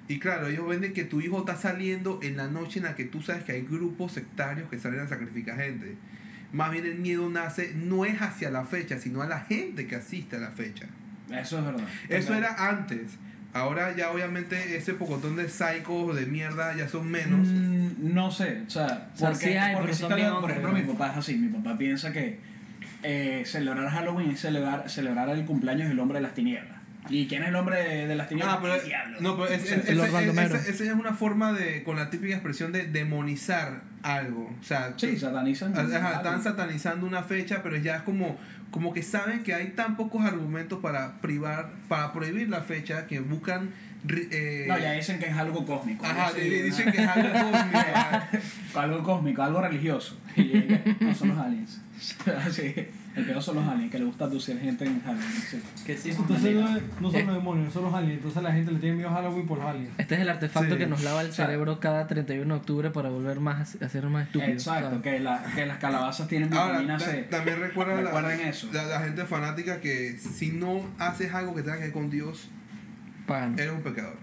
Y 0.07 0.19
claro, 0.19 0.47
ellos 0.47 0.67
ven 0.67 0.81
de 0.81 0.93
que 0.93 1.03
tu 1.03 1.19
hijo 1.19 1.39
está 1.39 1.57
saliendo 1.57 2.19
en 2.23 2.37
la 2.37 2.47
noche 2.47 2.79
en 2.79 2.85
la 2.85 2.95
que 2.95 3.03
tú 3.03 3.21
sabes 3.21 3.43
que 3.43 3.51
hay 3.51 3.61
grupos 3.61 4.13
sectarios 4.13 4.69
que 4.69 4.79
salen 4.79 5.01
a 5.01 5.07
sacrificar 5.07 5.57
gente. 5.57 5.95
Más 6.53 6.71
bien 6.71 6.85
el 6.85 6.95
miedo 6.95 7.29
nace 7.29 7.73
no 7.75 8.05
es 8.05 8.21
hacia 8.21 8.49
la 8.49 8.63
fecha, 8.63 8.99
sino 8.99 9.21
a 9.21 9.27
la 9.27 9.41
gente 9.41 9.85
que 9.85 9.97
asiste 9.97 10.37
a 10.37 10.39
la 10.39 10.51
fecha. 10.51 10.87
Eso 11.29 11.59
es 11.59 11.65
verdad. 11.65 11.87
Eso 12.07 12.33
era 12.33 12.69
antes. 12.69 13.17
Ahora 13.53 13.95
ya 13.95 14.11
obviamente 14.11 14.77
ese 14.77 14.93
pocotón 14.93 15.35
de 15.35 15.49
psicos 15.49 16.15
de 16.15 16.25
mierda 16.25 16.75
ya 16.75 16.87
son 16.87 17.09
menos. 17.09 17.47
Mm, 17.47 18.13
no 18.13 18.31
sé, 18.31 18.61
o 18.67 18.69
sea, 18.69 19.09
O 19.13 19.17
sea, 19.17 19.29
porque, 19.29 19.45
sí 19.45 19.53
hay, 19.53 19.75
porque 19.75 19.93
son 19.93 20.15
bien 20.15 20.31
por 20.39 20.51
ejemplo, 20.51 20.73
mi 20.73 20.81
papá 20.81 21.11
es 21.11 21.17
así, 21.17 21.35
mi 21.35 21.49
papá 21.49 21.77
piensa 21.77 22.11
que 22.11 22.39
eh, 23.03 23.43
celebrar 23.45 23.89
Halloween 23.89 24.31
es 24.31 24.41
celebrar, 24.41 24.89
celebrar 24.89 25.29
el 25.29 25.45
cumpleaños 25.45 25.89
del 25.89 25.99
hombre 25.99 26.19
de 26.19 26.23
las 26.23 26.33
tinieblas. 26.33 26.76
¿Y 27.09 27.27
quién 27.27 27.43
es 27.43 27.49
el 27.49 27.55
hombre 27.55 28.05
de, 28.07 28.15
las 28.15 28.27
tinieblas? 28.29 28.55
Ah, 28.57 28.59
pero, 28.61 28.75
El 28.75 28.85
diablo. 28.85 29.17
no, 29.21 29.35
pero 29.37 29.49
es- 29.53 29.63
es- 29.71 29.89
esa 29.89 30.83
ya 30.83 30.91
es 30.91 30.97
una 30.97 31.13
forma 31.13 31.53
de, 31.53 31.83
con 31.83 31.95
la 31.95 32.09
típica 32.09 32.33
expresión 32.33 32.71
de 32.71 32.85
demonizar 32.87 33.81
algo. 34.03 34.53
O 34.59 34.63
sea, 34.63 34.93
Sí, 34.97 35.17
satanizan. 35.17 35.77
Ajá, 35.77 36.17
están 36.17 36.43
satanizando 36.43 37.05
una 37.05 37.23
fecha, 37.23 37.61
pero 37.63 37.77
ya 37.77 37.97
es 37.97 38.01
como, 38.03 38.37
como 38.71 38.93
que 38.93 39.01
saben 39.03 39.43
que 39.43 39.53
hay 39.53 39.69
tan 39.69 39.95
pocos 39.97 40.25
argumentos 40.25 40.79
para 40.81 41.21
privar, 41.21 41.69
para 41.87 42.13
prohibir 42.13 42.49
la 42.49 42.61
fecha 42.61 43.07
que 43.07 43.19
buscan 43.19 43.71
eh, 44.09 44.65
No, 44.67 44.77
ya 44.77 44.91
dicen 44.93 45.19
que 45.19 45.27
es 45.27 45.35
algo 45.35 45.65
cósmico. 45.65 46.05
ajá, 46.05 46.31
Sí, 46.33 46.41
dicen 46.41 46.91
que 46.91 47.01
es 47.01 47.07
algo 47.07 47.29
cósmico, 47.31 47.79
algo 48.79 49.03
cósmico, 49.03 49.43
algo 49.43 49.61
religioso. 49.61 50.17
Y 50.35 50.67
no 50.99 51.13
son 51.15 51.29
los 51.29 51.37
aliens. 51.39 51.81
sí, 52.51 52.75
el 53.15 53.25
peor 53.25 53.41
son 53.41 53.55
los 53.55 53.67
aliens, 53.67 53.91
que 53.91 53.97
le 53.97 54.05
gusta 54.05 54.25
aducir 54.25 54.59
gente 54.59 54.85
en 54.85 55.01
Halloween. 55.01 55.27
sí. 55.49 55.59
Que 55.83 55.97
sí, 55.97 56.11
Entonces 56.11 56.53
no, 56.55 56.69
no 56.99 57.11
son 57.11 57.25
los 57.25 57.35
demonios, 57.35 57.73
son 57.73 57.83
los 57.85 57.93
aliens. 57.95 58.17
Entonces 58.17 58.43
la 58.43 58.51
gente 58.53 58.71
le 58.71 58.77
tiene 58.79 58.97
miedo 58.97 59.09
a 59.09 59.13
Halloween 59.13 59.47
por 59.47 59.57
los 59.57 59.67
aliens. 59.67 59.89
Este 59.97 60.13
es 60.15 60.21
el 60.21 60.29
artefacto 60.29 60.75
Sí. 60.75 60.77
que 60.79 60.85
nos 60.85 61.03
lava 61.03 61.21
el 61.21 61.33
cerebro 61.33 61.79
cada 61.79 62.05
31 62.05 62.53
de 62.53 62.59
octubre 62.59 62.91
para 62.91 63.09
volver 63.09 63.39
más 63.39 63.75
a 63.81 63.89
ser 63.89 64.05
más 64.05 64.27
estúpidos. 64.27 64.53
Exacto, 64.53 65.01
que, 65.01 65.19
la, 65.19 65.43
que 65.55 65.65
las 65.65 65.79
calabazas 65.79 66.27
tienen 66.27 66.53
Ahora, 66.53 66.79
vitamina 66.79 66.97
ta- 66.99 67.05
C. 67.05 67.23
también 67.23 67.59
recuerda 67.59 67.95
la, 67.95 68.01
Recuerden 68.03 68.41
eso. 68.41 68.69
La, 68.71 68.83
la 68.85 68.99
gente 68.99 69.25
fanática 69.25 69.81
que 69.81 70.17
si 70.19 70.51
no 70.51 70.81
haces 70.99 71.33
algo 71.33 71.55
que 71.55 71.63
tenga 71.63 71.77
que 71.77 71.83
ver 71.85 71.93
con 71.93 72.11
Dios, 72.11 72.47
Pagan. 73.27 73.53
eres 73.59 73.71
un 73.73 73.81
pecador. 73.81 74.17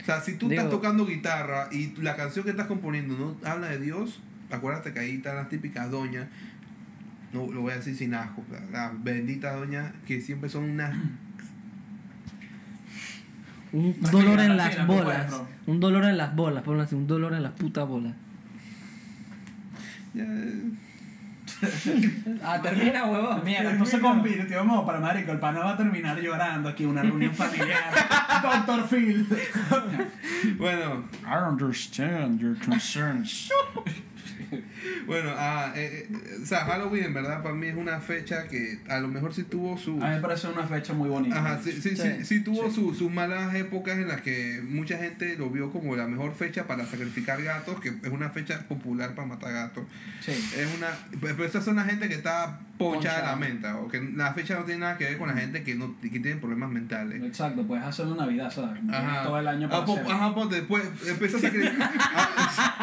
O 0.00 0.04
sea, 0.04 0.20
si 0.20 0.36
tú 0.36 0.48
Digo- 0.48 0.62
estás 0.62 0.70
tocando 0.70 1.06
guitarra 1.06 1.68
y 1.72 1.94
la 2.00 2.14
canción 2.16 2.44
que 2.44 2.50
estás 2.52 2.66
componiendo 2.66 3.16
no 3.16 3.48
habla 3.48 3.68
de 3.68 3.78
Dios, 3.78 4.20
acuérdate 4.50 4.92
que 4.92 5.00
ahí 5.00 5.16
están 5.16 5.36
las 5.36 5.48
típicas 5.48 5.90
doñas, 5.90 6.26
no 7.32 7.50
lo 7.50 7.62
voy 7.62 7.72
a 7.72 7.76
decir 7.76 7.96
sin 7.96 8.14
asco, 8.14 8.44
las 8.50 8.70
la 8.70 8.92
benditas 9.02 9.54
doñas 9.56 9.92
que 10.06 10.20
siempre 10.20 10.48
son 10.48 10.64
unas 10.70 10.96
Un 13.72 13.96
dolor 14.00 14.38
en 14.40 14.56
las 14.56 14.86
bolas. 14.86 15.34
Un 15.66 15.80
dolor 15.80 16.04
en 16.04 16.16
las 16.16 16.36
bolas, 16.36 16.62
ponlo 16.62 16.82
así, 16.82 16.94
un 16.94 17.06
dolor 17.08 17.34
en 17.34 17.42
las 17.42 17.52
putas 17.52 17.88
bolas. 17.88 18.14
ya, 20.14 20.24
Ah, 22.42 22.60
termina, 22.60 23.06
huevón. 23.06 23.42
Mierda, 23.44 23.72
esto 23.72 23.86
se 23.86 24.00
convirtió 24.00 24.60
en 24.60 24.86
para 24.86 25.00
marico. 25.00 25.32
El 25.32 25.38
pana 25.38 25.60
va 25.60 25.70
a 25.72 25.76
terminar 25.76 26.20
llorando 26.20 26.68
aquí 26.68 26.84
en 26.84 26.90
una 26.90 27.02
reunión 27.02 27.34
familiar. 27.34 27.92
Doctor 28.42 28.88
Phil. 28.88 29.26
Bueno, 30.58 31.04
I 31.24 31.48
understand 31.48 32.40
your 32.40 32.56
concerns. 32.64 33.50
bueno, 35.06 35.30
ah, 35.36 35.72
eh, 35.76 36.08
eh, 36.10 36.38
o 36.42 36.46
sea, 36.46 36.60
Halloween 36.66 37.04
en 37.04 37.14
verdad 37.14 37.42
para 37.42 37.54
mí 37.54 37.66
es 37.66 37.76
una 37.76 38.00
fecha 38.00 38.48
que 38.48 38.78
a 38.88 38.98
lo 39.00 39.08
mejor 39.08 39.32
sí 39.34 39.44
tuvo 39.44 39.76
su... 39.78 39.92
A 40.02 40.08
mí 40.10 40.14
me 40.16 40.20
parece 40.20 40.48
una 40.48 40.66
fecha 40.66 40.92
muy 40.92 41.08
bonita. 41.08 41.38
Ajá, 41.38 41.60
sí, 41.62 41.72
sí, 41.72 41.80
sí, 41.80 41.96
Sí. 41.96 42.24
sí 42.24 42.40
tuvo 42.40 42.70
su- 42.70 42.94
sus 42.94 43.10
malas 43.10 43.54
épocas 43.54 43.96
en 43.98 44.08
las 44.08 44.20
que 44.20 44.60
mucha 44.66 44.98
gente 44.98 45.36
lo 45.36 45.50
vio 45.50 45.70
como 45.70 45.96
la 45.96 46.06
mejor 46.06 46.34
fecha 46.34 46.66
para 46.66 46.84
sacrificar 46.86 47.42
gatos, 47.42 47.80
que 47.80 47.88
es 47.88 48.10
una 48.10 48.30
fecha 48.30 48.60
popular 48.68 49.14
para 49.14 49.28
matar 49.28 49.52
gatos. 49.52 49.84
Sí. 50.20 50.32
Es 50.32 50.68
una, 50.76 50.88
pero 51.20 51.44
esas 51.44 51.64
son 51.64 51.76
la 51.76 51.84
gente 51.84 52.08
que 52.08 52.14
está 52.14 52.60
ponchada 52.78 53.18
de 53.20 53.26
la 53.26 53.36
mente, 53.36 53.68
o 53.68 53.86
que 53.88 54.00
la 54.16 54.34
fecha 54.34 54.56
no 54.58 54.64
tiene 54.64 54.80
nada 54.80 54.96
que 54.98 55.04
ver 55.04 55.16
con 55.18 55.28
la 55.28 55.34
gente 55.34 55.62
que 55.62 55.74
no 55.76 55.94
que 56.00 56.08
tiene 56.10 56.36
problemas 56.36 56.70
mentales. 56.70 57.22
Exacto, 57.22 57.62
puedes 57.66 57.84
hacerlo 57.84 58.16
Navidad, 58.16 58.50
¿sabes? 58.50 58.80
Ajá. 58.92 59.22
Todo 59.22 59.38
el 59.38 59.46
año 59.48 59.68
para 59.68 59.82
Ah, 59.82 59.84
po- 59.86 59.92
hacerlo. 59.94 60.12
ajá, 60.12 60.34
ponte, 60.34 60.56
después 60.56 60.82
empieza 61.06 61.36
a 61.36 61.40
sacrificar. 61.40 61.90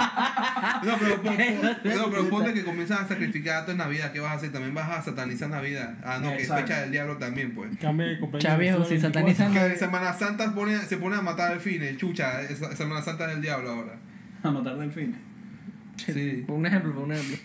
Ah, 0.03 0.81
no, 0.83 0.97
pero, 0.99 1.21
pon- 1.21 1.35
pon- 1.35 1.60
no, 1.83 2.09
pero 2.11 2.29
ponte 2.29 2.53
que 2.53 2.63
comienzas 2.63 3.01
a 3.01 3.07
sacrificar 3.07 3.55
gatos 3.61 3.71
en 3.71 3.77
Navidad, 3.77 4.11
¿qué 4.11 4.19
vas 4.19 4.31
a 4.31 4.35
hacer? 4.35 4.51
También 4.51 4.73
vas 4.73 4.89
a 4.89 5.01
satanizar 5.01 5.49
Navidad. 5.49 5.95
Ah, 6.03 6.19
no, 6.21 6.29
que 6.35 6.43
es 6.43 6.51
fecha 6.53 6.81
del 6.81 6.91
diablo 6.91 7.17
también, 7.17 7.53
pues. 7.53 7.75
Cambia 7.77 8.07
de 8.07 8.19
compañía. 8.19 8.55
Viejo, 8.57 8.83
si 8.85 8.99
satanizan. 8.99 9.53
Que 9.53 9.75
Semana 9.75 10.13
Santa 10.13 10.53
pone, 10.53 10.77
se 10.79 10.97
pone 10.97 11.15
a 11.15 11.21
matar 11.21 11.51
delfines, 11.51 11.97
chucha, 11.97 12.41
esa- 12.41 12.75
Semana 12.75 13.01
Santa 13.01 13.29
es 13.29 13.35
el 13.35 13.41
diablo 13.41 13.69
ahora. 13.71 13.95
A 14.43 14.51
matar 14.51 14.77
delfines. 14.77 15.17
Sí. 15.97 16.43
Un 16.47 16.65
ejemplo, 16.65 16.99
un 17.01 17.11
ejemplo. 17.11 17.37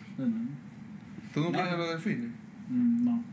¿Tú 1.34 1.40
no 1.40 1.50
No. 1.50 1.52
crees 1.52 1.72
en 1.72 1.78
los 1.78 1.88
delfines? 1.90 2.30
Mm, 2.68 3.04
No. 3.04 3.24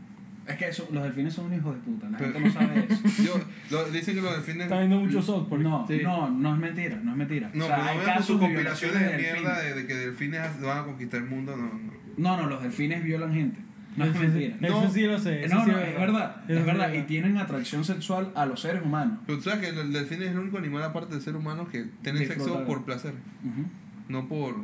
Es 0.46 0.56
que 0.56 0.68
eso- 0.68 0.88
los 0.92 1.02
delfines 1.02 1.32
son 1.32 1.46
un 1.46 1.54
hijo 1.54 1.72
de 1.72 1.78
puta. 1.80 2.08
La 2.10 2.18
gente 2.18 2.38
no 2.40 2.50
sabe 2.52 2.86
eso. 2.88 3.02
Yo, 3.24 3.40
lo- 3.70 3.90
dicen 3.90 4.14
que 4.14 4.20
los 4.20 4.32
delfines. 4.32 4.64
Está 4.64 4.78
viendo 4.78 5.00
mucho 5.00 5.22
sol 5.22 5.46
por 5.48 5.58
No, 5.60 5.86
Sí. 5.88 6.00
no, 6.02 6.30
no 6.30 6.54
es 6.54 6.60
mentira, 6.60 7.00
no 7.02 7.12
es 7.12 7.16
mentira. 7.16 7.50
No, 7.54 7.64
o 7.64 7.66
sea, 7.68 7.76
pero 7.76 7.88
hay 7.88 7.98
no 7.98 8.04
casos 8.04 8.26
sus 8.26 8.40
de 8.40 8.46
compilaciones 8.46 9.00
de 9.00 9.06
violaciones 9.06 9.42
mierda 9.42 9.60
de, 9.62 9.74
de 9.74 9.86
que 9.86 9.94
delfines 9.94 10.60
van 10.60 10.78
a 10.78 10.84
conquistar 10.84 11.20
el 11.20 11.26
mundo, 11.30 11.56
no, 11.56 11.64
no. 11.64 11.94
No, 12.16 12.36
no, 12.42 12.48
los 12.48 12.62
delfines 12.62 13.02
violan 13.02 13.32
gente. 13.32 13.58
No 13.96 14.04
es 14.04 14.10
Eso 14.10 14.20
mentira. 14.20 14.56
Eso 14.60 14.82
No. 14.82 14.90
sí 14.90 15.02
lo 15.02 15.18
sé. 15.18 15.44
eso 15.44 15.54
No, 15.54 15.64
sí 15.64 15.70
no, 15.70 15.78
es 15.78 15.98
verdad, 15.98 16.36
Eso 16.48 16.52
es 16.52 16.58
sí 16.58 16.64
verdad. 16.66 16.92
Y 16.92 17.02
tienen 17.02 17.36
atracción 17.38 17.84
sexual 17.84 18.32
a 18.34 18.44
los 18.44 18.60
seres 18.60 18.82
humanos. 18.82 19.20
Pero 19.26 19.38
tú 19.38 19.44
sabes 19.44 19.60
que 19.70 19.80
el 19.80 19.92
delfín 19.92 20.20
es 20.22 20.30
el 20.32 20.38
único 20.40 20.58
animal 20.58 20.82
aparte 20.82 21.14
del 21.14 21.22
ser 21.22 21.36
humano 21.36 21.68
que 21.68 21.86
tiene 22.02 22.18
Disfruta. 22.20 22.44
sexo 22.44 22.64
por 22.66 22.84
placer, 22.84 23.12
Ujú. 23.44 23.66
no 24.08 24.28
por 24.28 24.56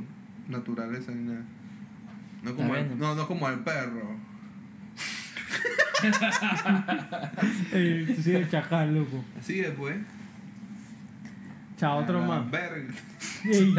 naturaleza 0.49 1.13
ni 1.13 1.25
nada. 1.29 1.45
No 2.43 2.57
como, 2.57 2.75
el, 2.75 2.99
no, 2.99 3.15
no 3.15 3.27
como 3.29 3.49
el 3.49 3.61
perro. 3.61 4.17
Eh, 7.73 8.05
tú 8.17 8.23
sí 8.23 8.35
eres 8.35 8.51
chacal, 8.51 8.95
loco. 8.95 9.25
Así 9.39 9.61
después. 9.61 9.97
Chao, 11.77 11.99
otro 11.99 12.23
Ah, 12.23 12.27
más. 12.27 12.51
Verga. 12.51 12.93
Ey, 13.45 13.75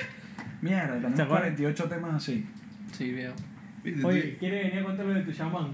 Mierda, 0.62 0.94
tenemos 0.94 1.16
¿Se 1.16 1.22
acuerdan? 1.22 1.54
48 1.56 1.84
temas 1.84 2.14
así. 2.14 2.46
Sí, 2.92 3.12
viejo. 3.12 3.34
Viste, 3.84 4.04
Oye, 4.04 4.36
¿quieres 4.38 4.64
venir 4.64 4.80
a 4.80 4.84
contarlo 4.84 5.14
de 5.14 5.20
tu 5.22 5.32
chamán? 5.32 5.68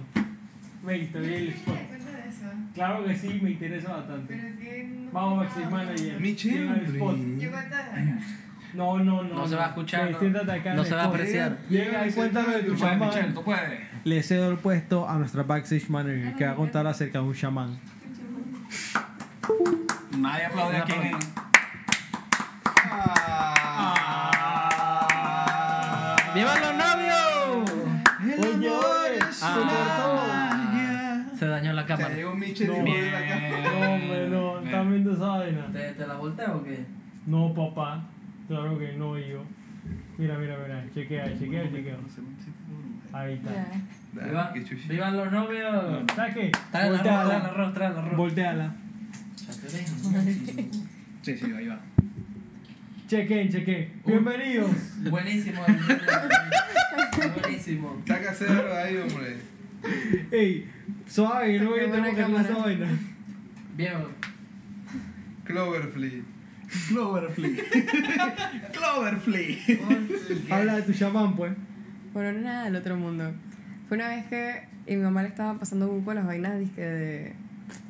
Ven, 0.85 1.13
te 1.13 1.19
doy 1.21 1.35
el 1.35 1.49
spot. 1.51 1.75
Cuenta 1.89 2.11
de 2.11 2.29
eso. 2.29 2.47
Claro 2.75 3.05
que 3.05 3.17
sí, 3.17 3.41
me 3.43 3.51
interesa 3.53 3.93
bastante. 3.97 4.35
Pero 4.35 4.49
es 4.49 4.57
que 4.57 4.85
no. 4.85 5.11
Vamos, 5.13 5.37
no, 5.39 5.45
Maxi 5.45 5.61
Manager. 5.73 6.21
Mi 6.21 6.33
Tiene 6.35 6.73
el 6.73 6.87
spot. 6.87 7.17
cuento 7.17 7.77
de. 7.77 8.15
No, 8.75 8.99
no, 8.99 9.23
no. 9.23 9.35
No 9.35 9.47
se 9.47 9.55
va 9.55 9.67
a 9.67 9.69
escuchar, 9.69 10.05
Me 10.21 10.29
no. 10.31 10.41
acá 10.41 10.71
en 10.71 10.77
No 10.77 10.83
el 10.83 10.89
se 10.89 10.95
va 10.95 11.01
a 11.03 11.05
spot. 11.05 11.15
apreciar. 11.15 11.59
Llega 11.69 12.07
y 12.07 12.13
cuéntame 12.13 12.53
de 12.55 12.63
tu 12.65 12.73
Tú 12.73 12.79
puedes, 12.79 12.99
Michelle, 12.99 13.15
chamán. 13.21 13.35
tú 13.35 13.45
puedes. 13.45 13.81
Le 14.05 14.23
cedo 14.23 14.51
el 14.51 14.59
puesto 14.59 15.09
a 15.09 15.17
nuestra 15.17 15.45
backstage 15.45 15.89
manager 15.89 16.35
que 16.35 16.45
va 16.45 16.53
a 16.53 16.57
contar 16.57 16.87
acerca 16.87 17.21
de 17.21 17.25
un 17.25 17.35
chamán. 17.35 17.79
Nadie 20.19 20.47
aplaude 20.47 20.77
aquí. 20.77 20.93
Nadie 20.93 21.17
¡Viva 26.35 26.55
los 26.61 26.75
novios! 26.75 27.71
Oye, 28.39 28.69
oye, 28.69 29.19
se 31.37 31.47
dañó 31.47 31.73
la 31.73 31.87
cámara. 31.87 32.15
llegó 32.15 32.35
Michelle 32.35 32.69
No, 32.69 32.81
jodió 32.81 33.11
la 33.11 33.29
cámara. 33.29 33.63
No, 33.63 33.93
hombre, 33.93 34.29
no. 34.31 34.59
¿Estás 34.61 34.89
viendo 34.89 35.13
esa 35.13 35.27
vaina? 35.27 35.67
¿Te, 35.73 35.93
te 35.93 36.07
la 36.07 36.15
volteo 36.15 36.57
o 36.57 36.65
qué? 36.65 36.85
No, 37.27 37.55
papá. 37.55 38.05
Claro 38.49 38.79
que 38.79 38.93
no, 38.95 39.19
yo. 39.19 39.45
Mira, 40.19 40.39
mira, 40.39 40.57
mira. 40.63 40.85
Chequea, 40.95 41.39
chequea, 41.39 41.71
chequea. 41.71 41.97
Ahí 43.13 43.35
está. 43.35 43.51
Ya. 43.53 43.67
Dale, 44.15 44.29
¡Viva, 44.29 44.51
qué 44.53 44.65
chuchi. 44.65 44.89
¡Vivan 44.89 45.17
los 45.17 45.33
novios! 45.33 46.03
¿Sabes 46.15 46.35
qué? 46.35 46.53
Trae 46.71 46.89
el 46.89 46.95
arroz, 46.97 47.03
trae 47.05 47.19
el 47.19 47.23
Volteala. 47.23 47.45
arroz, 47.49 47.75
trae 47.75 47.89
el 47.91 47.97
arroz. 47.99 48.17
Volteala. 48.17 48.75
Sí, 51.23 51.37
sí, 51.37 51.53
ahí 51.57 51.67
va. 51.69 51.81
Chequen, 53.07 53.49
chequen. 53.51 53.93
Bienvenidos. 54.07 54.71
Buenísimo. 55.11 55.63
Buenísimo. 57.41 58.03
Saca 58.07 58.35
cero 58.35 58.65
de 58.65 58.79
ahí, 58.79 58.97
hombre. 58.97 59.37
Ey, 60.31 60.71
suave, 61.07 61.59
no 61.61 61.71
voy 61.71 61.81
a 61.81 61.91
tener 61.91 62.15
que 62.15 62.23
arreglar 62.23 62.45
esa 62.45 62.57
vaina. 62.59 62.87
Bien. 63.77 63.93
Cloverfleet. 65.45 66.23
Cloverfleet. 66.89 67.61
Cloverfleet. 68.73 69.81
Habla 70.51 70.77
de 70.77 70.83
tu 70.83 70.93
chamán, 70.93 71.37
pues. 71.37 71.53
Bueno, 72.13 72.41
nada 72.41 72.65
del 72.65 72.77
otro 72.77 72.97
mundo. 72.97 73.33
Fue 73.89 73.97
una 73.97 74.09
vez 74.09 74.27
que 74.27 74.73
y 74.87 74.97
mi 74.97 75.03
mamá 75.03 75.23
le 75.23 75.29
estaba 75.29 75.59
pasando 75.59 75.91
un 75.91 76.01
poco 76.01 76.15
las 76.15 76.27
vainas 76.27 76.59
dizque 76.59 76.83
de. 76.83 77.33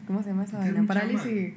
¿Cómo 0.07 0.23
se 0.23 0.31
llama 0.31 0.44
esa 0.44 0.59
¿Qué 0.61 0.69
es 0.69 0.74
vaina? 0.74 0.86
Parálisis. 0.86 1.55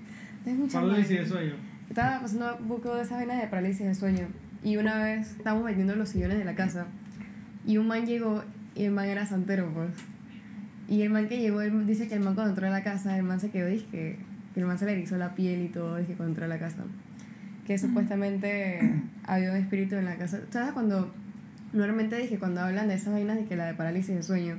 Parálisis 0.71 1.19
de 1.19 1.25
sueño. 1.25 1.53
Estaba 1.89 2.21
pasando 2.21 2.57
un 2.59 2.67
poco 2.67 2.95
de 2.95 3.03
esas 3.03 3.17
vainas 3.17 3.41
de 3.41 3.47
parálisis 3.47 3.85
de 3.85 3.95
sueño. 3.95 4.27
Y 4.63 4.77
una 4.77 5.03
vez 5.03 5.31
estábamos 5.31 5.65
vendiendo 5.65 5.95
los 5.95 6.09
sillones 6.09 6.37
de 6.37 6.45
la 6.45 6.55
casa. 6.55 6.87
Y 7.65 7.77
un 7.77 7.87
man 7.87 8.05
llegó 8.05 8.43
y 8.75 8.85
el 8.85 8.91
man 8.91 9.05
era 9.05 9.25
santero, 9.25 9.69
pues. 9.73 9.91
Y 10.87 11.01
el 11.01 11.09
man 11.09 11.27
que 11.27 11.39
llegó, 11.39 11.61
él 11.61 11.85
dice 11.85 12.07
que 12.07 12.15
el 12.15 12.21
man 12.21 12.35
cuando 12.35 12.51
entró 12.51 12.67
a 12.67 12.69
la 12.69 12.83
casa, 12.83 13.17
el 13.17 13.23
man 13.23 13.39
se 13.39 13.49
quedó, 13.49 13.67
dice 13.67 13.85
que 13.91 14.17
el 14.55 14.65
man 14.65 14.77
se 14.77 14.85
le 14.85 14.93
erizó 14.93 15.17
la 15.17 15.35
piel 15.35 15.63
y 15.63 15.67
todo, 15.67 15.97
dice 15.97 16.13
cuando 16.13 16.31
entró 16.31 16.45
a 16.45 16.47
la 16.47 16.59
casa. 16.59 16.83
Que 17.65 17.77
supuestamente 17.77 18.79
había 19.25 19.51
un 19.51 19.57
espíritu 19.57 19.95
en 19.95 20.05
la 20.05 20.15
casa. 20.15 20.39
¿Sabes 20.51 20.71
cuando 20.73 21.13
normalmente 21.75 22.17
dije 22.17 22.39
cuando 22.39 22.61
hablan 22.61 22.87
de 22.87 22.95
esas 22.95 23.13
vainas 23.13 23.37
de 23.37 23.45
que 23.45 23.55
la 23.55 23.65
de 23.65 23.73
parálisis 23.73 24.15
de 24.15 24.23
sueño 24.23 24.57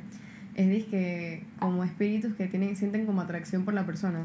es 0.54 0.68
dizque 0.68 1.42
como 1.58 1.84
espíritus 1.84 2.34
que 2.34 2.46
tienen 2.46 2.76
sienten 2.76 3.06
como 3.06 3.20
atracción 3.20 3.64
por 3.64 3.74
la 3.74 3.84
persona. 3.84 4.20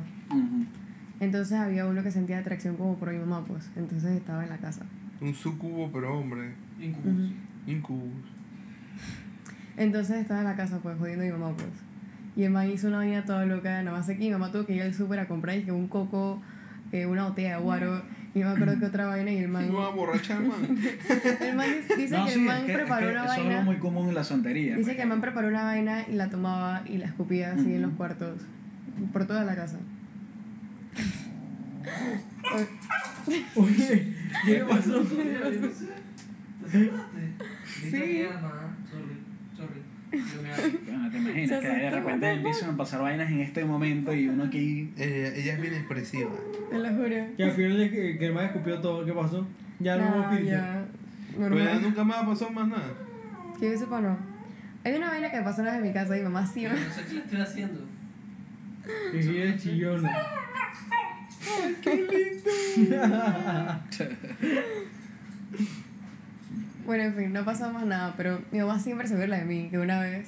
Entonces 1.19 1.57
había 1.57 1.85
uno 1.85 2.03
que 2.03 2.11
sentía 2.11 2.39
atracción 2.39 2.77
como 2.77 2.95
por 2.95 3.11
mi 3.11 3.19
mamá, 3.19 3.43
pues. 3.45 3.69
Entonces 3.75 4.11
estaba 4.17 4.43
en 4.43 4.49
la 4.49 4.57
casa. 4.57 4.85
Un 5.19 5.33
sucubo, 5.33 5.91
pero 5.91 6.17
hombre. 6.17 6.53
Ujú. 6.79 7.33
Incubus. 7.67 8.11
Entonces 9.77 10.17
estaba 10.17 10.39
en 10.39 10.47
la 10.47 10.55
casa, 10.55 10.79
pues, 10.81 10.97
jodiendo 10.97 11.23
a 11.23 11.27
mi 11.27 11.31
mamá, 11.31 11.55
pues. 11.55 11.69
Y 12.35 12.43
el 12.43 12.51
man 12.51 12.69
hizo 12.71 12.87
una 12.87 12.97
vaina 12.97 13.23
toda 13.23 13.45
loca, 13.45 13.83
nada 13.83 13.97
más 13.97 14.07
que 14.07 14.15
mi 14.15 14.31
mamá 14.31 14.51
tuvo 14.51 14.65
que 14.65 14.75
ir 14.75 14.81
al 14.81 14.93
súper 14.93 15.19
a 15.19 15.27
comprar 15.27 15.57
y 15.57 15.63
que 15.63 15.71
un 15.71 15.87
coco, 15.87 16.41
eh, 16.91 17.05
una 17.05 17.27
botella 17.27 17.57
de 17.57 17.61
guaro, 17.63 18.01
y 18.33 18.39
no 18.39 18.45
me 18.47 18.51
acuerdo 18.53 18.79
que 18.79 18.85
otra 18.85 19.07
vaina, 19.07 19.31
y 19.31 19.37
el 19.39 19.47
man... 19.49 19.65
Me 19.67 19.71
voy 19.71 19.85
a 19.85 19.89
borrachar, 19.89 20.41
man. 20.41 20.59
El 21.41 21.55
man 21.55 21.67
dice 21.97 22.17
No, 22.17 22.25
que 22.25 22.31
sí, 22.31 22.39
el 22.39 22.45
man 22.45 22.57
es 22.59 22.63
que- 22.65 22.71
es 22.71 22.77
preparó 22.77 23.07
que 23.07 23.11
una 23.13 23.25
Eso 23.25 23.33
es 23.33 23.39
vaina... 23.45 23.61
muy 23.61 23.75
común 23.77 24.07
en 24.09 24.15
la 24.15 24.23
santería. 24.23 24.75
Dice 24.75 24.85
pues. 24.85 24.95
que 24.95 25.01
el 25.03 25.09
man 25.09 25.21
preparó 25.21 25.47
una 25.49 25.63
vaina 25.63 26.05
y 26.07 26.13
la 26.13 26.29
tomaba 26.29 26.83
y 26.87 26.97
la 26.97 27.05
escupía 27.07 27.53
así 27.53 27.73
en 27.73 27.81
los 27.81 27.91
cuartos, 27.93 28.39
por 29.11 29.25
toda 29.25 29.43
la 29.43 29.55
casa. 29.55 29.77
Oye, 33.55 34.13
¿qué 34.45 34.65
pasó? 34.67 35.03
Sí. 37.89 38.23
Bueno, 40.11 41.09
te 41.09 41.17
imaginas 41.17 41.49
Se 41.49 41.59
que 41.67 41.75
de 41.75 41.89
repente 41.89 42.29
empiezan 42.31 42.71
a 42.71 42.77
pasar 42.77 43.01
vainas 43.01 43.31
en 43.31 43.39
este 43.39 43.63
momento 43.63 44.13
y 44.13 44.27
uno 44.27 44.43
aquí. 44.43 44.91
Eh, 44.97 45.33
ella 45.37 45.53
es 45.53 45.61
bien 45.61 45.73
expresiva. 45.73 46.31
Te 46.69 46.77
lo 46.77 46.89
juro. 46.89 47.15
Que 47.37 47.43
al 47.43 47.51
final 47.51 47.89
que, 47.89 48.17
que 48.17 48.25
el 48.25 48.33
man 48.33 48.45
escupió 48.45 48.79
todo, 48.81 49.05
¿qué 49.05 49.13
pasó? 49.13 49.47
Ya 49.79 49.95
no 49.95 50.09
hubo 50.09 50.21
espíritu. 50.23 50.49
ya. 50.51 50.85
Pero 51.37 51.57
ya 51.57 51.75
nunca 51.75 52.03
más 52.03 52.17
ha 52.17 52.25
pasado 52.25 52.51
más 52.51 52.67
nada. 52.67 52.93
Que 53.59 53.71
yo 53.71 53.77
sepa, 53.77 54.01
no. 54.01 54.17
Hay 54.83 54.95
una 54.95 55.09
vaina 55.09 55.31
que 55.31 55.39
pasó 55.41 55.61
una 55.61 55.71
vez 55.71 55.79
en 55.79 55.87
mi 55.87 55.93
casa 55.93 56.15
y 56.15 56.19
mi 56.19 56.25
mamá 56.25 56.45
sí. 56.45 56.63
No 56.63 56.71
sé 56.71 57.05
qué 57.07 57.13
le 57.13 57.19
estoy 57.21 57.39
haciendo. 57.39 57.85
Que 59.11 59.23
sí 59.23 59.37
es 59.37 59.61
chillón. 59.61 60.03
Bueno, 66.91 67.05
en 67.05 67.15
fin, 67.15 67.31
no 67.31 67.45
pasó 67.45 67.71
más 67.71 67.85
nada, 67.85 68.15
pero 68.17 68.41
mi 68.51 68.59
mamá 68.59 68.77
siempre 68.77 69.07
se 69.07 69.15
burla 69.15 69.37
de 69.37 69.45
mí, 69.45 69.69
que 69.71 69.79
una 69.79 70.01
vez 70.01 70.27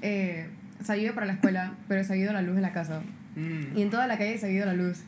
eh, 0.00 0.48
se 0.82 0.90
ha 0.90 0.96
ido 0.96 1.12
para 1.12 1.26
la 1.26 1.34
escuela, 1.34 1.74
pero 1.88 2.02
se 2.04 2.14
ha 2.14 2.16
ido 2.16 2.32
la 2.32 2.40
luz 2.40 2.54
de 2.56 2.62
la 2.62 2.72
casa. 2.72 3.02
Mm. 3.36 3.76
Y 3.76 3.82
en 3.82 3.90
toda 3.90 4.06
la 4.06 4.16
calle 4.16 4.38
se 4.38 4.46
ha 4.46 4.50
ido 4.50 4.64
la 4.64 4.72
luz. 4.72 5.02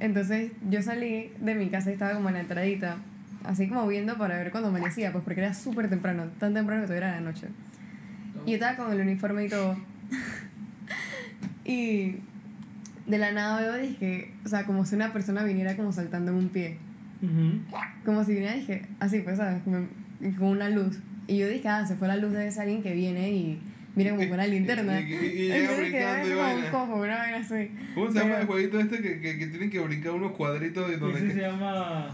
Entonces 0.00 0.50
yo 0.68 0.82
salí 0.82 1.30
de 1.38 1.54
mi 1.54 1.68
casa 1.68 1.90
y 1.90 1.92
estaba 1.92 2.14
como 2.14 2.28
en 2.28 2.34
la 2.34 2.40
entradita, 2.40 2.96
así 3.44 3.68
como 3.68 3.86
viendo 3.86 4.18
para 4.18 4.36
ver 4.36 4.50
cuando 4.50 4.70
amanecía, 4.70 5.12
pues 5.12 5.22
porque 5.22 5.42
era 5.42 5.54
súper 5.54 5.88
temprano, 5.88 6.24
tan 6.40 6.54
temprano 6.54 6.80
que 6.80 6.88
todavía 6.88 7.06
era 7.06 7.16
de 7.18 7.22
noche. 7.24 7.46
Y 8.44 8.50
yo 8.50 8.54
estaba 8.54 8.74
con 8.74 8.92
el 8.92 9.00
uniforme 9.00 9.44
y 9.44 9.48
todo. 9.48 9.76
y 11.64 12.16
de 13.06 13.18
la 13.18 13.30
nada 13.30 13.60
veo, 13.60 13.74
dije, 13.74 14.34
o 14.44 14.48
sea, 14.48 14.66
como 14.66 14.86
si 14.86 14.96
una 14.96 15.12
persona 15.12 15.44
viniera 15.44 15.76
como 15.76 15.92
saltando 15.92 16.32
en 16.32 16.38
un 16.38 16.48
pie. 16.48 16.78
Como 18.04 18.24
si 18.24 18.32
viniera, 18.32 18.56
dije, 18.56 18.86
así 18.98 19.20
pues, 19.20 19.36
¿sabes? 19.36 19.62
Con 20.38 20.48
una 20.48 20.68
luz. 20.68 20.98
Y 21.26 21.38
yo 21.38 21.48
dije, 21.48 21.68
ah, 21.68 21.86
se 21.86 21.96
fue 21.96 22.08
la 22.08 22.16
luz 22.16 22.32
de 22.32 22.46
ese 22.48 22.60
alguien 22.60 22.82
que 22.82 22.92
viene 22.94 23.30
y 23.30 23.60
viene 23.94 24.10
como 24.10 24.22
con 24.22 24.32
una 24.34 24.46
linterna. 24.46 25.00
Y- 25.00 25.04
y- 25.04 25.16
y 25.16 25.32
llega 25.48 25.56
Entonces, 25.56 25.84
que 25.84 25.90
brincando 25.90 26.28
y 26.28 26.30
es 26.30 26.36
como 26.36 26.42
un 26.42 26.54
vaina. 26.60 26.70
cojo, 26.70 26.94
una 26.96 27.18
vaina 27.18 27.36
así. 27.38 27.70
¿Cómo 27.94 28.10
se 28.12 28.18
llama 28.18 28.40
el 28.40 28.46
jueguito 28.46 28.80
este 28.80 28.98
que, 29.02 29.20
que, 29.20 29.38
que 29.38 29.46
tienen 29.48 29.70
que 29.70 29.80
brincar 29.80 30.12
unos 30.12 30.32
cuadritos 30.32 30.88
de 30.90 30.96
donde 30.96 31.18
Ese 31.18 31.28
que... 31.28 31.34
se 31.34 31.40
llama. 31.40 32.08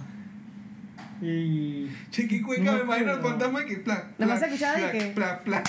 Y. 1.20 1.88
Che, 2.10 2.28
qué 2.28 2.42
cueca, 2.42 2.62
No 2.62 2.72
me 2.72 2.78
me 2.78 2.84
imagino 2.84 3.12
el 3.14 3.20
fantasma 3.20 3.64
que 3.64 3.76
pla, 3.78 4.08
más 4.18 4.28
pla, 4.28 4.36
se 4.38 4.44
escuchaba 4.46 4.78
de 4.78 4.98
que- 4.98 5.06
pla, 5.08 5.40
pla. 5.44 5.62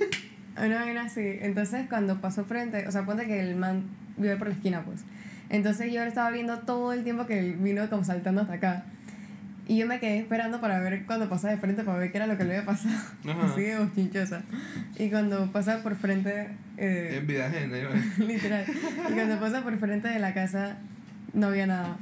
Una 0.62 0.80
vaina 0.84 1.02
así. 1.04 1.22
Entonces, 1.40 1.86
cuando 1.88 2.20
pasó 2.20 2.44
frente, 2.44 2.86
o 2.86 2.90
sea, 2.92 3.06
ponte 3.06 3.26
que 3.26 3.40
el 3.40 3.56
man 3.56 3.84
vive 4.18 4.36
por 4.36 4.48
la 4.48 4.54
esquina, 4.54 4.82
pues. 4.84 5.00
Entonces, 5.48 5.90
yo 5.92 6.00
lo 6.02 6.06
estaba 6.08 6.30
viendo 6.30 6.58
todo 6.60 6.92
el 6.92 7.02
tiempo 7.02 7.26
que 7.26 7.38
él 7.38 7.54
vino 7.58 7.88
como 7.88 8.04
saltando 8.04 8.42
hasta 8.42 8.54
acá. 8.54 8.84
Y 9.70 9.76
yo 9.76 9.86
me 9.86 10.00
quedé 10.00 10.18
esperando 10.18 10.60
para 10.60 10.80
ver 10.80 11.06
cuando 11.06 11.28
pasaba 11.28 11.52
de 11.54 11.60
frente, 11.60 11.84
para 11.84 11.96
ver 11.98 12.10
qué 12.10 12.18
era 12.18 12.26
lo 12.26 12.36
que 12.36 12.42
le 12.44 12.56
había 12.56 12.66
pasado. 12.66 12.94
Ajá. 13.28 13.44
Así 13.52 13.60
de 13.62 13.78
bochinchosa. 13.78 14.42
Y 14.98 15.10
cuando 15.10 15.52
pasa 15.52 15.80
por 15.84 15.94
frente. 15.94 16.48
eh, 16.76 17.18
En 17.18 17.26
vida 17.28 17.46
ajena. 17.46 17.76
Literal. 18.18 18.64
Y 19.08 19.12
cuando 19.12 19.38
pasa 19.38 19.62
por 19.62 19.78
frente 19.78 20.08
de 20.08 20.18
la 20.18 20.34
casa, 20.34 20.78
no 21.34 21.46
había 21.46 21.68
nada. 21.68 21.96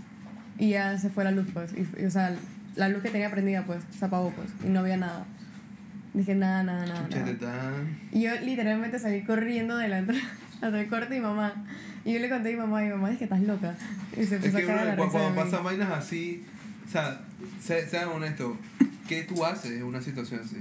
Y 0.59 0.71
ya 0.71 0.97
se 0.97 1.11
fue 1.11 1.25
la 1.25 1.31
luz, 1.31 1.47
pues. 1.53 1.73
Y, 1.75 1.87
y, 2.03 2.07
o 2.07 2.11
sea, 2.11 2.35
la 2.75 2.89
luz 2.89 3.03
que 3.03 3.11
tenía 3.11 3.31
prendida, 3.31 3.65
pues, 3.67 3.81
se 3.99 4.05
apagó, 4.07 4.31
pues. 4.31 4.49
Y 4.65 4.69
no 4.71 4.81
había 4.81 4.97
nada. 4.97 5.27
Dije, 6.15 6.35
nada, 6.35 6.63
nada, 6.63 6.87
nada. 6.87 7.07
Nada. 7.11 7.73
Y 8.13 8.23
yo 8.23 8.31
literalmente 8.43 8.99
salí 8.99 9.25
corriendo 9.25 9.77
de 9.77 9.89
la 9.89 9.99
entrada 9.99 10.23
hasta 10.63 10.81
el 10.81 10.89
corte 10.89 11.17
y 11.17 11.21
mamá. 11.21 11.53
Y 12.07 12.15
yo 12.15 12.21
le 12.21 12.31
conté 12.31 12.49
a 12.49 12.53
mi 12.53 12.59
mamá, 12.59 12.83
y 12.83 12.87
mi 12.87 12.93
mamá 12.93 13.09
dice 13.11 13.19
que 13.19 13.25
estás 13.25 13.43
loca. 13.43 13.75
Y 14.13 14.25
se 14.25 14.37
Es 14.37 14.45
empezó 14.45 14.57
que, 14.57 14.65
a 14.65 14.67
caer 14.75 14.91
de 14.93 14.97
cuando 14.97 15.31
mí. 15.31 15.37
pasan 15.37 15.63
vainas 15.65 15.91
así, 15.91 16.45
o 16.89 16.91
sea, 16.91 17.21
sé- 17.63 17.89
sean 17.89 18.09
honestos, 18.09 18.57
¿qué 19.07 19.23
tú 19.23 19.45
haces 19.45 19.73
en 19.73 19.83
una 19.85 20.01
situación 20.01 20.41
así? 20.45 20.57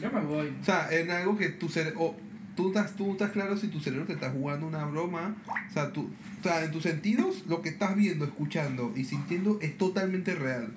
Yo 0.00 0.10
me 0.10 0.20
voy. 0.20 0.52
O 0.60 0.64
sea, 0.64 0.88
en 0.92 1.10
algo 1.10 1.36
que 1.36 1.48
tu 1.50 1.68
cerebro... 1.68 2.16
Tú 2.54 2.68
estás, 2.68 2.94
tú 2.96 3.12
estás 3.12 3.30
claro 3.30 3.56
si 3.56 3.68
tu 3.68 3.80
cerebro 3.80 4.04
te 4.06 4.12
está 4.12 4.30
jugando 4.30 4.66
una 4.66 4.84
broma. 4.84 5.34
O 5.48 5.72
sea, 5.72 5.90
tú, 5.90 6.10
o 6.38 6.42
sea, 6.42 6.62
en 6.62 6.70
tus 6.70 6.82
sentidos, 6.82 7.44
lo 7.48 7.62
que 7.62 7.70
estás 7.70 7.96
viendo, 7.96 8.26
escuchando 8.26 8.92
y 8.94 9.04
sintiendo 9.04 9.58
es 9.62 9.78
totalmente 9.78 10.34
real. 10.34 10.68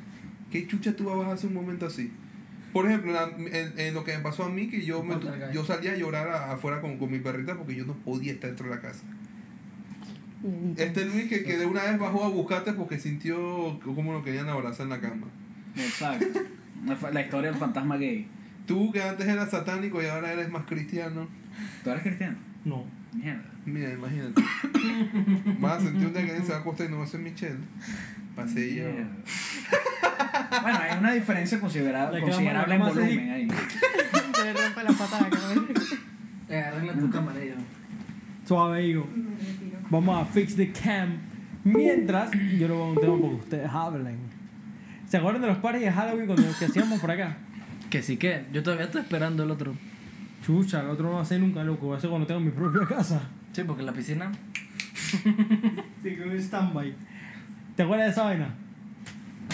¿Qué 0.52 0.66
chucha 0.68 0.96
tú 0.96 1.04
vas 1.06 1.28
a 1.28 1.34
hacer 1.34 1.50
un 1.50 1.56
momento 1.56 1.86
así? 1.86 2.12
Por 2.72 2.86
ejemplo, 2.86 3.12
la- 3.12 3.30
en, 3.38 3.78
en 3.78 3.94
lo 3.94 4.06
que 4.06 4.16
me 4.16 4.24
pasó 4.24 4.46
a 4.46 4.50
mí, 4.50 4.70
que 4.70 4.86
yo, 4.86 5.04
me, 5.04 5.16
yo 5.54 5.66
salía 5.66 5.92
a 5.92 5.98
llorar 5.98 6.30
a- 6.30 6.54
afuera 6.54 6.80
con, 6.80 6.98
con 6.98 7.12
mi 7.12 7.20
perrita 7.20 7.58
porque 7.58 7.76
yo 7.76 7.86
no 7.86 7.94
podía 7.94 8.32
estar 8.32 8.50
dentro 8.52 8.70
de 8.70 8.76
la 8.76 8.82
casa. 8.82 9.04
Este 10.78 11.06
Luis 11.06 11.28
que, 11.28 11.44
que 11.44 11.58
de 11.58 11.66
una 11.66 11.84
vez 11.84 11.98
bajó 11.98 12.24
a 12.24 12.30
buscarte 12.30 12.74
porque 12.74 13.00
sintió 13.00 13.80
como 13.84 14.14
lo 14.14 14.24
querían 14.24 14.48
abrazar 14.50 14.84
en 14.84 14.90
la 14.90 15.02
cama. 15.02 15.28
Exacto. 15.76 16.40
La 17.12 17.22
historia 17.22 17.50
del 17.52 17.60
fantasma 17.60 17.98
gay. 17.98 18.28
Tú 18.68 18.92
que 18.92 19.02
antes 19.02 19.28
eras 19.28 19.52
satánico 19.52 20.02
y 20.02 20.06
ahora 20.06 20.32
eres 20.34 20.50
más 20.50 20.66
cristiano. 20.66 21.28
¿Tú 21.84 21.90
eres 21.90 22.04
cristiano? 22.04 22.38
No. 22.64 22.86
Mierda. 23.14 23.44
Mira, 23.66 23.94
imagínate. 23.94 24.42
Vas 25.60 25.78
a 25.78 25.86
sentir 25.86 26.08
un 26.08 26.14
día 26.14 26.26
que 26.26 26.42
se 26.42 26.52
va 26.52 26.58
a 26.58 26.60
acostar 26.60 26.88
y 26.88 26.92
no 26.92 27.00
va 27.00 27.06
a 27.06 27.08
ser 27.08 27.22
Michelle. 27.22 27.60
Pasé 28.36 28.76
yo. 28.76 28.84
Mierda. 28.84 29.08
Bueno, 30.62 30.80
hay 30.80 30.98
una 31.00 31.14
diferencia 31.14 31.60
considerable, 31.60 32.22
considerable 32.22 32.76
en 32.76 32.82
volumen 32.82 33.30
ahí. 33.32 33.48
Le 34.44 34.54
rompe 34.54 34.84
la 34.84 34.92
pata 34.92 35.18
a 35.18 35.22
la 35.22 35.30
cabeza. 35.30 35.96
Eh, 36.50 36.60
arregla 36.60 36.94
tu 36.94 37.10
cámara 37.10 37.44
yo. 37.44 37.56
Suave, 38.46 38.86
higo. 38.86 39.08
Vamos 39.90 40.22
a 40.22 40.26
fix 40.26 40.56
the 40.56 40.72
cam. 40.72 41.18
Mientras, 41.64 42.32
yo 42.32 42.68
le 42.68 42.74
voy 42.74 42.82
a 42.82 42.92
un 42.92 42.96
tema 42.96 43.18
porque 43.18 43.36
ustedes 43.36 43.70
hablen. 43.70 44.18
¿Se 45.08 45.18
acuerdan 45.18 45.42
de 45.42 45.48
los 45.48 45.58
parties 45.58 45.86
de 45.86 45.92
Halloween 45.92 46.26
cuando 46.26 46.44
que 46.58 46.66
hacíamos 46.66 47.00
por 47.00 47.12
acá? 47.12 47.38
Que 47.90 48.02
sí 48.02 48.18
que, 48.18 48.46
yo 48.52 48.64
todavía 48.64 48.86
estoy 48.86 49.02
esperando 49.02 49.44
el 49.44 49.52
otro. 49.52 49.74
Chucha, 50.44 50.82
el 50.82 50.88
otro 50.90 51.06
no 51.06 51.14
va 51.14 51.20
a 51.20 51.22
hacer 51.24 51.40
nunca, 51.40 51.64
loco. 51.64 51.90
Va 51.90 51.98
a 51.98 52.00
ser 52.00 52.10
cuando 52.10 52.28
tenga 52.28 52.40
mi 52.40 52.52
propia 52.52 52.88
casa. 52.88 53.30
Sí, 53.52 53.64
porque 53.64 53.84
la 53.84 53.94
piscina. 53.94 54.32
Sí, 56.04 56.16
con 56.18 56.30
un 56.30 56.42
standby. 56.42 56.94
¿Te 57.76 57.84
acuerdas 57.84 58.08
de 58.08 58.12
esa 58.12 58.24
vaina? 58.24 58.54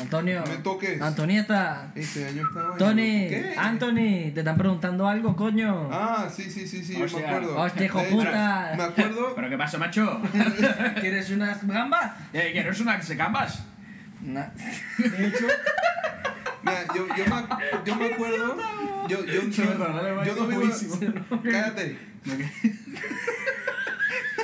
Antonio. 0.01 0.41
No 0.45 0.51
me 0.51 0.57
toques. 0.57 1.01
Antonieta. 1.01 1.91
Este 1.95 2.25
año 2.27 2.43
estaba. 2.47 2.77
Tony. 2.77 3.27
¿Qué? 3.29 3.53
Anthony. 3.57 4.31
Te 4.33 4.39
están 4.39 4.57
preguntando 4.57 5.07
algo, 5.07 5.35
coño. 5.35 5.89
Ah, 5.91 6.27
sí, 6.33 6.43
sí, 6.49 6.67
sí, 6.67 6.83
sí, 6.83 6.93
yo 6.97 7.17
me 7.17 7.25
acuerdo. 7.25 7.57
Hostia, 7.59 7.85
hijo 7.85 8.03
puta. 8.09 8.73
Me 8.77 8.83
acuerdo. 8.83 9.33
¿Pero 9.35 9.49
qué 9.49 9.57
pasa, 9.57 9.77
macho? 9.77 10.21
¿Quieres 10.99 11.29
unas 11.29 11.65
gambas? 11.67 12.11
Eh, 12.33 12.49
¿Quieres 12.51 12.79
una 12.79 12.97
que 12.97 13.03
se 13.03 13.15
gambas? 13.15 13.63
Na- 14.21 14.51
De 14.97 15.27
hecho, 15.27 15.45
Mira, 16.63 16.81
yo, 16.95 17.07
yo, 17.07 17.25
me, 17.25 17.85
yo 17.85 17.95
me 17.95 18.13
acuerdo. 18.13 18.57
Yo, 19.07 19.25
yo, 19.25 19.41
yo, 19.49 19.63
dale, 19.77 20.25
yo 20.27 20.35
no 20.35 20.47
vivo. 20.47 20.71
Cállate. 21.43 21.97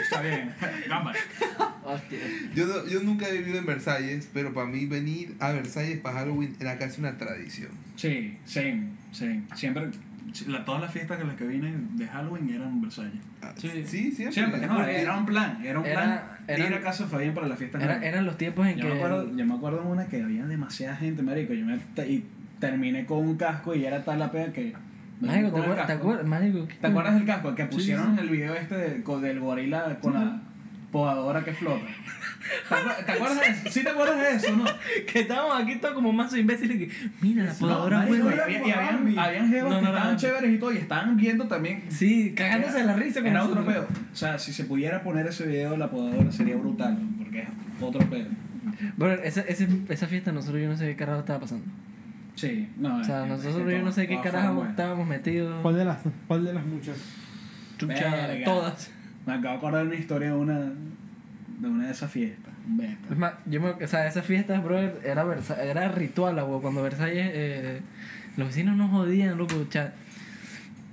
Está 0.10 0.22
bien, 0.22 0.52
gambas. 0.90 1.18
Hostia. 1.84 2.20
Yo, 2.56 2.66
no- 2.66 2.88
yo 2.88 3.02
nunca 3.04 3.28
he 3.30 3.38
vivido 3.38 3.58
en 3.60 3.66
Versalles, 3.66 4.30
pero 4.34 4.54
para 4.54 4.68
mí 4.68 4.86
venir 4.86 5.36
a 5.40 5.52
Versalles 5.52 6.00
para 6.00 6.20
Halloween 6.20 6.56
era 6.60 6.78
casi 6.78 7.00
una 7.02 7.18
tradición. 7.18 7.70
Sí, 7.96 8.38
sí, 8.46 8.84
sí. 9.12 9.42
Siempre, 9.56 9.88
la- 10.48 10.66
todas 10.66 10.82
las 10.82 10.92
fiestas 10.92 11.20
en 11.22 11.28
las 11.28 11.36
que 11.38 11.46
vine 11.48 11.74
de 11.96 12.08
Halloween 12.08 12.50
eran 12.50 12.70
en 12.70 12.82
Versalles. 12.82 13.22
Ah, 13.42 13.54
Sí. 13.58 13.70
sí, 13.86 14.12
siempre. 14.12 14.32
Siempre, 14.34 14.68
no, 14.68 14.84
era 14.86 15.18
un 15.18 15.26
plan, 15.26 15.60
era 15.64 15.80
un 15.80 15.86
Era- 15.86 16.02
plan 16.04 16.22
de 16.48 16.54
eran- 16.54 16.68
ir 16.72 16.74
a 16.78 16.82
casa 16.82 17.04
de 17.06 17.10
Fabián 17.10 17.34
para 17.34 17.48
las 17.48 17.58
fiestas. 17.58 17.82
Era- 17.82 18.04
eran 18.06 18.26
los 18.26 18.38
tiempos 18.38 18.68
en 18.68 18.78
yo, 18.78 18.84
que. 18.84 18.90
me 18.90 18.96
acuerdo, 18.98 19.36
yo 19.36 19.46
me 19.46 19.54
acuerdo 19.56 19.82
en 19.82 19.88
una 19.88 20.06
que 20.08 20.22
había 20.22 20.46
demasiada 20.46 20.96
gente, 20.96 21.22
marico. 21.24 21.54
Yo 21.54 21.66
me, 21.66 21.76
y 22.08 22.24
terminé 22.60 23.06
con 23.06 23.20
un 23.20 23.38
casco 23.38 23.76
y 23.76 23.86
era 23.86 24.04
tal 24.04 24.20
la 24.20 24.32
pega 24.32 24.52
que... 24.52 24.74
me 25.20 25.28
Marico, 25.28 25.52
¿te 25.52 25.60
acuerdas? 25.62 25.88
¿Te 25.88 25.94
acuerdas? 25.94 26.26
Marico, 26.28 26.68
¿qué- 26.68 26.76
¿Te 26.76 26.88
acuerdas 26.88 27.14
del 27.16 27.26
casco? 27.26 27.50
El 27.50 27.56
que 27.56 27.66
pusieron 27.66 28.16
sí. 28.16 28.22
el 28.22 28.30
video 28.30 28.54
este 28.56 28.76
de- 28.76 29.04
con- 29.04 29.22
del 29.22 29.40
gorila 29.40 29.98
con 30.02 30.14
la 30.14 30.42
podadora 30.92 31.44
que 31.44 31.54
flota. 31.54 31.82
¿Te 32.70 32.76
acuer- 32.76 33.06
¿Te 33.06 33.12
acuerdas 33.12 33.40
de 33.42 33.48
eso? 33.48 33.70
¿Sí 33.72 33.84
te 33.84 33.90
acuerdas 33.90 34.20
de 34.22 34.36
eso, 34.38 34.56
no? 34.56 34.64
Que 35.12 35.20
estábamos 35.22 35.62
aquí 35.62 35.76
todos 35.78 35.94
como 35.96 36.14
más 36.14 36.34
imbéciles 36.36 36.78
que. 36.78 37.10
Mira, 37.22 37.44
la 37.46 37.54
podadora 37.54 38.04
No, 38.06 38.12
huevo. 38.12 38.30
y 38.30 38.40
había, 38.40 38.68
y 38.68 38.72
habían, 38.72 39.20
habían 39.20 39.50
jevas 39.50 39.70
No, 39.74 39.80
que 39.80 39.86
no, 39.86 39.92
no, 39.92 39.98
estaban 39.98 40.18
chéveres 40.18 40.54
y 40.54 40.58
todo, 40.58 40.72
y 40.72 40.78
estaban 40.78 41.18
viendo 41.18 41.46
también. 41.48 41.84
Sí, 41.90 42.34
cagándose 42.36 42.78
de 42.78 42.84
la 42.86 42.96
risa 42.96 43.20
con 43.20 43.30
Era 43.30 43.44
otro 43.44 43.66
pedo. 43.66 43.88
O 44.14 44.16
sea, 44.16 44.40
si 44.40 44.54
se 44.54 44.64
pudiera 44.64 45.04
poner 45.04 45.28
ese 45.28 45.46
video 45.46 45.72
de 45.72 45.78
la 45.78 45.90
podadora 45.90 46.32
sería 46.32 46.56
brutal, 46.56 46.98
porque 47.18 47.40
es 47.42 47.48
otro 47.82 48.08
pedo. 48.10 48.28
Bueno, 48.96 49.16
esa, 49.24 49.42
esa, 49.42 49.66
esa 49.90 50.08
fiesta 50.08 50.32
nosotros 50.32 50.62
yo 50.62 50.70
no 50.70 50.78
sé 50.78 50.86
qué 50.88 50.96
carajo 50.96 51.20
estaba 51.20 51.40
pasando. 51.42 51.66
Sí, 52.38 52.70
no. 52.78 52.98
O 53.00 53.04
sea, 53.04 53.26
es- 53.26 53.32
es 53.32 53.44
nosotros 53.46 53.68
que 53.68 53.78
yo 53.78 53.84
no 53.84 53.92
sé 53.92 54.08
qué 54.08 54.22
carajo 54.22 54.64
estábamos 54.66 55.08
metidos. 55.08 55.62
¿cuál 55.62 55.76
de 55.76 55.84
las, 55.86 55.98
cuál 56.28 56.46
de 56.46 56.54
las 56.54 56.66
muchas? 56.66 56.96
Chucha, 57.78 58.28
todas. 58.46 58.92
Me 59.26 59.34
acabo 59.34 59.52
de 59.52 59.58
acordar 59.58 59.82
de 59.82 59.88
una 59.90 59.96
historia 60.00 60.28
de 60.30 60.36
una 60.36 60.60
de, 61.60 61.68
una 61.68 61.86
de 61.88 61.92
esas 61.92 62.10
fiestas. 62.12 62.54
Beta. 62.68 62.98
Es 63.12 63.18
más, 63.18 63.34
yo 63.46 63.60
me, 63.62 63.70
o 63.70 63.88
sea, 63.88 64.08
esas 64.08 64.26
fiestas, 64.26 64.64
brother, 64.64 65.00
era, 65.04 65.24
Versa- 65.24 65.62
era 65.64 65.88
ritual. 65.90 66.40
Cuando 66.62 66.82
Versalles, 66.84 67.30
eh, 67.34 67.82
los 68.38 68.48
vecinos 68.48 68.76
nos 68.78 68.92
jodían, 68.92 69.38
loco, 69.38 69.56
o 69.68 69.72
sea, 69.72 69.94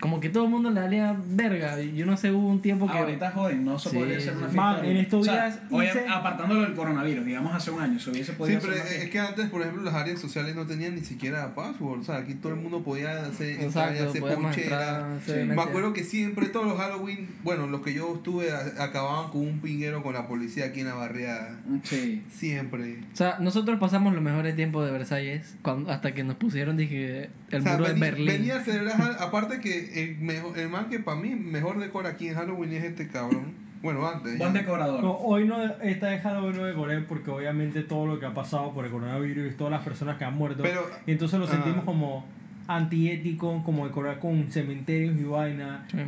como 0.05 0.21
que 0.21 0.29
todo 0.29 0.45
el 0.45 0.51
mundo 0.51 0.71
le 0.71 0.81
daría 0.83 1.17
verga. 1.31 1.81
y 1.81 1.95
Yo 1.97 2.05
no 2.05 2.15
sé, 2.19 2.31
hubo 2.31 2.47
un 2.47 2.61
tiempo 2.61 2.87
que. 2.87 2.99
Ahorita 2.99 3.31
joden, 3.31 3.65
no 3.65 3.79
se 3.79 3.89
Sí, 3.89 3.97
podría 3.97 4.19
hacer 4.19 4.33
una 4.37 4.49
fiesta. 4.49 4.61
Man, 4.63 4.85
en 4.85 4.97
estos 4.99 5.21
O 5.23 5.25
sea, 5.25 5.47
días 5.47 5.59
oye, 5.71 5.91
apartándolo 6.11 6.61
del 6.61 6.75
coronavirus, 6.75 7.25
digamos 7.25 7.55
hace 7.55 7.71
un 7.71 7.81
año, 7.81 7.99
se 7.99 8.11
hubiese 8.11 8.35
podido 8.35 8.61
Sí, 8.61 8.67
pero 8.69 8.79
hacer 8.83 8.97
una 8.97 9.05
es 9.05 9.11
que 9.11 9.19
antes, 9.19 9.49
por 9.49 9.63
ejemplo, 9.63 9.83
las 9.83 9.95
áreas 9.95 10.21
sociales 10.21 10.55
no 10.55 10.67
tenían 10.67 10.95
ni 10.95 11.01
siquiera 11.01 11.55
password. 11.55 12.01
O 12.01 12.05
sea, 12.05 12.17
aquí 12.19 12.35
todo 12.35 12.53
el 12.53 12.61
mundo 12.61 12.83
podía 12.83 13.25
hacer, 13.25 13.63
Exacto, 13.63 14.11
hacer 14.11 14.21
ponchera. 14.21 15.19
Sí. 15.25 15.33
se 15.33 15.45
Me 15.47 15.63
acuerdo 15.63 15.95
que 15.95 16.05
siempre 16.05 16.47
todos 16.49 16.67
los 16.67 16.77
Halloween, 16.79 17.31
bueno, 17.43 17.67
los 17.67 17.81
que 17.81 17.95
yo 17.95 18.15
estuve, 18.17 18.53
acababan 18.53 19.31
con 19.31 19.41
un 19.41 19.61
pinguero 19.61 20.03
con 20.03 20.13
la 20.13 20.29
policía 20.29 20.67
aquí 20.67 20.81
en 20.81 20.89
la 20.89 20.95
barriada. 20.95 21.59
Sí. 21.83 22.23
Siempre. 22.31 22.99
O 23.13 23.17
sea, 23.17 23.39
nosotros 23.41 23.79
pasamos 23.81 24.13
los 24.13 24.23
mejores 24.23 24.55
tiempos 24.55 24.85
de 24.85 24.93
Versalles 24.93 25.57
cuando, 25.63 25.91
hasta 25.91 26.13
que 26.13 26.25
nos 26.25 26.37
pusieron, 26.37 26.77
dije, 26.77 27.31
el 27.51 27.61
O 27.61 27.63
sea, 27.63 27.73
muro 27.79 27.87
de 27.89 27.95
Berlín. 27.95 28.27
venía 28.27 28.57
a 28.57 28.61
celebrar, 28.61 29.17
aparte 29.21 29.61
que 29.61 29.94
el, 29.95 30.19
mejor, 30.19 30.59
el 30.59 30.69
man 30.69 30.89
que 30.89 30.99
para 31.01 31.19
mí 31.21 31.31
mejor 31.35 31.79
decora 31.79 32.11
aquí 32.11 32.29
en 32.29 32.35
Halloween 32.35 32.73
es 32.73 32.85
este 32.85 33.09
cabrón. 33.09 33.65
Bueno, 33.83 34.07
antes. 34.09 34.39
Buen 34.39 34.53
decorador. 34.55 35.03
No, 35.03 35.13
hoy 35.19 35.47
no, 35.47 35.63
esta 35.83 36.07
de 36.09 36.19
Halloween 36.19 36.57
no 36.57 36.65
decoré 36.65 37.01
porque 37.01 37.31
obviamente 37.31 37.83
todo 37.83 38.07
lo 38.07 38.19
que 38.19 38.25
ha 38.27 38.33
pasado 38.33 38.73
por 38.73 38.87
el 38.87 38.91
coronavirus 38.91 39.53
y 39.53 39.57
todas 39.57 39.71
las 39.73 39.83
personas 39.83 40.17
que 40.17 40.25
han 40.25 40.35
muerto. 40.37 40.63
Pero- 40.63 40.87
y 41.07 41.13
entonces 41.13 41.39
lo 41.39 41.45
ah. 41.45 41.51
sentimos 41.51 41.85
como 41.85 42.25
antiético, 42.67 43.63
como 43.63 43.87
decorar 43.87 44.19
con 44.21 44.51
cementerios 44.51 45.17
y 45.19 45.25
vaina. 45.25 45.87
Sí. 45.91 45.99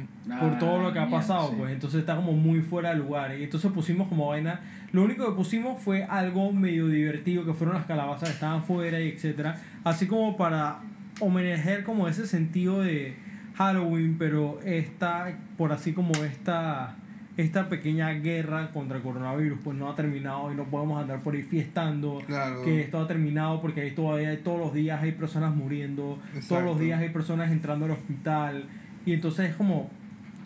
por 0.41 0.59
todo 0.59 0.83
lo 0.83 0.93
que 0.93 0.99
ha 0.99 1.03
Ah, 1.03 1.07
mierda, 1.07 1.21
pasado, 1.21 1.51
sí. 1.51 1.55
pues 1.59 1.73
entonces 1.73 2.01
está 2.01 2.17
como 2.17 2.33
muy 2.33 2.61
fuera 2.61 2.91
de 2.91 2.97
lugar. 2.97 3.39
Y 3.39 3.45
entonces 3.45 3.71
pusimos 3.73 4.09
como 4.09 4.29
vaina. 4.29 4.61
Lo 4.93 5.05
único 5.05 5.27
que 5.27 5.33
pusimos 5.33 5.81
fue 5.81 6.03
algo 6.05 6.53
medio 6.53 6.89
divertido, 6.89 7.45
que 7.45 7.53
fueron 7.55 7.77
las 7.77 7.85
calabazas 7.87 8.31
que 8.31 8.35
estaban 8.35 8.65
fuera 8.65 9.01
y 9.01 9.09
etcétera. 9.11 9.61
Así 9.85 10.07
como 10.07 10.37
para 10.37 10.81
homenajear 11.21 11.83
como 11.85 12.09
ese 12.09 12.27
sentido 12.27 12.81
de 12.83 13.15
Halloween, 13.57 14.17
pero 14.19 14.61
esta, 14.65 15.39
por 15.57 15.73
así 15.73 15.93
como 15.93 16.13
esta, 16.25 16.97
esta 17.37 17.69
pequeña 17.69 18.11
guerra 18.11 18.71
contra 18.71 18.99
el 18.99 19.03
coronavirus, 19.03 19.59
pues 19.65 19.77
no 19.77 19.91
ha 19.91 19.95
terminado 19.95 20.53
y 20.53 20.55
no 20.55 20.65
podemos 20.65 21.01
andar 21.01 21.23
por 21.23 21.35
ahí 21.35 21.43
fiestando. 21.43 22.23
Claro. 22.27 22.63
Que 22.63 22.83
esto 22.83 23.01
ha 23.01 23.07
terminado 23.07 23.61
porque 23.61 23.81
ahí 23.81 23.93
todavía 23.93 24.43
todos 24.43 24.59
los 24.59 24.75
días 24.75 25.03
hay 25.03 25.13
personas 25.13 25.55
muriendo, 25.55 26.19
todos 26.49 26.63
los 26.63 26.79
días 26.79 27.01
hay 27.01 27.09
personas 27.09 27.51
entrando 27.51 27.87
al 27.87 27.93
hospital. 27.93 28.65
Y 29.07 29.13
entonces 29.15 29.51
es 29.51 29.57
como 29.57 29.91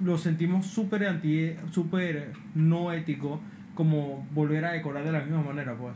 lo 0.02 0.16
sentimos 0.16 0.66
súper 0.66 1.06
anti 1.06 1.52
súper 1.70 2.32
no 2.54 2.90
ético 2.90 3.38
como 3.74 4.26
volver 4.32 4.64
a 4.64 4.72
decorar 4.72 5.04
de 5.04 5.12
la 5.12 5.20
misma 5.20 5.42
manera 5.42 5.74
pues 5.74 5.94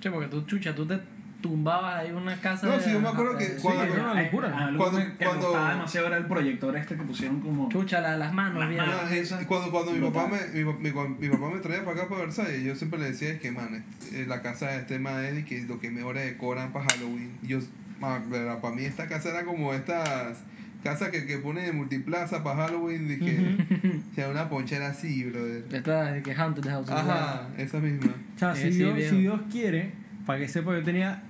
Che, 0.00 0.10
porque 0.10 0.28
tú, 0.28 0.42
chucha, 0.46 0.74
tú 0.74 0.86
te 0.86 0.98
tumbabas 1.40 2.00
ahí 2.00 2.08
en 2.08 2.16
una 2.16 2.36
casa. 2.40 2.66
No, 2.66 2.72
de- 2.76 2.80
sí, 2.84 2.92
yo 2.92 3.00
me 3.00 3.08
acuerdo 3.08 3.36
que 3.36 3.46
cuando- 3.62 3.82
era 3.84 4.10
una 4.12 4.22
locura. 4.22 4.58
Algo 4.66 4.78
Cuando- 4.78 4.98
que 4.98 5.04
me- 5.04 5.16
que 5.16 5.24
cuando- 5.24 5.46
gustaba 5.48 5.70
demasiado 5.74 6.06
era 6.08 6.16
el 6.18 6.26
proyector 6.26 6.76
este 6.76 6.96
que 6.96 7.02
pusieron 7.02 7.40
como... 7.40 7.68
Chucha, 7.68 8.00
la- 8.00 8.16
las 8.16 8.32
manos, 8.32 8.58
Las 8.60 8.70
manos. 8.70 9.34
Cuando 9.46 9.70
cuando 9.70 9.92
mi 9.92 10.00
papá 10.10 10.28
me, 10.28 10.62
mi, 10.64 10.72
mi, 10.72 10.90
mi 11.18 11.28
papá 11.28 11.50
me 11.50 11.60
traía 11.60 11.84
para 11.84 11.98
acá 12.00 12.08
para 12.08 12.22
Versalles, 12.22 12.62
yo 12.62 12.74
siempre 12.76 12.98
le 12.98 13.06
decía 13.10 13.30
es 13.30 13.40
que 13.40 13.50
man, 13.52 13.84
eh, 14.12 14.24
la 14.28 14.42
casa 14.42 14.68
de 14.68 14.78
este 14.78 14.98
man 14.98 15.24
es 15.24 15.38
y 15.40 15.42
que 15.44 15.62
lo 15.62 15.78
que 15.80 15.90
mejor 15.90 16.16
decoran 16.16 16.72
para 16.72 16.86
Halloween. 16.90 17.32
Y 17.42 17.48
Yo, 17.48 17.58
para 18.00 18.20
mí 18.74 18.84
esta 18.84 19.06
casa 19.08 19.30
era 19.30 19.44
como 19.44 19.74
estas 19.74 20.38
casas 20.82 21.10
que, 21.10 21.26
que 21.26 21.36
ponen 21.38 21.66
en 21.66 21.76
multiplaza 21.76 22.42
para 22.42 22.66
Halloween, 22.66 23.06
dije, 23.06 23.38
o 24.12 24.14
sea, 24.14 24.28
una 24.30 24.48
ponchera 24.48 24.88
así, 24.88 25.24
brother. 25.24 25.64
Esta 25.70 26.12
de 26.12 26.22
que 26.22 26.32
Haunted 26.34 26.64
House. 26.70 26.88
Ajá, 26.90 27.48
esa 27.58 27.78
misma. 27.78 28.12
o 28.36 28.38
sea 28.38 28.54
si, 28.54 28.72
sí, 28.72 28.78
Dios, 28.78 28.94
si 29.10 29.18
Dios 29.18 29.40
quiere 29.52 29.92
para 30.24 30.38
que 30.38 30.48
sepa 30.48 30.72
yo 30.72 30.82
tenía 30.82 31.22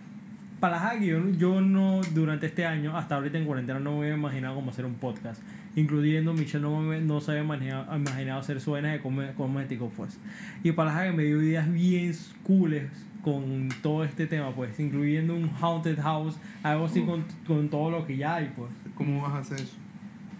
para 0.60 0.76
las 0.82 0.98
que 0.98 1.06
yo, 1.06 1.28
yo 1.30 1.60
no 1.60 2.00
durante 2.14 2.46
este 2.46 2.66
año 2.66 2.96
hasta 2.96 3.16
ahorita 3.16 3.38
en 3.38 3.46
cuarentena 3.46 3.80
no 3.80 3.92
me 3.92 4.04
había 4.04 4.14
imaginado 4.16 4.54
cómo 4.54 4.70
hacer 4.70 4.84
un 4.84 4.94
podcast 4.94 5.42
incluyendo 5.74 6.32
Michelle 6.34 6.62
no, 6.62 6.80
me, 6.80 7.00
no 7.00 7.20
se 7.20 7.30
había 7.32 7.44
imaginado, 7.44 7.96
imaginado 7.96 8.40
hacer 8.40 8.60
su 8.60 8.74
de 8.74 9.00
cosméticos 9.36 9.90
pues 9.96 10.18
y 10.62 10.72
para 10.72 10.92
las 10.94 11.14
me 11.14 11.24
dio 11.24 11.42
ideas 11.42 11.70
bien 11.72 12.12
cooles 12.42 12.90
con 13.22 13.68
todo 13.82 14.04
este 14.04 14.26
tema 14.26 14.54
pues 14.54 14.78
incluyendo 14.80 15.34
un 15.34 15.50
haunted 15.60 15.98
house 16.00 16.36
algo 16.62 16.84
así 16.86 17.02
con, 17.02 17.24
con 17.46 17.68
todo 17.68 17.90
lo 17.90 18.06
que 18.06 18.16
ya 18.16 18.36
hay 18.36 18.52
pues 18.56 18.70
¿Cómo 18.94 19.22
vas 19.22 19.32
a 19.32 19.38
hacer 19.38 19.60
eso? 19.60 19.76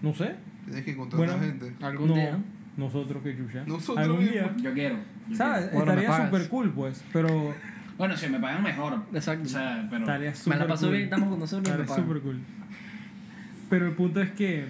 no 0.03 0.13
sé 0.13 0.35
Tienes 0.67 0.85
que 0.85 0.91
encontrar 0.93 1.19
Bueno, 1.19 1.33
a 1.35 1.39
gente. 1.39 1.73
Algún 1.81 2.09
no, 2.09 2.15
día. 2.15 2.39
nosotros 2.77 3.23
que 3.25 3.37
chucha 3.37 3.65
Nosotros 3.67 4.07
algún 4.07 4.21
día. 4.29 4.55
Yo 4.63 4.73
quiero. 4.73 4.97
yo 5.29 5.37
¿Sabes? 5.37 5.73
Bueno, 5.73 5.87
me 5.87 5.93
Estaría 6.03 6.09
pagas. 6.09 6.27
súper 6.31 6.49
cool, 6.49 6.71
pues. 6.71 7.05
Pero 7.13 7.29
quiero. 7.29 7.55
Bueno, 8.01 8.17
si 8.17 8.29
me 8.31 8.41
pagan 8.41 8.63
mejor. 8.63 8.99
Exacto. 9.13 9.45
O 9.45 9.49
sea, 9.49 9.87
pero... 9.91 10.01
estaría 10.05 10.33
Me 10.47 10.57
la 10.57 10.67
pasó 10.67 10.87
cool. 10.87 10.93
bien, 10.93 11.05
estamos 11.05 11.29
con 11.29 11.39
nosotros 11.39 11.69
y 11.69 11.71
me 11.71 11.83
Estaría 11.83 11.87
pagan. 11.87 12.05
súper 12.09 12.23
cool. 12.23 12.39
Pero 13.69 13.87
el 13.87 13.93
punto 13.93 14.23
es 14.23 14.31
que 14.31 14.65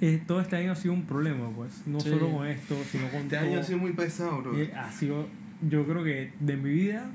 eh, 0.00 0.22
todo 0.24 0.40
este 0.40 0.56
año 0.56 0.70
ha 0.70 0.76
sido 0.76 0.94
un 0.94 1.02
problema, 1.02 1.48
pues. 1.50 1.82
No 1.86 1.98
Sí. 2.00 2.10
solo 2.10 2.30
con 2.30 2.46
esto, 2.46 2.76
sino 2.90 3.08
con 3.08 3.22
Este 3.22 3.36
todo. 3.36 3.46
año 3.48 3.58
ha 3.58 3.62
sido 3.64 3.78
muy 3.78 3.92
pesado, 3.92 4.40
bro. 4.40 4.56
Eh, 4.56 4.72
ha 4.72 4.90
sido, 4.92 5.26
yo 5.68 5.84
creo 5.84 6.04
que 6.04 6.32
de 6.38 6.56
mi 6.56 6.70
vida, 6.70 7.06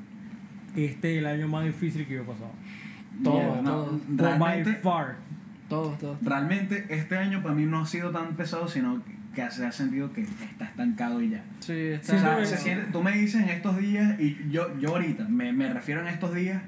este 0.76 1.14
es 1.14 1.20
el 1.20 1.26
año 1.26 1.48
más 1.48 1.64
difícil 1.66 2.06
que 2.06 2.16
yo 2.16 2.22
he 2.24 2.26
pasado. 2.26 2.52
Todo, 3.24 3.38
Yeah, 3.38 3.62
no, 3.62 3.72
todo. 3.86 3.98
Por 4.00 4.18
by 4.18 4.38
realmente, 4.40 4.76
far. 4.82 5.16
Todos, 5.70 5.98
todos. 6.00 6.18
realmente 6.22 6.86
este 6.90 7.18
año 7.18 7.42
para 7.42 7.56
mí 7.56 7.66
no 7.66 7.80
ha 7.80 7.86
sido 7.86 8.12
tan 8.12 8.36
pesado, 8.36 8.68
sino 8.68 9.04
que 9.04 9.17
se 9.52 9.66
ha 9.66 9.72
sentido 9.72 10.12
que 10.14 10.22
está 10.22 10.66
estancado 10.66 11.22
y 11.22 11.30
ya. 11.30 11.44
Sí, 11.60 11.72
O 11.74 11.76
está. 11.96 12.20
sea, 12.20 12.38
no, 12.40 12.46
se 12.46 12.56
no. 12.56 12.62
siente- 12.62 12.92
tú 12.92 13.02
me 13.04 13.12
dices 13.12 13.42
en 13.42 13.50
estos 13.50 13.78
días, 13.78 14.20
y 14.20 14.38
yo, 14.50 14.78
yo 14.80 14.90
ahorita 14.90 15.26
me, 15.30 15.54
me 15.54 15.72
refiero 15.72 16.02
en 16.02 16.08
estos 16.08 16.34
días, 16.34 16.62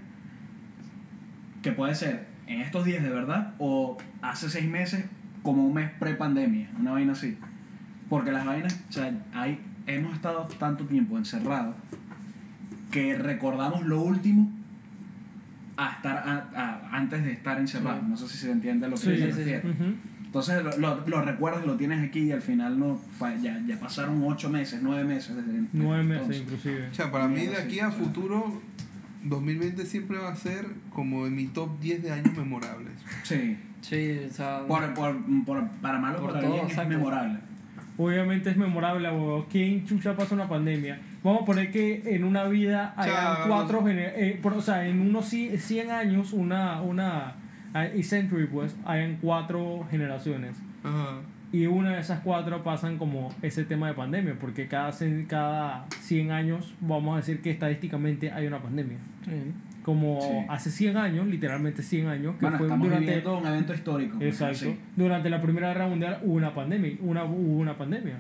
que 1.62 1.72
puede 1.72 1.96
ser 1.96 2.28
en 2.48 2.62
estos 2.62 2.86
días 2.86 3.04
de 3.04 3.10
verdad 3.10 3.54
o 3.60 3.98
hace 4.22 4.50
seis 4.50 4.68
meses 4.70 5.06
como 5.44 5.66
un 5.66 5.74
mes 5.74 5.90
pre-pandemia, 6.00 6.70
una 6.80 6.92
vaina 6.92 7.14
así. 7.14 7.38
Porque 8.10 8.32
las 8.32 8.46
vainas, 8.46 8.80
o 8.90 8.92
sea, 8.92 9.12
hay, 9.34 9.60
hemos 9.88 10.14
estado 10.14 10.46
tanto 10.58 10.86
tiempo 10.86 11.18
encerrados 11.18 11.76
que 12.92 13.16
recordamos 13.16 13.86
lo 13.86 14.02
último 14.02 14.52
a 15.78 15.92
estar 15.94 16.18
a- 16.18 16.50
a- 16.56 16.98
antes 16.98 17.24
de 17.24 17.32
estar 17.32 17.60
encerrados. 17.60 18.02
Sí. 18.04 18.10
No 18.10 18.18
sé 18.18 18.28
si 18.28 18.38
se 18.38 18.52
entiende 18.52 18.88
lo 18.90 18.96
que 18.96 19.02
Sí, 19.02 19.10
me 19.10 19.16
sí, 19.18 19.22
sí. 19.24 19.28
refiero. 19.38 19.70
Ujú. 19.70 19.94
Entonces 20.30 20.64
lo, 20.64 20.78
lo, 20.78 21.08
lo 21.08 21.22
recuerdas, 21.24 21.66
lo 21.66 21.76
tienes 21.76 22.08
aquí 22.08 22.20
y 22.20 22.32
al 22.32 22.44
final 22.44 22.78
no 22.78 23.00
ya, 23.42 23.60
ya 23.68 23.80
pasaron 23.80 24.22
ocho 24.24 24.48
meses, 24.50 24.80
nueve 24.84 25.04
meses 25.04 25.36
desde 25.36 25.64
Nueve 25.74 26.04
meses 26.04 26.22
entonces. 26.22 26.42
inclusive. 26.44 26.88
O 26.92 26.94
sea, 26.94 27.12
para 27.12 27.28
mí 27.28 27.48
de 27.48 27.58
aquí 27.58 27.80
a 27.80 27.90
futuro, 27.90 28.62
2020 29.24 29.86
siempre 29.86 30.18
va 30.20 30.30
a 30.30 30.36
ser 30.36 30.66
como 30.94 31.26
en 31.26 31.36
mi 31.36 31.48
top 31.48 31.80
10 31.80 32.04
de 32.04 32.12
años 32.12 32.38
memorables. 32.38 32.94
Sí. 33.24 33.58
Sí, 33.82 34.20
o 34.30 34.34
sea. 34.34 34.60
Por, 34.68 34.94
por, 34.94 35.16
por- 35.46 35.68
para 35.82 35.98
malo 36.00 36.20
Por 36.20 36.30
para 36.32 36.42
todo, 36.42 36.54
bien 36.54 36.66
es 36.66 36.72
exacto. 36.72 36.90
memorable. 36.98 37.40
Obviamente 37.98 38.50
es 38.52 38.58
memorable, 38.58 39.10
huevón. 39.10 39.46
¿Quién 39.50 39.86
chucha 39.86 40.16
pasa 40.16 40.36
una 40.36 40.48
pandemia? 40.48 41.00
Vamos 41.24 41.42
a 41.42 41.46
poner 41.46 41.72
que 41.72 42.02
en 42.06 42.24
una 42.24 42.44
vida 42.46 42.94
hayan 42.96 43.16
Chao. 43.16 43.48
cuatro 43.48 43.84
eh, 43.88 44.40
por- 44.42 44.54
o 44.54 44.62
sea, 44.62 44.86
en 44.88 45.02
unos 45.02 45.34
ci- 45.34 45.58
100 45.58 45.92
años, 45.92 46.34
una, 46.34 46.82
una 46.82 47.34
a 47.74 47.88
century, 48.04 48.48
pues, 48.48 48.76
hayan 48.86 49.18
cuatro 49.22 49.86
generaciones. 49.92 50.58
Ajá. 50.84 51.20
Y 51.52 51.66
una 51.66 51.94
de 51.96 52.00
esas 52.00 52.20
cuatro 52.20 52.64
pasan 52.64 52.98
como 53.00 53.34
ese 53.42 53.66
tema 53.66 53.88
de 53.88 53.96
pandemia, 53.96 54.36
porque 54.40 54.68
cada, 54.68 54.92
cada 55.28 55.86
100 56.00 56.32
años, 56.32 56.76
vamos 56.80 57.14
a 57.16 57.18
decir 57.18 57.42
que 57.42 57.50
estadísticamente 57.50 58.32
hay 58.32 58.46
una 58.46 58.60
pandemia. 58.62 58.98
Sí. 59.26 59.32
Como 59.82 60.22
Sí. 60.22 60.28
hace 60.48 60.70
100 60.70 60.98
años, 60.98 61.26
literalmente 61.26 61.82
100 61.82 62.08
años, 62.08 62.36
que 62.36 62.42
Bueno, 62.46 62.58
fue 62.60 62.68
durante... 62.68 63.28
un 63.28 63.48
evento 63.48 63.74
histórico. 63.74 64.18
pues, 64.20 64.30
Exacto. 64.40 64.58
sí. 64.60 64.78
Durante 64.96 65.30
la 65.32 65.42
Primera 65.42 65.70
Guerra 65.70 65.88
Mundial 65.88 66.20
hubo 66.22 66.34
una 66.36 66.54
pandemia, 66.54 66.98
una, 67.02 67.24
hubo 67.24 67.58
una 67.60 67.76
pandemia. 67.76 68.18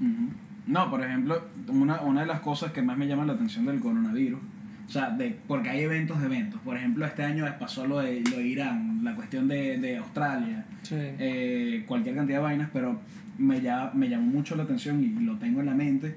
Ujú. 0.00 0.28
No, 0.66 0.90
por 0.90 1.02
ejemplo, 1.02 1.42
una, 1.68 2.00
una 2.02 2.20
de 2.20 2.26
las 2.26 2.40
cosas 2.40 2.70
que 2.72 2.82
más 2.82 2.96
me 2.96 3.06
llama 3.08 3.24
la 3.26 3.32
atención 3.32 3.66
del 3.66 3.80
coronavirus, 3.80 4.40
o 4.86 4.90
sea, 4.90 5.10
de, 5.10 5.36
porque 5.48 5.70
hay 5.70 5.80
eventos 5.80 6.20
de 6.20 6.26
eventos. 6.26 6.60
Por 6.62 6.76
ejemplo, 6.76 7.04
este 7.06 7.22
año 7.24 7.46
pasó 7.58 7.86
lo 7.86 8.00
de, 8.00 8.20
lo 8.30 8.36
de 8.38 8.46
Irán, 8.46 9.00
la 9.02 9.14
cuestión 9.14 9.48
de, 9.48 9.78
de 9.78 9.96
Australia, 9.98 10.64
Sí. 10.82 10.94
eh, 10.98 11.84
cualquier 11.86 12.14
cantidad 12.16 12.38
de 12.38 12.42
vainas, 12.42 12.70
pero 12.72 13.00
me, 13.38 13.60
ya, 13.60 13.90
me 13.94 14.08
llamó 14.08 14.26
mucho 14.30 14.54
la 14.56 14.64
atención 14.64 15.02
y 15.02 15.08
lo 15.24 15.36
tengo 15.38 15.60
en 15.60 15.66
la 15.66 15.74
mente. 15.74 16.14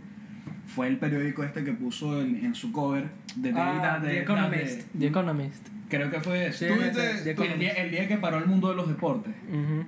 Fue 0.67 0.87
el 0.89 0.97
periódico 0.97 1.43
este 1.45 1.63
que 1.63 1.71
puso 1.71 2.21
en, 2.21 2.35
en 2.43 2.53
su 2.53 2.71
cover 2.73 3.05
de, 3.37 3.53
Ah, 3.55 3.99
The 4.03 4.19
Economist. 4.21 4.81
The 4.99 5.07
Economist. 5.07 5.67
creo 5.89 6.11
que 6.11 6.19
fue 6.19 6.47
ese. 6.47 6.67
Sí, 6.67 6.73
¿Tú 6.73 6.79
The- 6.81 6.87
viste- 6.89 7.35
The 7.35 7.53
el, 7.53 7.59
día, 7.59 7.71
el 7.71 7.91
día 7.91 8.07
que 8.07 8.17
paró 8.17 8.37
el 8.37 8.45
mundo 8.47 8.69
de 8.69 8.75
los 8.75 8.87
deportes. 8.89 9.33
Ujú. 9.49 9.85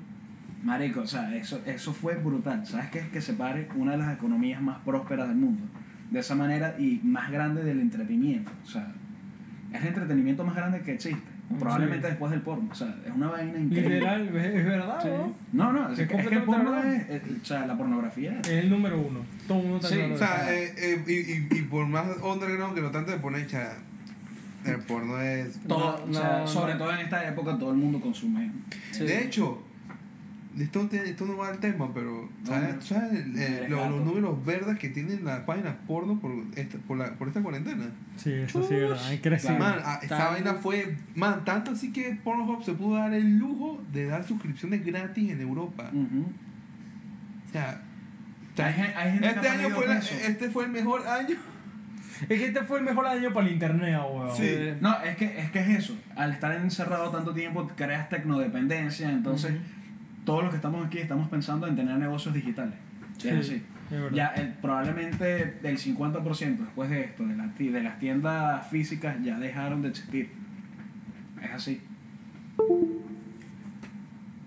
Marico, 0.64 1.02
o 1.02 1.08
sea, 1.08 1.36
eso, 1.36 1.62
eso 1.66 1.94
fue 1.94 2.16
brutal. 2.16 2.66
¿Sabes 2.66 2.90
qué 2.92 3.00
es 3.00 3.08
que 3.10 3.22
se 3.22 3.34
pare 3.34 3.68
una 3.76 3.92
de 3.94 3.98
las 4.00 4.14
economías 4.14 4.62
más 4.62 4.78
prósperas 4.80 5.28
del 5.28 5.38
mundo? 5.38 5.64
De 6.12 6.20
esa 6.20 6.36
manera 6.36 6.76
y 6.80 7.00
más 7.04 7.32
grande 7.32 7.64
del 7.64 7.80
entretenimiento. 7.80 8.52
O 8.66 8.68
sea, 8.68 8.92
es 9.72 9.82
el 9.82 9.88
entretenimiento 9.90 10.44
más 10.44 10.56
grande 10.56 10.82
que 10.82 10.94
existe. 10.94 11.22
Probablemente 11.60 12.06
Sí. 12.06 12.12
después 12.12 12.32
del 12.32 12.42
porno. 12.42 12.70
O 12.72 12.76
sea, 12.76 12.96
es 13.06 13.12
una 13.12 13.28
vaina 13.30 13.58
increíble. 13.60 13.96
Literal, 13.96 14.36
es, 14.38 14.46
es 14.56 14.66
verdad, 14.66 15.00
Sí. 15.02 15.08
¿no? 15.08 15.36
No, 15.54 15.74
no, 15.74 15.92
es, 15.92 15.98
Es 16.00 16.08
que, 16.08 16.16
es 16.18 16.28
que 16.28 16.36
el 16.36 16.44
completamente 16.46 16.46
porno 16.46 16.72
verdad. 16.72 16.96
es, 16.96 17.24
es- 17.24 17.42
O 17.42 17.46
sea, 17.46 17.66
la 17.66 17.78
pornografía 17.78 18.40
es. 18.40 18.48
Es 18.48 18.64
el 18.64 18.70
número 18.70 19.00
uno. 19.02 19.20
Todo 19.48 19.58
el 19.60 19.64
mundo 19.68 19.78
está 19.88 19.90
Sí, 19.90 20.12
O 20.14 20.18
sea, 20.18 20.54
eh, 20.54 20.74
eh, 20.78 21.04
y, 21.08 21.56
y, 21.56 21.60
y 21.60 21.62
por 21.64 21.88
más 21.88 22.06
underground 22.24 22.76
que 22.76 22.82
no 22.82 22.92
tanto 22.92 23.12
de 23.12 23.18
poner, 23.18 23.48
cha, 23.48 23.74
el 24.66 24.78
porno 24.80 25.20
es... 25.22 25.60
Todo, 25.68 26.06
No, 26.06 26.12
o 26.12 26.14
sea, 26.14 26.40
no, 26.42 26.48
sobre 26.48 26.74
no. 26.74 26.80
todo 26.80 26.92
en 26.94 27.00
esta 27.00 27.28
época 27.28 27.58
todo 27.58 27.72
el 27.72 27.78
mundo 27.78 28.00
consume. 28.00 28.52
Sí. 28.92 29.06
De 29.06 29.24
hecho, 29.24 29.64
esto, 30.58 30.88
tiene- 30.88 31.10
esto 31.10 31.26
no 31.26 31.38
va 31.38 31.50
al 31.50 31.60
tema, 31.60 31.94
pero 31.94 32.28
¿sabes. 32.44 32.84
¿sabes 32.84 33.14
el- 33.14 33.38
eh, 33.38 33.58
Eres 33.58 33.70
lo- 33.70 33.78
gato. 33.78 33.90
los 33.92 34.06
números 34.06 34.46
verdes 34.46 34.80
que 34.80 34.90
tienen 34.90 35.24
las 35.24 35.42
páginas 35.42 35.76
porno 35.88 36.20
por 36.20 36.32
esta, 36.56 36.78
por, 36.80 36.98
la, 36.98 37.14
por 37.14 37.28
esta 37.28 37.42
cuarentena? 37.42 37.86
Sí, 38.18 38.32
eso 38.34 38.68
sí, 38.68 38.74
es 38.74 38.82
verdad. 38.82 39.06
Hay 39.08 39.20
crecido. 39.20 39.58
Man, 39.60 39.76
ah, 39.84 40.00
esa 40.02 40.30
vaina 40.30 40.54
fue... 40.56 40.98
Man, 41.16 41.46
tanto 41.46 41.72
así 41.72 41.92
que 41.94 42.18
Pornhub 42.24 42.64
se 42.64 42.74
pudo 42.74 42.96
dar 42.98 43.14
el 43.14 43.38
lujo 43.38 43.82
de 43.94 44.06
dar 44.08 44.24
suscripciones 44.26 44.86
gratis 44.86 45.32
en 45.32 45.42
Europa. 45.42 45.90
Ujú. 45.94 46.26
O 47.48 47.52
sea... 47.52 47.82
Hay, 48.58 48.74
gen- 48.74 48.94
hay 48.98 49.12
gente 49.14 49.28
que 49.28 49.36
Este 49.36 49.48
año 49.48 49.70
fue, 49.70 49.88
la- 49.88 50.00
este 50.00 50.50
fue 50.50 50.66
el 50.66 50.72
mejor 50.72 51.08
año. 51.08 51.36
Es 52.24 52.28
que 52.28 52.46
este 52.48 52.62
fue 52.64 52.80
el 52.80 52.84
mejor 52.86 53.06
año 53.08 53.32
para 53.32 53.48
el 53.48 53.54
internet, 53.54 53.98
weón. 54.12 54.36
Sí. 54.36 54.50
No, 54.82 55.00
es 55.02 55.16
que, 55.16 55.40
es 55.40 55.50
que 55.52 55.60
es 55.60 55.70
eso. 55.70 55.98
Al 56.18 56.32
estar 56.34 56.52
encerrado 56.54 57.10
tanto 57.10 57.34
tiempo, 57.34 57.66
creas 57.78 58.10
tecnodependencia. 58.10 59.10
Entonces, 59.10 59.54
todos 60.26 60.42
los 60.44 60.50
que 60.52 60.58
estamos 60.58 60.86
aquí 60.86 60.98
estamos 61.00 61.28
pensando 61.30 61.68
en 61.68 61.76
tener 61.76 61.98
negocios 61.98 62.34
digitales. 62.34 62.76
Sí, 63.18 63.30
Es 63.30 63.36
así. 63.40 63.56
es. 63.92 64.14
Ya 64.14 64.28
el, 64.28 64.54
probablemente 64.54 65.58
el 65.64 65.78
50% 65.78 66.58
después 66.58 66.90
de 66.90 67.02
esto, 67.06 67.26
de, 67.26 67.36
la 67.36 67.48
de 67.48 67.82
las 67.84 68.00
tiendas 68.00 68.68
físicas, 68.68 69.18
ya 69.24 69.40
dejaron 69.40 69.82
de 69.82 69.90
existir. 69.90 70.32
Es 71.42 71.52
así. 71.52 71.82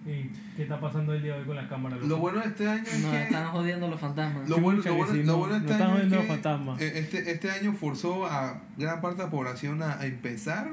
¿Y 0.05 0.31
qué 0.57 0.65
está 0.65 0.81
pasando 0.81 1.15
el 1.15 1.23
día 1.23 1.35
de 1.35 1.41
hoy 1.41 1.47
con 1.47 1.57
la 1.57 1.69
cámara? 1.69 1.97
Lo 1.97 2.19
bueno 2.19 2.41
de 2.41 2.47
este 2.49 2.69
año 2.69 2.83
es 2.83 3.01
Nos 3.03 3.13
que... 3.13 3.23
están 3.23 3.47
jodiendo 3.49 3.89
los 3.89 4.01
fantasmas. 4.01 4.49
Lo 4.49 4.59
bueno, 4.59 4.83
lo 4.85 4.95
bueno- 4.97 5.13
sí, 5.13 5.19
lo 5.23 5.33
no- 5.33 5.39
bueno 5.39 5.55
de 5.55 5.61
no 5.61 5.67
este 5.67 5.73
están 5.73 5.91
año 5.93 6.03
es 6.03 6.09
que 6.11 6.17
los 6.17 6.27
fantasmas. 6.27 6.81
eh, 6.81 6.93
este, 6.99 7.31
este 7.31 7.51
año 7.51 7.73
forzó 7.73 8.27
a 8.27 8.63
gran 8.77 9.01
parte 9.01 9.19
de 9.19 9.25
la 9.25 9.31
población 9.31 9.81
a, 9.83 10.01
a 10.01 10.07
empezar 10.07 10.71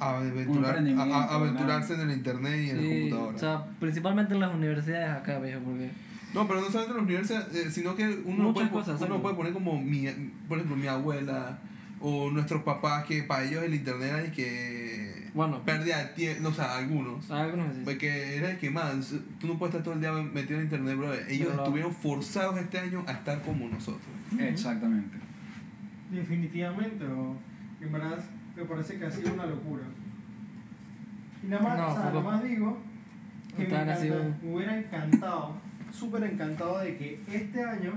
aventurar, 0.00 0.74
a- 0.74 0.78
emprendimiento, 0.78 1.14
a- 1.14 1.24
a 1.24 1.34
aventurarse 1.36 1.94
en 1.94 2.00
el 2.00 2.10
internet 2.16 2.60
y 2.64 2.70
en 2.70 2.78
Sí, 2.78 2.84
la 2.84 2.94
computadora. 3.00 3.36
o 3.36 3.38
sea, 3.38 3.64
principalmente 3.80 4.34
en 4.34 4.40
las 4.40 4.54
universidades 4.54 5.10
acá, 5.10 5.38
viejo, 5.38 5.60
porque... 5.64 5.90
no, 6.34 6.46
pero 6.48 6.60
no 6.60 6.66
solamente 6.66 6.90
en 6.90 6.96
las 6.96 7.04
universidades, 7.04 7.54
eh, 7.54 7.70
sino 7.70 7.94
que 7.94 8.22
uno, 8.24 8.52
puede, 8.52 8.68
cosas, 8.70 9.00
uno 9.00 9.22
puede 9.22 9.34
poner 9.36 9.52
como, 9.52 9.80
mi, 9.80 10.06
por 10.48 10.58
ejemplo, 10.58 10.76
mi 10.76 10.86
abuela 10.88 11.58
o 12.00 12.30
nuestros 12.30 12.62
papás, 12.64 13.04
que 13.06 13.22
para 13.22 13.44
ellos 13.44 13.62
el 13.64 13.74
internet 13.74 14.08
era 14.10 14.20
el 14.20 14.30
que 14.32 15.30
Bueno. 15.32 15.62
pérdida 15.64 15.98
de 15.98 16.04
tiempo, 16.12 16.42
no, 16.42 16.48
o 16.50 16.52
sea, 16.52 16.76
algunos. 16.76 17.30
Algunos 17.30 17.74
sí. 17.74 17.80
Porque 17.84 18.36
era 18.36 18.50
el 18.50 18.58
que 18.58 18.68
más, 18.70 19.14
tú 19.40 19.46
no 19.46 19.58
puedes 19.58 19.74
estar 19.74 19.84
todo 19.84 19.94
el 19.94 20.00
día 20.00 20.12
metido 20.12 20.58
en 20.58 20.66
internet, 20.66 20.96
bro. 20.98 21.14
Ellos 21.14 21.48
Pero- 21.50 21.62
estuvieron 21.62 21.94
forzados 21.94 22.58
este 22.58 22.78
año 22.78 23.04
a 23.06 23.12
estar 23.12 23.40
como 23.42 23.68
nosotros. 23.68 24.02
Exactamente. 24.38 25.16
Definitivamente, 26.10 27.04
o 27.06 27.36
en 27.80 27.92
verdad 27.92 28.18
me 28.56 28.64
parece 28.64 28.98
que 28.98 29.06
ha 29.06 29.10
sido 29.10 29.34
una 29.34 29.46
locura. 29.46 29.82
Y 31.42 31.46
nada 31.48 31.62
más, 31.62 31.78
No, 31.78 31.88
o 31.88 31.94
sea, 31.94 32.02
poco- 32.12 32.22
nada 32.22 32.36
más 32.36 32.44
digo 32.44 32.78
que 33.56 33.62
me, 33.62 33.68
encanta- 33.68 33.98
me 34.42 34.54
hubiera 34.54 34.78
encantado, 34.78 35.52
súper 35.92 36.24
encantado 36.24 36.78
de 36.80 36.96
que 36.96 37.20
este 37.32 37.62
año, 37.62 37.92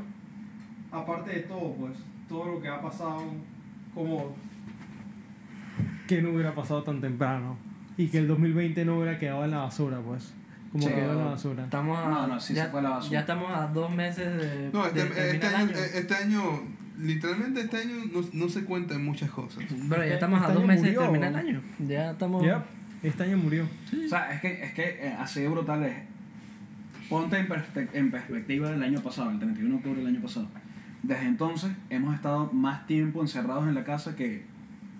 aparte 0.92 1.32
de 1.32 1.40
todo, 1.42 1.74
pues, 1.76 1.94
todo 2.30 2.46
lo 2.54 2.62
que 2.62 2.68
ha 2.68 2.82
pasado, 2.82 3.24
como 3.94 4.36
que 6.08 6.22
no 6.22 6.30
hubiera 6.32 6.54
pasado 6.56 6.84
tan 6.84 7.02
temprano 7.02 7.58
y 7.98 8.08
que 8.08 8.20
el 8.20 8.28
2020 8.28 8.86
no 8.86 8.98
hubiera 9.00 9.18
quedado 9.18 9.44
en 9.46 9.52
la 9.52 9.60
basura, 9.60 10.00
pues, 10.00 10.34
como 10.72 10.88
Sí. 10.88 10.94
quedó 10.94 11.12
en 11.14 11.18
la 11.18 11.26
basura. 11.26 11.64
Estamos 11.64 11.98
a, 11.98 12.10
No, 12.10 12.28
no, 12.28 12.40
sí 12.40 12.54
ya, 12.54 12.66
se 12.66 12.72
fue 12.72 12.80
a 12.80 12.84
la 12.84 12.90
basura. 12.92 13.12
ya 13.14 13.20
estamos 13.22 13.52
a 13.52 13.68
dos 13.68 13.92
meses 13.96 14.38
de, 14.38 14.70
No, 14.74 14.86
este, 14.86 15.06
de 15.06 15.32
este 15.32 15.48
año, 15.48 15.58
año. 15.58 15.72
este 15.76 16.16
año, 16.16 16.42
literalmente 16.98 17.62
este 17.62 17.78
año 17.78 17.96
no, 18.14 18.22
no 18.34 18.50
se 18.50 18.64
cuentan 18.66 19.04
muchas 19.06 19.30
cosas. 19.32 19.64
Pero 19.90 20.06
ya 20.06 20.14
estamos 20.16 20.40
este 20.40 20.52
a 20.52 20.56
dos 20.56 20.66
meses 20.66 20.84
murió. 20.86 21.00
de 21.00 21.06
terminar 21.06 21.30
el 21.32 21.36
año. 21.36 21.62
Ya 21.88 22.12
estamos... 22.12 22.44
Yep, 22.44 22.62
este 23.04 23.24
año 23.24 23.38
murió. 23.38 23.64
O 24.06 24.10
sea, 24.10 24.34
es 24.34 24.42
que, 24.42 24.64
es 24.64 24.74
que 24.74 24.84
eh, 25.08 25.16
así 25.20 25.42
de 25.42 25.48
brutal 25.50 25.84
es. 25.84 25.96
Ponte 27.10 27.38
en, 27.38 27.48
perspe- 27.48 27.90
en 27.94 28.12
perspectiva 28.12 28.70
del 28.72 28.84
año 28.84 29.02
pasado, 29.02 29.30
el 29.32 29.40
31 29.40 29.70
de 29.70 29.76
octubre 29.78 29.98
del 30.00 30.08
año 30.08 30.22
pasado. 30.22 30.48
Desde 31.04 31.26
entonces 31.26 31.72
hemos 31.90 32.16
estado 32.16 32.52
más 32.52 32.86
tiempo 32.88 33.22
encerrados 33.22 33.68
en 33.68 33.76
la 33.76 33.84
casa 33.86 34.16
que 34.16 34.44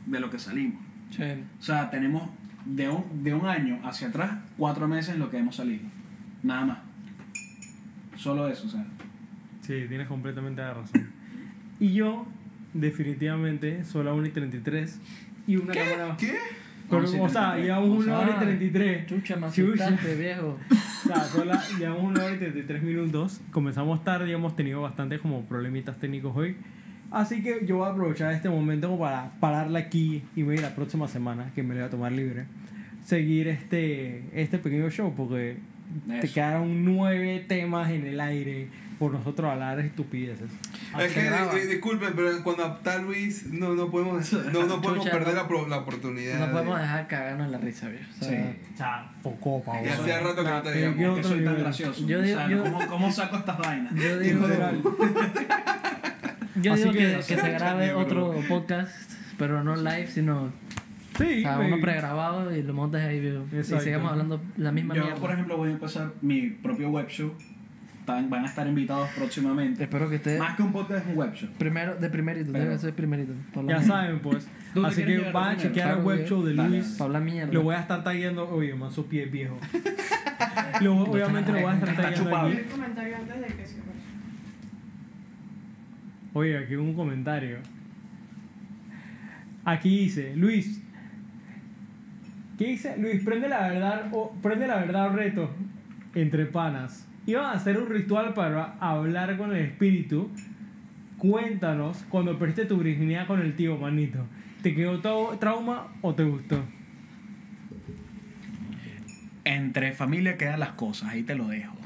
de 0.06 0.20
lo 0.20 0.30
que 0.30 0.40
salimos. 0.40 0.80
Sí. 1.10 1.24
O 1.60 1.62
sea, 1.64 1.90
tenemos 1.90 2.30
de 2.66 2.88
un, 2.90 3.24
de 3.24 3.34
un 3.34 3.46
año 3.48 3.80
hacia 3.84 4.08
atrás 4.10 4.32
cuatro 4.58 4.88
meses 4.88 5.16
en 5.16 5.20
lo 5.20 5.30
que 5.30 5.38
hemos 5.38 5.56
salido. 5.58 5.84
Nada 6.44 6.66
más. 6.66 6.78
Solo 8.16 8.48
eso, 8.48 8.68
o 8.68 8.70
sea. 8.70 8.86
Sí, 9.62 9.86
tienes 9.90 10.08
completamente 10.08 10.62
la 10.62 10.74
razón. 10.76 11.10
Y 11.80 11.94
yo, 11.94 12.26
definitivamente, 12.74 13.84
soy 13.84 14.04
la 14.06 14.14
1 14.14 14.28
y 14.28 14.32
33 14.32 15.00
y 15.48 15.56
una 15.58 15.74
cámara. 15.74 16.16
¿Qué? 16.18 16.34
Pero, 16.90 17.02
11 17.02 17.18
y 17.18 17.20
o 17.20 17.30
sea, 17.30 17.52
33. 17.54 17.66
llevamos 17.66 18.06
una 18.06 18.20
hora 18.20 18.30
y 18.30 18.34
Ah, 18.34 18.40
33. 18.40 19.06
Chucha, 19.08 19.36
me 19.36 19.52
Chucha. 19.52 19.86
asustaste, 19.88 20.16
viejo. 20.16 20.58
O 21.06 21.10
sea, 21.10 21.24
son 21.24 21.48
la- 21.48 21.64
llevamos 21.80 22.04
una 22.04 22.26
hora 22.26 22.36
y 22.36 22.38
33 22.40 22.84
minutos. 22.84 23.40
Comenzamos 23.52 24.04
tarde 24.04 24.30
y 24.30 24.34
hemos 24.34 24.56
tenido 24.56 24.82
bastantes 24.82 25.22
como 25.22 25.42
problemitas 25.44 25.98
técnicos 26.00 26.36
hoy. 26.36 26.56
Así 27.12 27.42
que 27.44 27.66
yo 27.66 27.78
voy 27.78 27.88
a 27.88 27.92
aprovechar 27.92 28.34
este 28.34 28.50
momento 28.50 28.88
como 28.90 29.02
para 29.02 29.32
pararla 29.40 29.80
aquí 29.80 30.24
y 30.36 30.42
voy 30.44 30.56
a 30.56 30.58
ir 30.58 30.62
la 30.64 30.76
próxima 30.76 31.08
semana, 31.08 31.52
que 31.56 31.64
me 31.64 31.76
la 31.76 31.82
voy 31.82 31.88
a 31.88 31.92
tomar 31.92 32.12
libre, 32.12 32.46
seguir 33.06 33.48
este, 33.48 34.24
este 34.34 34.58
pequeño 34.58 34.90
show, 34.90 35.14
porque 35.16 35.58
te 36.10 36.26
Eso. 36.26 36.34
quedaron 36.34 36.84
nueve 36.84 37.46
temas 37.48 37.90
en 37.92 38.06
el 38.08 38.20
aire 38.20 38.68
por 39.00 39.12
nosotros 39.14 39.52
hablar 39.52 39.80
estupideces. 39.80 40.50
Es 41.00 41.12
que, 41.14 41.22
di- 41.22 41.68
disculpen, 41.68 42.14
pero 42.16 42.44
cuando 42.44 42.66
está 42.66 42.98
Luis, 43.00 43.46
no, 43.52 43.74
no 43.76 43.90
podemos, 43.92 44.32
no, 44.34 44.66
no 44.66 44.82
podemos 44.82 45.06
Chucha, 45.06 45.12
perder 45.18 45.36
no- 45.36 45.42
la, 45.44 45.48
pro- 45.48 45.68
la 45.68 45.78
oportunidad. 45.80 46.40
No 46.40 46.48
de- 46.48 46.52
podemos 46.54 46.80
dejar 46.80 47.08
cagarnos 47.08 47.52
la 47.52 47.58
risa, 47.60 47.90
viejo. 47.90 48.06
O 48.20 48.24
sea, 48.26 48.30
Sí. 48.30 48.60
O 48.74 48.78
sea, 48.78 49.84
Y 49.84 49.88
hacía 49.90 50.20
rato 50.20 50.44
que 50.44 50.50
no 50.50 50.62
te 50.62 50.70
Nah, 50.70 50.76
veíamos. 50.76 50.96
¿qué 50.98 51.02
Que 51.04 51.08
otro 51.10 51.24
soy 51.30 51.44
tan 51.46 51.58
gracioso. 51.60 52.08
Yo 52.08 52.20
o 52.20 52.22
digo- 52.22 52.38
sea, 52.40 52.50
yo- 52.50 52.64
¿cómo, 52.64 52.88
¿cómo 52.88 53.12
saco 53.12 53.36
estas 53.38 53.58
vainas? 53.60 53.94
Yo 53.96 54.20
digo, 54.20 54.48
Literal. 54.48 54.82
yo 56.62 56.76
digo 56.76 56.92
que, 56.92 56.98
que- 56.98 57.16
que 57.28 57.38
se 57.38 57.52
grabe 57.52 57.94
otro 57.94 58.34
podcast, 58.48 59.12
pero 59.38 59.64
no 59.64 59.76
live, 59.76 60.08
sino 60.08 60.52
Sí, 61.18 61.40
o 61.40 61.42
sea, 61.42 61.60
uno 61.60 61.80
pregrabado 61.82 62.56
y 62.56 62.62
lo 62.62 62.74
montes 62.74 63.02
ahí, 63.02 63.20
viejo. 63.20 63.44
Y 63.52 63.64
sigamos 63.64 64.12
hablando 64.12 64.40
la 64.58 64.72
misma 64.72 64.94
Yo, 64.96 65.02
mierda. 65.04 65.20
por 65.20 65.32
ejemplo, 65.32 65.58
voy 65.58 65.70
a 65.70 65.72
empezar 65.74 66.12
mi 66.22 66.50
propio 66.50 66.90
web 66.92 67.08
show. 67.08 67.34
Están- 68.08 68.30
van 68.30 68.44
a 68.44 68.48
estar 68.48 68.66
invitados 68.66 69.10
próximamente. 69.18 69.84
Espero 69.84 70.08
que 70.08 70.16
esté 70.16 70.40
Más 70.40 70.56
que 70.56 70.64
un 70.64 70.72
podcast, 70.72 71.04
es 71.06 71.12
un 71.12 71.18
web 71.18 71.34
show. 71.34 71.50
primero, 71.58 71.96
de 71.98 72.10
primerito, 72.10 72.54
Pero- 72.54 72.64
debe 72.64 72.80
ser 72.80 72.94
primerito. 72.94 73.34
Ya 73.68 73.82
saben, 73.82 74.20
pues. 74.20 74.48
¿Tú 74.74 74.82
te 74.82 74.88
Así 74.88 75.04
que 75.04 75.18
van 75.32 75.50
a 75.50 75.58
chequear 75.58 75.98
el 75.98 76.04
web 76.06 76.26
show 76.26 76.42
de 76.42 76.56
Dale. 76.56 76.70
Luis. 76.70 76.98
Mierda. 77.22 77.52
Lo 77.52 77.64
voy 77.64 77.76
a 77.76 77.82
estar 77.82 78.06
tagueando. 78.06 78.48
Oye, 78.50 78.74
man, 78.76 78.90
su 78.92 79.08
pie 79.08 79.24
es 79.26 79.32
viejo. 79.34 79.60
Lo- 80.82 81.00
obviamente 81.04 81.52
lo 81.52 81.60
voy 81.60 81.70
a 81.70 81.74
estar 81.74 81.90
Está 81.90 82.02
tagueando 82.04 82.30
chupado. 82.30 82.48
aquí. 82.48 82.58
Comentario 82.72 83.16
antes 83.18 83.42
de 83.42 83.48
que 83.48 83.66
se. 83.66 83.76
Oye, 86.34 86.58
aquí 86.58 86.76
un 86.76 86.94
comentario. 86.94 87.58
Aquí 89.66 89.90
dice, 90.00 90.34
Luis. 90.38 90.82
¿Qué 92.58 92.68
dice? 92.68 92.96
Luis, 92.98 93.22
prende 93.24 93.50
la 93.50 93.68
verdad 93.68 94.08
o 94.14 94.32
prende 94.42 94.66
la 94.66 94.78
verdad 94.78 95.08
o 95.08 95.14
reto 95.14 95.52
entre 96.16 96.46
panas. 96.46 97.07
Iban 97.28 97.46
a 97.46 97.52
hacer 97.52 97.78
un 97.78 97.90
ritual 97.90 98.34
para 98.34 98.78
hablar 98.80 99.38
con 99.38 99.54
el 99.54 99.62
espíritu. 99.66 100.32
Cuéntanos 101.18 102.06
cuando 102.10 102.40
perdiste 102.40 102.64
tu 102.66 102.78
virginidad 102.78 103.28
con 103.28 103.42
el 103.42 103.54
tío, 103.54 103.78
manito. 103.78 104.26
¿Te 104.62 104.74
quedó 104.74 105.00
todo 105.00 105.38
trauma 105.38 105.88
o 106.02 106.16
te 106.16 106.24
gustó? 106.24 106.64
Entre 109.44 109.92
familia 109.92 110.38
quedan 110.38 110.62
las 110.62 110.72
cosas, 110.72 111.10
ahí 111.10 111.24
te 111.24 111.36
lo 111.36 111.48
dejo. 111.48 111.76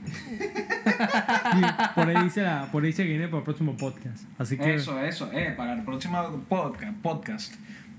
Sí, 0.82 1.62
por 1.96 2.10
ahí 2.10 2.24
dice 2.24 2.42
la, 2.44 2.68
por 2.72 2.84
ahí 2.84 2.94
que 2.94 3.04
viene 3.04 3.28
para 3.28 3.40
el 3.40 3.44
próximo 3.44 3.78
podcast. 3.78 4.26
Así 4.38 4.58
que 4.58 4.76
Eso, 4.76 5.00
eso. 5.02 5.32
Eh, 5.32 5.54
para 5.56 5.74
el 5.74 5.84
próximo 5.84 6.44
podcast, 6.50 6.98
podcast 7.02 7.54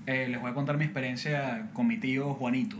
eh, 0.05 0.27
les 0.29 0.41
voy 0.41 0.51
a 0.51 0.53
contar 0.53 0.77
mi 0.77 0.85
experiencia 0.85 1.69
con 1.73 1.87
mi 1.87 1.97
tío 1.97 2.33
Juanito. 2.33 2.77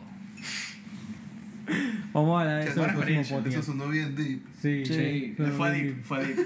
Vamos 2.14 2.38
a 2.38 2.41
hablar 2.41 2.64
de 2.64 2.69
eso 2.69 2.84
en 2.84 2.90
el 2.90 2.95
podcast. 3.26 3.48
Eso 3.48 3.64
sonó 3.64 3.88
bien 3.90 4.15
deep. 4.15 4.41
Sí, 4.61 4.85
Sí, 4.85 5.34
pero 5.38 5.52
fue 5.53 5.72
bien. 5.73 5.85
deep, 5.88 6.03
fue 6.03 6.26
deep. 6.26 6.38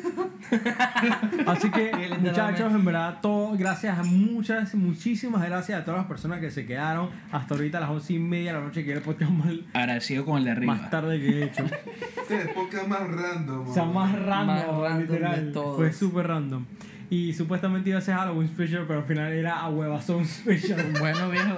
Así 1.48 1.70
que, 1.72 1.92
muchachos, 2.22 2.72
en 2.74 2.86
verdad, 2.86 3.20
todo, 3.22 3.58
gracias 3.58 3.98
a 4.00 4.04
muchas, 4.04 4.74
muchísimas 4.76 5.44
gracias 5.46 5.82
a 5.82 5.86
todas 5.86 6.00
las 6.02 6.08
personas 6.08 6.40
que 6.40 6.52
se 6.52 6.66
quedaron 6.66 7.10
hasta 7.32 7.56
ahorita 7.56 7.78
a 7.78 7.82
las 7.82 7.90
once 7.90 8.14
y 8.14 8.20
media 8.20 8.54
de 8.54 8.60
la 8.60 8.66
noche, 8.66 8.84
que 8.84 8.92
era 8.92 9.00
el 9.00 9.06
podcast 9.06 9.32
más, 9.32 9.54
Agradecido 9.74 10.26
con 10.26 10.38
el 10.40 10.46
de 10.46 10.52
arriba. 10.52 10.76
más 10.76 10.90
tarde 10.90 11.20
que 11.20 11.28
he 11.30 11.44
hecho. 11.46 11.64
Este 12.28 12.36
es 12.42 12.48
el 12.48 12.50
podcast 12.54 12.88
más 12.88 13.00
random. 13.10 13.70
O 13.70 13.74
sea, 13.74 13.86
más 13.86 14.12
random, 14.14 14.48
Más 14.48 14.66
random 14.68 15.00
literal. 15.02 15.46
de 15.46 15.52
todos. 15.54 15.78
Fue 15.78 15.94
súper 15.94 16.28
random. 16.28 16.66
Y 17.10 17.34
supuestamente 17.34 17.90
iba 17.90 18.00
a 18.00 18.02
ser 18.02 18.16
Halloween 18.16 18.50
Special, 18.50 18.86
pero 18.86 19.00
al 19.00 19.06
final 19.06 19.32
era 19.32 19.60
a 19.60 19.70
huevazón 19.70 20.26
Special. 20.26 20.94
Bueno, 21.00 21.30
viejo, 21.30 21.58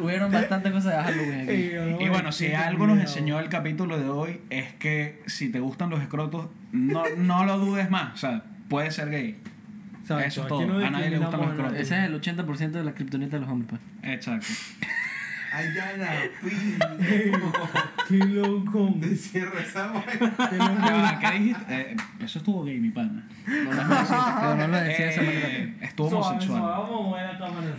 hubieron 0.00 0.30
bastantes 0.30 0.72
cosas 0.72 0.96
de 0.96 1.02
Halloween 1.02 1.40
aquí. 1.40 1.50
Ey, 1.50 1.92
no, 1.92 2.00
Y 2.00 2.08
bueno, 2.08 2.32
si 2.32 2.52
algo 2.52 2.86
nos 2.86 2.98
enseñó 2.98 3.38
el 3.40 3.48
capítulo 3.48 3.98
de 3.98 4.08
hoy 4.08 4.40
es 4.50 4.74
que 4.74 5.22
si 5.26 5.50
te 5.50 5.60
gustan 5.60 5.88
los 5.88 6.00
escrotos, 6.02 6.48
no, 6.72 7.04
no 7.16 7.44
lo 7.44 7.58
dudes 7.58 7.90
más. 7.90 8.14
O 8.14 8.16
sea, 8.18 8.42
puede 8.68 8.90
ser 8.90 9.10
gay. 9.10 9.38
Exacto, 10.02 10.24
eso 10.26 10.42
es 10.42 10.48
todo. 10.48 10.66
no 10.66 10.84
A 10.84 10.90
nadie 10.90 11.10
le 11.10 11.18
gustan 11.18 11.40
los 11.40 11.56
nadie. 11.56 11.80
Ese 11.80 11.98
es 11.98 12.04
el 12.04 12.20
80% 12.20 12.70
de 12.72 12.84
la 12.84 12.92
kriptonita 12.92 13.36
de 13.36 13.40
los 13.40 13.50
hombres, 13.50 13.80
pues. 14.00 14.14
Exacto. 14.14 14.46
Allá 15.52 15.96
la 15.98 16.14
Ey, 16.24 16.30
Qué 18.08 18.16
loco. 18.18 18.90
De 18.96 19.14
cierre 19.16 19.62
esa 19.62 19.88
vaina. 19.88 20.04
Qué 20.50 20.58
Ya 20.58 20.68
loco. 20.68 21.02
va, 21.02 21.18
¿Qué 21.20 21.38
dijiste? 21.38 21.80
Eh, 21.80 21.96
eso 22.20 22.38
estuvo 22.38 22.64
gay, 22.64 22.78
mi 22.80 22.90
pana. 22.90 23.28
No 23.46 23.72
lo 23.72 23.94
decía, 24.00 24.36
pero 24.40 24.56
no 24.56 24.68
lo 24.68 24.76
decía 24.78 25.04
de 25.06 25.10
esa 25.12 25.22
manera. 25.22 25.48
Eh, 25.48 25.74
estuvo 25.82 26.08
Suave, 26.10 26.26
homosexual. 26.26 26.62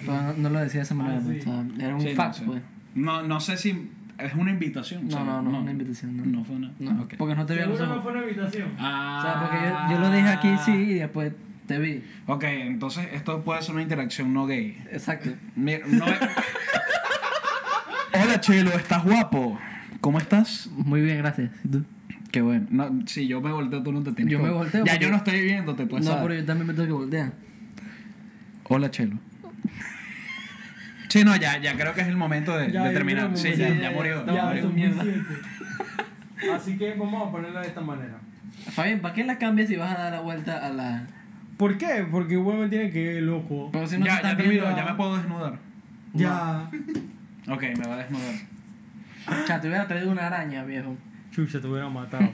no, 0.06 0.34
no 0.34 0.50
lo 0.50 0.60
decía 0.60 0.80
de 0.80 0.84
esa 0.84 0.96
manera, 0.96 1.18
Ah, 1.20 1.22
pues. 1.26 1.44
sí. 1.44 1.50
O 1.50 1.54
sea, 1.54 1.86
era 1.88 1.96
un 1.96 2.02
Sí, 2.02 2.10
no 2.10 2.16
fact, 2.16 2.34
sé. 2.36 2.46
pues. 2.46 2.62
No, 2.96 3.24
no 3.24 3.40
sé 3.40 3.58
si 3.58 3.90
es 4.20 4.34
una 4.36 4.52
invitación. 4.52 5.08
o 5.08 5.12
sea, 5.12 5.20
No, 5.24 5.42
no, 5.42 5.52
no, 5.52 5.60
una 5.62 5.72
invitación, 5.72 6.16
no. 6.18 6.26
No 6.26 6.46
fue 6.46 6.56
una. 6.58 6.72
No, 6.80 7.02
ok. 7.04 7.16
porque 7.18 7.36
no 7.36 7.46
te 7.46 7.56
vi 7.56 7.62
a 7.62 7.66
los 7.66 7.78
Seguro 7.78 7.96
no 7.96 8.02
ojos. 8.02 8.04
fue 8.04 8.12
una 8.20 8.30
invitación. 8.30 8.70
Ah, 8.78 9.18
O 9.18 9.22
sea, 9.24 9.40
porque 9.42 9.94
yo, 9.96 10.00
yo 10.00 10.08
lo 10.10 10.16
dije 10.16 10.30
aquí 10.30 10.50
sí 10.64 10.72
y 10.72 10.94
después 10.96 11.34
te 11.68 11.80
vi. 11.80 12.04
Ok, 12.28 12.44
entonces 12.44 13.08
esto 13.14 13.44
puede 13.44 13.62
ser 13.62 13.74
una 13.74 13.84
interacción 13.84 14.34
no 14.34 14.46
gay. 14.46 14.78
Exacto. 14.92 15.32
Mira, 15.56 15.80
no 15.88 16.06
es- 16.06 16.20
Hola 18.14 18.40
Chelo, 18.42 18.72
¿estás 18.72 19.04
guapo? 19.04 19.60
¿Cómo 20.02 20.18
estás? 20.20 20.68
Muy 20.76 21.02
bien, 21.02 21.18
gracias. 21.20 21.52
¿Y 21.64 21.68
tú? 21.68 21.84
Qué 22.32 22.42
bueno. 22.42 22.66
No, 22.70 22.92
si 23.08 23.28
yo 23.28 23.42
me 23.42 23.52
volteo, 23.52 23.82
tú 23.84 23.92
no 23.92 24.02
te 24.04 24.12
tienes 24.12 24.32
Yo 24.32 24.40
que- 24.40 24.44
me 24.46 24.52
volteo 24.52 24.84
Ya 24.86 24.94
porque- 24.94 25.06
yo 25.06 25.12
no 25.12 25.18
estoy 25.18 25.42
viéndote, 25.42 25.86
pues. 25.86 26.04
no, 26.04 26.12
¿sabes? 26.12 26.24
pero 26.28 26.40
yo 26.40 26.46
también 26.46 26.68
me 26.68 26.74
tengo 26.74 26.88
que 26.88 26.94
voltear. 26.94 27.32
Hola 28.70 28.92
Chelo. 28.92 29.18
Sí, 31.10 31.24
no, 31.24 31.36
ya, 31.36 31.60
ya 31.62 31.76
creo 31.76 31.94
que 31.94 32.02
es 32.02 32.08
el 32.08 32.18
momento 32.18 32.58
de, 32.58 32.72
Ya, 32.72 32.82
de 32.84 32.88
yo 32.90 32.94
terminar. 32.94 33.30
Sí, 33.38 33.54
ya, 33.56 33.70
ya 33.70 33.92
murió. 33.92 34.26
ya, 34.26 34.34
ya 34.34 34.46
murió. 34.46 34.68
es 34.68 34.74
mierda. 34.74 35.04
suficiente. 35.04 35.34
Así 36.56 36.78
que 36.78 36.94
vamos 36.96 37.28
a 37.28 37.32
ponerlo 37.32 37.60
de 37.62 37.68
esta 37.68 37.82
manera. 37.82 38.18
Fabián, 38.72 39.00
¿para 39.00 39.14
qué 39.14 39.24
la 39.24 39.38
cambias 39.38 39.70
si 39.70 39.76
vas 39.76 39.96
a 39.96 40.02
dar 40.02 40.12
la 40.14 40.22
vuelta 40.22 40.66
a 40.66 40.70
la. 40.70 41.06
¿Por 41.58 41.78
qué? 41.78 42.06
Porque 42.10 42.34
igualmente 42.34 42.76
tiene 42.78 42.92
que 42.92 43.18
ir 43.18 43.24
loco. 43.24 43.70
Pero 43.72 43.86
si 43.88 43.98
no 43.98 44.06
te 44.06 44.10
Ya, 44.12 44.22
ya 44.24 44.38
terminó, 44.38 44.62
viendo- 44.64 44.78
ya 44.78 44.86
me 44.86 44.94
puedo 44.96 45.18
desnudar. 45.18 45.60
Ya. 46.14 46.70
Ok, 47.50 47.62
me 47.78 47.88
va 47.88 47.96
a 47.96 47.98
desnudar. 47.98 48.36
O 49.44 49.48
sea, 49.48 49.60
te 49.62 49.68
hubiera 49.68 49.88
traído 49.88 50.12
una 50.12 50.28
araña, 50.28 50.64
viejo. 50.64 50.96
Chucha, 51.32 51.60
te 51.60 51.68
hubieran 51.68 51.92
matado. 51.92 52.30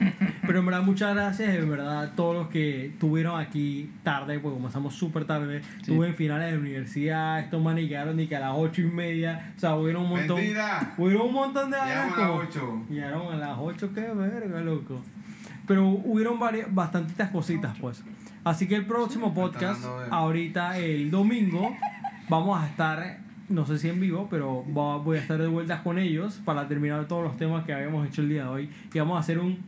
Pero 0.46 0.58
en 0.58 0.66
verdad, 0.66 0.82
muchas 0.82 1.14
gracias, 1.14 1.54
en 1.54 1.70
verdad, 1.70 2.02
a 2.02 2.10
todos 2.14 2.34
los 2.34 2.48
que 2.48 2.86
estuvieron 2.86 3.40
aquí 3.40 3.90
tarde, 4.02 4.38
porque 4.40 4.56
comenzamos 4.58 4.94
súper 4.94 5.24
tarde. 5.24 5.62
Sí. 5.62 5.68
Estuve 5.92 6.08
en 6.08 6.14
finales 6.14 6.46
de 6.50 6.52
la 6.56 6.60
universidad, 6.60 7.40
estos 7.40 7.62
manes 7.62 7.84
llegaron 7.84 8.16
ni 8.16 8.26
que 8.26 8.36
a 8.36 8.40
las 8.40 8.52
ocho 8.54 8.82
y 8.82 8.86
media. 8.86 9.52
O 9.56 9.60
sea, 9.60 9.74
hubieron 9.76 10.02
un 10.02 10.10
montón. 10.10 10.36
Mentira. 10.36 10.94
Hubieron 10.98 11.28
un 11.28 11.32
montón 11.32 11.70
de 11.70 11.78
vainas 11.78 12.04
Llegamos 12.04 12.18
a 12.18 12.20
las 12.20 12.28
como- 12.28 12.74
8. 12.82 12.86
Llegaron 12.90 13.32
a 13.32 13.36
las 13.36 13.56
8, 13.58 13.90
qué 13.94 14.00
verga, 14.00 14.60
loco. 14.60 15.02
Pero 15.66 15.88
hubieron 15.88 16.38
varias, 16.38 16.74
bastantitas 16.74 17.30
cositas, 17.30 17.78
pues. 17.80 18.02
Así 18.44 18.66
que 18.68 18.74
el 18.76 18.84
próximo 18.86 19.32
podcast, 19.32 19.82
ahorita 20.10 20.76
el 20.78 21.10
domingo, 21.10 21.74
vamos 22.28 22.60
a 22.60 22.66
estar, 22.66 23.18
no 23.50 23.66
sé 23.66 23.78
si 23.78 23.88
en 23.88 24.00
vivo, 24.00 24.28
pero 24.30 24.62
voy 24.62 25.18
a 25.18 25.20
estar 25.20 25.38
de 25.38 25.48
vueltas 25.48 25.80
con 25.80 25.98
ellos 25.98 26.40
para 26.44 26.68
terminar 26.68 27.06
todos 27.06 27.24
los 27.24 27.36
temas 27.36 27.64
que 27.64 27.74
habíamos 27.74 28.06
hecho 28.06 28.22
el 28.22 28.28
día 28.28 28.44
de 28.44 28.48
hoy. 28.48 28.70
Y 28.94 28.98
vamos 28.98 29.16
a 29.16 29.20
hacer 29.20 29.38
un 29.38 29.58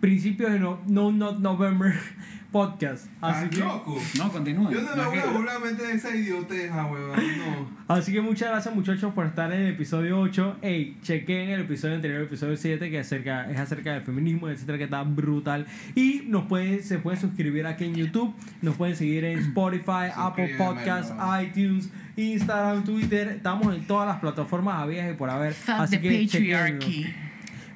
principio 0.00 0.50
de 0.50 0.58
no, 0.58 0.80
no 0.86 1.12
Not 1.12 1.38
November 1.38 1.94
podcast. 2.52 3.08
Así 3.20 3.44
¿Estás 3.44 3.58
que, 3.58 3.64
loco? 3.64 3.98
No, 4.16 4.32
continúa. 4.32 4.70
Yo 4.70 4.80
no 4.80 5.10
me 5.10 5.16
No, 5.18 5.32
voy 5.32 5.48
a 5.48 5.58
meter 5.58 5.90
esa 5.90 6.14
idioteja, 6.14 6.86
weón. 6.86 7.10
No. 7.38 7.94
así 7.94 8.12
que 8.12 8.20
muchas 8.20 8.48
gracias 8.50 8.74
muchachos 8.74 9.12
por 9.12 9.26
estar 9.26 9.52
en 9.52 9.60
el 9.60 9.74
episodio 9.74 10.18
8. 10.20 10.56
Ey, 10.62 10.96
chequen 11.02 11.50
el 11.50 11.62
episodio 11.62 11.96
anterior, 11.96 12.20
el 12.20 12.26
episodio 12.26 12.56
7, 12.56 12.90
que 12.90 13.00
es 13.00 13.06
acerca, 13.06 13.50
es 13.50 13.58
acerca 13.58 13.92
del 13.92 14.02
feminismo, 14.02 14.48
etcétera, 14.48 14.78
que 14.78 14.84
está 14.84 15.02
brutal. 15.02 15.66
Y 15.94 16.22
nos 16.28 16.46
pueden, 16.46 16.82
se 16.82 16.98
pueden 16.98 17.20
suscribir 17.20 17.66
aquí 17.66 17.84
en 17.84 17.94
YouTube, 17.94 18.34
nos 18.62 18.76
pueden 18.76 18.96
seguir 18.96 19.24
en 19.24 19.38
Spotify, 19.40 20.10
Apple 20.16 20.54
Podcasts, 20.56 21.12
iTunes, 21.42 21.90
Instagram, 22.16 22.84
Twitter. 22.84 23.28
Estamos 23.28 23.74
en 23.74 23.86
todas 23.86 24.08
las 24.08 24.20
plataformas 24.20 24.80
habidas 24.82 25.10
y 25.12 25.14
por 25.14 25.28
haber. 25.28 25.54
Así 25.66 25.98
que 25.98 26.26
chequenlo. 26.26 26.86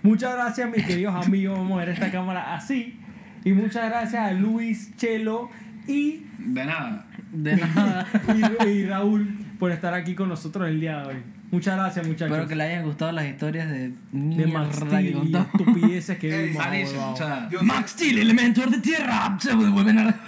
Muchas 0.02 0.34
gracias, 0.34 0.70
mis 0.70 0.86
queridos 0.86 1.26
amigos. 1.26 1.58
Vamos 1.58 1.76
a 1.76 1.84
ver 1.84 1.88
esta 1.90 2.10
cámara 2.10 2.54
así. 2.54 2.98
Y 3.44 3.52
muchas 3.52 3.88
gracias 3.88 4.22
a 4.22 4.32
Luis, 4.32 4.96
Chelo 4.96 5.50
y, 5.86 6.24
De 6.38 6.64
nada. 6.64 7.06
De 7.32 7.56
nada. 7.56 8.06
y, 8.64 8.68
y 8.68 8.86
Raúl 8.86 9.28
por 9.58 9.70
estar 9.72 9.94
aquí 9.94 10.14
con 10.14 10.28
nosotros 10.28 10.68
el 10.68 10.80
día 10.80 11.00
de 11.00 11.06
hoy. 11.06 11.16
Muchas 11.50 11.76
gracias, 11.76 12.06
muchachos. 12.06 12.30
Espero 12.30 12.48
que 12.48 12.54
les 12.54 12.66
hayan 12.68 12.84
gustado 12.84 13.12
las 13.12 13.26
historias 13.26 13.68
de 13.68 13.92
de 14.12 14.46
Max 14.52 14.76
Steel 14.76 15.18
y 15.24 15.36
estupideces 15.36 16.18
que 16.18 16.42
vimos. 16.44 17.62
Max 17.62 17.90
Steel, 17.92 18.18
elementor 18.18 18.70
de 18.70 18.78
tierra, 18.78 19.36
se 19.40 19.54
vuelven 19.54 19.98
a... 19.98 20.20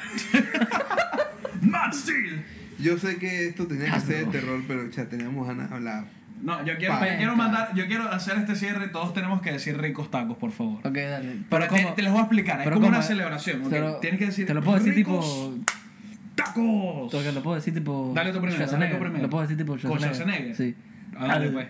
Max 1.62 1.98
Steel. 2.00 2.44
Yo 2.80 2.98
sé 2.98 3.16
que 3.16 3.48
esto 3.48 3.66
tenía 3.66 3.92
que 3.92 4.00
ser 4.00 4.26
de 4.26 4.32
terror, 4.32 4.62
pero 4.66 4.90
ya 4.90 5.04
teníamos 5.04 5.46
ganas 5.46 5.70
de 5.70 5.76
hablar. 5.76 6.04
No, 6.42 6.64
yo 6.64 6.76
quiero, 6.76 6.94
yo 6.94 7.16
quiero 7.16 7.36
mandar, 7.36 7.72
yo 7.74 7.86
quiero 7.86 8.10
hacer 8.10 8.36
este 8.38 8.56
cierre. 8.56 8.88
Todos 8.88 9.14
tenemos 9.14 9.40
que 9.42 9.52
decir 9.52 9.78
ricos 9.80 10.10
tacos, 10.10 10.36
por 10.36 10.50
favor. 10.50 10.78
Ok, 10.84 10.94
dale. 10.96 11.36
Pero 11.48 11.62
te, 11.62 11.68
¿cómo? 11.68 11.94
te 11.94 12.02
les 12.02 12.10
voy 12.10 12.18
a 12.20 12.22
explicar, 12.24 12.58
es 12.58 12.64
pero 12.64 12.74
como 12.76 12.86
¿cómo? 12.86 12.96
una 12.98 13.06
celebración. 13.06 13.62
¿ok? 13.62 13.70
Te 13.70 13.80
lo- 13.80 13.96
Tienes 13.98 14.18
que 14.18 14.26
decir. 14.26 14.46
Te 14.46 14.54
lo 14.54 14.62
puedo 14.62 14.78
decir 14.78 14.94
"Ricos 14.94 15.24
tipo... 15.24 15.54
¡Tacos! 16.34 17.12
Porque 17.12 17.30
lo 17.32 17.42
puedo 17.42 17.56
decir 17.56 17.74
tipo... 17.74 18.12
Dale 18.14 18.32
tú 18.32 18.40
primero, 18.40 18.66
dale 18.66 18.86
primero. 18.88 19.22
Lo 19.22 19.30
puedo 19.30 19.42
decir 19.42 19.56
tipo 19.56 19.72
¿Con 19.78 19.98
Schwarzenegger. 19.98 20.56
Sí. 20.56 20.74
Ah, 21.16 21.26
dale, 21.28 21.50
pues. 21.50 21.68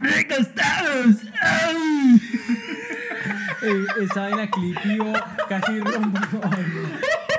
¡Ricos 0.00 0.54
tacos! 0.54 1.16
¡Ay! 1.40 2.20
Esa 4.02 4.20
vaina 4.22 4.50
clipió, 4.50 5.12
casi 5.48 5.80
rompo. 5.80 6.20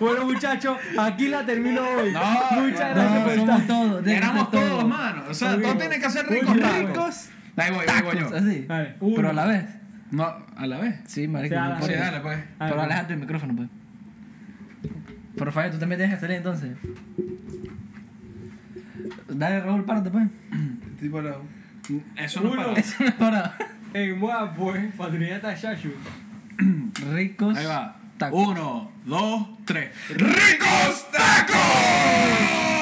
Bueno, 0.00 0.24
muchachos, 0.24 0.78
aquí 0.98 1.28
la 1.28 1.44
termino 1.44 1.82
hoy. 1.82 2.12
No, 2.12 2.20
Muchas 2.62 2.96
no, 2.96 3.02
gracias 3.02 3.14
No, 3.20 3.24
por 3.24 3.34
somos 3.36 3.60
estar. 3.60 3.66
todos. 3.66 4.06
Éramos 4.06 4.50
todos, 4.50 4.88
mano. 4.88 5.22
O 5.28 5.34
sea, 5.34 5.50
Muy 5.52 5.62
todo 5.62 5.74
bien. 5.74 5.88
tiene 5.90 6.02
que 6.04 6.10
ser 6.10 6.26
ricos, 6.26 6.56
ricos. 6.56 7.28
Ahí 7.56 7.70
voy, 7.74 7.84
ahí 7.86 8.02
voy 8.02 8.18
yo. 8.18 8.34
Así. 8.36 8.66
Pero 9.16 9.30
a 9.30 9.32
la 9.34 9.46
vez. 9.46 9.64
No, 10.10 10.24
a 10.56 10.66
la 10.66 10.78
vez. 10.78 10.96
Sí, 11.06 11.28
marico. 11.28 11.54
Sí, 11.82 11.92
dale, 11.92 12.20
pues. 12.20 12.38
Pero 12.58 12.80
aléjate 12.80 13.08
del 13.12 13.20
micrófono, 13.20 13.54
pues. 13.54 13.68
Pero 15.36 15.52
Fabio, 15.52 15.70
tú 15.72 15.78
también 15.78 15.98
tienes 16.00 16.14
que 16.16 16.20
salir 16.20 16.36
entonces. 16.38 16.70
Dale, 19.28 19.60
Raúl, 19.60 19.84
párate, 19.84 20.10
pues. 20.10 20.26
Estoy 20.94 21.08
parado. 21.10 21.42
Eso 22.16 22.40
no 22.40 22.52
Uno. 22.52 22.62
para. 22.64 22.72
Eso 22.80 22.94
no 23.00 23.06
es 23.06 23.14
para 23.14 23.54
En 23.94 24.18
Moa, 24.18 24.54
pues, 24.54 24.92
patruleta 24.94 25.54
Shashu. 25.54 25.90
ricos. 27.12 27.56
Ahí 27.56 27.66
va. 27.66 27.96
Uno, 28.28 28.90
dos, 29.06 29.46
tres. 29.64 29.90
¡Ricos 30.10 31.10
tacos! 31.10 32.79